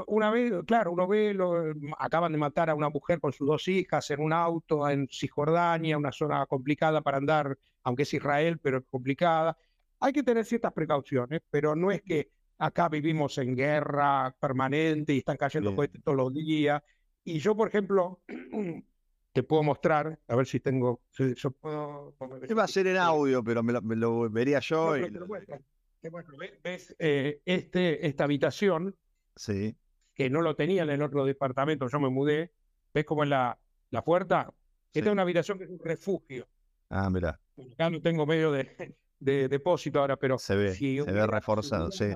una 0.08 0.32
vez, 0.32 0.54
claro, 0.66 0.92
uno 0.92 1.08
ve, 1.08 1.34
lo, 1.34 1.74
acaban 2.00 2.32
de 2.32 2.38
matar 2.38 2.70
a 2.70 2.76
una 2.76 2.90
mujer 2.90 3.20
con 3.20 3.34
sus 3.34 3.48
dos 3.48 3.68
hijas 3.68 4.10
en 4.12 4.22
un 4.22 4.34
auto 4.34 4.90
en 4.90 5.08
Cisjordania, 5.12 5.98
una 5.98 6.12
zona 6.12 6.46
complicada 6.46 7.02
para 7.02 7.18
andar, 7.18 7.58
aunque 7.84 8.04
es 8.04 8.14
Israel, 8.14 8.60
pero 8.60 8.80
es 8.80 8.84
complicada. 8.90 9.58
Hay 10.00 10.14
que 10.14 10.24
tener 10.24 10.46
ciertas 10.46 10.74
precauciones, 10.74 11.42
pero 11.50 11.76
no 11.76 11.92
es 11.92 12.02
que 12.02 12.30
acá 12.66 12.88
vivimos 12.88 13.38
en 13.40 13.56
guerra 13.56 14.34
permanente 14.40 15.14
y 15.14 15.18
están 15.18 15.38
cayendo 15.38 15.76
cohetes 15.76 16.02
todos 16.02 16.18
los 16.18 16.34
días 16.34 16.82
y 17.26 17.40
yo, 17.40 17.56
por 17.56 17.68
ejemplo, 17.68 18.22
te 19.34 19.44
puedo 19.44 19.64
mostrar, 19.64 20.20
a 20.28 20.36
ver 20.36 20.46
si 20.46 20.60
tengo. 20.60 21.02
yo 21.18 21.52
puedo, 21.52 22.16
Va 22.20 22.64
a 22.64 22.68
ser 22.68 22.88
en 22.88 22.98
audio, 22.98 23.44
pero 23.44 23.64
me 23.64 23.96
lo, 23.96 24.30
vería 24.30 24.60
yo. 24.60 24.94
ves 26.64 26.96
eh, 27.00 27.42
este, 27.46 28.08
esta 28.08 28.26
habitación, 28.26 28.96
sí. 29.36 29.76
que 30.14 30.30
no 30.30 30.42
lo 30.42 30.56
tenía 30.56 30.84
en 30.84 30.90
el 30.90 31.02
otro 31.02 31.26
departamento, 31.26 31.88
yo 31.88 32.00
me 32.00 32.10
mudé, 32.10 32.52
ves 32.94 33.06
cómo 33.06 33.24
es 33.24 33.30
la, 33.30 33.58
la 33.90 34.04
puerta, 34.04 34.54
esta 34.94 35.10
es 35.10 35.14
una 35.14 35.24
habitación 35.24 35.58
que 35.58 35.64
es 35.64 35.70
un 35.70 35.80
refugio. 35.80 36.48
Ah, 36.90 37.10
mira. 37.10 37.40
Acá 37.74 37.90
no 37.90 38.02
tengo 38.02 38.26
medio 38.26 38.52
de, 38.52 38.96
de 39.20 39.48
depósito 39.48 40.00
ahora, 40.00 40.18
pero 40.18 40.38
se 40.38 40.56
ve, 40.56 40.76
se 40.76 41.02
ve 41.04 41.28
reforzado, 41.28 41.92
sí. 41.92 42.14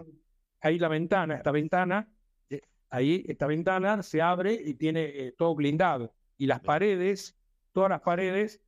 Ahí 0.62 0.80
la 0.80 0.88
ventana, 0.88 1.36
esta 1.36 1.52
ventana, 1.52 2.12
eh, 2.50 2.62
ahí 2.90 3.24
esta 3.28 3.48
ventana 3.48 4.02
se 4.04 4.22
abre 4.22 4.54
y 4.54 4.74
tiene 4.74 5.04
eh, 5.06 5.36
todo 5.38 5.56
blindado. 5.56 6.14
Y 6.38 6.48
las 6.48 6.60
paredes, 6.62 7.38
todas 7.72 7.90
las 7.90 8.02
paredes, 8.02 8.62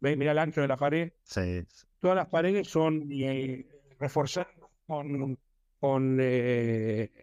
¿ves? 0.00 0.16
mira 0.16 0.32
el 0.32 0.38
ancho 0.38 0.60
de 0.60 0.68
la 0.68 0.76
pared. 0.76 1.12
Sí. 1.22 1.66
Todas 1.98 2.16
las 2.16 2.28
paredes 2.28 2.68
son 2.68 3.08
eh, 3.10 3.66
reforzadas 3.98 4.52
con, 4.86 5.38
con 5.80 6.20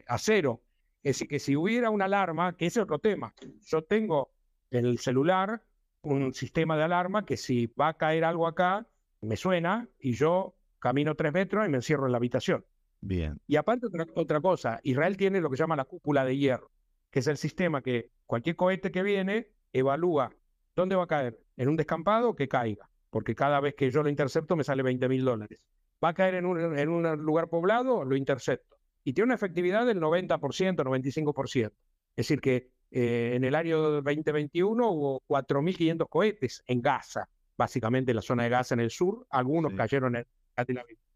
acero. 0.07 0.61
Es 1.03 1.15
decir, 1.15 1.27
que 1.27 1.39
si 1.39 1.55
hubiera 1.55 1.89
una 1.89 2.05
alarma, 2.05 2.55
que 2.55 2.67
ese 2.67 2.79
es 2.79 2.83
otro 2.83 2.99
tema, 2.99 3.33
yo 3.65 3.83
tengo 3.83 4.31
en 4.69 4.85
el 4.85 4.99
celular 4.99 5.63
un 6.03 6.33
sistema 6.33 6.77
de 6.77 6.83
alarma 6.83 7.25
que 7.25 7.37
si 7.37 7.67
va 7.67 7.89
a 7.89 7.97
caer 7.97 8.23
algo 8.23 8.47
acá, 8.47 8.87
me 9.21 9.35
suena 9.35 9.87
y 9.99 10.13
yo 10.13 10.55
camino 10.79 11.15
tres 11.15 11.31
metros 11.31 11.65
y 11.65 11.69
me 11.69 11.77
encierro 11.77 12.05
en 12.05 12.11
la 12.11 12.17
habitación. 12.17 12.65
Bien. 13.01 13.39
Y 13.47 13.55
aparte 13.55 13.87
otra, 14.15 14.41
cosa, 14.41 14.79
Israel 14.83 15.17
tiene 15.17 15.41
lo 15.41 15.49
que 15.49 15.57
se 15.57 15.63
llama 15.63 15.75
la 15.75 15.85
cúpula 15.85 16.23
de 16.23 16.37
hierro, 16.37 16.71
que 17.09 17.19
es 17.19 17.27
el 17.27 17.37
sistema 17.37 17.81
que 17.81 18.11
cualquier 18.25 18.55
cohete 18.55 18.91
que 18.91 19.01
viene 19.01 19.49
evalúa 19.73 20.31
dónde 20.75 20.95
va 20.95 21.03
a 21.03 21.07
caer, 21.07 21.39
en 21.57 21.67
un 21.67 21.75
descampado 21.75 22.35
que 22.35 22.47
caiga, 22.47 22.89
porque 23.09 23.35
cada 23.35 23.59
vez 23.59 23.75
que 23.75 23.89
yo 23.89 24.03
lo 24.03 24.09
intercepto 24.09 24.55
me 24.55 24.63
sale 24.63 24.83
20 24.83 25.09
mil 25.09 25.25
dólares. 25.25 25.59
Va 26.03 26.09
a 26.09 26.13
caer 26.13 26.35
en 26.35 26.45
un, 26.45 26.77
en 26.77 26.89
un 26.89 27.03
lugar 27.23 27.49
poblado, 27.49 28.05
lo 28.05 28.15
intercepto. 28.15 28.77
Y 29.03 29.13
tiene 29.13 29.25
una 29.25 29.35
efectividad 29.35 29.85
del 29.85 29.99
90%, 29.99 30.37
95%. 30.83 31.65
Es 31.65 31.73
decir, 32.15 32.39
que 32.39 32.69
eh, 32.91 33.33
en 33.35 33.43
el 33.43 33.55
año 33.55 34.01
2021 34.01 34.89
hubo 34.91 35.23
4.500 35.27 36.07
cohetes 36.07 36.63
en 36.67 36.81
Gaza, 36.81 37.27
básicamente 37.57 38.11
en 38.11 38.15
la 38.17 38.21
zona 38.21 38.43
de 38.43 38.49
Gaza 38.49 38.75
en 38.75 38.81
el 38.81 38.91
sur, 38.91 39.25
algunos 39.29 39.73
cayeron 39.73 40.15
en 40.17 40.25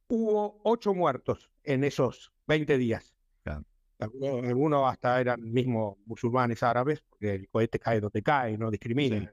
Hubo 0.07 0.59
ocho 0.63 0.93
muertos 0.93 1.49
en 1.63 1.83
esos 1.83 2.31
20 2.47 2.77
días. 2.77 3.15
Algunos, 3.97 4.91
hasta 4.91 5.21
eran 5.21 5.41
mismos 5.41 5.97
musulmanes 6.05 6.61
árabes, 6.63 7.01
porque 7.01 7.35
el 7.35 7.49
cohete 7.49 7.79
cae 7.79 8.01
donde 8.01 8.21
cae, 8.21 8.57
no 8.57 8.69
discrimina. 8.69 9.31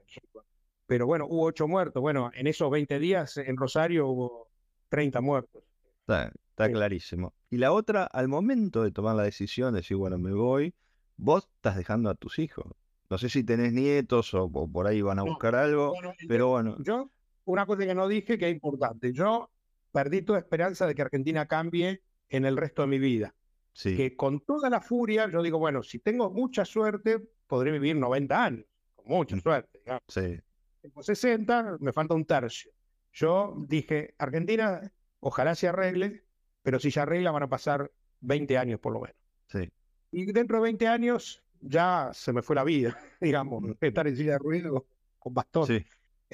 Pero 0.85 1.05
bueno, 1.05 1.25
hubo 1.27 1.43
ocho 1.43 1.67
muertos. 1.67 2.01
Bueno, 2.01 2.31
en 2.33 2.47
esos 2.47 2.71
20 2.71 2.97
días 2.99 3.37
en 3.37 3.57
Rosario 3.57 4.07
hubo 4.07 4.49
30 4.89 5.21
muertos. 5.21 5.63
Está, 6.07 6.31
clarísimo. 6.55 7.33
Y 7.49 7.57
la 7.57 7.71
otra, 7.71 8.05
al 8.05 8.27
momento 8.27 8.83
de 8.83 8.91
tomar 8.91 9.15
la 9.15 9.23
decisión 9.23 9.73
de 9.73 9.79
decir, 9.79 9.97
bueno, 9.97 10.17
me 10.17 10.33
voy, 10.33 10.73
vos 11.17 11.49
estás 11.55 11.75
dejando 11.75 12.09
a 12.09 12.15
tus 12.15 12.39
hijos. 12.39 12.65
No 13.09 13.17
sé 13.17 13.29
si 13.29 13.43
tenés 13.43 13.73
nietos 13.73 14.33
o, 14.33 14.49
por 14.49 14.87
ahí 14.87 15.01
van 15.01 15.19
a 15.19 15.23
buscar 15.23 15.55
algo, 15.55 15.93
pero 16.27 16.47
bueno. 16.49 16.77
Yo, 16.79 17.09
una 17.45 17.65
cosa 17.65 17.85
que 17.85 17.93
no 17.93 18.07
dije 18.07 18.37
que 18.37 18.49
es 18.49 18.53
importante, 18.53 19.13
yo 19.13 19.49
perdí 19.93 20.23
toda 20.23 20.39
esperanza 20.39 20.85
de 20.85 20.95
que 20.95 21.03
Argentina 21.03 21.47
cambie 21.47 22.01
en 22.27 22.45
el 22.45 22.57
resto 22.57 22.81
de 22.81 22.89
mi 22.89 22.99
vida. 22.99 23.33
Sí. 23.71 23.95
Que 23.95 24.15
con 24.17 24.41
toda 24.41 24.69
la 24.69 24.81
furia, 24.81 25.29
yo 25.29 25.41
digo, 25.41 25.59
bueno, 25.59 25.81
si 25.83 25.99
tengo 25.99 26.29
mucha 26.29 26.65
suerte, 26.65 27.19
podré 27.47 27.71
vivir 27.71 27.95
90 27.95 28.43
años, 28.43 28.65
con 28.95 29.07
mucha 29.07 29.35
mm. 29.35 29.41
suerte. 29.41 29.81
Sí. 30.07 30.39
Tengo 30.81 31.01
60, 31.01 31.77
me 31.79 31.93
falta 31.93 32.13
un 32.13 32.25
tercio. 32.25 32.71
Yo 33.13 33.55
dije, 33.67 34.15
Argentina, 34.17 34.91
ojalá 35.19 35.55
se 35.55 35.67
arregle, 35.67 36.25
pero 36.63 36.79
si 36.79 36.91
se 36.91 36.99
arregla 36.99 37.31
van 37.31 37.43
a 37.43 37.49
pasar 37.49 37.91
20 38.21 38.57
años 38.57 38.79
por 38.79 38.93
lo 38.93 39.01
menos. 39.01 39.17
Sí. 39.47 39.71
Y 40.11 40.31
dentro 40.31 40.57
de 40.57 40.63
20 40.63 40.87
años 40.87 41.43
ya 41.61 42.09
se 42.13 42.33
me 42.33 42.41
fue 42.41 42.55
la 42.55 42.63
vida, 42.63 42.97
digamos, 43.21 43.61
mm. 43.61 43.71
estar 43.79 44.07
en 44.07 44.17
silla 44.17 44.33
de 44.33 44.39
ruido 44.39 44.87
con 45.19 45.33
bastón. 45.33 45.67
Sí. 45.67 45.85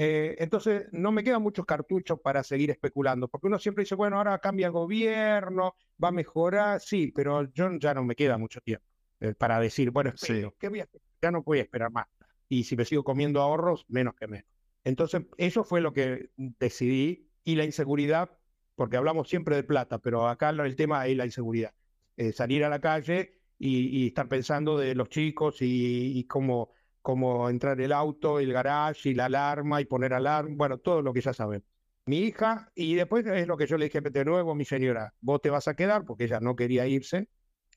Eh, 0.02 0.38
entonces, 0.40 0.86
no 0.94 1.12
me 1.12 1.26
quedan 1.26 1.42
muchos 1.42 1.66
cartuchos 1.66 2.22
para 2.22 2.42
seguir 2.42 2.72
especulando, 2.72 3.28
porque 3.28 3.48
uno 3.48 3.60
siempre 3.60 3.84
dice, 3.84 3.96
bueno, 3.96 4.16
ahora 4.16 4.40
cambia 4.40 4.68
el 4.68 4.72
gobierno, 4.72 5.76
va 6.02 6.08
a 6.08 6.12
mejorar, 6.14 6.80
sí, 6.80 7.12
pero 7.14 7.52
yo 7.52 7.70
ya 7.78 7.94
no 7.94 8.06
me 8.06 8.16
queda 8.16 8.38
mucho 8.38 8.62
tiempo 8.62 8.86
eh, 9.20 9.34
para 9.38 9.60
decir, 9.60 9.92
bueno, 9.92 10.12
espero, 10.16 10.56
¿qué 10.58 10.70
voy 10.70 10.80
a 10.80 10.88
Ya 11.22 11.32
no 11.32 11.44
voy 11.44 11.60
a 11.60 11.64
esperar 11.64 11.92
más. 11.92 12.08
Y 12.48 12.64
si 12.64 12.78
me 12.78 12.86
sigo 12.86 13.04
comiendo 13.04 13.42
ahorros, 13.42 13.84
menos 13.90 14.16
que 14.16 14.28
menos. 14.28 14.48
Entonces, 14.86 15.24
eso 15.36 15.66
fue 15.66 15.82
lo 15.82 15.92
que 15.92 16.30
decidí. 16.38 17.30
Y 17.44 17.56
la 17.56 17.66
inseguridad, 17.66 18.30
porque 18.76 18.96
hablamos 18.96 19.28
siempre 19.28 19.58
de 19.58 19.64
plata, 19.64 20.00
pero 20.00 20.30
acá 20.30 20.52
el 20.52 20.76
tema 20.78 21.08
es 21.08 21.18
la 21.18 21.26
inseguridad. 21.26 21.74
Eh, 22.16 22.32
salir 22.32 22.64
a 22.64 22.70
la 22.70 22.80
calle 22.80 23.42
y, 23.58 24.08
estar 24.08 24.30
pensando 24.30 24.78
de 24.78 24.96
los 24.96 25.10
chicos 25.10 25.58
y 25.60 26.24
cómo 26.24 26.72
como 27.02 27.50
entrar 27.50 27.80
el 27.82 27.92
auto, 27.92 28.40
el 28.40 28.54
garage 28.54 29.10
y 29.10 29.14
la 29.14 29.26
alarma 29.26 29.82
y 29.82 29.86
poner 29.86 30.14
alarma, 30.14 30.54
bueno, 30.56 30.78
todo 30.78 31.02
lo 31.02 31.14
que 31.14 31.22
ya 31.22 31.34
saben. 31.34 31.64
Mi 32.06 32.20
hija, 32.20 32.72
y 32.76 32.96
después 32.96 33.26
es 33.26 33.48
lo 33.48 33.58
que 33.58 33.68
yo 33.68 33.78
le 33.78 33.86
dije 33.86 34.02
de 34.02 34.26
nuevo, 34.26 34.56
mi 34.56 34.66
señora, 34.66 35.14
vos 35.22 35.42
te 35.42 35.50
vas 35.50 35.68
a 35.68 35.76
quedar 35.76 36.06
porque 36.06 36.26
ella 36.26 36.40
no 36.40 36.56
quería 36.56 36.88
irse, 36.88 37.30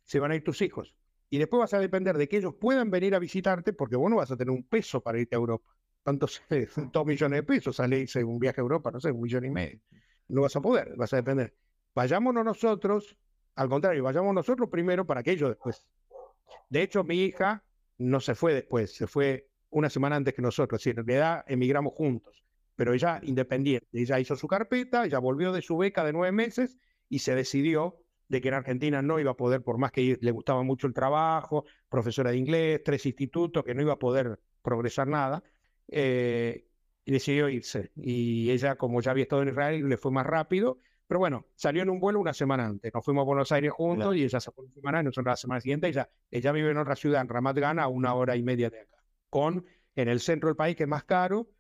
se 0.05 0.21
van 0.21 0.33
a 0.33 0.37
ir 0.37 0.45
tus 0.45 0.63
hijos. 0.63 0.95
Y 1.29 1.39
después 1.39 1.61
vas 1.61 1.75
a 1.75 1.79
depender 1.79 2.17
de 2.17 2.29
que 2.29 2.39
ellos 2.39 2.55
puedan 2.61 2.91
venir 2.91 3.15
a 3.15 3.19
visitarte 3.19 3.73
porque 3.73 3.97
vos 3.97 4.11
no 4.11 4.17
vas 4.17 4.31
a 4.31 4.37
tener 4.37 4.51
un 4.51 4.65
peso 4.65 5.03
para 5.03 5.19
irte 5.19 5.35
a 5.35 5.39
Europa. 5.39 5.75
¿Cuántos? 6.03 6.43
Dos 6.93 7.07
millones 7.07 7.39
de 7.39 7.43
pesos 7.43 7.77
sale 7.77 8.01
irse 8.01 8.25
un 8.25 8.39
viaje 8.39 8.61
a 8.61 8.63
Europa, 8.63 8.91
no 8.91 9.01
sé, 9.01 9.11
un 9.11 9.21
millón 9.21 9.45
y 9.45 9.51
medio. 9.51 9.81
No 10.29 10.43
vas 10.43 10.57
a 10.57 10.61
poder, 10.61 10.95
vas 10.97 11.13
a 11.13 11.17
depender. 11.17 11.55
Vayámonos 11.95 12.45
nosotros, 12.45 13.17
al 13.55 13.69
contrario, 13.69 14.03
vayamos 14.03 14.35
nosotros 14.35 14.69
primero 14.71 15.07
para 15.07 15.23
que 15.23 15.33
ellos 15.33 15.51
después. 15.51 15.87
De 16.69 16.83
hecho, 16.83 17.05
mi 17.05 17.23
hija 17.23 17.65
no 18.03 18.21
se 18.21 18.35
fue 18.35 18.55
después, 18.55 18.95
se 18.95 19.07
fue 19.07 19.49
una 19.71 19.89
semana 19.89 20.17
antes 20.17 20.35
que 20.35 20.43
nosotros, 20.43 20.87
en 20.87 20.97
realidad 20.97 21.45
emigramos 21.47 21.95
juntos, 21.95 22.45
pero 22.77 22.93
ella 22.93 23.21
independiente, 23.23 23.87
ella 23.93 24.21
hizo 24.21 24.37
su 24.37 24.47
carpeta, 24.47 25.05
ella 25.05 25.19
volvió 25.19 25.53
de 25.53 25.63
su 25.63 25.77
beca 25.77 26.05
de 26.05 26.13
nueve 26.13 26.33
meses 26.33 26.79
y 27.09 27.21
se 27.21 27.35
decidió 27.35 27.99
de 28.29 28.41
que 28.41 28.49
en 28.49 28.55
Argentina 28.55 29.03
no 29.03 29.21
iba 29.21 29.33
a 29.33 29.37
poder, 29.37 29.63
por 29.63 29.79
más 29.79 29.93
que 29.93 30.19
le 30.21 30.31
gustaba 30.31 30.63
mucho 30.63 30.87
el 30.87 30.95
trabajo, 30.95 31.65
profesora 31.89 32.31
de 32.31 32.39
inglés, 32.39 32.81
tres 32.85 33.05
institutos, 33.05 33.63
que 33.63 33.75
no 33.75 33.83
iba 33.83 33.93
a 33.93 33.99
poder 33.99 34.41
progresar 34.63 35.07
nada, 35.07 35.43
eh, 35.89 36.67
y 37.05 37.13
decidió 37.13 37.49
irse. 37.49 37.91
Y 37.97 38.51
ella, 38.51 38.77
como 38.77 39.01
ya 39.03 39.11
había 39.11 39.25
estado 39.25 39.43
en 39.43 39.49
Israel, 39.49 39.89
le 39.89 39.97
fue 39.97 40.13
más 40.13 40.27
rápido 40.27 40.79
pero 41.13 41.19
bueno, 41.19 41.45
salió 41.55 41.83
en 41.83 41.91
un 41.91 42.01
vuelo 42.01 42.21
una 42.21 42.33
semana 42.33 42.65
antes. 42.65 42.91
Nos 42.95 43.05
fuimos 43.05 43.21
a 43.21 43.27
Buenos 43.27 43.53
Aires 43.53 43.71
juntos 43.71 44.17
y 44.17 44.25
ella 44.25 44.41
se 44.41 44.51
fue 44.51 44.65
una 44.65 44.73
semana 44.73 45.01
y 45.03 45.05
nosotros 45.05 45.27
la 45.27 45.37
semana 45.37 45.61
siguiente. 45.61 45.87
Ella, 45.87 46.09
ella 46.31 46.53
vive 46.53 46.71
en 46.71 46.79
otra 46.79 46.97
ciudad, 46.97 47.21
en 47.21 47.29
Ramat 47.29 47.59
Gana, 47.59 47.83
a 47.83 47.89
una 47.89 48.15
hora 48.15 48.35
y 48.35 48.43
media 48.43 48.71
de 48.71 48.81
acá. 48.81 48.97
Con, 49.29 49.67
en 49.95 50.09
el 50.09 50.21
centro 50.21 50.49
del 50.49 50.57
país, 50.57 50.75
que 50.75 50.85
es 50.85 50.89
más 50.89 51.05
caro, 51.05 51.51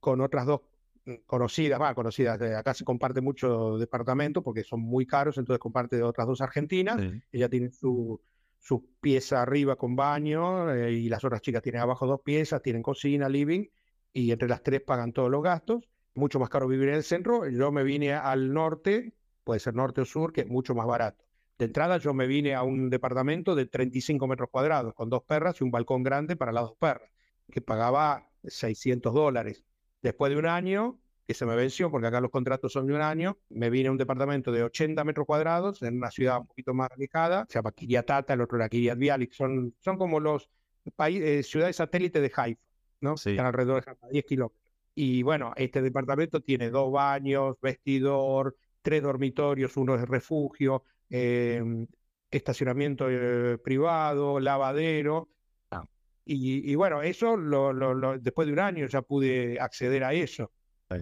con 0.00 0.20
otras 0.20 0.44
dos 0.46 0.62
mm, 1.04 1.18
conocidas, 1.24 1.80
va, 1.80 1.94
conocidas, 1.94 2.36
de 2.40 2.56
acá 2.56 2.74
se 2.74 2.82
comparte 2.82 3.20
mucho 3.20 3.78
departamento 3.78 4.42
porque 4.42 4.64
son 4.64 4.80
muy 4.80 5.06
caros, 5.06 5.38
entonces 5.38 5.60
comparte 5.60 5.94
de 5.94 6.02
otras 6.02 6.26
dos 6.26 6.40
argentinas. 6.40 7.00
Ella 7.30 7.48
tiene 7.48 7.70
su, 7.70 8.20
su 8.58 8.88
pieza 9.00 9.40
arriba 9.40 9.76
con 9.76 9.94
baño 9.94 10.74
eh, 10.74 10.90
y 10.90 11.08
las 11.08 11.22
otras 11.22 11.42
chicas 11.42 11.62
tienen 11.62 11.80
abajo 11.80 12.08
dos 12.08 12.22
piezas, 12.22 12.60
tienen 12.60 12.82
cocina, 12.82 13.28
living, 13.28 13.68
y 14.12 14.32
entre 14.32 14.48
las 14.48 14.64
tres 14.64 14.80
pagan 14.80 15.12
todos 15.12 15.30
los 15.30 15.44
gastos 15.44 15.88
mucho 16.16 16.38
más 16.38 16.48
caro 16.48 16.66
vivir 16.68 16.88
en 16.88 16.96
el 16.96 17.04
centro. 17.04 17.48
Yo 17.48 17.70
me 17.72 17.84
vine 17.84 18.14
al 18.14 18.52
norte, 18.52 19.14
puede 19.44 19.60
ser 19.60 19.74
norte 19.74 20.00
o 20.00 20.04
sur, 20.04 20.32
que 20.32 20.42
es 20.42 20.48
mucho 20.48 20.74
más 20.74 20.86
barato. 20.86 21.24
De 21.58 21.66
entrada 21.66 21.96
yo 21.98 22.12
me 22.12 22.26
vine 22.26 22.54
a 22.54 22.62
un 22.62 22.90
departamento 22.90 23.54
de 23.54 23.66
35 23.66 24.26
metros 24.26 24.50
cuadrados, 24.50 24.94
con 24.94 25.08
dos 25.08 25.22
perras 25.22 25.60
y 25.60 25.64
un 25.64 25.70
balcón 25.70 26.02
grande 26.02 26.36
para 26.36 26.52
las 26.52 26.64
dos 26.64 26.76
perras, 26.78 27.10
que 27.50 27.60
pagaba 27.60 28.28
600 28.44 29.14
dólares. 29.14 29.64
Después 30.02 30.30
de 30.30 30.38
un 30.38 30.46
año, 30.46 30.98
que 31.26 31.34
se 31.34 31.46
me 31.46 31.56
venció, 31.56 31.90
porque 31.90 32.06
acá 32.06 32.20
los 32.20 32.30
contratos 32.30 32.72
son 32.72 32.86
de 32.86 32.94
un 32.94 33.00
año, 33.00 33.38
me 33.48 33.70
vine 33.70 33.88
a 33.88 33.92
un 33.92 33.96
departamento 33.96 34.52
de 34.52 34.62
80 34.64 35.02
metros 35.04 35.26
cuadrados 35.26 35.82
en 35.82 35.96
una 35.96 36.10
ciudad 36.10 36.40
un 36.40 36.46
poquito 36.46 36.74
más 36.74 36.90
alejada, 36.92 37.46
se 37.48 37.58
llama 37.58 37.72
Kiriatata, 37.72 38.34
el 38.34 38.42
otro 38.42 38.58
era 38.58 38.68
Kiryat 38.68 38.98
Bialik, 38.98 39.32
son, 39.32 39.74
son 39.80 39.96
como 39.96 40.20
los 40.20 40.50
eh, 40.84 41.42
ciudades 41.42 41.76
satélites 41.76 42.22
de 42.22 42.30
Haifa, 42.34 42.60
¿no? 43.00 43.14
Están 43.14 43.46
alrededor 43.46 43.84
de 43.84 44.10
10 44.12 44.24
kilómetros. 44.24 44.65
Y 44.98 45.22
bueno, 45.22 45.52
este 45.56 45.82
departamento 45.82 46.40
tiene 46.40 46.70
dos 46.70 46.90
baños, 46.90 47.56
vestidor, 47.60 48.56
tres 48.80 49.02
dormitorios, 49.02 49.76
uno 49.76 49.98
de 49.98 50.06
refugio, 50.06 50.84
em, 51.10 51.86
estacionamiento 52.30 53.06
eh, 53.10 53.58
privado, 53.58 54.40
lavadero. 54.40 55.28
Ah. 55.70 55.84
Y, 56.24 56.74
bueno, 56.76 57.02
eso 57.02 57.36
lo, 57.36 58.18
después 58.18 58.46
de 58.46 58.54
un 58.54 58.60
año 58.60 58.86
ya 58.86 59.02
pude 59.02 59.60
acceder 59.60 60.02
a 60.02 60.14
eso. 60.14 60.50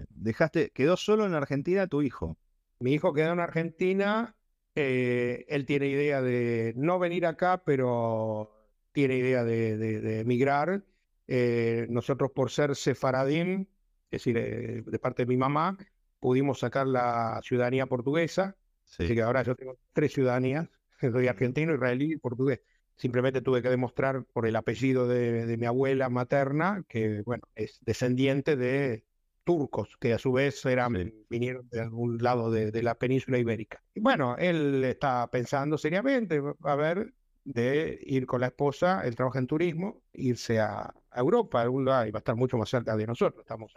Dejaste, 0.09 0.71
quedó 0.71 0.97
solo 0.97 1.25
en 1.25 1.33
Argentina 1.33 1.87
tu 1.87 2.01
hijo. 2.01 2.37
Mi 2.79 2.93
hijo 2.93 3.13
quedó 3.13 3.31
en 3.31 3.39
Argentina. 3.39 4.35
Eh, 4.75 5.45
él 5.47 5.65
tiene 5.65 5.87
idea 5.87 6.21
de 6.21 6.73
no 6.75 6.99
venir 6.99 7.25
acá, 7.25 7.63
pero 7.63 8.51
tiene 8.91 9.15
idea 9.15 9.45
de, 9.45 10.19
emigrar. 10.19 10.83
Eh, 11.27 11.87
nosotros 11.89 12.31
por 12.35 12.51
ser 12.51 12.75
sefaradín, 12.75 13.69
es 14.11 14.23
decir, 14.23 14.37
eh, 14.37 14.83
de 14.85 14.99
parte 14.99 15.23
de 15.23 15.27
mi 15.27 15.37
mamá, 15.37 15.77
pudimos 16.19 16.59
sacar 16.59 16.87
la 16.87 17.39
ciudadanía 17.43 17.85
portuguesa 17.87 18.55
Así 18.99 19.13
que 19.13 19.21
ahora 19.21 19.43
yo 19.43 19.55
tengo 19.55 19.77
tres 19.93 20.13
ciudadanías, 20.13 20.69
soy 21.01 21.27
argentino, 21.27 21.73
israelí 21.73 22.13
y 22.13 22.17
portugués. 22.17 22.61
Simplemente 22.95 23.41
tuve 23.41 23.61
que 23.61 23.69
demostrar 23.69 24.23
por 24.31 24.47
el 24.47 24.55
apellido 24.55 25.07
de, 25.07 25.57
mi 25.57 25.65
abuela 25.65 26.09
materna 26.09 26.85
que, 26.87 27.21
bueno, 27.23 27.43
es 27.55 27.79
descendiente 27.81 28.55
de 28.55 29.03
turcos, 29.43 29.97
que 29.99 30.13
a 30.13 30.17
su 30.17 30.31
vez 30.31 30.65
eran, 30.65 31.13
vinieron 31.29 31.67
de 31.69 31.81
algún 31.81 32.17
lado 32.19 32.49
de, 32.49 32.81
la 32.81 32.95
península 32.95 33.37
ibérica. 33.37 33.83
Y 33.93 33.99
bueno, 33.99 34.37
él 34.37 34.83
está 34.85 35.29
pensando 35.29 35.77
seriamente, 35.77 36.41
a 36.63 36.75
ver, 36.75 37.13
de 37.43 37.99
ir 38.01 38.25
con 38.25 38.41
la 38.41 38.47
esposa, 38.47 39.05
él 39.05 39.15
trabaja 39.15 39.39
en 39.39 39.47
turismo, 39.47 40.01
irse 40.13 40.59
a, 40.59 40.93
Europa, 41.19 41.59
a 41.59 41.63
algún 41.63 41.85
lugar, 41.85 42.07
y 42.07 42.11
va 42.11 42.17
a 42.17 42.21
estar 42.21 42.35
mucho 42.35 42.57
más 42.57 42.69
cerca 42.69 42.95
de 42.95 43.07
nosotros. 43.07 43.41
Estamos 43.41 43.73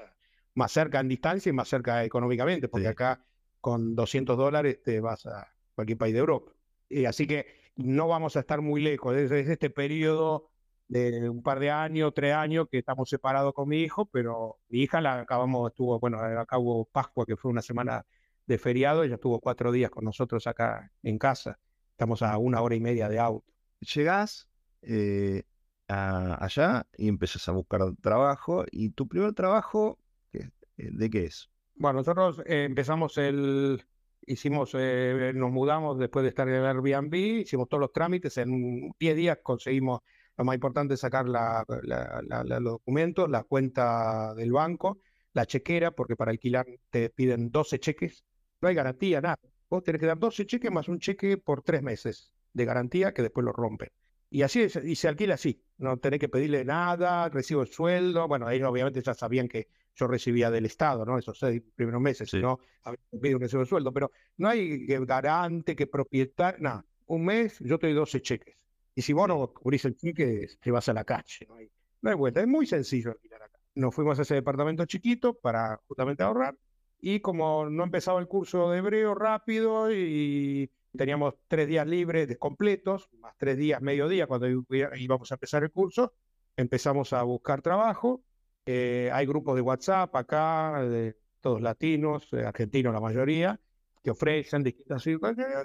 más 0.54 0.72
cerca 0.72 1.00
en 1.00 1.08
distancia 1.08 1.50
y 1.50 1.52
más 1.52 1.68
cerca 1.68 2.04
económicamente, 2.04 2.68
porque 2.68 2.88
acá 2.88 3.24
con 3.60 3.94
200 3.94 4.36
dólares 4.36 4.82
te 4.82 5.00
vas 5.00 5.26
a 5.26 5.52
cualquier 5.74 5.98
país 5.98 6.14
de 6.14 6.20
Europa. 6.20 6.52
Y 6.88 7.04
así 7.04 7.26
que 7.26 7.46
no 7.76 8.08
vamos 8.08 8.36
a 8.36 8.40
estar 8.40 8.60
muy 8.60 8.82
lejos. 8.82 9.16
Es, 9.16 9.30
este 9.30 9.70
periodo 9.70 10.50
de 10.88 11.28
un 11.28 11.42
par 11.42 11.60
de 11.60 11.70
años, 11.70 12.12
tres 12.14 12.34
años 12.34 12.66
que 12.70 12.78
estamos 12.78 13.08
separados 13.08 13.52
con 13.54 13.68
mi 13.68 13.80
hijo, 13.82 14.06
pero 14.06 14.58
mi 14.68 14.80
hija 14.80 15.00
la 15.00 15.20
acabamos, 15.20 15.70
estuvo, 15.70 15.98
bueno, 16.00 16.18
acabó 16.18 16.86
Pascua, 16.86 17.26
que 17.26 17.36
fue 17.36 17.50
una 17.50 17.62
semana 17.62 18.06
de 18.46 18.58
feriado, 18.58 19.04
ella 19.04 19.16
estuvo 19.16 19.40
cuatro 19.40 19.70
días 19.70 19.90
con 19.90 20.04
nosotros 20.04 20.46
acá 20.46 20.90
en 21.02 21.18
casa. 21.18 21.58
Estamos 21.90 22.22
a 22.22 22.38
una 22.38 22.62
hora 22.62 22.74
y 22.74 22.80
media 22.80 23.08
de 23.08 23.18
auto. 23.18 23.52
Llegás 23.80 24.48
eh, 24.82 25.44
allá 25.88 26.86
y 26.96 27.08
empezás 27.08 27.48
a 27.48 27.52
buscar 27.52 27.80
trabajo. 28.00 28.64
¿Y 28.70 28.90
tu 28.90 29.08
primer 29.08 29.32
trabajo 29.32 29.98
eh, 30.32 30.50
de 30.76 31.10
qué 31.10 31.24
es? 31.24 31.50
Bueno, 31.74 32.00
nosotros 32.00 32.40
eh, 32.46 32.64
empezamos 32.64 33.18
el, 33.18 33.82
hicimos, 34.26 34.72
eh, 34.74 35.32
nos 35.34 35.50
mudamos 35.50 35.98
después 35.98 36.22
de 36.22 36.28
estar 36.30 36.48
en 36.48 36.64
Airbnb, 36.64 37.14
hicimos 37.14 37.68
todos 37.68 37.80
los 37.80 37.92
trámites, 37.92 38.36
en 38.38 38.92
10 38.98 39.16
días 39.16 39.38
conseguimos, 39.42 40.00
lo 40.36 40.44
más 40.44 40.54
importante 40.54 40.96
sacar 40.96 41.28
la, 41.28 41.64
los 41.66 42.64
documentos, 42.64 43.28
la 43.28 43.42
cuenta 43.44 44.34
del 44.34 44.52
banco, 44.52 44.98
la 45.32 45.46
chequera, 45.46 45.90
porque 45.90 46.16
para 46.16 46.30
alquilar 46.30 46.66
te 46.90 47.10
piden 47.10 47.50
12 47.50 47.78
cheques, 47.80 48.24
no 48.60 48.68
hay 48.68 48.74
garantía, 48.74 49.20
nada. 49.20 49.38
Vos 49.68 49.82
tenés 49.82 50.00
que 50.00 50.06
dar 50.06 50.18
12 50.18 50.46
cheques 50.46 50.70
más 50.70 50.88
un 50.88 50.98
cheque 50.98 51.36
por 51.36 51.62
tres 51.62 51.82
meses 51.82 52.32
de 52.52 52.64
garantía 52.64 53.12
que 53.12 53.22
después 53.22 53.44
lo 53.44 53.52
rompen. 53.52 53.90
Y 54.30 54.42
así 54.42 54.66
y 54.84 54.94
se 54.94 55.08
alquila 55.08 55.34
así, 55.34 55.62
no 55.78 55.96
tenés 55.98 56.20
que 56.20 56.28
pedirle 56.28 56.64
nada, 56.64 57.28
recibo 57.30 57.62
el 57.62 57.68
sueldo, 57.68 58.28
bueno, 58.28 58.50
ellos 58.50 58.68
obviamente 58.68 59.00
ya 59.02 59.14
sabían 59.14 59.48
que 59.48 59.68
yo 59.94 60.06
recibía 60.06 60.50
del 60.50 60.66
Estado, 60.66 61.04
¿no? 61.04 61.18
Esos 61.18 61.38
seis 61.38 61.62
primeros 61.74 62.00
meses, 62.00 62.30
si 62.30 62.38
no, 62.38 62.60
había 62.84 63.36
un 63.36 63.40
recibo 63.40 63.62
de 63.62 63.66
sueldo, 63.66 63.92
pero 63.92 64.10
no 64.36 64.48
hay 64.48 64.86
garante, 64.86 65.74
que 65.74 65.86
propietario, 65.86 66.60
nada. 66.60 66.84
Un 67.06 67.24
mes 67.24 67.58
yo 67.60 67.78
te 67.78 67.86
doy 67.86 67.96
12 67.96 68.20
cheques. 68.20 68.56
Y 68.94 69.02
si 69.02 69.12
vos 69.12 69.28
no 69.28 69.52
cubrís 69.52 69.84
el 69.84 69.96
cheque, 69.96 70.46
te 70.60 70.70
vas 70.70 70.88
a 70.88 70.92
la 70.92 71.04
calle. 71.04 71.46
No 71.48 71.54
hay, 71.56 71.70
no 72.02 72.10
hay 72.10 72.16
vuelta. 72.16 72.40
Es 72.40 72.48
muy 72.48 72.66
sencillo 72.66 73.12
alquilar 73.12 73.42
acá. 73.42 73.58
Nos 73.76 73.94
fuimos 73.94 74.18
a 74.18 74.22
ese 74.22 74.34
departamento 74.34 74.84
chiquito 74.86 75.34
para 75.34 75.80
justamente 75.86 76.22
ahorrar. 76.22 76.56
Y 77.00 77.20
como 77.20 77.70
no 77.70 77.84
empezaba 77.84 78.20
el 78.20 78.26
curso 78.26 78.70
de 78.70 78.78
hebreo 78.78 79.14
rápido 79.14 79.92
y 79.92 80.70
teníamos 80.96 81.34
tres 81.46 81.68
días 81.68 81.86
libres 81.86 82.36
completos, 82.38 83.08
más 83.20 83.34
tres 83.38 83.56
días, 83.56 83.80
mediodía, 83.82 84.26
cuando 84.26 84.46
íbamos 84.48 85.30
a 85.30 85.34
empezar 85.34 85.62
el 85.62 85.70
curso, 85.70 86.14
empezamos 86.56 87.12
a 87.12 87.22
buscar 87.22 87.62
trabajo 87.62 88.22
eh, 88.70 89.08
hay 89.14 89.24
grupos 89.24 89.54
de 89.54 89.62
WhatsApp 89.62 90.14
acá, 90.14 90.82
de 90.82 91.16
todos 91.40 91.62
latinos, 91.62 92.30
eh, 92.34 92.44
argentinos 92.44 92.92
la 92.92 93.00
mayoría, 93.00 93.58
que 94.04 94.10
ofrecen 94.10 94.62
distintas 94.62 95.02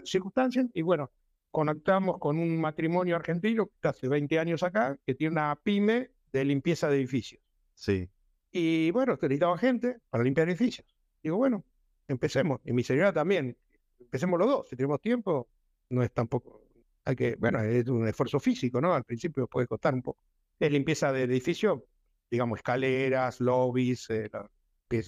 circunstancias. 0.06 0.68
Y 0.74 0.84
bueno, 0.84 1.12
conectamos 1.52 2.18
con 2.18 2.40
un 2.40 2.62
matrimonio 2.62 3.18
argentino 3.18 3.70
que 3.82 3.90
hace 3.90 4.08
20 4.08 4.40
años 4.40 4.64
acá, 4.64 4.98
que 5.06 5.16
tiene 5.16 5.34
una 5.34 5.54
pyme 5.62 6.12
de 6.32 6.45
limpieza 6.45 6.88
de 6.88 6.95
edificios. 6.95 7.41
Sí. 7.74 8.10
Y 8.54 8.91
bueno, 8.91 9.20
necesitaba 9.22 9.58
gente 9.58 9.98
para 10.10 10.24
limpiar 10.24 10.48
edificios. 10.48 10.88
Digo, 11.22 11.36
bueno, 11.36 11.66
empecemos. 12.08 12.62
Y 12.64 12.72
mi 12.72 12.86
señora 12.86 13.12
también. 13.12 13.58
Empecemos 14.05 14.39
los 14.39 14.47
dos. 14.47 14.69
Si 14.69 14.75
tenemos 14.75 15.01
tiempo, 15.01 15.49
no 15.89 16.03
es 16.03 16.11
tampoco. 16.13 16.61
Hay 17.05 17.15
que, 17.15 17.35
bueno, 17.35 17.61
es 17.61 17.88
un 17.88 18.07
esfuerzo 18.07 18.39
físico, 18.39 18.80
¿no? 18.80 18.93
Al 18.93 19.03
principio 19.03 19.47
puede 19.47 19.67
costar 19.67 19.93
un 19.93 20.01
poco. 20.01 20.19
Es 20.59 20.71
limpieza 20.71 21.11
de 21.11 21.23
edificio, 21.23 21.85
digamos, 22.30 22.59
escaleras, 22.59 23.41
lobbies, 23.41 24.09
eh, 24.09 24.30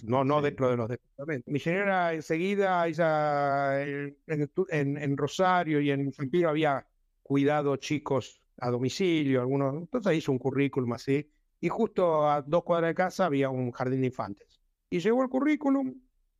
no, 0.03 0.23
no 0.23 0.41
dentro 0.41 0.69
de 0.69 0.77
los 0.77 0.89
departamentos. 0.89 1.51
Mi 1.51 1.59
señora 1.59 2.13
enseguida, 2.13 2.88
ella, 2.88 3.84
en, 3.84 4.17
en, 4.27 5.17
Rosario 5.17 5.80
y 5.80 5.91
en 5.91 6.11
San 6.11 6.30
había 6.47 6.88
cuidado 7.22 7.76
chicos 7.77 8.41
a 8.57 8.69
domicilio, 8.69 9.41
algunos, 9.41 9.76
entonces 9.76 10.17
hizo 10.17 10.31
un 10.31 10.39
currículum 10.39 10.93
así, 10.93 11.30
y 11.59 11.69
justo 11.69 12.30
a 12.30 12.41
dos 12.41 12.63
cuadras 12.63 12.89
de 12.89 12.95
casa 12.95 13.26
había 13.26 13.49
un 13.49 13.72
jardín 13.72 14.01
de 14.01 14.07
infantes. 14.07 14.59
Y 14.89 14.99
llegó 14.99 15.23
el 15.23 15.30
currículum 15.30 15.93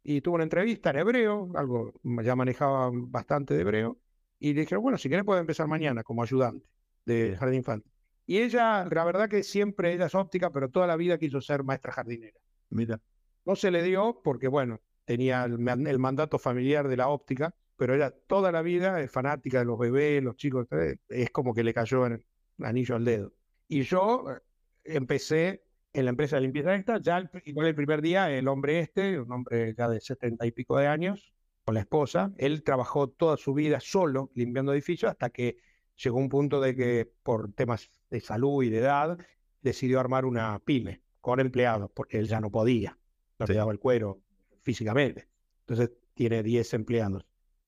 y 0.08 0.22
tuvo 0.22 0.36
una 0.36 0.44
entrevista 0.44 0.92
en 0.92 0.98
hebreo, 0.98 1.50
algo, 1.56 1.92
ya 2.04 2.36
manejaba 2.36 2.92
bastante 2.94 3.56
de 3.56 3.62
hebreo, 3.62 3.98
y 4.38 4.54
le 4.54 4.62
dijeron, 4.62 4.84
bueno, 4.84 5.00
si 5.00 5.10
querés 5.10 5.26
puede 5.26 5.42
empezar 5.42 5.68
mañana 5.68 6.04
como 6.04 6.22
ayudante 6.22 6.64
de 7.06 7.36
jardín 7.36 7.54
de 7.54 7.58
infantes. 7.58 7.92
Y 8.28 8.38
ella, 8.38 8.86
la 8.86 9.04
verdad 9.04 9.28
que 9.28 9.42
siempre 9.42 9.94
ella 9.94 10.06
es 10.06 10.14
óptica, 10.14 10.52
pero 10.52 10.70
toda 10.70 10.86
la 10.86 10.96
vida 10.96 11.18
quiso 11.18 11.42
ser 11.42 11.64
maestra 11.64 11.92
jardinera. 11.92 12.40
Mira. 12.70 13.02
No 13.46 13.56
se 13.56 13.72
le 13.72 13.82
dio 13.82 14.22
porque, 14.24 14.48
bueno, 14.48 14.80
tenía 15.06 15.44
el, 15.46 15.58
mandato 16.00 16.38
familiar 16.38 16.88
de 16.88 16.98
la 16.98 17.10
óptica, 17.10 17.56
pero 17.76 17.96
ella 17.96 18.12
toda 18.12 18.52
la 18.52 18.62
vida 18.62 19.02
es 19.02 19.12
fanática 19.12 19.60
de 19.60 19.66
los 19.66 19.80
bebés, 19.80 20.24
los 20.24 20.36
chicos, 20.36 20.68
eh, 20.72 20.98
es 21.10 21.32
como 21.32 21.54
que 21.54 21.64
le 21.64 21.74
cayó 21.74 22.06
el 22.06 22.24
anillo 22.60 22.96
al 22.96 23.06
dedo. 23.06 23.34
Y 23.68 23.82
yo 23.82 24.26
eh, 24.32 24.40
empecé 24.84 25.65
en 25.96 26.06
la 26.06 26.10
empresa 26.10 26.36
de 26.36 26.42
limpieza 26.42 26.76
esta, 26.76 27.00
ya 27.00 27.30
igual 27.46 27.68
el 27.68 27.76
primer 27.76 28.02
día, 28.02 28.30
el 28.30 28.50
hombre 28.50 28.80
este, 28.80 29.18
un 29.18 29.32
hombre 29.32 29.74
ya 29.78 29.88
de 29.88 30.02
setenta 30.02 30.46
y 30.46 30.52
pico 30.52 30.78
de 30.78 30.88
años, 30.88 31.34
con 31.64 31.76
la 31.76 31.80
esposa, 31.80 32.34
él 32.38 32.64
trabajó 32.64 33.10
toda 33.10 33.38
su 33.38 33.54
vida 33.54 33.80
solo 33.80 34.30
limpiando 34.36 34.74
edificios 34.74 35.12
hasta 35.12 35.30
que 35.30 35.58
llegó 35.96 36.18
un 36.18 36.28
punto 36.28 36.60
de 36.60 36.76
que 36.76 37.12
por 37.24 37.54
temas 37.54 37.90
de 38.10 38.20
salud 38.20 38.64
y 38.64 38.70
de 38.70 38.80
edad 38.80 39.18
decidió 39.62 40.02
armar 40.02 40.26
una 40.26 40.60
pyme 40.60 41.02
con 41.22 41.40
empleados 41.40 41.90
porque 41.96 42.20
él 42.20 42.28
ya 42.28 42.42
no 42.42 42.52
podía, 42.52 43.00
no 43.40 43.46
le 43.46 43.56
daba 43.56 43.72
el 43.72 43.80
cuero 43.80 44.22
físicamente. 44.62 45.30
Entonces 45.62 45.92
tiene 46.14 46.44
10 46.44 46.74
empleados. 46.74 47.26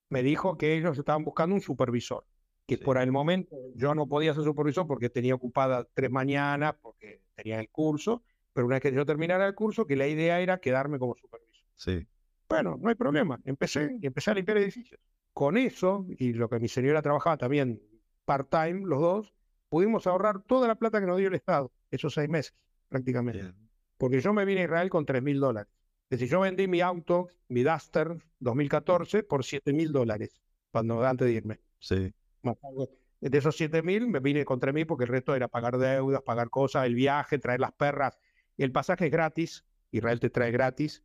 Me 0.10 0.22
dijo 0.22 0.58
que 0.58 0.76
ellos 0.76 0.98
estaban 0.98 1.24
buscando 1.24 1.56
un 1.56 1.62
supervisor, 1.62 2.26
que 2.68 2.78
por 2.78 2.98
el 2.98 3.12
momento 3.12 3.56
yo 3.76 3.96
no 3.96 4.08
podía 4.08 4.34
ser 4.34 4.44
supervisor 4.44 4.86
porque 4.86 5.10
tenía 5.10 5.34
ocupada 5.34 5.88
tres 5.94 6.12
mañanas, 6.12 6.76
porque 6.82 7.22
tenía 7.34 7.60
el 7.60 7.70
curso, 7.70 8.24
pero 8.54 8.68
una 8.68 8.76
vez 8.76 8.84
que 8.84 8.92
yo 8.92 9.06
terminara 9.06 9.48
el 9.48 9.56
curso, 9.56 9.88
que 9.88 9.96
la 9.96 10.08
idea 10.08 10.42
era 10.42 10.60
quedarme 10.60 11.00
como 11.00 11.16
supervisor. 11.16 11.66
Sí. 11.76 12.06
Bueno, 12.50 12.78
no 12.80 12.90
hay 12.90 12.96
problema. 12.96 13.40
Empecé 13.46 13.98
y 14.02 14.06
empecé 14.06 14.32
a 14.32 14.34
limpiar 14.34 14.58
edificios. 14.58 15.00
Con 15.34 15.58
eso, 15.58 16.06
y 16.18 16.34
lo 16.34 16.50
que 16.50 16.60
mi 16.60 16.68
señora 16.68 17.02
trabajaba 17.02 17.38
también 17.38 17.82
part-time, 18.26 18.82
los 18.86 19.00
dos, 19.00 19.34
pudimos 19.70 20.06
ahorrar 20.06 20.42
toda 20.44 20.68
la 20.68 20.76
plata 20.76 21.00
que 21.00 21.08
nos 21.08 21.18
dio 21.18 21.30
el 21.30 21.36
Estado, 21.36 21.72
esos 21.90 22.14
seis 22.14 22.28
meses, 22.28 22.54
prácticamente. 22.90 23.54
Porque 23.98 24.20
yo 24.20 24.34
me 24.34 24.44
vine 24.44 24.62
a 24.62 24.64
Israel 24.66 24.90
con 24.90 25.06
tres 25.06 25.24
mil 25.24 25.40
dólares. 25.40 25.72
Es 26.10 26.20
decir, 26.20 26.30
yo 26.30 26.42
vendí 26.42 26.68
mi 26.68 26.82
auto, 26.82 27.30
mi 27.48 27.64
Duster 27.64 28.18
2014, 28.40 29.24
por 29.24 29.46
siete 29.46 29.72
mil 29.72 29.92
dólares, 29.92 30.42
cuando 30.72 31.06
antes 31.06 31.28
de 31.28 31.34
irme. 31.34 31.60
Sí. 31.80 32.14
De 33.20 33.38
esos 33.38 33.58
siete 33.58 33.82
mil 33.82 34.08
me 34.08 34.20
vine 34.20 34.46
con 34.46 34.60
tres 34.60 34.74
mil 34.74 34.86
porque 34.86 35.06
el 35.06 35.10
resto 35.10 35.36
era 35.36 35.48
pagar 35.48 35.78
deudas, 35.78 36.22
pagar 36.22 36.50
cosas, 36.50 36.86
el 36.86 36.96
viaje, 36.96 37.40
traer 37.40 37.60
las 37.60 37.72
perras. 37.72 38.18
El 38.58 38.72
pasaje 38.72 39.06
es 39.06 39.12
gratis, 39.12 39.66
Israel 39.92 40.20
te 40.20 40.30
trae 40.30 40.52
gratis, 40.52 41.04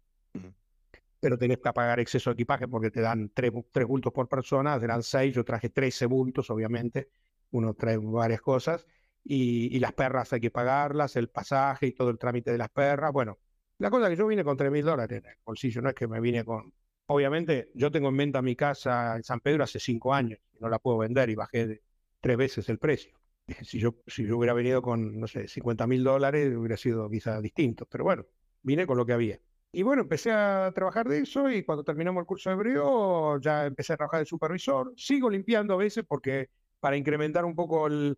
pero 1.21 1.39
tenés 1.39 1.59
que 1.59 1.73
pagar 1.73 2.01
exceso 2.01 2.31
de 2.31 2.35
equipaje 2.35 2.67
porque 2.67 2.91
te 2.91 3.01
dan 3.01 3.31
tres, 3.33 3.53
tres 3.71 3.87
bultos 3.87 4.13
por 4.13 4.29
persona, 4.29 4.75
eran 4.75 5.03
seis, 5.05 5.35
yo 5.35 5.45
traje 5.45 5.69
13 5.69 6.07
bultos, 6.07 6.51
obviamente, 6.51 7.11
uno 7.53 7.75
trae 7.75 7.97
varias 7.97 8.41
cosas, 8.41 8.87
y, 9.23 9.79
las 9.79 9.93
perras 9.93 10.33
hay 10.33 10.41
que 10.41 10.51
pagarlas, 10.51 11.15
el 11.15 11.29
pasaje 11.29 11.87
y 11.87 11.93
todo 11.93 12.11
el 12.11 12.19
trámite 12.19 12.51
de 12.51 12.59
las 12.59 12.71
perras, 12.71 13.13
bueno, 13.13 13.39
la 13.79 13.89
cosa 13.89 14.07
es 14.07 14.11
que 14.11 14.17
yo 14.17 14.27
vine 14.27 14.43
con 14.43 14.57
tres 14.57 14.73
mil 14.73 14.85
dólares 14.85 15.23
en 15.23 15.31
el 15.31 15.37
bolsillo, 15.45 15.81
no 15.81 15.91
es 15.91 15.95
que 15.95 16.09
me 16.09 16.21
vine 16.21 16.45
con... 16.45 16.73
Obviamente, 17.07 17.71
yo 17.75 17.91
tengo 17.91 18.09
en 18.09 18.17
venta 18.17 18.43
mi 18.43 18.57
casa 18.57 19.17
en 19.17 19.23
San 19.23 19.41
Pedro 19.41 19.65
hace 19.65 19.79
cinco 19.81 20.15
años, 20.15 20.39
y 20.55 20.61
no 20.61 20.69
la 20.69 20.79
puedo 20.79 20.99
vender 20.99 21.31
y 21.31 21.35
bajé 21.35 21.83
tres 22.21 22.37
veces 22.37 22.69
el 22.69 22.79
precio. 22.79 23.19
Si 23.65 23.79
yo, 23.79 23.97
hubiera 24.37 24.55
venido 24.55 24.81
con, 24.83 25.19
no 25.21 25.27
sé, 25.27 25.49
50 25.49 25.87
mil 25.87 26.05
dólares, 26.05 26.55
hubiera 26.57 26.77
sido 26.77 27.11
quizá 27.11 27.41
distinto, 27.41 27.87
pero 27.87 28.05
bueno, 28.05 28.25
vine 28.63 28.87
con 28.87 28.97
lo 28.97 29.05
que 29.05 29.13
había. 29.13 29.41
Y 29.73 29.83
bueno, 29.83 30.03
empecé 30.03 30.31
a 30.31 30.71
trabajar 30.75 31.09
de 31.09 31.21
eso 31.21 31.51
y 31.51 31.65
cuando 31.65 31.83
terminamos 31.83 32.21
el 32.21 32.27
curso 32.27 32.51
de 32.51 32.55
hebreo 32.55 33.41
ya 33.41 33.67
empecé 33.67 33.95
a 33.95 33.97
trabajar 33.97 34.21
de 34.21 34.27
supervisor. 34.27 34.93
Sigo 34.97 35.31
limpiando 35.31 35.75
a 35.75 35.79
veces 35.79 36.05
porque 36.07 36.51
para 36.79 36.97
incrementar 36.97 37.45
un 37.45 37.55
poco 37.55 37.87
el, 37.87 38.17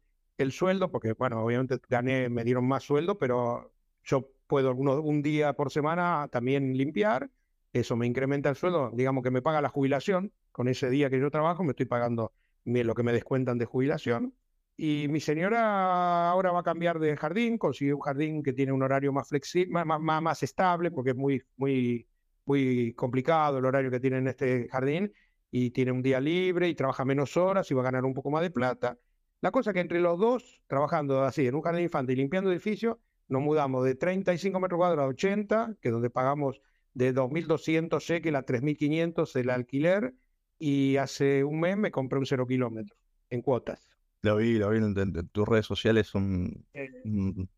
sueldo, 0.50 0.90
porque 0.90 1.12
bueno, 1.12 1.42
obviamente 1.44 1.78
gané, 1.88 2.28
me 2.28 2.44
dieron 2.44 2.66
más 2.66 2.82
sueldo, 2.82 3.18
pero 3.18 3.72
yo 4.02 4.30
puedo 4.46 4.68
algunos, 4.68 4.98
un 5.04 5.22
día 5.22 5.52
por 5.54 5.70
semana 5.70 6.28
también 6.30 6.76
limpiar 6.76 7.30
eso 7.74 7.96
me 7.96 8.06
incrementa 8.06 8.48
el 8.48 8.56
sueldo, 8.56 8.90
digamos 8.94 9.22
que 9.22 9.30
me 9.30 9.42
paga 9.42 9.60
la 9.60 9.68
jubilación, 9.68 10.32
con 10.52 10.68
ese 10.68 10.88
día 10.90 11.10
que 11.10 11.18
yo 11.20 11.30
trabajo 11.30 11.64
me 11.64 11.70
estoy 11.72 11.86
pagando 11.86 12.32
lo 12.64 12.94
que 12.94 13.02
me 13.02 13.12
descuentan 13.12 13.58
de 13.58 13.66
jubilación. 13.66 14.34
Y 14.76 15.06
mi 15.08 15.20
señora 15.20 16.30
ahora 16.30 16.52
va 16.52 16.60
a 16.60 16.62
cambiar 16.62 16.98
de 16.98 17.16
jardín, 17.16 17.58
consiguió 17.58 17.96
un 17.96 18.02
jardín 18.02 18.42
que 18.42 18.52
tiene 18.52 18.72
un 18.72 18.82
horario 18.82 19.12
más 19.12 19.28
flexible, 19.28 19.84
más, 19.84 20.00
más, 20.00 20.22
más 20.22 20.42
estable, 20.42 20.90
porque 20.90 21.10
es 21.10 21.16
muy, 21.16 21.42
muy, 21.56 22.08
muy 22.44 22.94
complicado 22.94 23.58
el 23.58 23.64
horario 23.64 23.90
que 23.90 24.00
tiene 24.00 24.18
en 24.18 24.28
este 24.28 24.68
jardín, 24.68 25.12
y 25.50 25.70
tiene 25.70 25.92
un 25.92 26.02
día 26.02 26.20
libre 26.20 26.68
y 26.68 26.74
trabaja 26.74 27.04
menos 27.04 27.36
horas 27.36 27.70
y 27.70 27.74
va 27.74 27.82
a 27.82 27.84
ganar 27.84 28.04
un 28.04 28.14
poco 28.14 28.30
más 28.30 28.42
de 28.42 28.50
plata. 28.50 28.98
La 29.40 29.50
cosa 29.50 29.72
que 29.72 29.80
entre 29.80 30.00
los 30.00 30.18
dos, 30.18 30.62
trabajando 30.66 31.22
así 31.22 31.46
en 31.46 31.54
un 31.54 31.62
jardín 31.62 31.84
infante 31.84 32.12
y 32.12 32.16
limpiando 32.16 32.50
edificios, 32.50 32.96
nos 33.28 33.42
mudamos 33.42 33.84
de 33.84 33.94
35 33.94 34.58
metros 34.58 34.78
cuadrados 34.78 35.04
a 35.04 35.08
80, 35.08 35.76
que 35.80 35.88
es 35.88 35.92
donde 35.92 36.10
pagamos 36.10 36.60
de 36.94 37.14
2.200 37.14 38.00
shekels 38.00 38.36
a 38.36 38.46
3.500 38.46 39.36
el 39.36 39.50
alquiler, 39.50 40.14
y 40.58 40.96
hace 40.96 41.44
un 41.44 41.60
mes 41.60 41.76
me 41.76 41.90
compré 41.90 42.18
un 42.18 42.26
cero 42.26 42.46
kilómetro 42.46 42.96
en 43.30 43.42
cuotas. 43.42 43.88
Lo 44.22 44.36
vi, 44.36 44.56
lo 44.56 44.70
vi 44.70 44.78
en, 44.78 45.28
tus 45.28 45.46
redes 45.46 45.66
sociales, 45.66 46.14
un, 46.14 46.64
eh, 46.72 46.90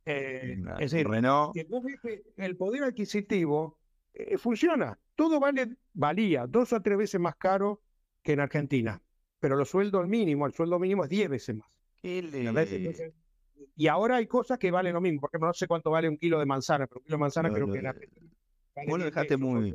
eh, 0.05 0.59
es 0.81 0.91
decir, 0.91 1.07
Renault. 1.07 1.55
el 2.39 2.57
poder 2.57 2.83
adquisitivo 2.83 3.79
eh, 4.13 4.37
funciona. 4.37 4.99
Todo 5.15 5.39
vale, 5.39 5.77
valía 5.93 6.47
dos 6.49 6.73
o 6.73 6.83
tres 6.83 6.99
veces 6.99 7.21
más 7.21 7.37
caro 7.37 7.83
que 8.21 8.33
en 8.33 8.41
Argentina, 8.41 9.01
pero 9.39 9.55
los 9.55 9.71
sueldos 9.71 10.09
mínimos, 10.09 10.49
el 10.49 10.55
sueldo 10.55 10.81
mínimo 10.81 11.05
es 11.05 11.11
diez 11.11 11.29
veces 11.29 11.55
más. 11.55 11.71
y 12.03 13.87
ahora 13.87 14.17
hay 14.17 14.27
cosas 14.27 14.59
que 14.59 14.73
valen 14.73 14.95
lo 14.95 15.01
mismo. 15.01 15.21
Por 15.21 15.31
ejemplo, 15.31 15.47
no 15.47 15.55
sé 15.55 15.69
cuánto 15.69 15.93
vale 15.93 16.09
un 16.09 16.17
kilo 16.17 16.41
de 16.41 16.47
manzana, 16.47 16.89
pero 16.89 16.99
un 16.99 17.05
kilo 17.05 17.17
de 17.17 17.21
manzana 17.21 17.53
creo 17.53 17.71
que 17.71 17.79
en 17.79 17.87
Argentina. 17.87 18.36
Vos 18.87 18.99
lo 18.99 19.05
dejaste 19.05 19.37
muy, 19.37 19.73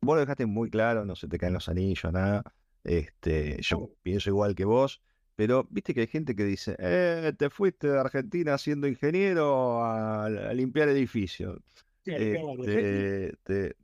vos 0.00 0.16
lo 0.16 0.20
dejaste 0.20 0.46
muy 0.46 0.70
claro, 0.70 1.04
no 1.04 1.16
se 1.16 1.28
te 1.28 1.38
caen 1.38 1.54
los 1.54 1.68
anillos, 1.68 2.12
nada. 2.12 2.42
Este, 2.84 3.58
yo 3.60 3.90
pienso 4.02 4.30
igual 4.30 4.54
que 4.54 4.64
vos. 4.64 5.02
Pero 5.34 5.66
viste 5.70 5.94
que 5.94 6.02
hay 6.02 6.06
gente 6.06 6.36
que 6.36 6.44
dice, 6.44 6.76
eh, 6.78 7.32
te 7.38 7.48
fuiste 7.48 7.88
de 7.88 7.98
Argentina 7.98 8.58
siendo 8.58 8.86
ingeniero 8.86 9.82
a, 9.82 10.28
limpiar 10.52 10.88
edificios. 10.90 11.58
Este, 12.04 13.76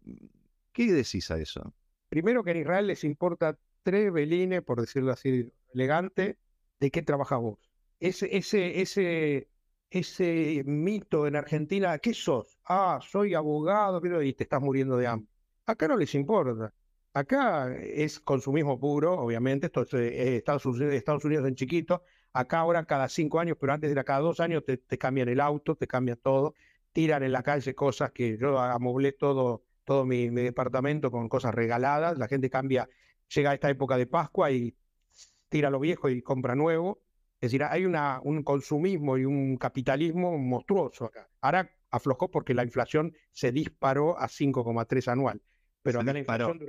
¿Qué 0.72 0.92
decís 0.92 1.30
a 1.30 1.38
eso? 1.38 1.72
Primero 2.08 2.44
que 2.44 2.50
en 2.50 2.58
Israel 2.58 2.86
les 2.86 3.04
importa 3.04 3.58
tres 3.82 4.12
velines, 4.12 4.62
por 4.62 4.80
decirlo 4.80 5.12
así 5.12 5.50
elegante, 5.72 6.36
de 6.80 6.90
qué 6.90 7.02
trabajas 7.02 7.40
vos. 7.40 7.58
Ese, 7.98 8.36
ese, 8.36 8.80
ese, 8.80 9.48
ese 9.90 10.62
mito 10.66 11.26
en 11.26 11.36
Argentina, 11.36 11.98
¿qué 11.98 12.12
sos? 12.12 12.57
Ah, 12.70 13.00
soy 13.02 13.34
abogado, 13.34 14.00
y 14.22 14.34
te 14.34 14.42
estás 14.44 14.60
muriendo 14.60 14.98
de 14.98 15.06
hambre. 15.06 15.26
Acá 15.64 15.88
no 15.88 15.96
les 15.96 16.14
importa. 16.14 16.74
Acá 17.14 17.74
es 17.74 18.20
consumismo 18.20 18.78
puro, 18.78 19.14
obviamente, 19.18 19.66
esto 19.66 19.82
es 19.82 19.94
eh, 19.94 20.36
Estados, 20.36 20.66
Unidos, 20.66 20.94
Estados, 20.94 21.24
Unidos, 21.24 21.48
en 21.48 21.54
chiquito. 21.54 22.02
Acá 22.34 22.58
ahora 22.58 22.84
cada 22.84 23.08
cinco 23.08 23.40
años, 23.40 23.56
pero 23.58 23.72
antes 23.72 23.90
era 23.90 24.04
cada 24.04 24.20
dos 24.20 24.38
años, 24.40 24.64
te, 24.66 24.98
cambian 24.98 25.30
el 25.30 25.40
auto, 25.40 25.76
te 25.76 25.86
cambian 25.86 26.18
todo, 26.22 26.54
tiran 26.92 27.22
en 27.22 27.32
la 27.32 27.42
calle 27.42 27.74
cosas 27.74 28.12
que 28.12 28.36
yo 28.36 28.58
amoblé 28.58 29.12
todo, 29.12 29.64
todo 29.84 30.04
mi, 30.04 30.28
departamento 30.28 31.10
con 31.10 31.28
cosas 31.30 31.54
regaladas. 31.54 32.18
La 32.18 32.28
gente 32.28 32.50
cambia, 32.50 32.86
llega 33.34 33.50
a 33.52 33.54
esta 33.54 33.70
época 33.70 33.96
de 33.96 34.06
Pascua 34.06 34.50
y 34.50 34.76
tira 35.48 35.70
lo 35.70 35.80
viejo 35.80 36.10
y 36.10 36.20
compra 36.20 36.54
nuevo. 36.54 37.00
Es 37.40 37.50
decir, 37.50 37.64
hay 37.64 37.86
una, 37.86 38.20
un 38.22 38.42
consumismo 38.42 39.16
y 39.16 39.24
un 39.24 39.56
capitalismo 39.56 40.36
monstruoso. 40.36 41.10
Ahora 41.40 41.70
aflojó 41.90 42.30
porque 42.30 42.54
la 42.54 42.64
inflación 42.64 43.14
se 43.32 43.52
disparó 43.52 44.18
a 44.18 44.28
5,3 44.28 45.08
anual 45.08 45.42
pero 45.82 46.00
acá 46.00 46.12
la 46.12 46.18
inflación 46.18 46.60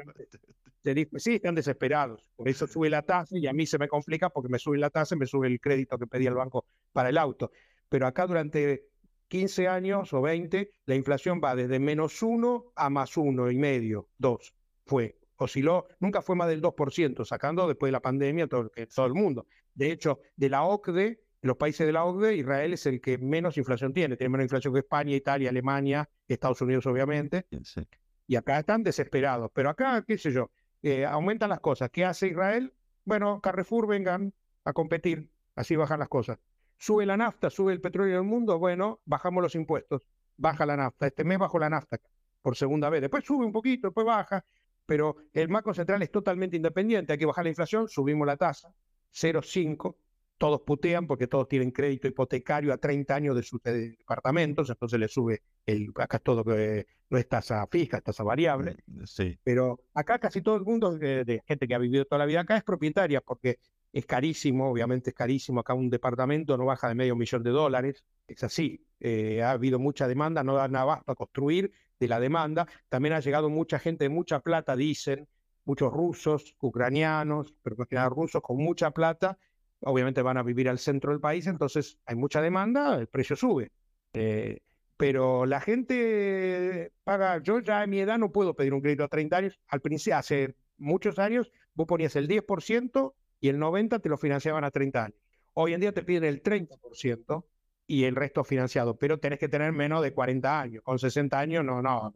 sí, 1.17 1.35
están 1.35 1.55
desesperados. 1.55 2.29
Por 2.35 2.47
eso 2.47 2.67
sube 2.67 2.89
la 2.89 3.01
tasa 3.01 3.37
y 3.37 3.47
a 3.47 3.53
mí 3.53 3.65
se 3.65 3.77
me 3.77 3.87
complica 3.87 4.29
porque 4.29 4.49
me 4.49 4.59
sube 4.59 4.77
la 4.77 4.89
tasa 4.89 5.15
y 5.15 5.17
me 5.17 5.25
sube 5.25 5.47
el 5.47 5.59
crédito 5.59 5.97
que 5.97 6.07
pedía 6.07 6.29
el 6.29 6.35
banco 6.35 6.65
para 6.91 7.09
el 7.09 7.17
auto. 7.17 7.51
Pero 7.89 8.07
acá 8.07 8.27
durante 8.27 8.85
15 9.27 9.67
años 9.67 10.13
o 10.13 10.21
20, 10.21 10.71
la 10.85 10.95
inflación 10.95 11.41
va 11.43 11.55
desde 11.55 11.79
menos 11.79 12.21
1 12.21 12.71
a 12.75 12.89
más 12.89 13.17
uno 13.17 13.51
y 13.51 13.57
medio, 13.57 14.07
2. 14.17 14.55
Fue, 14.85 15.19
osciló, 15.35 15.87
nunca 15.99 16.21
fue 16.21 16.35
más 16.35 16.47
del 16.47 16.61
2%, 16.61 17.25
sacando 17.25 17.67
después 17.67 17.89
de 17.89 17.93
la 17.93 18.01
pandemia 18.01 18.47
todo, 18.47 18.71
todo 18.93 19.05
el 19.05 19.13
mundo. 19.13 19.47
De 19.73 19.91
hecho, 19.91 20.19
de 20.35 20.49
la 20.49 20.63
OCDE, 20.63 21.19
los 21.41 21.57
países 21.57 21.87
de 21.87 21.93
la 21.93 22.03
OCDE, 22.03 22.35
Israel 22.35 22.73
es 22.73 22.85
el 22.85 22.99
que 22.99 23.17
menos 23.17 23.57
inflación 23.57 23.93
tiene. 23.93 24.17
Tiene 24.17 24.29
menos 24.29 24.45
inflación 24.45 24.73
que 24.73 24.79
España, 24.79 25.15
Italia, 25.15 25.49
Alemania, 25.49 26.09
Estados 26.27 26.61
Unidos, 26.61 26.85
obviamente. 26.85 27.47
Sí. 27.63 27.87
Y 28.27 28.35
acá 28.35 28.59
están 28.59 28.83
desesperados. 28.83 29.49
Pero 29.53 29.69
acá, 29.69 30.03
qué 30.05 30.17
sé 30.17 30.31
yo, 30.31 30.51
eh, 30.81 31.05
aumentan 31.05 31.49
las 31.49 31.61
cosas. 31.61 31.89
¿Qué 31.91 32.03
hace 32.05 32.27
Israel? 32.27 32.73
Bueno, 33.05 33.39
Carrefour 33.41 33.87
vengan 33.87 34.33
a 34.65 34.73
competir. 34.73 35.31
Así 35.55 35.75
bajan 35.75 35.99
las 35.99 36.09
cosas. 36.09 36.39
Sube 36.77 37.05
la 37.05 37.17
nafta, 37.17 37.49
sube 37.49 37.73
el 37.73 37.81
petróleo 37.81 38.15
del 38.15 38.25
mundo. 38.25 38.59
Bueno, 38.59 39.01
bajamos 39.05 39.41
los 39.41 39.55
impuestos. 39.55 40.03
Baja 40.37 40.65
la 40.65 40.77
nafta. 40.77 41.07
Este 41.07 41.23
mes 41.23 41.39
bajó 41.39 41.59
la 41.59 41.69
nafta 41.69 41.99
por 42.41 42.55
segunda 42.55 42.89
vez. 42.89 43.01
Después 43.01 43.25
sube 43.25 43.45
un 43.45 43.51
poquito, 43.51 43.87
después 43.87 44.05
baja. 44.05 44.45
Pero 44.85 45.17
el 45.33 45.47
Banco 45.47 45.73
Central 45.73 46.01
es 46.01 46.11
totalmente 46.11 46.55
independiente. 46.55 47.13
Hay 47.13 47.19
que 47.19 47.25
bajar 47.25 47.45
la 47.45 47.49
inflación, 47.49 47.87
subimos 47.87 48.25
la 48.25 48.37
tasa. 48.37 48.73
0,5 49.13 49.95
todos 50.39 50.61
putean 50.61 51.05
porque 51.05 51.27
todos 51.27 51.47
tienen 51.47 51.69
crédito 51.69 52.07
hipotecario 52.07 52.73
a 52.73 52.77
30 52.77 53.13
años 53.13 53.35
de 53.35 53.43
sus 53.43 53.61
departamentos, 53.61 54.69
entonces 54.69 54.99
le 54.99 55.07
sube 55.09 55.43
el, 55.65 55.89
acá 55.95 56.17
es 56.17 56.23
todo 56.23 56.43
que 56.43 56.87
no 57.09 57.17
es 57.17 57.27
tasa 57.27 57.67
fija, 57.67 57.97
es 57.97 58.03
tasa 58.03 58.23
variable. 58.23 58.77
Mm, 58.87 59.03
sí. 59.03 59.37
Pero 59.43 59.81
acá 59.93 60.17
casi 60.17 60.41
todo 60.41 60.55
el 60.55 60.63
mundo 60.63 60.97
de, 60.97 61.43
gente 61.45 61.67
que 61.67 61.75
ha 61.75 61.77
vivido 61.77 62.05
toda 62.05 62.19
la 62.19 62.25
vida 62.25 62.39
acá 62.39 62.55
es 62.55 62.63
propietaria 62.63 63.21
porque 63.21 63.59
es 63.91 64.05
carísimo, 64.05 64.71
obviamente 64.71 65.09
es 65.09 65.15
carísimo. 65.15 65.59
Acá 65.59 65.73
un 65.73 65.89
departamento 65.89 66.57
no 66.57 66.65
baja 66.65 66.87
de 66.87 66.95
medio 66.95 67.15
millón 67.15 67.43
de 67.43 67.49
dólares, 67.49 68.05
es 68.25 68.43
así. 68.43 68.81
Eh, 69.01 69.43
ha 69.43 69.51
habido 69.51 69.77
mucha 69.77 70.07
demanda, 70.07 70.43
no 70.43 70.55
dan 70.55 70.75
abasto 70.75 71.11
a 71.11 71.15
construir 71.15 71.71
de 71.99 72.07
la 72.07 72.19
demanda. 72.19 72.65
También 72.87 73.13
ha 73.13 73.19
llegado 73.19 73.49
mucha 73.49 73.77
gente 73.77 74.05
de 74.05 74.09
mucha 74.09 74.39
plata, 74.39 74.77
dicen, 74.77 75.27
muchos 75.65 75.91
rusos, 75.91 76.55
ucranianos, 76.61 77.53
pero 77.61 77.75
más 77.75 77.87
que 77.87 77.95
nada 77.95 78.09
rusos 78.09 78.41
con 78.41 78.57
mucha 78.57 78.91
plata 78.91 79.37
obviamente 79.81 80.21
van 80.21 80.37
a 80.37 80.43
vivir 80.43 80.69
al 80.69 80.79
centro 80.79 81.11
del 81.11 81.19
país, 81.19 81.47
entonces 81.47 81.99
hay 82.05 82.15
mucha 82.15 82.41
demanda, 82.41 82.95
el 82.95 83.07
precio 83.07 83.35
sube. 83.35 83.71
Eh, 84.13 84.59
pero 84.97 85.45
la 85.45 85.61
gente 85.61 86.91
paga, 87.03 87.41
yo 87.41 87.59
ya 87.59 87.81
a 87.81 87.87
mi 87.87 87.99
edad 87.99 88.17
no 88.17 88.31
puedo 88.31 88.53
pedir 88.55 88.73
un 88.73 88.81
crédito 88.81 89.03
a 89.03 89.07
30 89.07 89.37
años, 89.37 89.59
al 89.67 89.81
principio, 89.81 90.17
hace 90.17 90.55
muchos 90.77 91.19
años, 91.19 91.51
vos 91.73 91.87
ponías 91.87 92.15
el 92.15 92.27
10% 92.27 93.13
y 93.39 93.49
el 93.49 93.59
90% 93.59 94.01
te 94.01 94.09
lo 94.09 94.17
financiaban 94.17 94.63
a 94.63 94.71
30 94.71 95.05
años. 95.05 95.19
Hoy 95.53 95.73
en 95.73 95.81
día 95.81 95.93
te 95.93 96.03
piden 96.03 96.25
el 96.25 96.43
30% 96.43 97.45
y 97.87 98.03
el 98.03 98.15
resto 98.15 98.43
financiado, 98.43 98.97
pero 98.97 99.19
tenés 99.19 99.39
que 99.39 99.47
tener 99.47 99.71
menos 99.71 100.03
de 100.03 100.13
40 100.13 100.59
años. 100.59 100.83
Con 100.83 100.99
60 100.99 101.39
años 101.39 101.63
no, 101.63 101.81
no, 101.81 102.13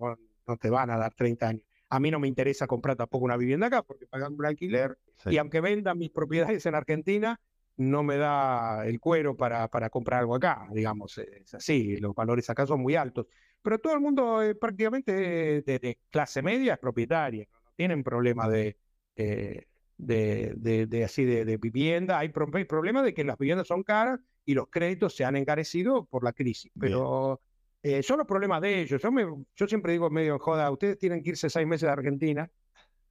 no 0.48 0.58
te 0.58 0.70
van 0.70 0.90
a 0.90 0.98
dar 0.98 1.14
30 1.14 1.48
años. 1.48 1.64
A 1.90 2.00
mí 2.00 2.12
no 2.12 2.20
me 2.20 2.28
interesa 2.28 2.68
comprar 2.68 2.96
tampoco 2.96 3.26
una 3.26 3.38
vivienda 3.38 3.68
acá 3.68 3.84
porque 3.84 4.08
pagan 4.08 4.34
un 4.34 4.46
alquiler 4.46 4.98
y 5.26 5.38
aunque 5.38 5.62
venda 5.62 5.94
mis 5.96 6.10
propiedades 6.10 6.66
en 6.66 6.76
Argentina, 6.76 7.40
no 7.78 8.04
me 8.04 8.18
da 8.18 8.86
el 8.86 9.00
cuero 9.00 9.36
para, 9.36 9.68
para 9.68 9.90
comprar 9.90 10.22
algo 10.22 10.36
acá, 10.36 10.68
digamos, 10.72 11.18
es 11.18 11.54
así, 11.54 11.98
los 11.98 12.14
valores 12.14 12.50
acá 12.50 12.66
son 12.66 12.82
muy 12.82 12.96
altos. 12.96 13.28
Pero 13.62 13.80
todo 13.80 13.94
el 13.94 14.02
mundo 14.02 14.42
eh, 14.44 14.56
prácticamente 14.56 15.62
de, 15.62 16.00
clase 16.10 16.42
media 16.42 16.74
es 16.74 16.80
propietaria, 16.80 17.48
no, 17.52 17.72
tienen 17.76 18.04
problema 18.04 18.48
de, 18.50 18.78
eh, 19.16 19.66
de, 19.98 20.54
de, 20.88 21.04
así 21.04 21.24
de, 21.26 21.58
vivienda, 21.58 22.20
hay, 22.20 22.32
hay 22.54 22.66
problema 22.66 23.02
de 23.02 23.14
que 23.14 23.24
las 23.24 23.38
viviendas 23.38 23.68
son 23.68 23.84
caras 23.84 24.20
y 24.46 24.54
los 24.54 24.68
créditos 24.70 25.16
se 25.16 25.24
han 25.24 25.36
encarecido 25.36 26.06
por 26.06 26.24
la 26.24 26.34
crisis, 26.34 26.72
pero 26.78 27.42
eh, 27.82 28.04
son 28.04 28.18
los 28.18 28.28
problemas 28.28 28.62
de 28.62 28.82
ellos. 28.82 29.02
Yo, 29.02 29.12
me, 29.12 29.26
yo 29.56 29.68
siempre 29.68 29.94
digo 29.94 30.10
medio 30.10 30.38
joda, 30.38 30.70
ustedes 30.70 30.98
tienen 30.98 31.24
que 31.24 31.30
irse 31.30 31.50
seis 31.50 31.66
meses 31.66 31.88
a 31.90 31.94
Argentina. 31.94 32.52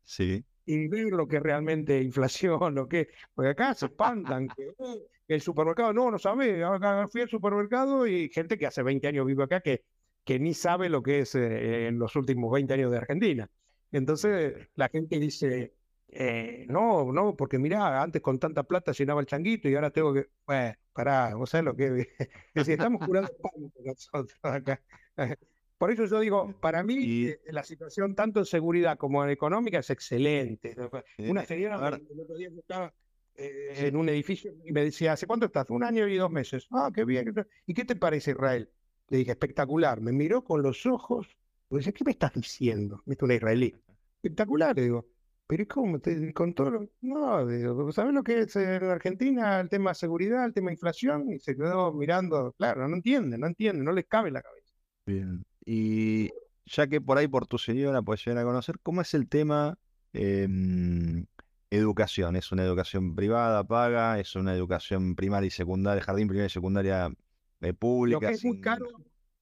Sí 0.05 0.45
y 0.65 0.89
ver 0.89 1.13
lo 1.13 1.27
que 1.27 1.41
realmente 1.41 2.01
inflación, 2.03 2.75
lo 2.75 2.89
que 2.89 3.09
porque 3.35 3.51
acá 3.51 3.75
se 3.75 3.87
espantan 3.87 4.49
que 4.49 4.73
uh, 4.79 4.99
el 5.29 5.41
supermercado, 5.41 5.93
no, 5.93 6.11
no 6.11 6.19
sabe, 6.19 6.63
fui 7.11 7.23
al 7.23 7.29
supermercado 7.29 8.07
y 8.07 8.29
gente 8.31 8.59
que 8.59 8.67
hace 8.67 8.83
20 8.83 9.09
años 9.09 9.27
vive 9.27 9.45
acá 9.45 9.61
que, 9.61 9.85
que 10.25 10.39
ni 10.39 10.55
sabe 10.55 10.89
lo 10.89 11.03
que 11.03 11.21
es 11.21 11.35
eh, 11.35 11.89
en 11.89 11.99
los 11.99 12.15
últimos 12.17 12.53
20 12.53 12.75
años 12.75 12.91
de 12.91 12.99
Argentina. 12.99 13.51
Entonces 13.91 14.69
la 14.75 14.89
gente 14.89 15.19
dice, 15.19 15.75
eh, 16.09 16.67
no, 16.69 17.13
no, 17.13 17.37
porque 17.37 17.59
mira 17.59 18.03
antes 18.03 18.23
con 18.23 18.39
tanta 18.39 18.63
plata 18.65 18.93
llenaba 18.93 19.21
el 19.21 19.27
changuito 19.27 19.69
y 19.69 19.75
ahora 19.75 19.91
tengo 19.91 20.13
que, 20.15 20.29
bueno, 20.47 20.75
pará, 20.93 21.35
vos 21.35 21.51
sabés 21.51 21.65
lo 21.65 21.77
que 21.77 22.09
es, 22.55 22.69
estamos 22.69 23.07
curando 23.07 23.31
pánico 23.43 23.81
nosotros 23.85 24.39
acá. 24.43 24.83
Por 25.83 25.91
eso 25.91 26.05
yo 26.07 26.21
digo, 26.21 26.55
para 26.61 26.85
mí 26.85 27.25
eh, 27.27 27.41
la 27.47 27.65
situación 27.65 28.15
tanto 28.15 28.39
en 28.39 28.47
seguridad 28.47 28.97
como 28.97 29.25
en 29.25 29.31
económica 29.31 29.81
es 29.81 29.91
excelente. 29.91 30.77
Una 31.19 31.45
señora 31.45 31.89
el 31.89 32.21
otro 32.21 32.37
día 32.37 32.51
estaba 32.57 32.95
eh, 33.35 33.89
en 33.89 33.97
un 33.97 34.09
edificio 34.09 34.55
y 34.65 34.71
me 34.71 34.85
decía, 34.85 35.15
¿hace 35.15 35.27
cuánto 35.27 35.47
estás? 35.47 35.71
Un 35.71 35.83
año 35.83 36.07
y 36.07 36.17
dos 36.19 36.31
meses. 36.31 36.69
Ah, 36.71 36.93
qué 36.95 37.05
bien. 37.05 37.35
¿Y 37.67 37.75
qué 37.75 37.85
te 37.85 37.97
parece 37.97 38.31
Israel? 38.31 38.71
Le 39.09 39.19
dije, 39.19 39.33
espectacular. 39.33 40.01
Me 40.01 40.13
miró 40.13 40.45
con 40.45 40.63
los 40.63 40.87
ojos 40.87 41.27
Pues, 41.67 41.93
¿qué 41.93 42.05
me 42.05 42.13
estás 42.13 42.33
diciendo? 42.35 43.03
Me 43.05 43.17
un 43.21 43.33
israelí. 43.33 43.75
Espectacular, 44.23 44.77
digo. 44.77 45.09
Pero 45.49 45.67
¿cómo? 45.67 45.99
Te, 45.99 46.33
con 46.33 46.55
todo 46.55 46.89
No, 47.01 47.45
digo, 47.45 47.91
¿sabes 47.91 48.15
lo 48.15 48.23
que 48.23 48.43
es 48.43 48.55
en 48.55 48.85
Argentina 48.85 49.59
el 49.59 49.69
tema 49.69 49.91
de 49.91 49.95
seguridad, 49.97 50.45
el 50.45 50.55
tema 50.55 50.69
de 50.69 50.75
inflación? 50.75 51.29
Y 51.33 51.41
se 51.41 51.57
quedó 51.57 51.93
mirando, 51.93 52.53
claro, 52.53 52.87
no 52.87 52.95
entiende, 52.95 53.37
no 53.37 53.49
entiende, 53.49 53.83
no 53.83 53.91
le 53.91 54.05
cabe 54.05 54.31
la 54.31 54.43
cabeza. 54.43 54.77
Bien. 55.07 55.45
Y 55.65 56.31
ya 56.67 56.87
que 56.87 57.01
por 57.01 57.19
ahí 57.19 57.29
por 57.29 57.47
tu 57.47 57.59
señora 57.59 58.03
puedes 58.03 58.25
llegar 58.25 58.43
a 58.43 58.47
conocer, 58.47 58.79
¿cómo 58.83 59.01
es 59.01 59.15
el 59.15 59.29
tema 59.29 59.79
em, 60.13 61.27
educación? 61.71 62.37
¿Es 62.37 62.53
una 62.53 62.65
educación 62.65 63.15
privada, 63.15 63.65
paga? 63.65 64.19
¿Es 64.19 64.35
una 64.37 64.55
educación 64.55 65.15
primaria 65.15 65.49
y 65.49 65.51
secundaria, 65.51 66.03
jardín 66.03 66.29
primaria 66.29 66.47
y 66.47 66.51
secundaria 66.51 67.13
eh, 67.61 67.73
pública? 67.73 68.21
Lo 68.21 68.29
que, 68.29 68.35
es 68.35 68.45
muy 68.45 68.61
caro, 68.61 68.87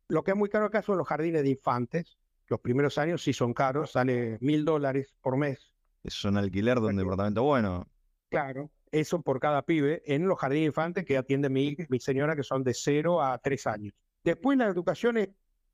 lo 0.09 0.22
que 0.22 0.30
es 0.32 0.36
muy 0.36 0.48
caro 0.48 0.66
acá 0.66 0.82
son 0.82 0.98
los 0.98 1.06
jardines 1.06 1.42
de 1.42 1.51
infantes. 1.51 2.18
Los 2.48 2.60
primeros 2.60 2.98
años 2.98 3.22
sí 3.22 3.32
son 3.32 3.55
caros, 3.55 3.92
sale 3.92 4.36
mil 4.40 4.64
dólares 4.64 5.14
por 5.20 5.36
mes. 5.36 5.72
Es 6.02 6.24
un 6.24 6.36
alquiler 6.36 6.80
de 6.80 6.86
un 6.86 6.97
departamento 6.97 7.42
bueno. 7.44 7.86
Claro, 8.28 8.70
eso 8.90 9.22
por 9.22 9.38
cada 9.38 9.62
pibe 9.62 10.02
en 10.05 10.26
los 10.26 10.38
jardines 10.38 10.62
de 10.62 10.66
infantes 10.66 11.05
que 11.05 11.16
atiende 11.16 11.48
mi, 11.48 11.76
mi 11.88 12.01
señora, 12.01 12.34
que 12.34 12.42
son 12.42 12.64
de 12.64 12.74
cero 12.74 13.22
a 13.22 13.38
tres 13.38 13.66
años. 13.66 13.94
Después 14.24 14.59
la 14.59 14.66
educación 14.66 15.16
es 15.18 15.28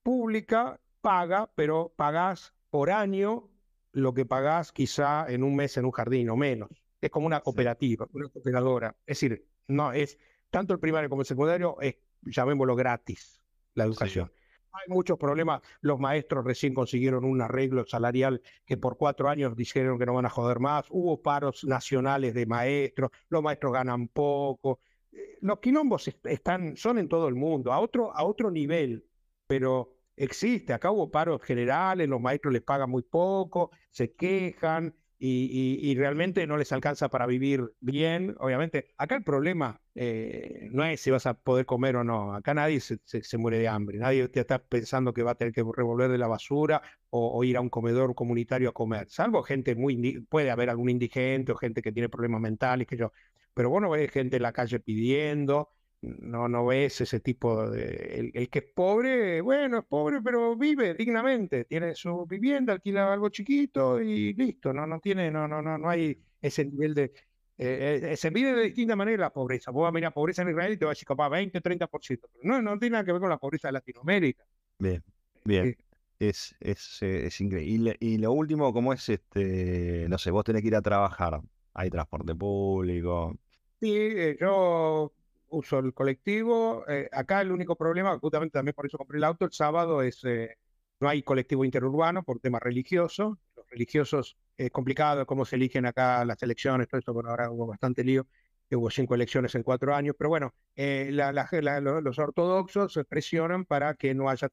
pública, 0.07 0.81
paga, 1.01 1.51
pero 1.57 1.93
pagás 1.97 2.55
por 2.71 2.93
año 2.93 3.51
lo 3.91 4.15
que 4.15 4.25
pagás 4.25 4.71
quizá 4.71 5.27
en 5.29 5.43
un 5.43 5.57
mes 5.57 5.77
en 5.79 5.85
un 5.85 5.91
jardín 5.91 6.31
o 6.31 6.37
menos. 6.37 6.71
Es 7.01 7.11
como 7.11 7.27
una 7.27 7.41
cooperativa, 7.41 8.07
una 8.13 8.29
cooperadora. 8.29 8.95
Es 9.05 9.19
decir, 9.19 9.45
no 9.67 9.93
es 9.93 10.17
tanto 10.49 10.73
el 10.75 10.79
primario 10.79 11.11
como 11.11 11.23
el 11.23 11.27
secundario, 11.27 11.77
es, 11.81 11.97
llamémoslo 12.23 12.77
gratis, 12.77 13.43
la 13.75 13.83
educación. 13.83 14.31
Hay 14.71 14.95
muchos 14.95 15.19
problemas. 15.19 15.61
Los 15.81 15.99
maestros 15.99 16.45
recién 16.45 16.73
consiguieron 16.73 17.25
un 17.25 17.41
arreglo 17.41 17.85
salarial 17.85 18.41
que 18.65 18.77
por 18.77 18.97
cuatro 18.99 19.29
años 19.29 19.57
dijeron 19.57 19.99
que 19.99 20.07
no 20.07 20.15
van 20.15 20.27
a 20.27 20.31
joder 20.31 20.61
más. 20.61 20.87
Hubo 20.91 21.21
paros 21.21 21.65
nacionales 21.65 22.33
de 22.33 22.47
maestros. 22.47 23.11
Los 23.29 23.43
maestros 23.43 23.73
ganan 23.73 24.07
poco. 24.07 24.79
Eh, 25.11 25.39
los 25.41 25.59
quilombos 25.59 26.07
están, 26.07 26.77
son 26.77 26.99
en 26.99 27.09
todo 27.09 27.27
el 27.27 27.35
mundo, 27.35 27.73
a 27.73 27.81
otro, 27.81 28.15
a 28.15 28.23
otro 28.23 28.53
nivel. 28.53 29.05
Pero 29.49 29.96
existe. 30.17 30.73
Acá 30.73 30.91
hubo 30.91 31.11
paros 31.11 31.43
generales, 31.43 32.09
los 32.09 32.21
maestros 32.21 32.53
les 32.53 32.63
pagan 32.63 32.91
muy 32.91 33.03
poco, 33.03 33.71
se 33.91 34.15
quejan 34.15 34.95
y, 35.19 35.95
realmente 35.97 36.47
no 36.47 36.57
les 36.57 36.73
alcanza 36.73 37.09
para 37.09 37.27
vivir 37.27 37.73
bien. 37.81 38.35
Obviamente, 38.39 38.89
acá 38.99 39.17
el 39.17 39.25
problema 39.25 39.81
eh, 39.95 40.69
no 40.73 40.85
es 40.85 41.01
si 41.01 41.11
vas 41.11 41.27
a 41.27 41.35
poder 41.35 41.65
comer 41.67 41.97
o 41.97 42.05
no. 42.05 42.35
Acá 42.35 42.55
nadie 42.55 42.81
se, 42.81 42.99
muere 43.39 43.59
de 43.59 43.69
hambre, 43.69 43.99
nadie 43.99 44.29
te 44.29 44.41
está 44.41 44.59
pensando 44.59 45.15
que 45.15 45.23
va 45.23 45.33
a 45.33 45.35
tener 45.35 45.55
que 45.55 45.65
revolver 45.75 46.11
de 46.11 46.19
la 46.19 46.27
basura 46.27 46.83
o, 47.11 47.43
ir 47.45 47.57
a 47.57 47.61
un 47.61 47.71
comedor 47.71 48.15
comunitario 48.15 48.69
a 48.71 48.73
comer. 48.73 49.09
Salvo 49.09 49.43
gente 49.43 49.75
muy, 49.75 50.21
puede 50.29 50.51
haber 50.51 50.71
algún 50.71 50.91
indigente 50.91 51.53
o 51.53 51.57
gente 51.57 51.83
que 51.83 51.93
tiene 51.93 52.09
problemas 52.09 52.41
mentales, 52.41 52.87
que 52.87 52.97
yo. 52.97 53.13
Pero 53.55 53.71
bueno, 53.71 53.89
ves 53.91 54.11
gente 54.11 54.37
en 54.37 54.43
la 54.43 54.53
calle 54.53 54.81
pidiendo 54.81 55.71
no, 56.03 56.49
no 56.49 56.67
ves 56.67 57.01
ese 57.01 57.21
tipo 57.21 57.69
de... 57.71 58.31
El, 58.35 58.51
que 58.51 58.59
es 58.61 58.65
pobre, 58.75 59.41
bueno, 59.41 59.79
es 59.79 59.85
pobre, 59.85 60.21
pero 60.23 60.57
vive 60.57 60.95
dignamente, 60.95 61.65
tiene 61.65 61.95
su 61.95 62.27
vivienda, 62.27 62.75
alquila 62.75 63.13
algo 63.13 63.29
chiquito 63.29 64.01
y 64.01 64.35
listo, 64.35 64.73
no, 64.73 64.87
no 64.87 65.01
tiene, 65.01 65.31
no, 65.31 65.49
no, 65.49 65.63
no, 65.63 65.79
no 65.79 65.89
hay 65.89 66.21
ese 66.41 66.65
nivel 66.65 66.95
de... 66.95 67.13
Eh, 67.59 68.13
eh 68.13 68.17
se 68.19 68.31
mide 68.31 68.55
de 68.55 68.65
distinta 68.65 68.95
manera 68.97 69.23
la 69.23 69.33
pobreza. 69.33 69.71
Vos 69.71 69.83
vas 69.83 69.89
a 69.89 69.93
mirar 69.93 70.13
pobreza 70.13 70.43
en 70.43 70.51
Israel 70.51 70.75
y 70.75 70.77
te 70.77 70.85
vas 70.85 70.91
a 70.91 70.97
decir 70.97 71.09
capaz 71.09 71.31
20, 71.31 71.63
30%. 71.63 71.89
Pero 71.89 72.21
no, 72.43 72.61
no 72.61 72.79
tiene 72.79 72.93
nada 72.93 73.05
que 73.05 73.13
ver 73.13 73.21
con 73.21 73.31
la 73.31 73.39
pobreza 73.39 73.69
de 73.69 73.73
Latinoamérica. 73.73 74.45
Bien, 74.79 75.03
bien. 75.45 75.69
Eh, 75.69 75.77
es, 76.19 76.55
es, 76.61 77.03
es 77.03 77.41
increíble. 77.41 77.97
Y, 78.01 78.19
lo 78.19 78.33
último, 78.33 78.73
¿cómo 78.73 78.93
es 78.93 79.09
este? 79.09 80.07
No 80.09 80.19
sé, 80.19 80.31
vos 80.31 80.45
tenés 80.45 80.63
que 80.63 80.69
ir 80.69 80.77
a 80.77 80.83
trabajar. 80.83 81.41
Hay 81.73 81.91
transporte 81.91 82.35
público. 82.35 83.39
Sí, 83.81 84.37
yo 84.41 85.13
uso 85.57 85.79
el 85.79 85.95
colectivo. 85.95 86.85
Eh, 86.89 87.09
acá 87.13 87.41
el 87.41 87.53
único 87.53 87.77
problema, 87.77 88.19
justamente 88.19 88.53
también 88.55 88.75
por 88.75 88.87
eso 88.87 88.99
compré 88.99 89.19
el 89.19 89.25
auto, 89.25 89.45
el 89.45 89.53
sábado 89.53 90.03
es, 90.03 90.23
eh, 90.25 90.57
no 91.01 91.09
hay 91.09 91.23
colectivo 91.23 91.65
interurbano 91.65 92.23
por 92.23 92.41
tema 92.41 92.59
religioso. 92.61 93.39
Los 93.57 93.69
religiosos 93.71 94.37
es 94.57 94.71
complicado 94.71 95.27
cómo 95.27 95.45
se 95.45 95.57
eligen 95.57 95.87
acá 95.87 96.25
las 96.25 96.43
elecciones, 96.43 96.89
todo 96.89 96.99
esto, 96.99 97.13
bueno, 97.13 97.31
ahora 97.31 97.51
hubo 97.51 97.67
bastante 97.67 98.05
lío, 98.05 98.27
hubo 98.71 98.91
cinco 98.91 99.15
elecciones 99.15 99.55
en 99.55 99.63
cuatro 99.63 99.95
años, 99.95 100.15
pero 100.19 100.31
bueno, 100.31 100.55
eh, 100.75 101.11
los 101.13 102.19
ortodoxos 102.19 102.99
presionan 103.09 103.65
para 103.65 103.95
que 103.95 104.15
no 104.15 104.29
haya 104.29 104.49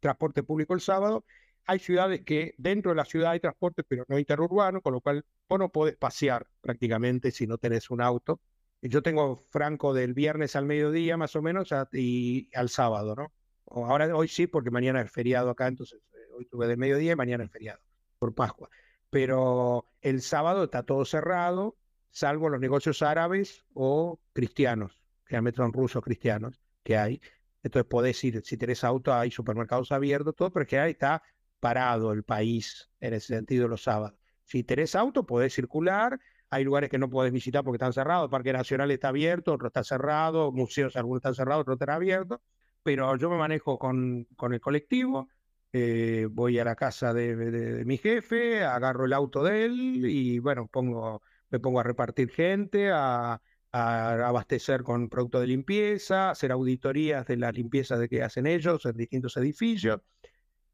transporte 0.00 0.42
público 0.42 0.74
el 0.74 0.80
sábado. 0.80 1.24
Hay 1.66 1.78
ciudades 1.78 2.22
que 2.24 2.54
dentro 2.58 2.90
de 2.90 2.96
la 2.96 3.04
ciudad 3.04 3.32
hay 3.32 3.40
transporte, 3.40 3.84
pero 3.84 4.04
no 4.08 4.18
interurbano, 4.18 4.80
con 4.80 4.94
lo 4.94 5.00
cual 5.00 5.24
vos 5.48 5.58
no 5.58 5.68
podés 5.68 5.96
pasear 5.96 6.46
prácticamente 6.60 7.30
si 7.30 7.46
no 7.46 7.58
tenés 7.58 7.90
un 7.90 8.00
auto. 8.00 8.40
Yo 8.82 9.02
tengo 9.02 9.36
franco 9.36 9.92
del 9.92 10.14
viernes 10.14 10.56
al 10.56 10.64
mediodía 10.64 11.16
más 11.16 11.36
o 11.36 11.42
menos 11.42 11.70
y 11.92 12.48
al 12.54 12.68
sábado, 12.70 13.14
¿no? 13.14 13.32
Ahora, 13.66 14.14
hoy 14.16 14.26
sí, 14.28 14.46
porque 14.46 14.70
mañana 14.70 15.00
es 15.02 15.12
feriado 15.12 15.50
acá, 15.50 15.68
entonces 15.68 16.00
eh, 16.12 16.32
hoy 16.36 16.46
tuve 16.46 16.66
de 16.66 16.76
mediodía 16.76 17.12
y 17.12 17.16
mañana 17.16 17.44
es 17.44 17.50
feriado 17.50 17.80
por 18.18 18.34
Pascua. 18.34 18.68
Pero 19.10 19.92
el 20.00 20.22
sábado 20.22 20.64
está 20.64 20.82
todo 20.84 21.04
cerrado, 21.04 21.76
salvo 22.10 22.48
los 22.48 22.60
negocios 22.60 23.02
árabes 23.02 23.64
o 23.74 24.20
cristianos, 24.32 25.02
generalmente 25.24 25.58
son 25.58 25.72
rusos 25.72 26.02
cristianos 26.02 26.60
que 26.82 26.96
hay. 26.96 27.20
Entonces 27.62 27.88
podés 27.88 28.22
ir, 28.24 28.42
si 28.44 28.56
tenés 28.56 28.82
auto, 28.82 29.12
hay 29.12 29.30
supermercados 29.30 29.92
abiertos, 29.92 30.34
todo, 30.34 30.52
pero 30.52 30.66
que 30.66 30.78
ahí 30.78 30.92
está 30.92 31.22
parado 31.60 32.12
el 32.12 32.24
país 32.24 32.90
en 33.00 33.14
ese 33.14 33.34
sentido 33.34 33.68
los 33.68 33.82
sábados. 33.82 34.18
Si 34.44 34.64
tenés 34.64 34.94
auto, 34.94 35.26
podés 35.26 35.54
circular, 35.54 36.18
hay 36.50 36.64
lugares 36.64 36.90
que 36.90 36.98
no 36.98 37.08
puedes 37.08 37.32
visitar 37.32 37.64
porque 37.64 37.76
están 37.76 37.92
cerrados. 37.92 38.24
El 38.24 38.30
Parque 38.30 38.52
Nacional 38.52 38.90
está 38.90 39.08
abierto, 39.08 39.54
otro 39.54 39.68
está 39.68 39.84
cerrado, 39.84 40.52
museos 40.52 40.96
algunos 40.96 41.20
están 41.20 41.34
cerrados, 41.34 41.62
otros 41.62 41.76
están 41.76 41.94
abiertos. 41.94 42.40
Pero 42.82 43.16
yo 43.16 43.30
me 43.30 43.36
manejo 43.38 43.78
con, 43.78 44.26
con 44.36 44.52
el 44.54 44.60
colectivo, 44.60 45.28
eh, 45.72 46.26
voy 46.28 46.58
a 46.58 46.64
la 46.64 46.74
casa 46.74 47.14
de, 47.14 47.84
mi 47.84 47.96
jefe, 47.96 48.64
agarro 48.64 49.04
el 49.04 49.12
auto 49.12 49.44
de 49.44 49.66
él 49.66 50.04
y 50.06 50.38
bueno, 50.40 50.66
pongo, 50.66 51.22
me 51.50 51.60
pongo 51.60 51.80
a 51.80 51.84
repartir 51.84 52.30
gente, 52.30 52.90
a, 52.90 53.40
abastecer 53.72 54.82
con 54.82 55.08
productos 55.08 55.42
de 55.42 55.46
limpieza, 55.46 56.30
hacer 56.30 56.50
auditorías 56.50 57.24
de 57.26 57.36
la 57.36 57.52
limpieza 57.52 57.96
de 57.96 58.08
que 58.08 58.22
hacen 58.22 58.46
ellos 58.46 58.84
en 58.84 58.96
distintos 58.96 59.36
edificios. 59.36 60.00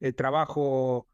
El 0.01 0.15
trabajo 0.15 1.09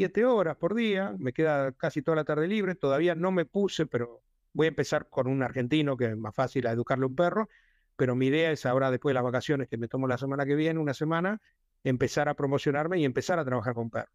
siete 0.00 0.24
horas 0.24 0.56
por 0.56 0.74
día, 0.74 1.14
me 1.18 1.34
queda 1.34 1.72
casi 1.72 2.00
toda 2.00 2.16
la 2.16 2.24
tarde 2.24 2.48
libre, 2.48 2.74
todavía 2.74 3.14
no 3.14 3.32
me 3.32 3.44
puse, 3.44 3.84
pero 3.84 4.22
voy 4.54 4.64
a 4.64 4.68
empezar 4.68 5.10
con 5.10 5.26
un 5.26 5.42
argentino 5.42 5.94
que 5.94 6.06
es 6.06 6.16
más 6.16 6.34
fácil 6.34 6.66
a 6.66 6.72
educarle 6.72 7.04
a 7.04 7.08
un 7.08 7.14
perro, 7.14 7.50
pero 7.96 8.14
mi 8.14 8.28
idea 8.28 8.50
es 8.50 8.64
ahora 8.64 8.90
después 8.90 9.10
de 9.10 9.14
las 9.16 9.24
vacaciones 9.24 9.68
que 9.68 9.76
me 9.76 9.88
tomo 9.88 10.08
la 10.08 10.16
semana 10.16 10.46
que 10.46 10.54
viene, 10.54 10.80
una 10.80 10.94
semana, 10.94 11.42
empezar 11.84 12.30
a 12.30 12.34
promocionarme 12.34 12.98
y 12.98 13.04
empezar 13.04 13.38
a 13.38 13.44
trabajar 13.44 13.74
con 13.74 13.90
perros, 13.90 14.08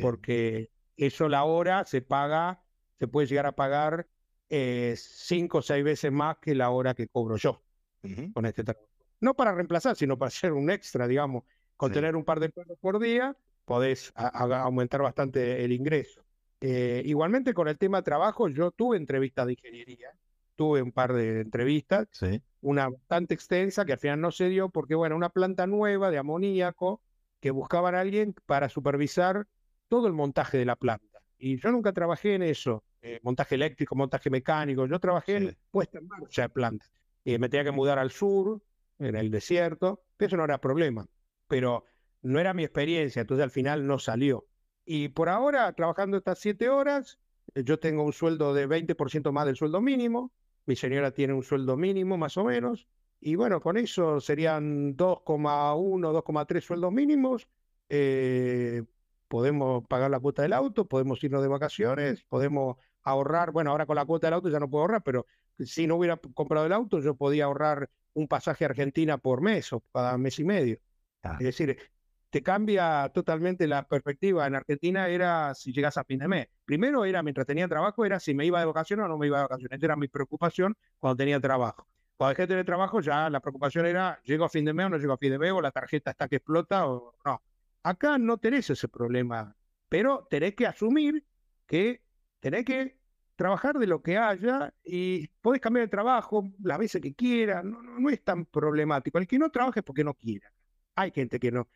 porque 0.00 0.72
eso 0.96 1.28
la 1.28 1.44
hora 1.44 1.84
se 1.84 2.02
paga, 2.02 2.60
se 2.98 3.06
puede 3.06 3.28
llegar 3.28 3.46
a 3.46 3.52
pagar 3.52 4.08
eh, 4.48 4.94
cinco 4.96 5.58
o 5.58 5.62
seis 5.62 5.84
veces 5.84 6.10
más 6.10 6.38
que 6.38 6.56
la 6.56 6.70
hora 6.70 6.94
que 6.94 7.06
cobro 7.06 7.36
yo 7.36 7.62
con 8.34 8.44
este 8.44 8.64
trabajo. 8.64 8.88
No 9.20 9.34
para 9.34 9.54
reemplazar, 9.54 9.94
sino 9.94 10.18
para 10.18 10.30
hacer 10.30 10.52
un 10.52 10.68
extra, 10.68 11.06
digamos, 11.06 11.44
con 11.76 11.92
tener 11.92 12.16
un 12.16 12.24
par 12.24 12.40
de 12.40 12.48
perros 12.48 12.76
por 12.80 12.98
día 12.98 13.36
podés 13.68 14.14
aumentar 14.16 15.02
bastante 15.02 15.62
el 15.62 15.72
ingreso. 15.72 16.24
Eh, 16.58 17.02
igualmente 17.04 17.52
con 17.52 17.68
el 17.68 17.76
tema 17.76 18.00
trabajo, 18.02 18.48
yo 18.48 18.70
tuve 18.70 18.96
entrevistas 18.96 19.44
de 19.46 19.52
ingeniería, 19.52 20.08
tuve 20.56 20.80
un 20.80 20.90
par 20.90 21.12
de 21.12 21.42
entrevistas, 21.42 22.08
una 22.62 22.88
bastante 22.88 23.34
extensa 23.34 23.84
que 23.84 23.92
al 23.92 23.98
final 23.98 24.22
no 24.22 24.30
se 24.30 24.48
dio 24.48 24.70
porque, 24.70 24.94
bueno, 24.94 25.16
una 25.16 25.28
planta 25.28 25.66
nueva 25.66 26.10
de 26.10 26.16
amoníaco 26.16 27.02
que 27.40 27.50
buscaban 27.50 27.94
a 27.94 28.00
alguien 28.00 28.34
para 28.46 28.70
supervisar 28.70 29.46
todo 29.88 30.06
el 30.06 30.14
montaje 30.14 30.56
de 30.56 30.64
la 30.64 30.76
planta. 30.76 31.20
Y 31.36 31.58
yo 31.58 31.70
nunca 31.70 31.92
trabajé 31.92 32.36
en 32.36 32.44
eso, 32.44 32.84
eh, 33.02 33.20
montaje 33.22 33.54
eléctrico, 33.54 33.94
montaje 33.94 34.30
mecánico, 34.30 34.86
yo 34.86 34.98
trabajé 34.98 35.36
en 35.36 35.56
puesta 35.70 35.98
en 35.98 36.08
marcha 36.08 36.42
de 36.42 36.48
plantas. 36.48 36.90
y 37.22 37.36
me 37.38 37.50
tenía 37.50 37.64
que 37.64 37.72
mudar 37.72 37.98
al 37.98 38.10
sur, 38.10 38.62
en 38.98 39.14
el 39.14 39.30
desierto, 39.30 40.02
eso 40.18 40.38
no 40.38 40.44
era 40.44 40.58
problema. 40.58 41.06
Pero 41.46 41.84
no 42.22 42.40
era 42.40 42.54
mi 42.54 42.64
experiencia, 42.64 43.20
entonces 43.20 43.44
al 43.44 43.50
final 43.50 43.86
no 43.86 43.98
salió. 43.98 44.46
Y 44.84 45.08
por 45.08 45.28
ahora, 45.28 45.72
trabajando 45.74 46.16
estas 46.16 46.38
siete 46.38 46.68
horas, 46.68 47.18
eh, 47.54 47.62
yo 47.64 47.78
tengo 47.78 48.02
un 48.02 48.12
sueldo 48.12 48.54
de 48.54 48.66
20% 48.66 49.32
más 49.32 49.46
del 49.46 49.56
sueldo 49.56 49.80
mínimo, 49.80 50.32
mi 50.66 50.76
señora 50.76 51.12
tiene 51.12 51.34
un 51.34 51.42
sueldo 51.42 51.76
mínimo 51.76 52.18
más 52.18 52.36
o 52.36 52.44
menos, 52.44 52.88
y 53.20 53.34
bueno, 53.34 53.60
con 53.60 53.76
eso 53.76 54.20
serían 54.20 54.96
2,1, 54.96 56.12
2,3 56.12 56.60
sueldos 56.64 56.92
mínimos. 56.92 57.48
Eh, 57.88 58.84
podemos 59.28 59.86
pagar 59.86 60.10
la 60.10 60.20
cuota 60.20 60.42
del 60.42 60.52
auto, 60.52 60.86
podemos 60.86 61.22
irnos 61.24 61.42
de 61.42 61.48
vacaciones, 61.48 62.24
podemos 62.24 62.76
ahorrar, 63.02 63.50
bueno, 63.52 63.70
ahora 63.70 63.86
con 63.86 63.96
la 63.96 64.04
cuota 64.04 64.28
del 64.28 64.34
auto 64.34 64.48
ya 64.50 64.60
no 64.60 64.70
puedo 64.70 64.82
ahorrar, 64.82 65.02
pero 65.02 65.26
si 65.58 65.86
no 65.86 65.96
hubiera 65.96 66.16
comprado 66.16 66.66
el 66.66 66.72
auto, 66.72 67.00
yo 67.00 67.16
podía 67.16 67.46
ahorrar 67.46 67.90
un 68.14 68.28
pasaje 68.28 68.64
a 68.64 68.68
Argentina 68.68 69.18
por 69.18 69.40
mes 69.40 69.72
o 69.72 69.80
cada 69.92 70.16
mes 70.18 70.38
y 70.38 70.44
medio. 70.44 70.78
Es 71.22 71.38
decir, 71.38 71.78
te 72.30 72.42
cambia 72.42 73.10
totalmente 73.14 73.66
la 73.66 73.86
perspectiva. 73.86 74.46
En 74.46 74.54
Argentina 74.54 75.08
era 75.08 75.54
si 75.54 75.72
llegas 75.72 75.96
a 75.96 76.04
fin 76.04 76.18
de 76.18 76.28
mes. 76.28 76.48
Primero 76.64 77.04
era, 77.04 77.22
mientras 77.22 77.46
tenía 77.46 77.68
trabajo, 77.68 78.04
era 78.04 78.20
si 78.20 78.34
me 78.34 78.44
iba 78.44 78.60
de 78.60 78.66
vacaciones 78.66 79.04
o 79.06 79.08
no 79.08 79.18
me 79.18 79.26
iba 79.26 79.38
de 79.38 79.44
vacaciones. 79.44 79.76
Esa 79.76 79.86
era 79.86 79.96
mi 79.96 80.08
preocupación 80.08 80.76
cuando 80.98 81.16
tenía 81.16 81.40
trabajo. 81.40 81.86
Cuando 82.16 82.30
dejé 82.30 82.42
de 82.42 82.48
tener 82.48 82.66
trabajo, 82.66 83.00
ya 83.00 83.30
la 83.30 83.40
preocupación 83.40 83.86
era, 83.86 84.20
¿llego 84.24 84.44
a 84.44 84.48
fin 84.48 84.64
de 84.64 84.72
mes 84.72 84.86
o 84.86 84.88
no 84.90 84.98
llego 84.98 85.12
a 85.12 85.18
fin 85.18 85.30
de 85.30 85.38
mes? 85.38 85.52
¿O 85.52 85.60
la 85.60 85.70
tarjeta 85.70 86.10
está 86.10 86.28
que 86.28 86.36
explota 86.36 86.86
o 86.88 87.14
no? 87.24 87.42
Acá 87.82 88.18
no 88.18 88.38
tenés 88.38 88.68
ese 88.70 88.88
problema, 88.88 89.56
pero 89.88 90.26
tenés 90.28 90.54
que 90.54 90.66
asumir 90.66 91.24
que 91.66 92.02
tenés 92.40 92.64
que 92.64 92.98
trabajar 93.36 93.78
de 93.78 93.86
lo 93.86 94.02
que 94.02 94.18
haya 94.18 94.74
y 94.82 95.28
podés 95.40 95.60
cambiar 95.60 95.86
de 95.86 95.90
trabajo 95.90 96.50
las 96.60 96.78
veces 96.78 97.00
que 97.00 97.14
quieras, 97.14 97.64
no, 97.64 97.80
no, 97.82 98.10
es 98.10 98.22
tan 98.24 98.44
problemático. 98.46 99.18
El 99.18 99.28
que 99.28 99.38
no 99.38 99.50
trabaja 99.50 99.80
es 99.80 99.84
porque 99.84 100.02
no 100.02 100.14
quiera. 100.14 100.52
Hay 100.96 101.12
gente 101.12 101.38
que 101.38 101.52
no, 101.52 101.68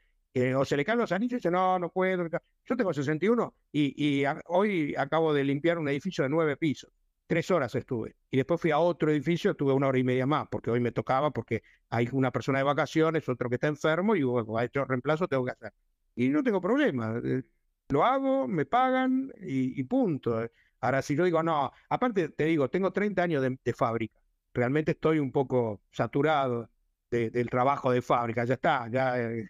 o 0.57 0.65
se 0.65 0.77
le 0.77 0.85
caen 0.85 0.99
los 0.99 1.13
anillos 1.13 1.33
y 1.35 1.37
dice, 1.37 1.51
no, 1.51 1.79
no 1.79 1.91
puedo. 1.91 2.27
Yo 2.65 2.77
tengo 2.77 2.93
61 2.93 3.55
y, 3.73 4.21
y 4.23 4.25
hoy 4.47 4.95
acabo 4.97 5.35
de 5.35 5.45
limpiar 5.45 5.79
un 5.79 5.89
edificio 5.89 6.25
de 6.25 6.31
nueve 6.31 6.57
pisos. 6.57 6.91
Tres 7.27 7.51
horas 7.51 7.75
estuve. 7.75 8.17
Y 8.31 8.37
después 8.39 8.61
fui 8.61 8.71
a 8.71 8.79
otro 8.79 9.11
edificio, 9.11 9.53
estuve 9.53 9.73
una 9.73 9.89
hora 9.89 9.99
y 9.99 10.05
media 10.05 10.27
más, 10.27 10.49
porque 10.51 10.71
hoy 10.71 10.81
me 10.81 10.93
tocaba, 10.93 11.31
porque 11.31 11.63
hay 11.91 12.09
una 12.13 12.31
persona 12.31 12.59
de 12.59 12.65
vacaciones, 12.65 13.29
otro 13.29 13.49
que 13.49 13.57
está 13.57 13.69
enfermo, 13.69 14.17
y 14.17 14.23
bueno, 14.23 14.57
ha 14.59 14.65
hecho 14.65 14.85
reemplazo, 14.85 15.29
tengo 15.29 15.45
que 15.45 15.53
hacer. 15.53 15.73
Y 16.15 16.29
no 16.29 16.43
tengo 16.43 16.61
problema. 16.61 17.21
Eh, 17.25 17.43
lo 17.89 18.05
hago, 18.05 18.49
me 18.49 18.67
pagan 18.67 19.33
y, 19.41 19.83
punto. 19.85 20.49
Ahora, 20.81 21.03
si 21.03 21.15
yo 21.17 21.25
digo, 21.25 21.43
no, 21.43 21.71
aparte 21.89 22.31
te 22.31 22.45
digo, 22.47 22.69
tengo 22.71 22.93
30 22.93 23.23
años 23.23 23.43
de, 23.43 23.73
fábrica. 23.75 24.19
Realmente 24.55 24.93
estoy 24.93 25.19
un 25.19 25.33
poco 25.33 25.83
saturado 25.91 26.71
del 27.11 27.51
trabajo 27.51 27.93
de 27.93 28.03
fábrica. 28.03 28.45
Ya 28.45 28.55
está, 28.55 28.89
ya 28.89 29.21
eh, 29.21 29.49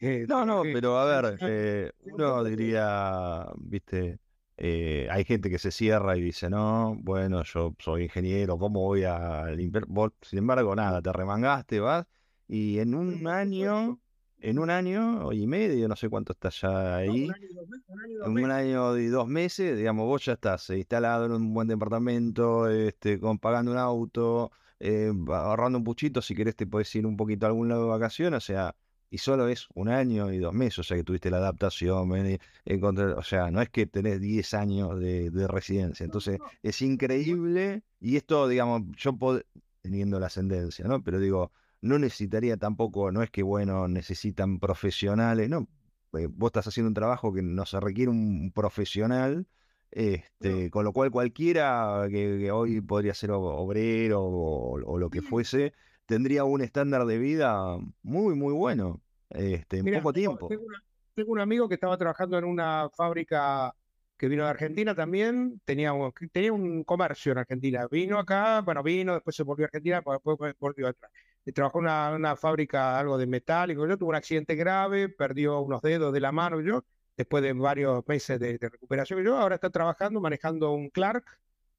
eh, 0.00 0.24
no, 0.26 0.46
no, 0.46 0.62
pero 0.62 0.98
a 0.98 1.04
ver, 1.04 1.38
eh, 1.42 1.92
uno 2.04 2.42
diría, 2.42 3.46
viste, 3.58 4.18
eh, 4.56 5.06
hay 5.10 5.24
gente 5.24 5.50
que 5.50 5.58
se 5.58 5.70
cierra 5.70 6.16
y 6.16 6.22
dice, 6.22 6.48
no, 6.48 6.96
bueno, 7.00 7.42
yo 7.44 7.74
soy 7.78 8.04
ingeniero, 8.04 8.58
¿cómo 8.58 8.80
voy 8.80 9.04
a 9.04 9.44
limpiar? 9.50 9.84
sin 10.22 10.38
embargo, 10.38 10.74
nada, 10.74 11.02
te 11.02 11.12
remangaste, 11.12 11.80
vas, 11.80 12.06
y 12.48 12.78
en 12.78 12.94
un 12.94 13.26
año, 13.28 14.00
en 14.38 14.58
un 14.58 14.70
año 14.70 15.32
y 15.34 15.46
medio, 15.46 15.86
no 15.86 15.96
sé 15.96 16.08
cuánto 16.08 16.32
estás 16.32 16.62
ya 16.62 16.96
ahí, 16.96 17.28
en 18.24 18.30
un 18.30 18.50
año 18.50 18.96
y 18.96 19.06
dos 19.08 19.28
meses, 19.28 19.76
digamos, 19.76 20.06
vos 20.06 20.24
ya 20.24 20.32
estás 20.32 20.70
instalado 20.70 21.26
en 21.26 21.32
un 21.32 21.52
buen 21.52 21.68
departamento, 21.68 22.70
este, 22.70 23.20
con, 23.20 23.38
pagando 23.38 23.72
un 23.72 23.78
auto, 23.78 24.50
ahorrando 25.28 25.76
un 25.76 25.84
puchito, 25.84 26.22
si 26.22 26.34
querés 26.34 26.56
te 26.56 26.66
puedes 26.66 26.94
ir 26.94 27.06
un 27.06 27.18
poquito 27.18 27.44
a 27.44 27.50
algún 27.50 27.68
lado 27.68 27.82
de 27.82 27.88
vacaciones, 27.90 28.38
o 28.38 28.40
sea 28.40 28.74
y 29.10 29.18
solo 29.18 29.48
es 29.48 29.68
un 29.74 29.88
año 29.88 30.32
y 30.32 30.38
dos 30.38 30.54
meses, 30.54 30.78
o 30.78 30.82
sea 30.84 30.96
que 30.96 31.04
tuviste 31.04 31.30
la 31.30 31.38
adaptación, 31.38 32.10
encontrar, 32.64 33.10
o 33.10 33.22
sea, 33.22 33.50
no 33.50 33.60
es 33.60 33.68
que 33.68 33.86
tenés 33.86 34.20
10 34.20 34.54
años 34.54 35.00
de, 35.00 35.30
residencia, 35.48 36.04
entonces 36.04 36.38
es 36.62 36.80
increíble 36.80 37.82
y 38.00 38.16
esto, 38.16 38.46
digamos, 38.46 38.82
yo 38.96 39.16
teniendo 39.82 40.20
la 40.20 40.26
ascendencia, 40.26 40.86
¿no? 40.86 41.02
Pero 41.02 41.18
digo, 41.18 41.50
no 41.80 41.98
necesitaría 41.98 42.56
tampoco, 42.56 43.10
no 43.10 43.22
es 43.22 43.30
que, 43.30 43.42
bueno, 43.42 43.88
necesitan 43.88 44.60
profesionales, 44.60 45.48
no, 45.48 45.68
eh, 46.12 46.28
vos 46.30 46.48
estás 46.48 46.68
haciendo 46.68 46.88
un 46.88 46.94
trabajo 46.94 47.32
que 47.32 47.42
no 47.42 47.66
se 47.66 47.80
requiere 47.80 48.10
un 48.10 48.52
profesional, 48.54 49.46
este, 49.90 50.70
con 50.70 50.84
lo 50.84 50.92
cual 50.92 51.10
cualquiera 51.10 52.06
que, 52.10 52.50
hoy 52.52 52.80
podría 52.80 53.12
ser 53.14 53.32
obrero 53.32 54.22
o 54.22 54.98
lo 54.98 55.10
que 55.10 55.20
fuese, 55.20 55.72
tendría 56.10 56.42
un 56.42 56.60
estándar 56.60 57.06
de 57.06 57.18
vida 57.18 57.78
muy, 58.02 58.34
muy 58.34 58.52
bueno 58.52 59.00
este, 59.28 59.78
en 59.78 59.94
poco 59.94 60.12
tiempo. 60.12 60.48
Tengo, 61.14 61.32
un 61.32 61.38
amigo 61.38 61.68
que 61.68 61.74
estaba 61.74 61.96
trabajando 61.96 62.36
en 62.36 62.44
una 62.44 62.90
fábrica 62.92 63.72
que 64.16 64.26
vino 64.26 64.42
de 64.42 64.50
Argentina 64.50 64.92
también, 64.92 65.60
tenía, 65.64 65.92
tenía 66.32 66.52
un 66.52 66.82
comercio 66.82 67.30
en 67.30 67.38
Argentina. 67.38 67.86
Vino 67.88 68.18
acá, 68.18 68.60
bueno, 68.62 68.82
vino, 68.82 69.14
después 69.14 69.36
se 69.36 69.44
volvió 69.44 69.66
a 69.66 69.68
Argentina, 69.68 70.02
después 70.04 70.36
volvió 70.58 70.88
atrás. 70.88 71.12
Y 71.44 71.52
trabajó 71.52 71.78
en 71.78 71.84
una, 71.84 72.16
una, 72.16 72.36
fábrica, 72.36 72.98
algo 72.98 73.16
de 73.16 73.28
metálico. 73.28 73.86
Yo 73.86 73.96
tuve 73.96 74.08
un 74.08 74.16
accidente 74.16 74.56
grave, 74.56 75.10
perdió 75.10 75.60
unos 75.60 75.80
dedos 75.80 76.12
de 76.12 76.20
la 76.20 76.32
mano. 76.32 76.60
Yo, 76.60 76.84
después 77.16 77.42
de 77.44 77.52
varios 77.52 78.02
meses 78.08 78.40
de, 78.40 78.58
de 78.58 78.68
recuperación, 78.68 79.22
yo 79.22 79.36
ahora 79.38 79.54
está 79.54 79.70
trabajando, 79.70 80.20
manejando 80.20 80.72
un 80.72 80.90
Clark 80.90 81.24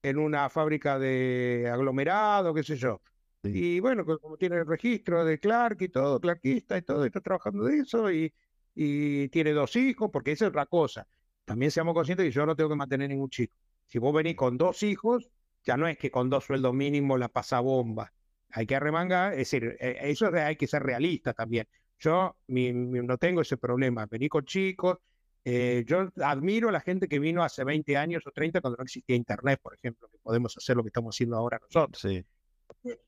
en 0.03 0.17
una 0.17 0.49
fábrica 0.49 0.97
de 0.97 1.69
aglomerado, 1.71 2.53
qué 2.53 2.63
sé 2.63 2.77
yo. 2.77 3.01
Y 3.43 3.79
bueno, 3.79 4.05
como 4.05 4.37
tiene 4.37 4.57
el 4.57 4.67
registro 4.67 5.25
de 5.25 5.39
Clark 5.39 5.81
y 5.81 5.89
todo, 5.89 6.19
Clarkista 6.19 6.77
y 6.77 6.83
todo, 6.83 7.05
está 7.05 7.21
trabajando 7.21 7.63
de 7.63 7.79
eso 7.79 8.11
y, 8.11 8.33
y 8.75 9.29
tiene 9.29 9.51
dos 9.51 9.75
hijos, 9.75 10.09
porque 10.11 10.31
esa 10.33 10.45
es 10.45 10.49
otra 10.49 10.65
cosa. 10.67 11.07
También 11.45 11.71
seamos 11.71 11.93
conscientes 11.93 12.25
que 12.25 12.31
yo 12.31 12.45
no 12.45 12.55
tengo 12.55 12.69
que 12.69 12.75
mantener 12.75 13.09
ningún 13.09 13.29
chico. 13.29 13.55
Si 13.87 13.99
vos 13.99 14.13
venís 14.13 14.35
con 14.35 14.57
dos 14.57 14.83
hijos, 14.83 15.29
ya 15.63 15.77
no 15.77 15.87
es 15.87 15.97
que 15.97 16.11
con 16.11 16.29
dos 16.29 16.45
sueldos 16.45 16.73
mínimos 16.73 17.19
la 17.19 17.29
pasa 17.29 17.59
bomba. 17.59 18.13
Hay 18.49 18.65
que 18.65 18.75
arremangar, 18.75 19.33
es 19.33 19.39
decir, 19.39 19.75
e, 19.79 19.97
eso 20.11 20.29
hay 20.33 20.55
que 20.55 20.67
ser 20.67 20.83
realista 20.83 21.33
también. 21.33 21.67
Yo 21.99 22.35
no 22.47 23.17
tengo 23.17 23.41
ese 23.41 23.57
problema. 23.57 24.05
Vení 24.07 24.27
con 24.27 24.45
chicos. 24.45 24.97
Eh, 25.43 25.83
yo 25.87 26.09
admiro 26.23 26.69
a 26.69 26.71
la 26.71 26.81
gente 26.81 27.07
que 27.07 27.19
vino 27.19 27.43
hace 27.43 27.63
20 27.63 27.97
años 27.97 28.25
o 28.27 28.31
30 28.31 28.61
cuando 28.61 28.77
no 28.77 28.83
existía 28.83 29.15
Internet, 29.15 29.59
por 29.61 29.73
ejemplo, 29.73 30.07
que 30.09 30.17
podemos 30.19 30.55
hacer 30.57 30.77
lo 30.77 30.83
que 30.83 30.89
estamos 30.89 31.15
haciendo 31.15 31.37
ahora 31.37 31.59
nosotros. 31.59 31.99
Sí. 32.01 32.23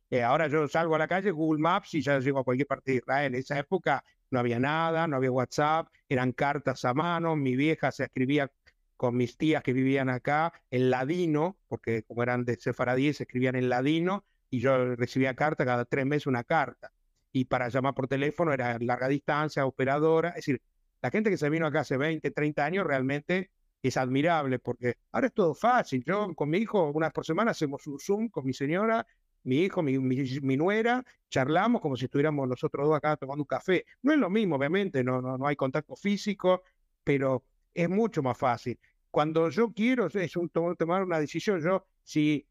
Eh, 0.09 0.21
ahora 0.21 0.47
yo 0.47 0.67
salgo 0.67 0.95
a 0.95 0.99
la 0.99 1.07
calle, 1.07 1.31
Google 1.31 1.61
Maps 1.61 1.93
y 1.95 2.01
ya 2.01 2.19
llego 2.19 2.39
a 2.39 2.43
cualquier 2.43 2.67
parte 2.67 2.91
de 2.91 2.97
Israel. 2.97 3.33
En 3.33 3.39
esa 3.39 3.57
época 3.57 4.03
no 4.29 4.39
había 4.39 4.59
nada, 4.59 5.07
no 5.07 5.15
había 5.17 5.31
WhatsApp, 5.31 5.87
eran 6.07 6.31
cartas 6.33 6.85
a 6.85 6.93
mano. 6.93 7.35
Mi 7.35 7.55
vieja 7.55 7.91
se 7.91 8.03
escribía 8.03 8.51
con 8.95 9.17
mis 9.17 9.37
tías 9.37 9.63
que 9.63 9.73
vivían 9.73 10.09
acá 10.09 10.53
en 10.71 10.89
ladino, 10.89 11.57
porque 11.67 12.03
como 12.03 12.23
eran 12.23 12.45
de 12.45 12.57
sefaradí, 12.59 13.13
se 13.13 13.23
escribían 13.23 13.55
en 13.55 13.69
ladino 13.69 14.23
y 14.49 14.59
yo 14.59 14.95
recibía 14.95 15.35
carta 15.35 15.65
cada 15.65 15.85
tres 15.85 16.05
meses 16.05 16.27
una 16.27 16.43
carta. 16.43 16.91
Y 17.31 17.45
para 17.45 17.69
llamar 17.69 17.95
por 17.95 18.07
teléfono 18.07 18.53
era 18.53 18.77
larga 18.79 19.07
distancia, 19.07 19.65
operadora. 19.65 20.29
Es 20.29 20.35
decir, 20.35 20.61
la 21.01 21.09
gente 21.09 21.29
que 21.29 21.37
se 21.37 21.49
vino 21.49 21.65
acá 21.65 21.81
hace 21.81 21.97
20, 21.97 22.29
30 22.31 22.63
años 22.63 22.85
realmente 22.85 23.49
es 23.81 23.97
admirable 23.97 24.59
porque 24.59 24.97
ahora 25.11 25.27
es 25.27 25.33
todo 25.33 25.53
fácil. 25.55 26.03
Yo 26.05 26.33
con 26.35 26.49
mi 26.49 26.59
hijo, 26.59 26.91
una 26.91 27.07
vez 27.07 27.13
por 27.13 27.25
semana, 27.25 27.51
hacemos 27.51 27.85
un 27.87 27.99
Zoom 27.99 28.29
con 28.29 28.45
mi 28.45 28.53
señora 28.53 29.05
mi 29.43 29.61
hijo, 29.63 29.81
mi, 29.81 29.97
mi, 29.99 30.57
nuera, 30.57 31.03
charlamos 31.29 31.81
como 31.81 31.95
si 31.95 32.05
estuviéramos 32.05 32.47
nosotros 32.47 32.87
dos 32.87 32.97
acá 32.97 33.17
tomando 33.17 33.43
un 33.43 33.47
café. 33.47 33.85
No 34.01 34.13
es 34.13 34.19
lo 34.19 34.29
mismo, 34.29 34.55
obviamente, 34.55 35.03
no, 35.03 35.21
no, 35.21 35.37
no 35.37 35.47
hay 35.47 35.55
contacto 35.55 35.95
físico, 35.95 36.63
pero 37.03 37.43
es 37.73 37.89
mucho 37.89 38.23
más 38.23 38.37
fácil. 38.37 38.79
Cuando 39.11 39.49
yo 39.49 39.71
quiero, 39.73 40.07
es 40.07 40.35
un, 40.35 40.49
tomar 40.49 41.03
una 41.03 41.19
decisión, 41.19 41.61
yo, 41.61 41.85
si, 42.03 42.47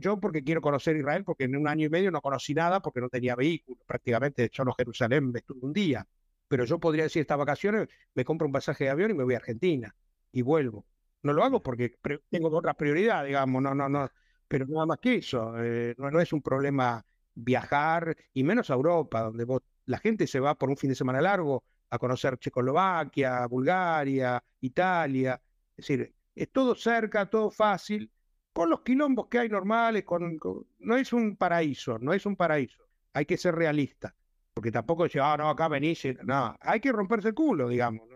yo 0.00 0.18
porque 0.20 0.42
quiero 0.42 0.62
conocer 0.62 0.96
Israel, 0.96 1.24
porque 1.24 1.44
en 1.44 1.56
un 1.56 1.68
año 1.68 1.86
y 1.86 1.90
medio 1.90 2.10
no 2.10 2.22
conocí 2.22 2.54
nada, 2.54 2.80
porque 2.80 3.00
no 3.00 3.08
tenía 3.08 3.36
vehículo, 3.36 3.78
prácticamente 3.86 4.48
yo 4.52 4.64
no 4.64 4.72
Jerusalén 4.72 5.30
me 5.30 5.40
estuve 5.40 5.60
un 5.62 5.72
día, 5.72 6.06
pero 6.48 6.64
yo 6.64 6.78
podría 6.78 7.04
decir 7.04 7.20
estas 7.20 7.38
vacaciones, 7.38 7.88
me 8.14 8.24
compro 8.24 8.46
un 8.46 8.52
pasaje 8.52 8.84
de 8.84 8.90
avión 8.90 9.10
y 9.10 9.14
me 9.14 9.24
voy 9.24 9.34
a 9.34 9.38
Argentina 9.38 9.94
y 10.32 10.42
vuelvo. 10.42 10.86
No 11.22 11.32
lo 11.32 11.44
hago 11.44 11.62
porque 11.62 11.94
tengo 12.30 12.48
otra 12.56 12.74
prioridad, 12.74 13.24
digamos, 13.24 13.62
no, 13.62 13.74
no, 13.74 13.88
no, 13.88 14.10
pero 14.48 14.66
nada 14.66 14.86
más 14.86 14.98
que 14.98 15.16
eso, 15.16 15.52
eh, 15.62 15.94
no, 15.98 16.20
es 16.20 16.32
un 16.32 16.42
problema 16.42 17.04
viajar, 17.34 18.16
y 18.32 18.42
menos 18.42 18.70
a 18.70 18.74
Europa, 18.74 19.22
donde 19.22 19.46
la 19.84 19.98
gente 19.98 20.26
se 20.26 20.40
va 20.40 20.56
por 20.56 20.70
un 20.70 20.76
fin 20.76 20.90
de 20.90 20.96
semana 20.96 21.20
largo 21.20 21.62
a 21.90 21.98
conocer 21.98 22.38
Checoslovaquia, 22.38 23.46
Bulgaria, 23.46 24.42
Italia, 24.60 25.40
es 25.76 25.76
decir, 25.76 26.14
es 26.34 26.50
todo 26.50 26.74
cerca, 26.74 27.28
todo 27.28 27.50
fácil, 27.50 28.10
con 28.52 28.70
los 28.70 28.80
quilombos 28.80 29.28
que 29.28 29.38
hay 29.38 29.48
normales, 29.48 30.04
con, 30.04 30.38
no 30.80 30.96
es 30.96 31.12
un 31.12 31.36
paraíso, 31.36 31.98
no 31.98 32.12
es 32.12 32.26
un 32.26 32.34
paraíso, 32.34 32.82
hay 33.12 33.26
que 33.26 33.36
ser 33.36 33.54
realista, 33.54 34.14
porque 34.52 34.72
tampoco 34.72 35.04
decir, 35.04 35.20
ah, 35.20 35.36
no, 35.36 35.48
acá 35.48 35.68
venís, 35.68 36.04
no, 36.24 36.56
hay 36.60 36.80
que 36.80 36.90
romperse 36.90 37.28
el 37.28 37.34
culo, 37.34 37.68
digamos, 37.68 38.08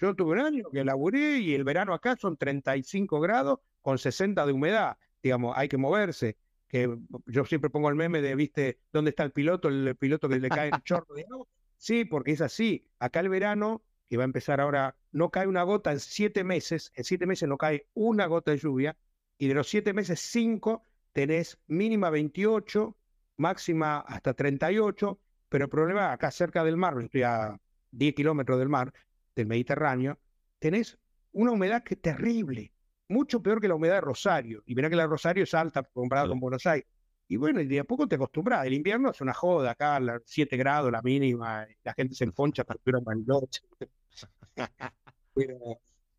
Yo 0.00 0.14
tuve 0.14 0.32
un 0.32 0.40
año 0.40 0.64
que 0.70 0.84
laburé 0.84 1.38
y 1.38 1.54
el 1.54 1.64
verano 1.64 1.92
acá 1.94 2.16
son 2.16 2.36
35 2.36 3.20
grados 3.20 3.58
con 3.82 3.98
60 3.98 4.46
de 4.46 4.52
humedad 4.52 4.96
digamos, 5.22 5.56
hay 5.56 5.68
que 5.68 5.76
moverse. 5.76 6.36
Que 6.68 6.98
yo 7.26 7.44
siempre 7.46 7.70
pongo 7.70 7.88
el 7.88 7.94
meme 7.94 8.20
de, 8.20 8.34
viste, 8.34 8.78
¿dónde 8.92 9.10
está 9.10 9.22
el 9.22 9.32
piloto? 9.32 9.68
El, 9.68 9.96
piloto 9.96 10.28
que 10.28 10.38
le 10.38 10.48
cae 10.48 10.68
el 10.68 10.82
chorro 10.84 11.14
de 11.14 11.24
agua. 11.30 11.46
Sí, 11.76 12.04
porque 12.04 12.32
es 12.32 12.40
así. 12.40 12.86
Acá 12.98 13.20
el 13.20 13.28
verano, 13.28 13.82
que 14.08 14.16
va 14.16 14.24
a 14.24 14.26
empezar 14.26 14.60
ahora, 14.60 14.96
no 15.12 15.30
cae 15.30 15.46
una 15.46 15.62
gota 15.62 15.92
en 15.92 16.00
siete 16.00 16.44
meses. 16.44 16.92
En 16.94 17.04
siete 17.04 17.26
meses 17.26 17.48
no 17.48 17.56
cae 17.56 17.86
una 17.94 18.26
gota 18.26 18.50
de 18.50 18.58
lluvia. 18.58 18.96
Y 19.38 19.48
de 19.48 19.54
los 19.54 19.68
siete 19.68 19.92
meses, 19.92 20.20
cinco 20.20 20.82
tenés 21.12 21.58
mínima 21.68 22.10
28, 22.10 22.96
máxima 23.36 24.00
hasta 24.00 24.34
38. 24.34 25.18
Pero 25.48 25.64
el 25.64 25.70
problema, 25.70 26.12
acá 26.12 26.30
cerca 26.30 26.64
del 26.64 26.76
mar, 26.76 27.00
estoy 27.00 27.22
a 27.22 27.58
10 27.92 28.14
kilómetros 28.14 28.58
del 28.58 28.68
mar, 28.68 28.92
del 29.34 29.46
Mediterráneo, 29.46 30.18
tenés 30.58 30.98
una 31.32 31.52
humedad 31.52 31.82
que 31.82 31.94
es 31.94 32.02
terrible 32.02 32.72
mucho 33.08 33.42
peor 33.42 33.60
que 33.60 33.68
la 33.68 33.74
humedad 33.74 33.94
de 33.96 34.00
Rosario. 34.02 34.62
Y 34.66 34.74
verá 34.74 34.90
que 34.90 34.96
la 34.96 35.02
de 35.02 35.08
Rosario 35.08 35.44
es 35.44 35.54
alta 35.54 35.82
comparada 35.82 36.28
con 36.28 36.40
Buenos 36.40 36.66
Aires. 36.66 36.88
Y 37.28 37.36
bueno, 37.36 37.60
y 37.60 37.66
de 37.66 37.80
a 37.80 37.84
poco 37.84 38.06
te 38.08 38.14
acostumbras. 38.14 38.66
El 38.66 38.72
invierno 38.74 39.10
es 39.10 39.20
una 39.20 39.34
joda, 39.34 39.72
acá 39.72 39.96
a 39.96 40.20
7 40.24 40.56
grados 40.56 40.90
la 40.90 41.02
mínima, 41.02 41.66
la 41.84 41.92
gente 41.94 42.14
se 42.14 42.24
enfoncha 42.24 42.64
para 42.64 42.80
que 42.82 42.90
una 42.90 43.14
noche. 43.26 43.62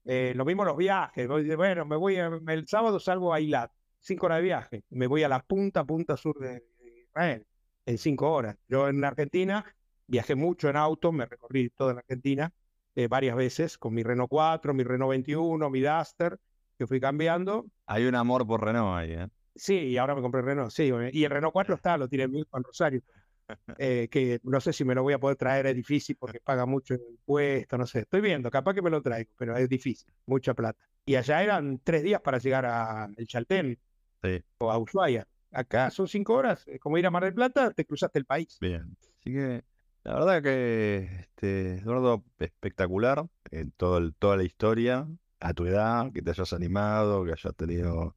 Eh, 0.05 0.33
lo 0.33 0.43
mismo 0.43 0.65
los 0.65 0.77
viajes. 0.77 1.27
Bueno, 1.27 1.85
me 1.85 1.95
voy 1.95 2.15
el 2.15 2.67
sábado 2.67 2.99
salgo 2.99 3.31
a 3.31 3.35
Ailat, 3.35 3.71
cinco 3.99 4.25
horas 4.25 4.39
de 4.39 4.43
viaje. 4.43 4.83
Me 4.89 5.05
voy 5.05 5.21
a 5.23 5.29
la 5.29 5.39
punta, 5.43 5.83
punta 5.83 6.17
sur 6.17 6.39
de 6.39 6.63
Israel, 7.03 7.45
en 7.85 7.97
cinco 7.97 8.31
horas. 8.31 8.55
Yo 8.67 8.87
en 8.87 9.01
la 9.01 9.09
Argentina 9.09 9.63
viajé 10.07 10.33
mucho 10.33 10.69
en 10.69 10.77
auto, 10.77 11.11
me 11.11 11.25
recorrí 11.27 11.69
toda 11.69 11.93
la 11.93 11.99
Argentina 11.99 12.51
eh, 12.95 13.07
varias 13.07 13.35
veces 13.35 13.77
con 13.77 13.93
mi 13.93 14.01
Renault 14.03 14.29
4, 14.29 14.73
mi 14.73 14.83
Renault 14.83 15.11
21, 15.11 15.69
mi 15.69 15.81
Duster, 15.81 16.39
que 16.79 16.87
fui 16.87 17.01
cambiando. 17.01 17.65
Hay 17.85 18.05
un 18.05 18.15
amor 18.15 18.47
por 18.47 18.63
Renault 18.63 18.97
ahí, 18.97 19.11
¿eh? 19.11 19.27
Sí, 19.53 19.75
y 19.75 19.97
ahora 19.97 20.15
me 20.15 20.21
compré 20.21 20.39
el 20.39 20.47
Renault, 20.47 20.71
sí. 20.71 20.89
Y 21.11 21.25
el 21.25 21.29
Renault 21.29 21.51
4 21.51 21.75
está, 21.75 21.97
lo 21.97 22.07
tiene 22.07 22.29
mi 22.29 22.39
hijo 22.39 22.57
en 22.57 22.63
Rosario. 22.63 23.01
Eh, 23.79 24.09
que 24.11 24.39
no 24.43 24.61
sé 24.61 24.71
si 24.71 24.85
me 24.85 24.93
lo 24.93 25.01
voy 25.01 25.13
a 25.13 25.19
poder 25.19 25.35
traer, 25.35 25.65
es 25.65 25.75
difícil 25.75 26.15
porque 26.19 26.39
paga 26.39 26.67
mucho 26.67 26.93
impuesto, 26.93 27.79
no 27.79 27.87
sé. 27.87 28.01
Estoy 28.01 28.21
viendo, 28.21 28.51
capaz 28.51 28.75
que 28.75 28.83
me 28.83 28.91
lo 28.91 29.01
traigo, 29.01 29.31
pero 29.35 29.57
es 29.57 29.67
difícil, 29.67 30.13
mucha 30.27 30.53
plata. 30.53 30.79
Y 31.03 31.15
allá 31.15 31.41
eran 31.41 31.79
tres 31.83 32.03
días 32.03 32.21
para 32.21 32.37
llegar 32.37 32.67
a 32.67 33.09
El 33.17 33.25
Chaltén 33.25 33.79
o 34.59 34.71
a 34.71 34.77
Ushuaia. 34.77 35.27
Acá 35.51 35.89
son 35.89 36.07
cinco 36.07 36.35
horas, 36.35 36.63
como 36.79 36.99
ir 36.99 37.07
a 37.07 37.09
Mar 37.09 37.23
del 37.23 37.33
Plata, 37.33 37.71
te 37.71 37.85
cruzaste 37.85 38.19
el 38.19 38.25
país. 38.25 38.55
Bien, 38.61 38.95
así 39.01 39.33
que 39.33 39.63
la 40.03 40.13
verdad 40.13 40.43
que, 40.43 41.09
este, 41.21 41.79
Eduardo, 41.79 42.23
espectacular 42.37 43.25
en 43.49 43.69
eh, 43.69 43.71
todo 43.75 44.11
toda 44.11 44.37
la 44.37 44.43
historia, 44.43 45.07
a 45.39 45.53
tu 45.53 45.65
edad, 45.65 46.11
que 46.11 46.21
te 46.21 46.31
hayas 46.31 46.53
animado, 46.53 47.23
que 47.23 47.31
hayas 47.31 47.55
tenido 47.55 48.15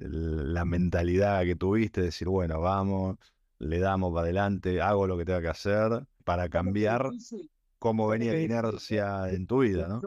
la 0.00 0.64
mentalidad 0.64 1.44
que 1.44 1.56
tuviste, 1.56 2.00
de 2.00 2.06
decir, 2.06 2.28
bueno, 2.28 2.60
vamos, 2.60 3.18
le 3.58 3.78
damos 3.78 4.12
para 4.12 4.24
adelante, 4.24 4.80
hago 4.80 5.06
lo 5.06 5.16
que 5.16 5.24
tenga 5.24 5.42
que 5.42 5.48
hacer 5.48 6.06
para 6.24 6.48
cambiar 6.48 7.10
cómo 7.78 8.08
venía 8.08 8.32
la 8.32 8.40
inercia 8.40 9.30
en 9.30 9.46
tu 9.46 9.60
vida, 9.60 9.88
¿no? 9.88 10.00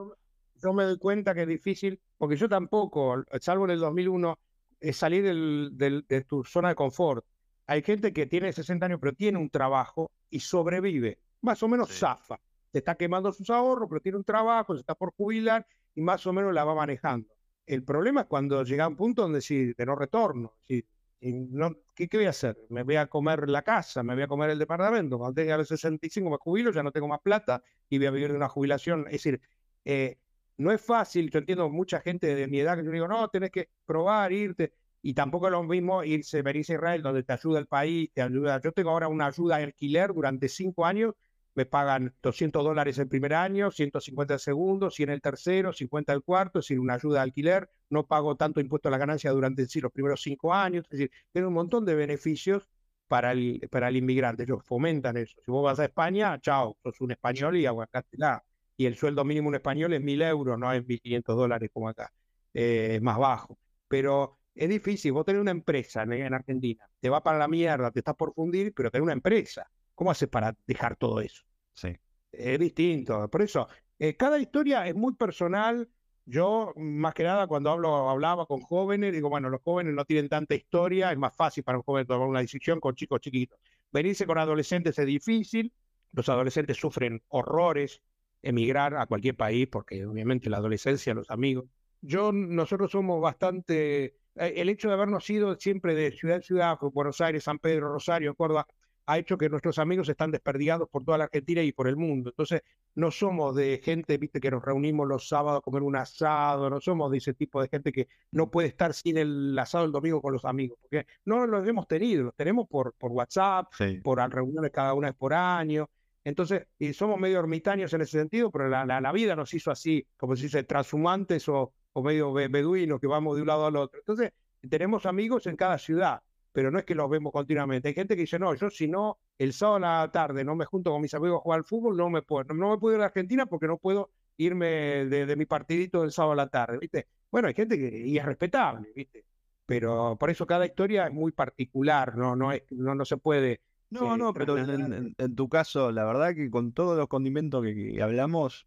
Yo, 0.60 0.73
me 0.73 0.85
doy 0.85 0.98
cuenta 0.98 1.35
que 1.35 1.44
es 1.44 1.48
difícil, 1.48 1.99
porque 2.18 2.35
yo 2.35 2.49
tampoco, 2.49 3.23
salvo 3.39 3.65
en 3.65 3.72
el 3.72 3.80
2001, 3.80 4.39
es 4.80 4.98
salir 4.98 5.23
de 5.23 6.26
tu 6.27 6.44
zona 6.44 6.69
de 6.69 6.76
confort. 6.76 7.23
Hay 7.68 7.84
gente 7.84 8.11
que 8.11 8.26
tiene 8.26 8.52
60 8.52 8.85
años, 8.88 8.99
pero 8.99 9.14
tiene 9.14 9.38
un 9.38 9.52
trabajo 9.52 10.10
y 10.31 10.39
sobrevive, 10.39 11.19
más 11.41 11.61
o 11.61 11.68
menos 11.68 11.91
zafa. 11.91 12.39
Se 12.72 12.80
está 12.80 12.95
quemando 12.95 13.31
sus 13.31 13.52
ahorros, 13.52 13.88
pero 13.88 14.02
tiene 14.02 14.18
un 14.18 14.23
trabajo, 14.23 14.73
se 14.73 14.80
está 14.80 14.95
por 14.95 15.14
jubilar 15.15 15.68
y 15.97 16.01
más 16.01 16.25
o 16.27 16.31
menos 16.31 16.53
la 16.53 16.63
va 16.63 16.75
manejando. 16.75 17.27
El 17.65 17.83
problema 17.83 18.21
es 18.21 18.27
cuando 18.27 18.63
llega 18.63 18.85
a 18.85 18.87
un 18.87 18.95
punto 18.95 19.23
donde 19.23 19.41
sí, 19.41 19.73
de 19.73 19.85
no 19.85 19.95
retorno. 19.95 20.53
Sí, 20.63 20.85
no, 21.21 21.75
¿qué, 21.95 22.07
voy 22.13 22.25
a 22.25 22.29
hacer? 22.29 22.55
¿Me 22.69 22.83
voy 22.83 22.97
a 22.97 23.07
comer 23.07 23.49
la 23.49 23.63
casa? 23.63 24.03
¿Me 24.03 24.13
voy 24.13 24.21
a 24.21 24.27
comer 24.27 24.51
el 24.51 24.59
departamento? 24.59 25.17
Cuando 25.17 25.33
tenga 25.33 25.57
los 25.57 25.67
65 25.67 26.29
me 26.29 26.37
jubilo, 26.37 26.71
ya 26.71 26.83
no 26.83 26.91
tengo 26.91 27.07
más 27.07 27.19
plata 27.19 27.63
y 27.89 27.97
voy 27.97 28.05
a 28.05 28.11
vivir 28.11 28.29
de 28.29 28.37
una 28.37 28.47
jubilación. 28.47 29.05
Es 29.07 29.13
decir, 29.13 29.41
eh, 29.85 30.19
no 30.57 30.71
es 30.71 30.79
fácil, 30.79 31.31
yo 31.31 31.39
entiendo 31.39 31.67
mucha 31.67 31.99
gente 31.99 32.35
de 32.35 32.47
mi 32.47 32.59
edad 32.59 32.77
que 32.77 32.85
yo 32.85 32.91
digo, 32.91 33.07
no, 33.07 33.27
tenés 33.29 33.49
que 33.49 33.69
probar, 33.83 34.31
irte, 34.31 34.73
y 35.01 35.15
tampoco 35.15 35.47
es 35.47 35.51
lo 35.51 35.63
mismo 35.63 36.03
irse, 36.03 36.43
venirse 36.43 36.73
a 36.73 36.75
Israel, 36.75 37.01
donde 37.01 37.23
te 37.23 37.33
ayuda 37.33 37.57
el 37.57 37.67
país, 37.67 38.11
te 38.13 38.21
ayuda. 38.21 38.61
Yo 38.61 38.71
tengo 38.71 38.91
ahora 38.91 39.07
una 39.07 39.25
ayuda 39.25 39.57
de 39.57 39.63
alquiler 39.63 40.13
durante 40.13 40.47
cinco 40.47 40.85
años 40.85 41.15
me 41.57 41.65
pagan 41.65 42.13
200 42.21 42.63
dólares 42.63 42.99
el 42.99 43.07
primer 43.07 43.34
año, 43.34 43.71
150 43.71 44.35
el 44.35 44.39
segundo, 44.39 44.91
100 44.91 45.09
el 45.09 45.21
tercero, 45.21 45.73
50 45.73 46.13
el 46.13 46.21
cuarto, 46.21 46.59
es 46.59 46.65
decir, 46.65 46.79
una 46.79 46.93
ayuda 46.93 47.15
de 47.17 47.23
alquiler, 47.23 47.69
no 47.89 48.05
pago 48.05 48.35
tanto 48.35 48.59
impuesto 48.61 48.89
a 48.89 48.91
la 48.91 48.99
ganancia 48.99 49.31
durante 49.31 49.65
los 49.81 49.91
primeros 49.91 50.21
cinco 50.21 50.53
años, 50.53 50.85
es 50.85 50.91
decir, 50.91 51.11
tiene 51.31 51.47
un 51.47 51.55
montón 51.55 51.84
de 51.84 51.95
beneficios 51.95 52.67
para 53.07 53.31
el, 53.31 53.67
para 53.71 53.88
el 53.88 53.97
inmigrante, 53.97 54.43
ellos 54.43 54.63
fomentan 54.63 55.17
eso. 55.17 55.35
Si 55.43 55.49
vos 55.49 55.63
vas 55.63 55.79
a 55.79 55.85
España, 55.85 56.39
chao, 56.39 56.77
sos 56.84 57.01
un 57.01 57.11
español 57.11 57.57
y 57.57 57.65
aguacátela. 57.65 58.43
Y 58.75 58.85
el 58.85 58.95
sueldo 58.95 59.25
mínimo 59.25 59.49
en 59.49 59.55
español 59.55 59.93
es 59.93 60.01
1.000 60.01 60.21
euros, 60.21 60.59
no 60.59 60.71
es 60.71 60.84
1.500 60.85 61.35
dólares 61.35 61.71
como 61.73 61.89
acá, 61.89 62.13
eh, 62.53 62.95
es 62.97 63.01
más 63.01 63.17
bajo. 63.17 63.57
Pero 63.88 64.38
es 64.53 64.69
difícil, 64.69 65.11
vos 65.11 65.25
tenés 65.25 65.41
una 65.41 65.51
empresa 65.51 66.03
en, 66.03 66.13
en 66.13 66.34
Argentina, 66.35 66.88
te 66.99 67.09
va 67.09 67.23
para 67.23 67.39
la 67.39 67.47
mierda, 67.47 67.89
te 67.91 67.99
estás 67.99 68.15
por 68.15 68.34
fundir, 68.35 68.73
pero 68.75 68.91
tenés 68.91 69.03
una 69.03 69.13
empresa. 69.13 69.67
¿Cómo 69.97 70.11
haces 70.11 70.29
para 70.29 70.55
dejar 70.67 70.95
todo 70.95 71.21
eso? 71.21 71.41
Sí. 71.73 71.97
Es 72.31 72.59
distinto. 72.59 73.27
Por 73.31 73.41
eso, 73.41 73.67
eh, 73.97 74.15
cada 74.15 74.37
historia 74.37 74.87
es 74.87 74.93
muy 74.93 75.15
personal. 75.15 75.89
Yo, 76.23 76.71
más 76.75 77.15
que 77.15 77.23
nada, 77.23 77.47
cuando 77.47 77.71
hablo, 77.71 78.07
hablaba 78.07 78.45
con 78.45 78.61
jóvenes, 78.61 79.11
digo, 79.11 79.27
bueno, 79.27 79.49
los 79.49 79.59
jóvenes 79.63 79.95
no 79.95 80.05
tienen 80.05 80.29
tanta 80.29 80.53
historia, 80.53 81.11
es 81.11 81.17
más 81.17 81.35
fácil 81.35 81.63
para 81.63 81.79
un 81.79 81.83
joven 81.83 82.05
tomar 82.05 82.27
una 82.27 82.41
decisión 82.41 82.79
con 82.79 82.93
chicos 82.93 83.21
chiquitos. 83.21 83.57
Venirse 83.91 84.27
con 84.27 84.37
adolescentes 84.37 84.99
es 84.99 85.05
difícil, 85.07 85.73
los 86.11 86.29
adolescentes 86.29 86.77
sufren 86.77 87.23
horrores, 87.29 88.03
emigrar 88.43 88.95
a 88.97 89.07
cualquier 89.07 89.35
país, 89.35 89.67
porque 89.67 90.05
obviamente 90.05 90.47
la 90.47 90.57
adolescencia, 90.57 91.15
los 91.15 91.31
amigos. 91.31 91.65
Yo, 92.01 92.31
nosotros 92.31 92.91
somos 92.91 93.19
bastante, 93.19 94.05
eh, 94.05 94.13
el 94.35 94.69
hecho 94.69 94.89
de 94.89 94.93
habernos 94.93 95.27
ido 95.27 95.55
siempre 95.55 95.95
de 95.95 96.11
ciudad 96.11 96.35
en 96.35 96.43
ciudad, 96.43 96.77
Buenos 96.93 97.19
Aires, 97.19 97.45
San 97.45 97.57
Pedro, 97.57 97.91
Rosario, 97.91 98.35
Córdoba, 98.35 98.67
ha 99.07 99.17
hecho 99.17 99.38
que 99.38 99.49
nuestros 99.49 99.79
amigos 99.79 100.09
están 100.09 100.31
desperdigados 100.31 100.89
por 100.89 101.03
toda 101.05 101.17
la 101.17 101.23
Argentina 101.25 101.63
y 101.63 101.71
por 101.71 101.88
el 101.88 101.95
mundo. 101.95 102.29
Entonces, 102.29 102.61
no 102.95 103.09
somos 103.09 103.55
de 103.55 103.79
gente, 103.84 104.17
viste, 104.17 104.41
que 104.41 104.51
nos 104.51 104.61
reunimos 104.63 105.07
los 105.07 105.29
sábados 105.29 105.59
a 105.59 105.61
comer 105.61 105.81
un 105.81 105.95
asado, 105.95 106.69
no 106.69 106.81
somos 106.81 107.09
de 107.11 107.19
ese 107.19 107.34
tipo 107.34 107.61
de 107.61 107.69
gente 107.69 107.93
que 107.93 108.09
no 108.31 108.51
puede 108.51 108.67
estar 108.67 108.93
sin 108.93 109.17
el 109.17 109.57
asado 109.57 109.85
el 109.85 109.93
domingo 109.93 110.21
con 110.21 110.34
los 110.34 110.43
amigos, 110.43 110.77
porque 110.81 111.07
no 111.23 111.47
los 111.47 111.65
hemos 111.65 111.88
tenido, 111.88 112.23
los 112.23 112.35
tenemos 112.35 112.67
por, 112.67 112.93
por 112.95 113.11
WhatsApp, 113.13 113.67
por 114.03 114.17
reuniones 114.29 114.71
cada 114.71 114.93
una 114.93 115.07
vez 115.07 115.15
por 115.17 115.34
año. 115.34 115.89
Entonces, 116.25 116.67
y 116.77 116.91
somos 116.91 117.17
medio 117.17 117.39
ermitaños 117.39 117.93
en 117.93 118.01
ese 118.01 118.19
sentido, 118.19 118.51
pero 118.51 118.67
la, 118.67 118.85
la, 118.85 119.11
vida 119.13 119.38
nos 119.38 119.53
hizo 119.53 119.71
así, 119.71 120.05
como 120.17 120.35
se 120.35 120.43
dice, 120.43 120.63
transhumantes 120.63 121.47
o, 121.47 121.71
o 121.93 122.03
medio 122.03 122.34
beduinos 122.34 122.99
que 122.99 123.07
vamos 123.07 123.38
de 123.38 123.41
un 123.43 123.47
lado 123.47 123.67
al 123.67 123.77
otro. 123.77 123.99
Entonces, 123.99 124.34
tenemos 124.69 125.05
amigos 125.05 125.47
en 125.47 125.55
cada 125.55 125.77
ciudad 125.77 126.21
pero 126.57 126.71
no 126.71 126.79
es 126.79 126.85
que 126.85 126.95
los 126.95 127.07
vemos 127.07 127.31
continuamente. 127.31 127.89
Hay 127.89 127.93
gente 127.93 128.15
que 128.15 128.21
dice, 128.21 128.39
no, 128.39 128.55
yo 128.55 128.71
si 128.71 128.88
no, 128.88 129.19
el 129.38 129.53
sábado 129.53 129.75
a 129.75 130.01
la 130.01 130.11
tarde 130.11 130.43
no 130.43 130.55
me 130.55 130.65
junto 130.65 130.89
con 130.89 131.03
mis 131.03 131.13
amigos 131.13 131.38
a 131.38 131.41
jugar 131.41 131.59
al 131.59 131.65
fútbol, 131.65 131.95
no 131.95 132.09
me 132.09 132.23
puedo, 132.23 132.51
no, 132.51 132.71
me 132.71 132.79
puedo 132.79 132.95
ir 132.95 133.03
a 133.03 133.05
Argentina 133.05 133.45
porque 133.45 133.67
no 133.67 133.77
puedo 133.77 134.09
irme 134.38 135.05
de, 135.05 135.35
mi 135.35 135.45
partidito 135.45 136.01
del 136.01 136.11
sábado 136.11 136.34
a 136.34 136.35
la 136.38 136.47
tarde, 136.47 136.79
¿viste? 136.79 137.09
Bueno, 137.29 137.47
hay 137.47 137.53
gente 137.53 137.77
que 137.77 138.07
y 138.07 138.17
es 138.17 138.25
respetable, 138.25 138.91
¿viste? 138.95 139.23
Pero 139.67 140.17
por 140.19 140.31
eso 140.31 140.47
cada 140.47 140.65
historia 140.65 141.05
es 141.05 141.13
muy 141.13 141.31
particular, 141.31 142.17
no, 142.17 142.35
no, 142.35 142.51
es, 142.51 142.63
no, 142.71 142.95
no 142.95 143.05
se 143.05 143.17
puede... 143.17 143.61
No, 143.91 144.15
eh, 144.15 144.17
no, 144.17 144.34
pero 144.34 144.57
en, 144.57 145.35
tu 145.35 145.49
caso, 145.49 145.91
la 145.91 146.05
verdad 146.05 146.34
que 146.34 146.49
con 146.49 146.71
todos 146.71 146.97
los 146.97 147.07
condimentos 147.07 147.63
que, 147.63 148.01
hablamos, 148.01 148.65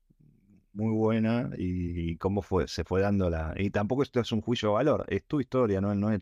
muy 0.74 0.94
buena 0.94 1.50
y, 1.58 2.16
cómo 2.18 2.40
fue, 2.40 2.68
se 2.68 2.84
fue 2.84 3.00
dando 3.00 3.28
la... 3.30 3.52
Y 3.56 3.70
tampoco 3.70 4.04
esto 4.04 4.20
es 4.20 4.30
un 4.30 4.42
juicio 4.42 4.68
de 4.68 4.74
valor, 4.76 5.06
es 5.08 5.24
tu 5.24 5.40
historia, 5.40 5.80
no, 5.80 5.92
no 5.96 6.12
es 6.12 6.20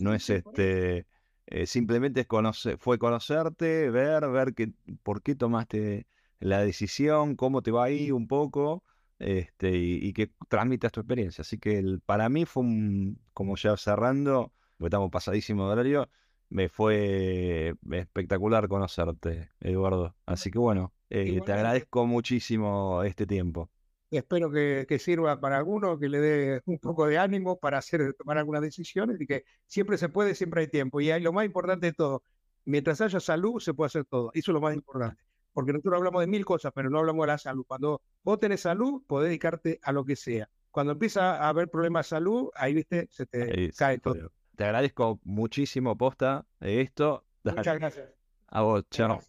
no 0.00 0.14
es 0.14 0.30
este, 0.30 1.06
eh, 1.46 1.66
simplemente 1.66 2.20
es 2.20 2.26
conocer, 2.26 2.78
fue 2.78 2.98
conocerte, 2.98 3.90
ver, 3.90 4.28
ver 4.28 4.54
que, 4.54 4.72
por 5.02 5.22
qué 5.22 5.34
tomaste 5.34 6.06
la 6.38 6.62
decisión, 6.64 7.36
cómo 7.36 7.62
te 7.62 7.70
va 7.70 7.84
a 7.84 7.90
ir 7.90 8.12
un 8.12 8.26
poco, 8.26 8.84
este, 9.18 9.76
y, 9.76 10.12
que 10.12 10.30
transmitas 10.48 10.92
tu 10.92 11.00
experiencia. 11.00 11.42
Así 11.42 11.58
que 11.58 11.98
para 12.06 12.28
mí 12.28 12.46
fue 12.46 12.62
un, 12.62 13.20
como 13.34 13.56
ya 13.56 13.76
cerrando, 13.76 14.52
porque 14.78 14.88
estamos 14.88 15.10
pasadísimos 15.10 15.66
de 15.68 15.72
horario, 15.72 16.08
me 16.48 16.68
fue 16.68 17.74
espectacular 17.92 18.68
conocerte, 18.68 19.50
Eduardo. 19.60 20.16
Así 20.26 20.50
que 20.50 20.58
bueno, 20.58 20.92
eh, 21.10 21.40
te 21.44 21.52
agradezco 21.52 22.06
muchísimo 22.06 23.02
este 23.02 23.26
tiempo 23.26 23.70
espero 24.18 24.50
que, 24.50 24.98
sirva 24.98 25.40
para 25.40 25.56
alguno, 25.56 25.98
que 25.98 26.08
le 26.08 26.20
dé 26.20 26.62
un 26.66 26.78
poco 26.78 27.06
de 27.06 27.18
ánimo 27.18 27.58
para 27.58 27.78
hacer, 27.78 28.14
tomar 28.14 28.38
algunas 28.38 28.62
decisiones 28.62 29.20
y 29.20 29.26
que 29.26 29.44
siempre 29.66 29.98
se 29.98 30.08
puede, 30.08 30.34
siempre 30.34 30.62
hay 30.62 30.68
tiempo. 30.68 31.00
Y 31.00 31.10
hay 31.10 31.22
lo 31.22 31.32
más 31.32 31.44
importante 31.44 31.86
de 31.86 31.92
todo, 31.92 32.22
mientras 32.64 33.00
haya 33.00 33.20
salud, 33.20 33.60
se 33.60 33.74
puede 33.74 33.86
hacer 33.86 34.04
todo. 34.04 34.30
Eso 34.34 34.50
es 34.50 34.54
lo 34.54 34.60
más 34.60 34.74
importante. 34.74 35.22
Porque 35.52 35.72
nosotros 35.72 35.94
hablamos 35.96 36.20
de 36.20 36.26
mil 36.26 36.44
cosas, 36.44 36.72
pero 36.74 36.90
no 36.90 36.98
hablamos 36.98 37.24
de 37.24 37.26
la 37.28 37.38
salud. 37.38 37.64
Cuando 37.66 38.02
vos 38.22 38.38
tenés 38.38 38.60
salud, 38.60 39.02
podés 39.06 39.28
dedicarte 39.28 39.80
a 39.82 39.92
lo 39.92 40.04
que 40.04 40.16
sea. 40.16 40.48
Cuando 40.70 40.92
empieza 40.92 41.42
a 41.42 41.48
haber 41.48 41.68
problemas 41.68 42.06
de 42.06 42.10
salud, 42.10 42.50
ahí, 42.54 42.74
viste, 42.74 43.08
se 43.10 43.26
te 43.26 43.72
cae 43.76 43.98
todo. 43.98 44.32
Te 44.56 44.64
agradezco 44.64 45.20
muchísimo, 45.24 45.96
posta, 45.96 46.46
de 46.60 46.82
esto. 46.82 47.24
Muchas 47.42 47.78
gracias. 47.78 48.08
A 48.48 48.62
vos, 48.62 48.84
chao. 48.90 49.20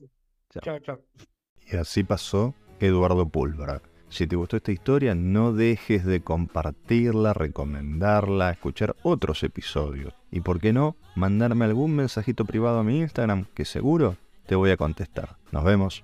Chao, 0.62 0.80
chao. 0.80 1.00
Y 1.72 1.78
así 1.78 2.04
pasó 2.04 2.54
Eduardo 2.80 3.28
Pulver 3.30 3.82
si 4.12 4.28
te 4.28 4.36
gustó 4.36 4.58
esta 4.58 4.72
historia, 4.72 5.16
no 5.16 5.54
dejes 5.54 6.06
de 6.06 6.22
compartirla, 6.22 7.34
recomendarla, 7.34 8.52
escuchar 8.52 8.96
otros 9.04 9.42
episodios. 9.44 10.14
Y 10.32 10.42
por 10.42 10.60
qué 10.60 10.74
no, 10.74 10.96
mandarme 11.16 11.66
algún 11.66 11.96
mensajito 11.96 12.46
privado 12.46 12.80
a 12.80 12.84
mi 12.84 13.00
Instagram, 13.00 13.46
que 13.56 13.66
seguro 13.66 14.18
te 14.46 14.56
voy 14.56 14.72
a 14.72 14.78
contestar. 14.78 15.38
Nos 15.52 15.64
vemos. 15.64 16.00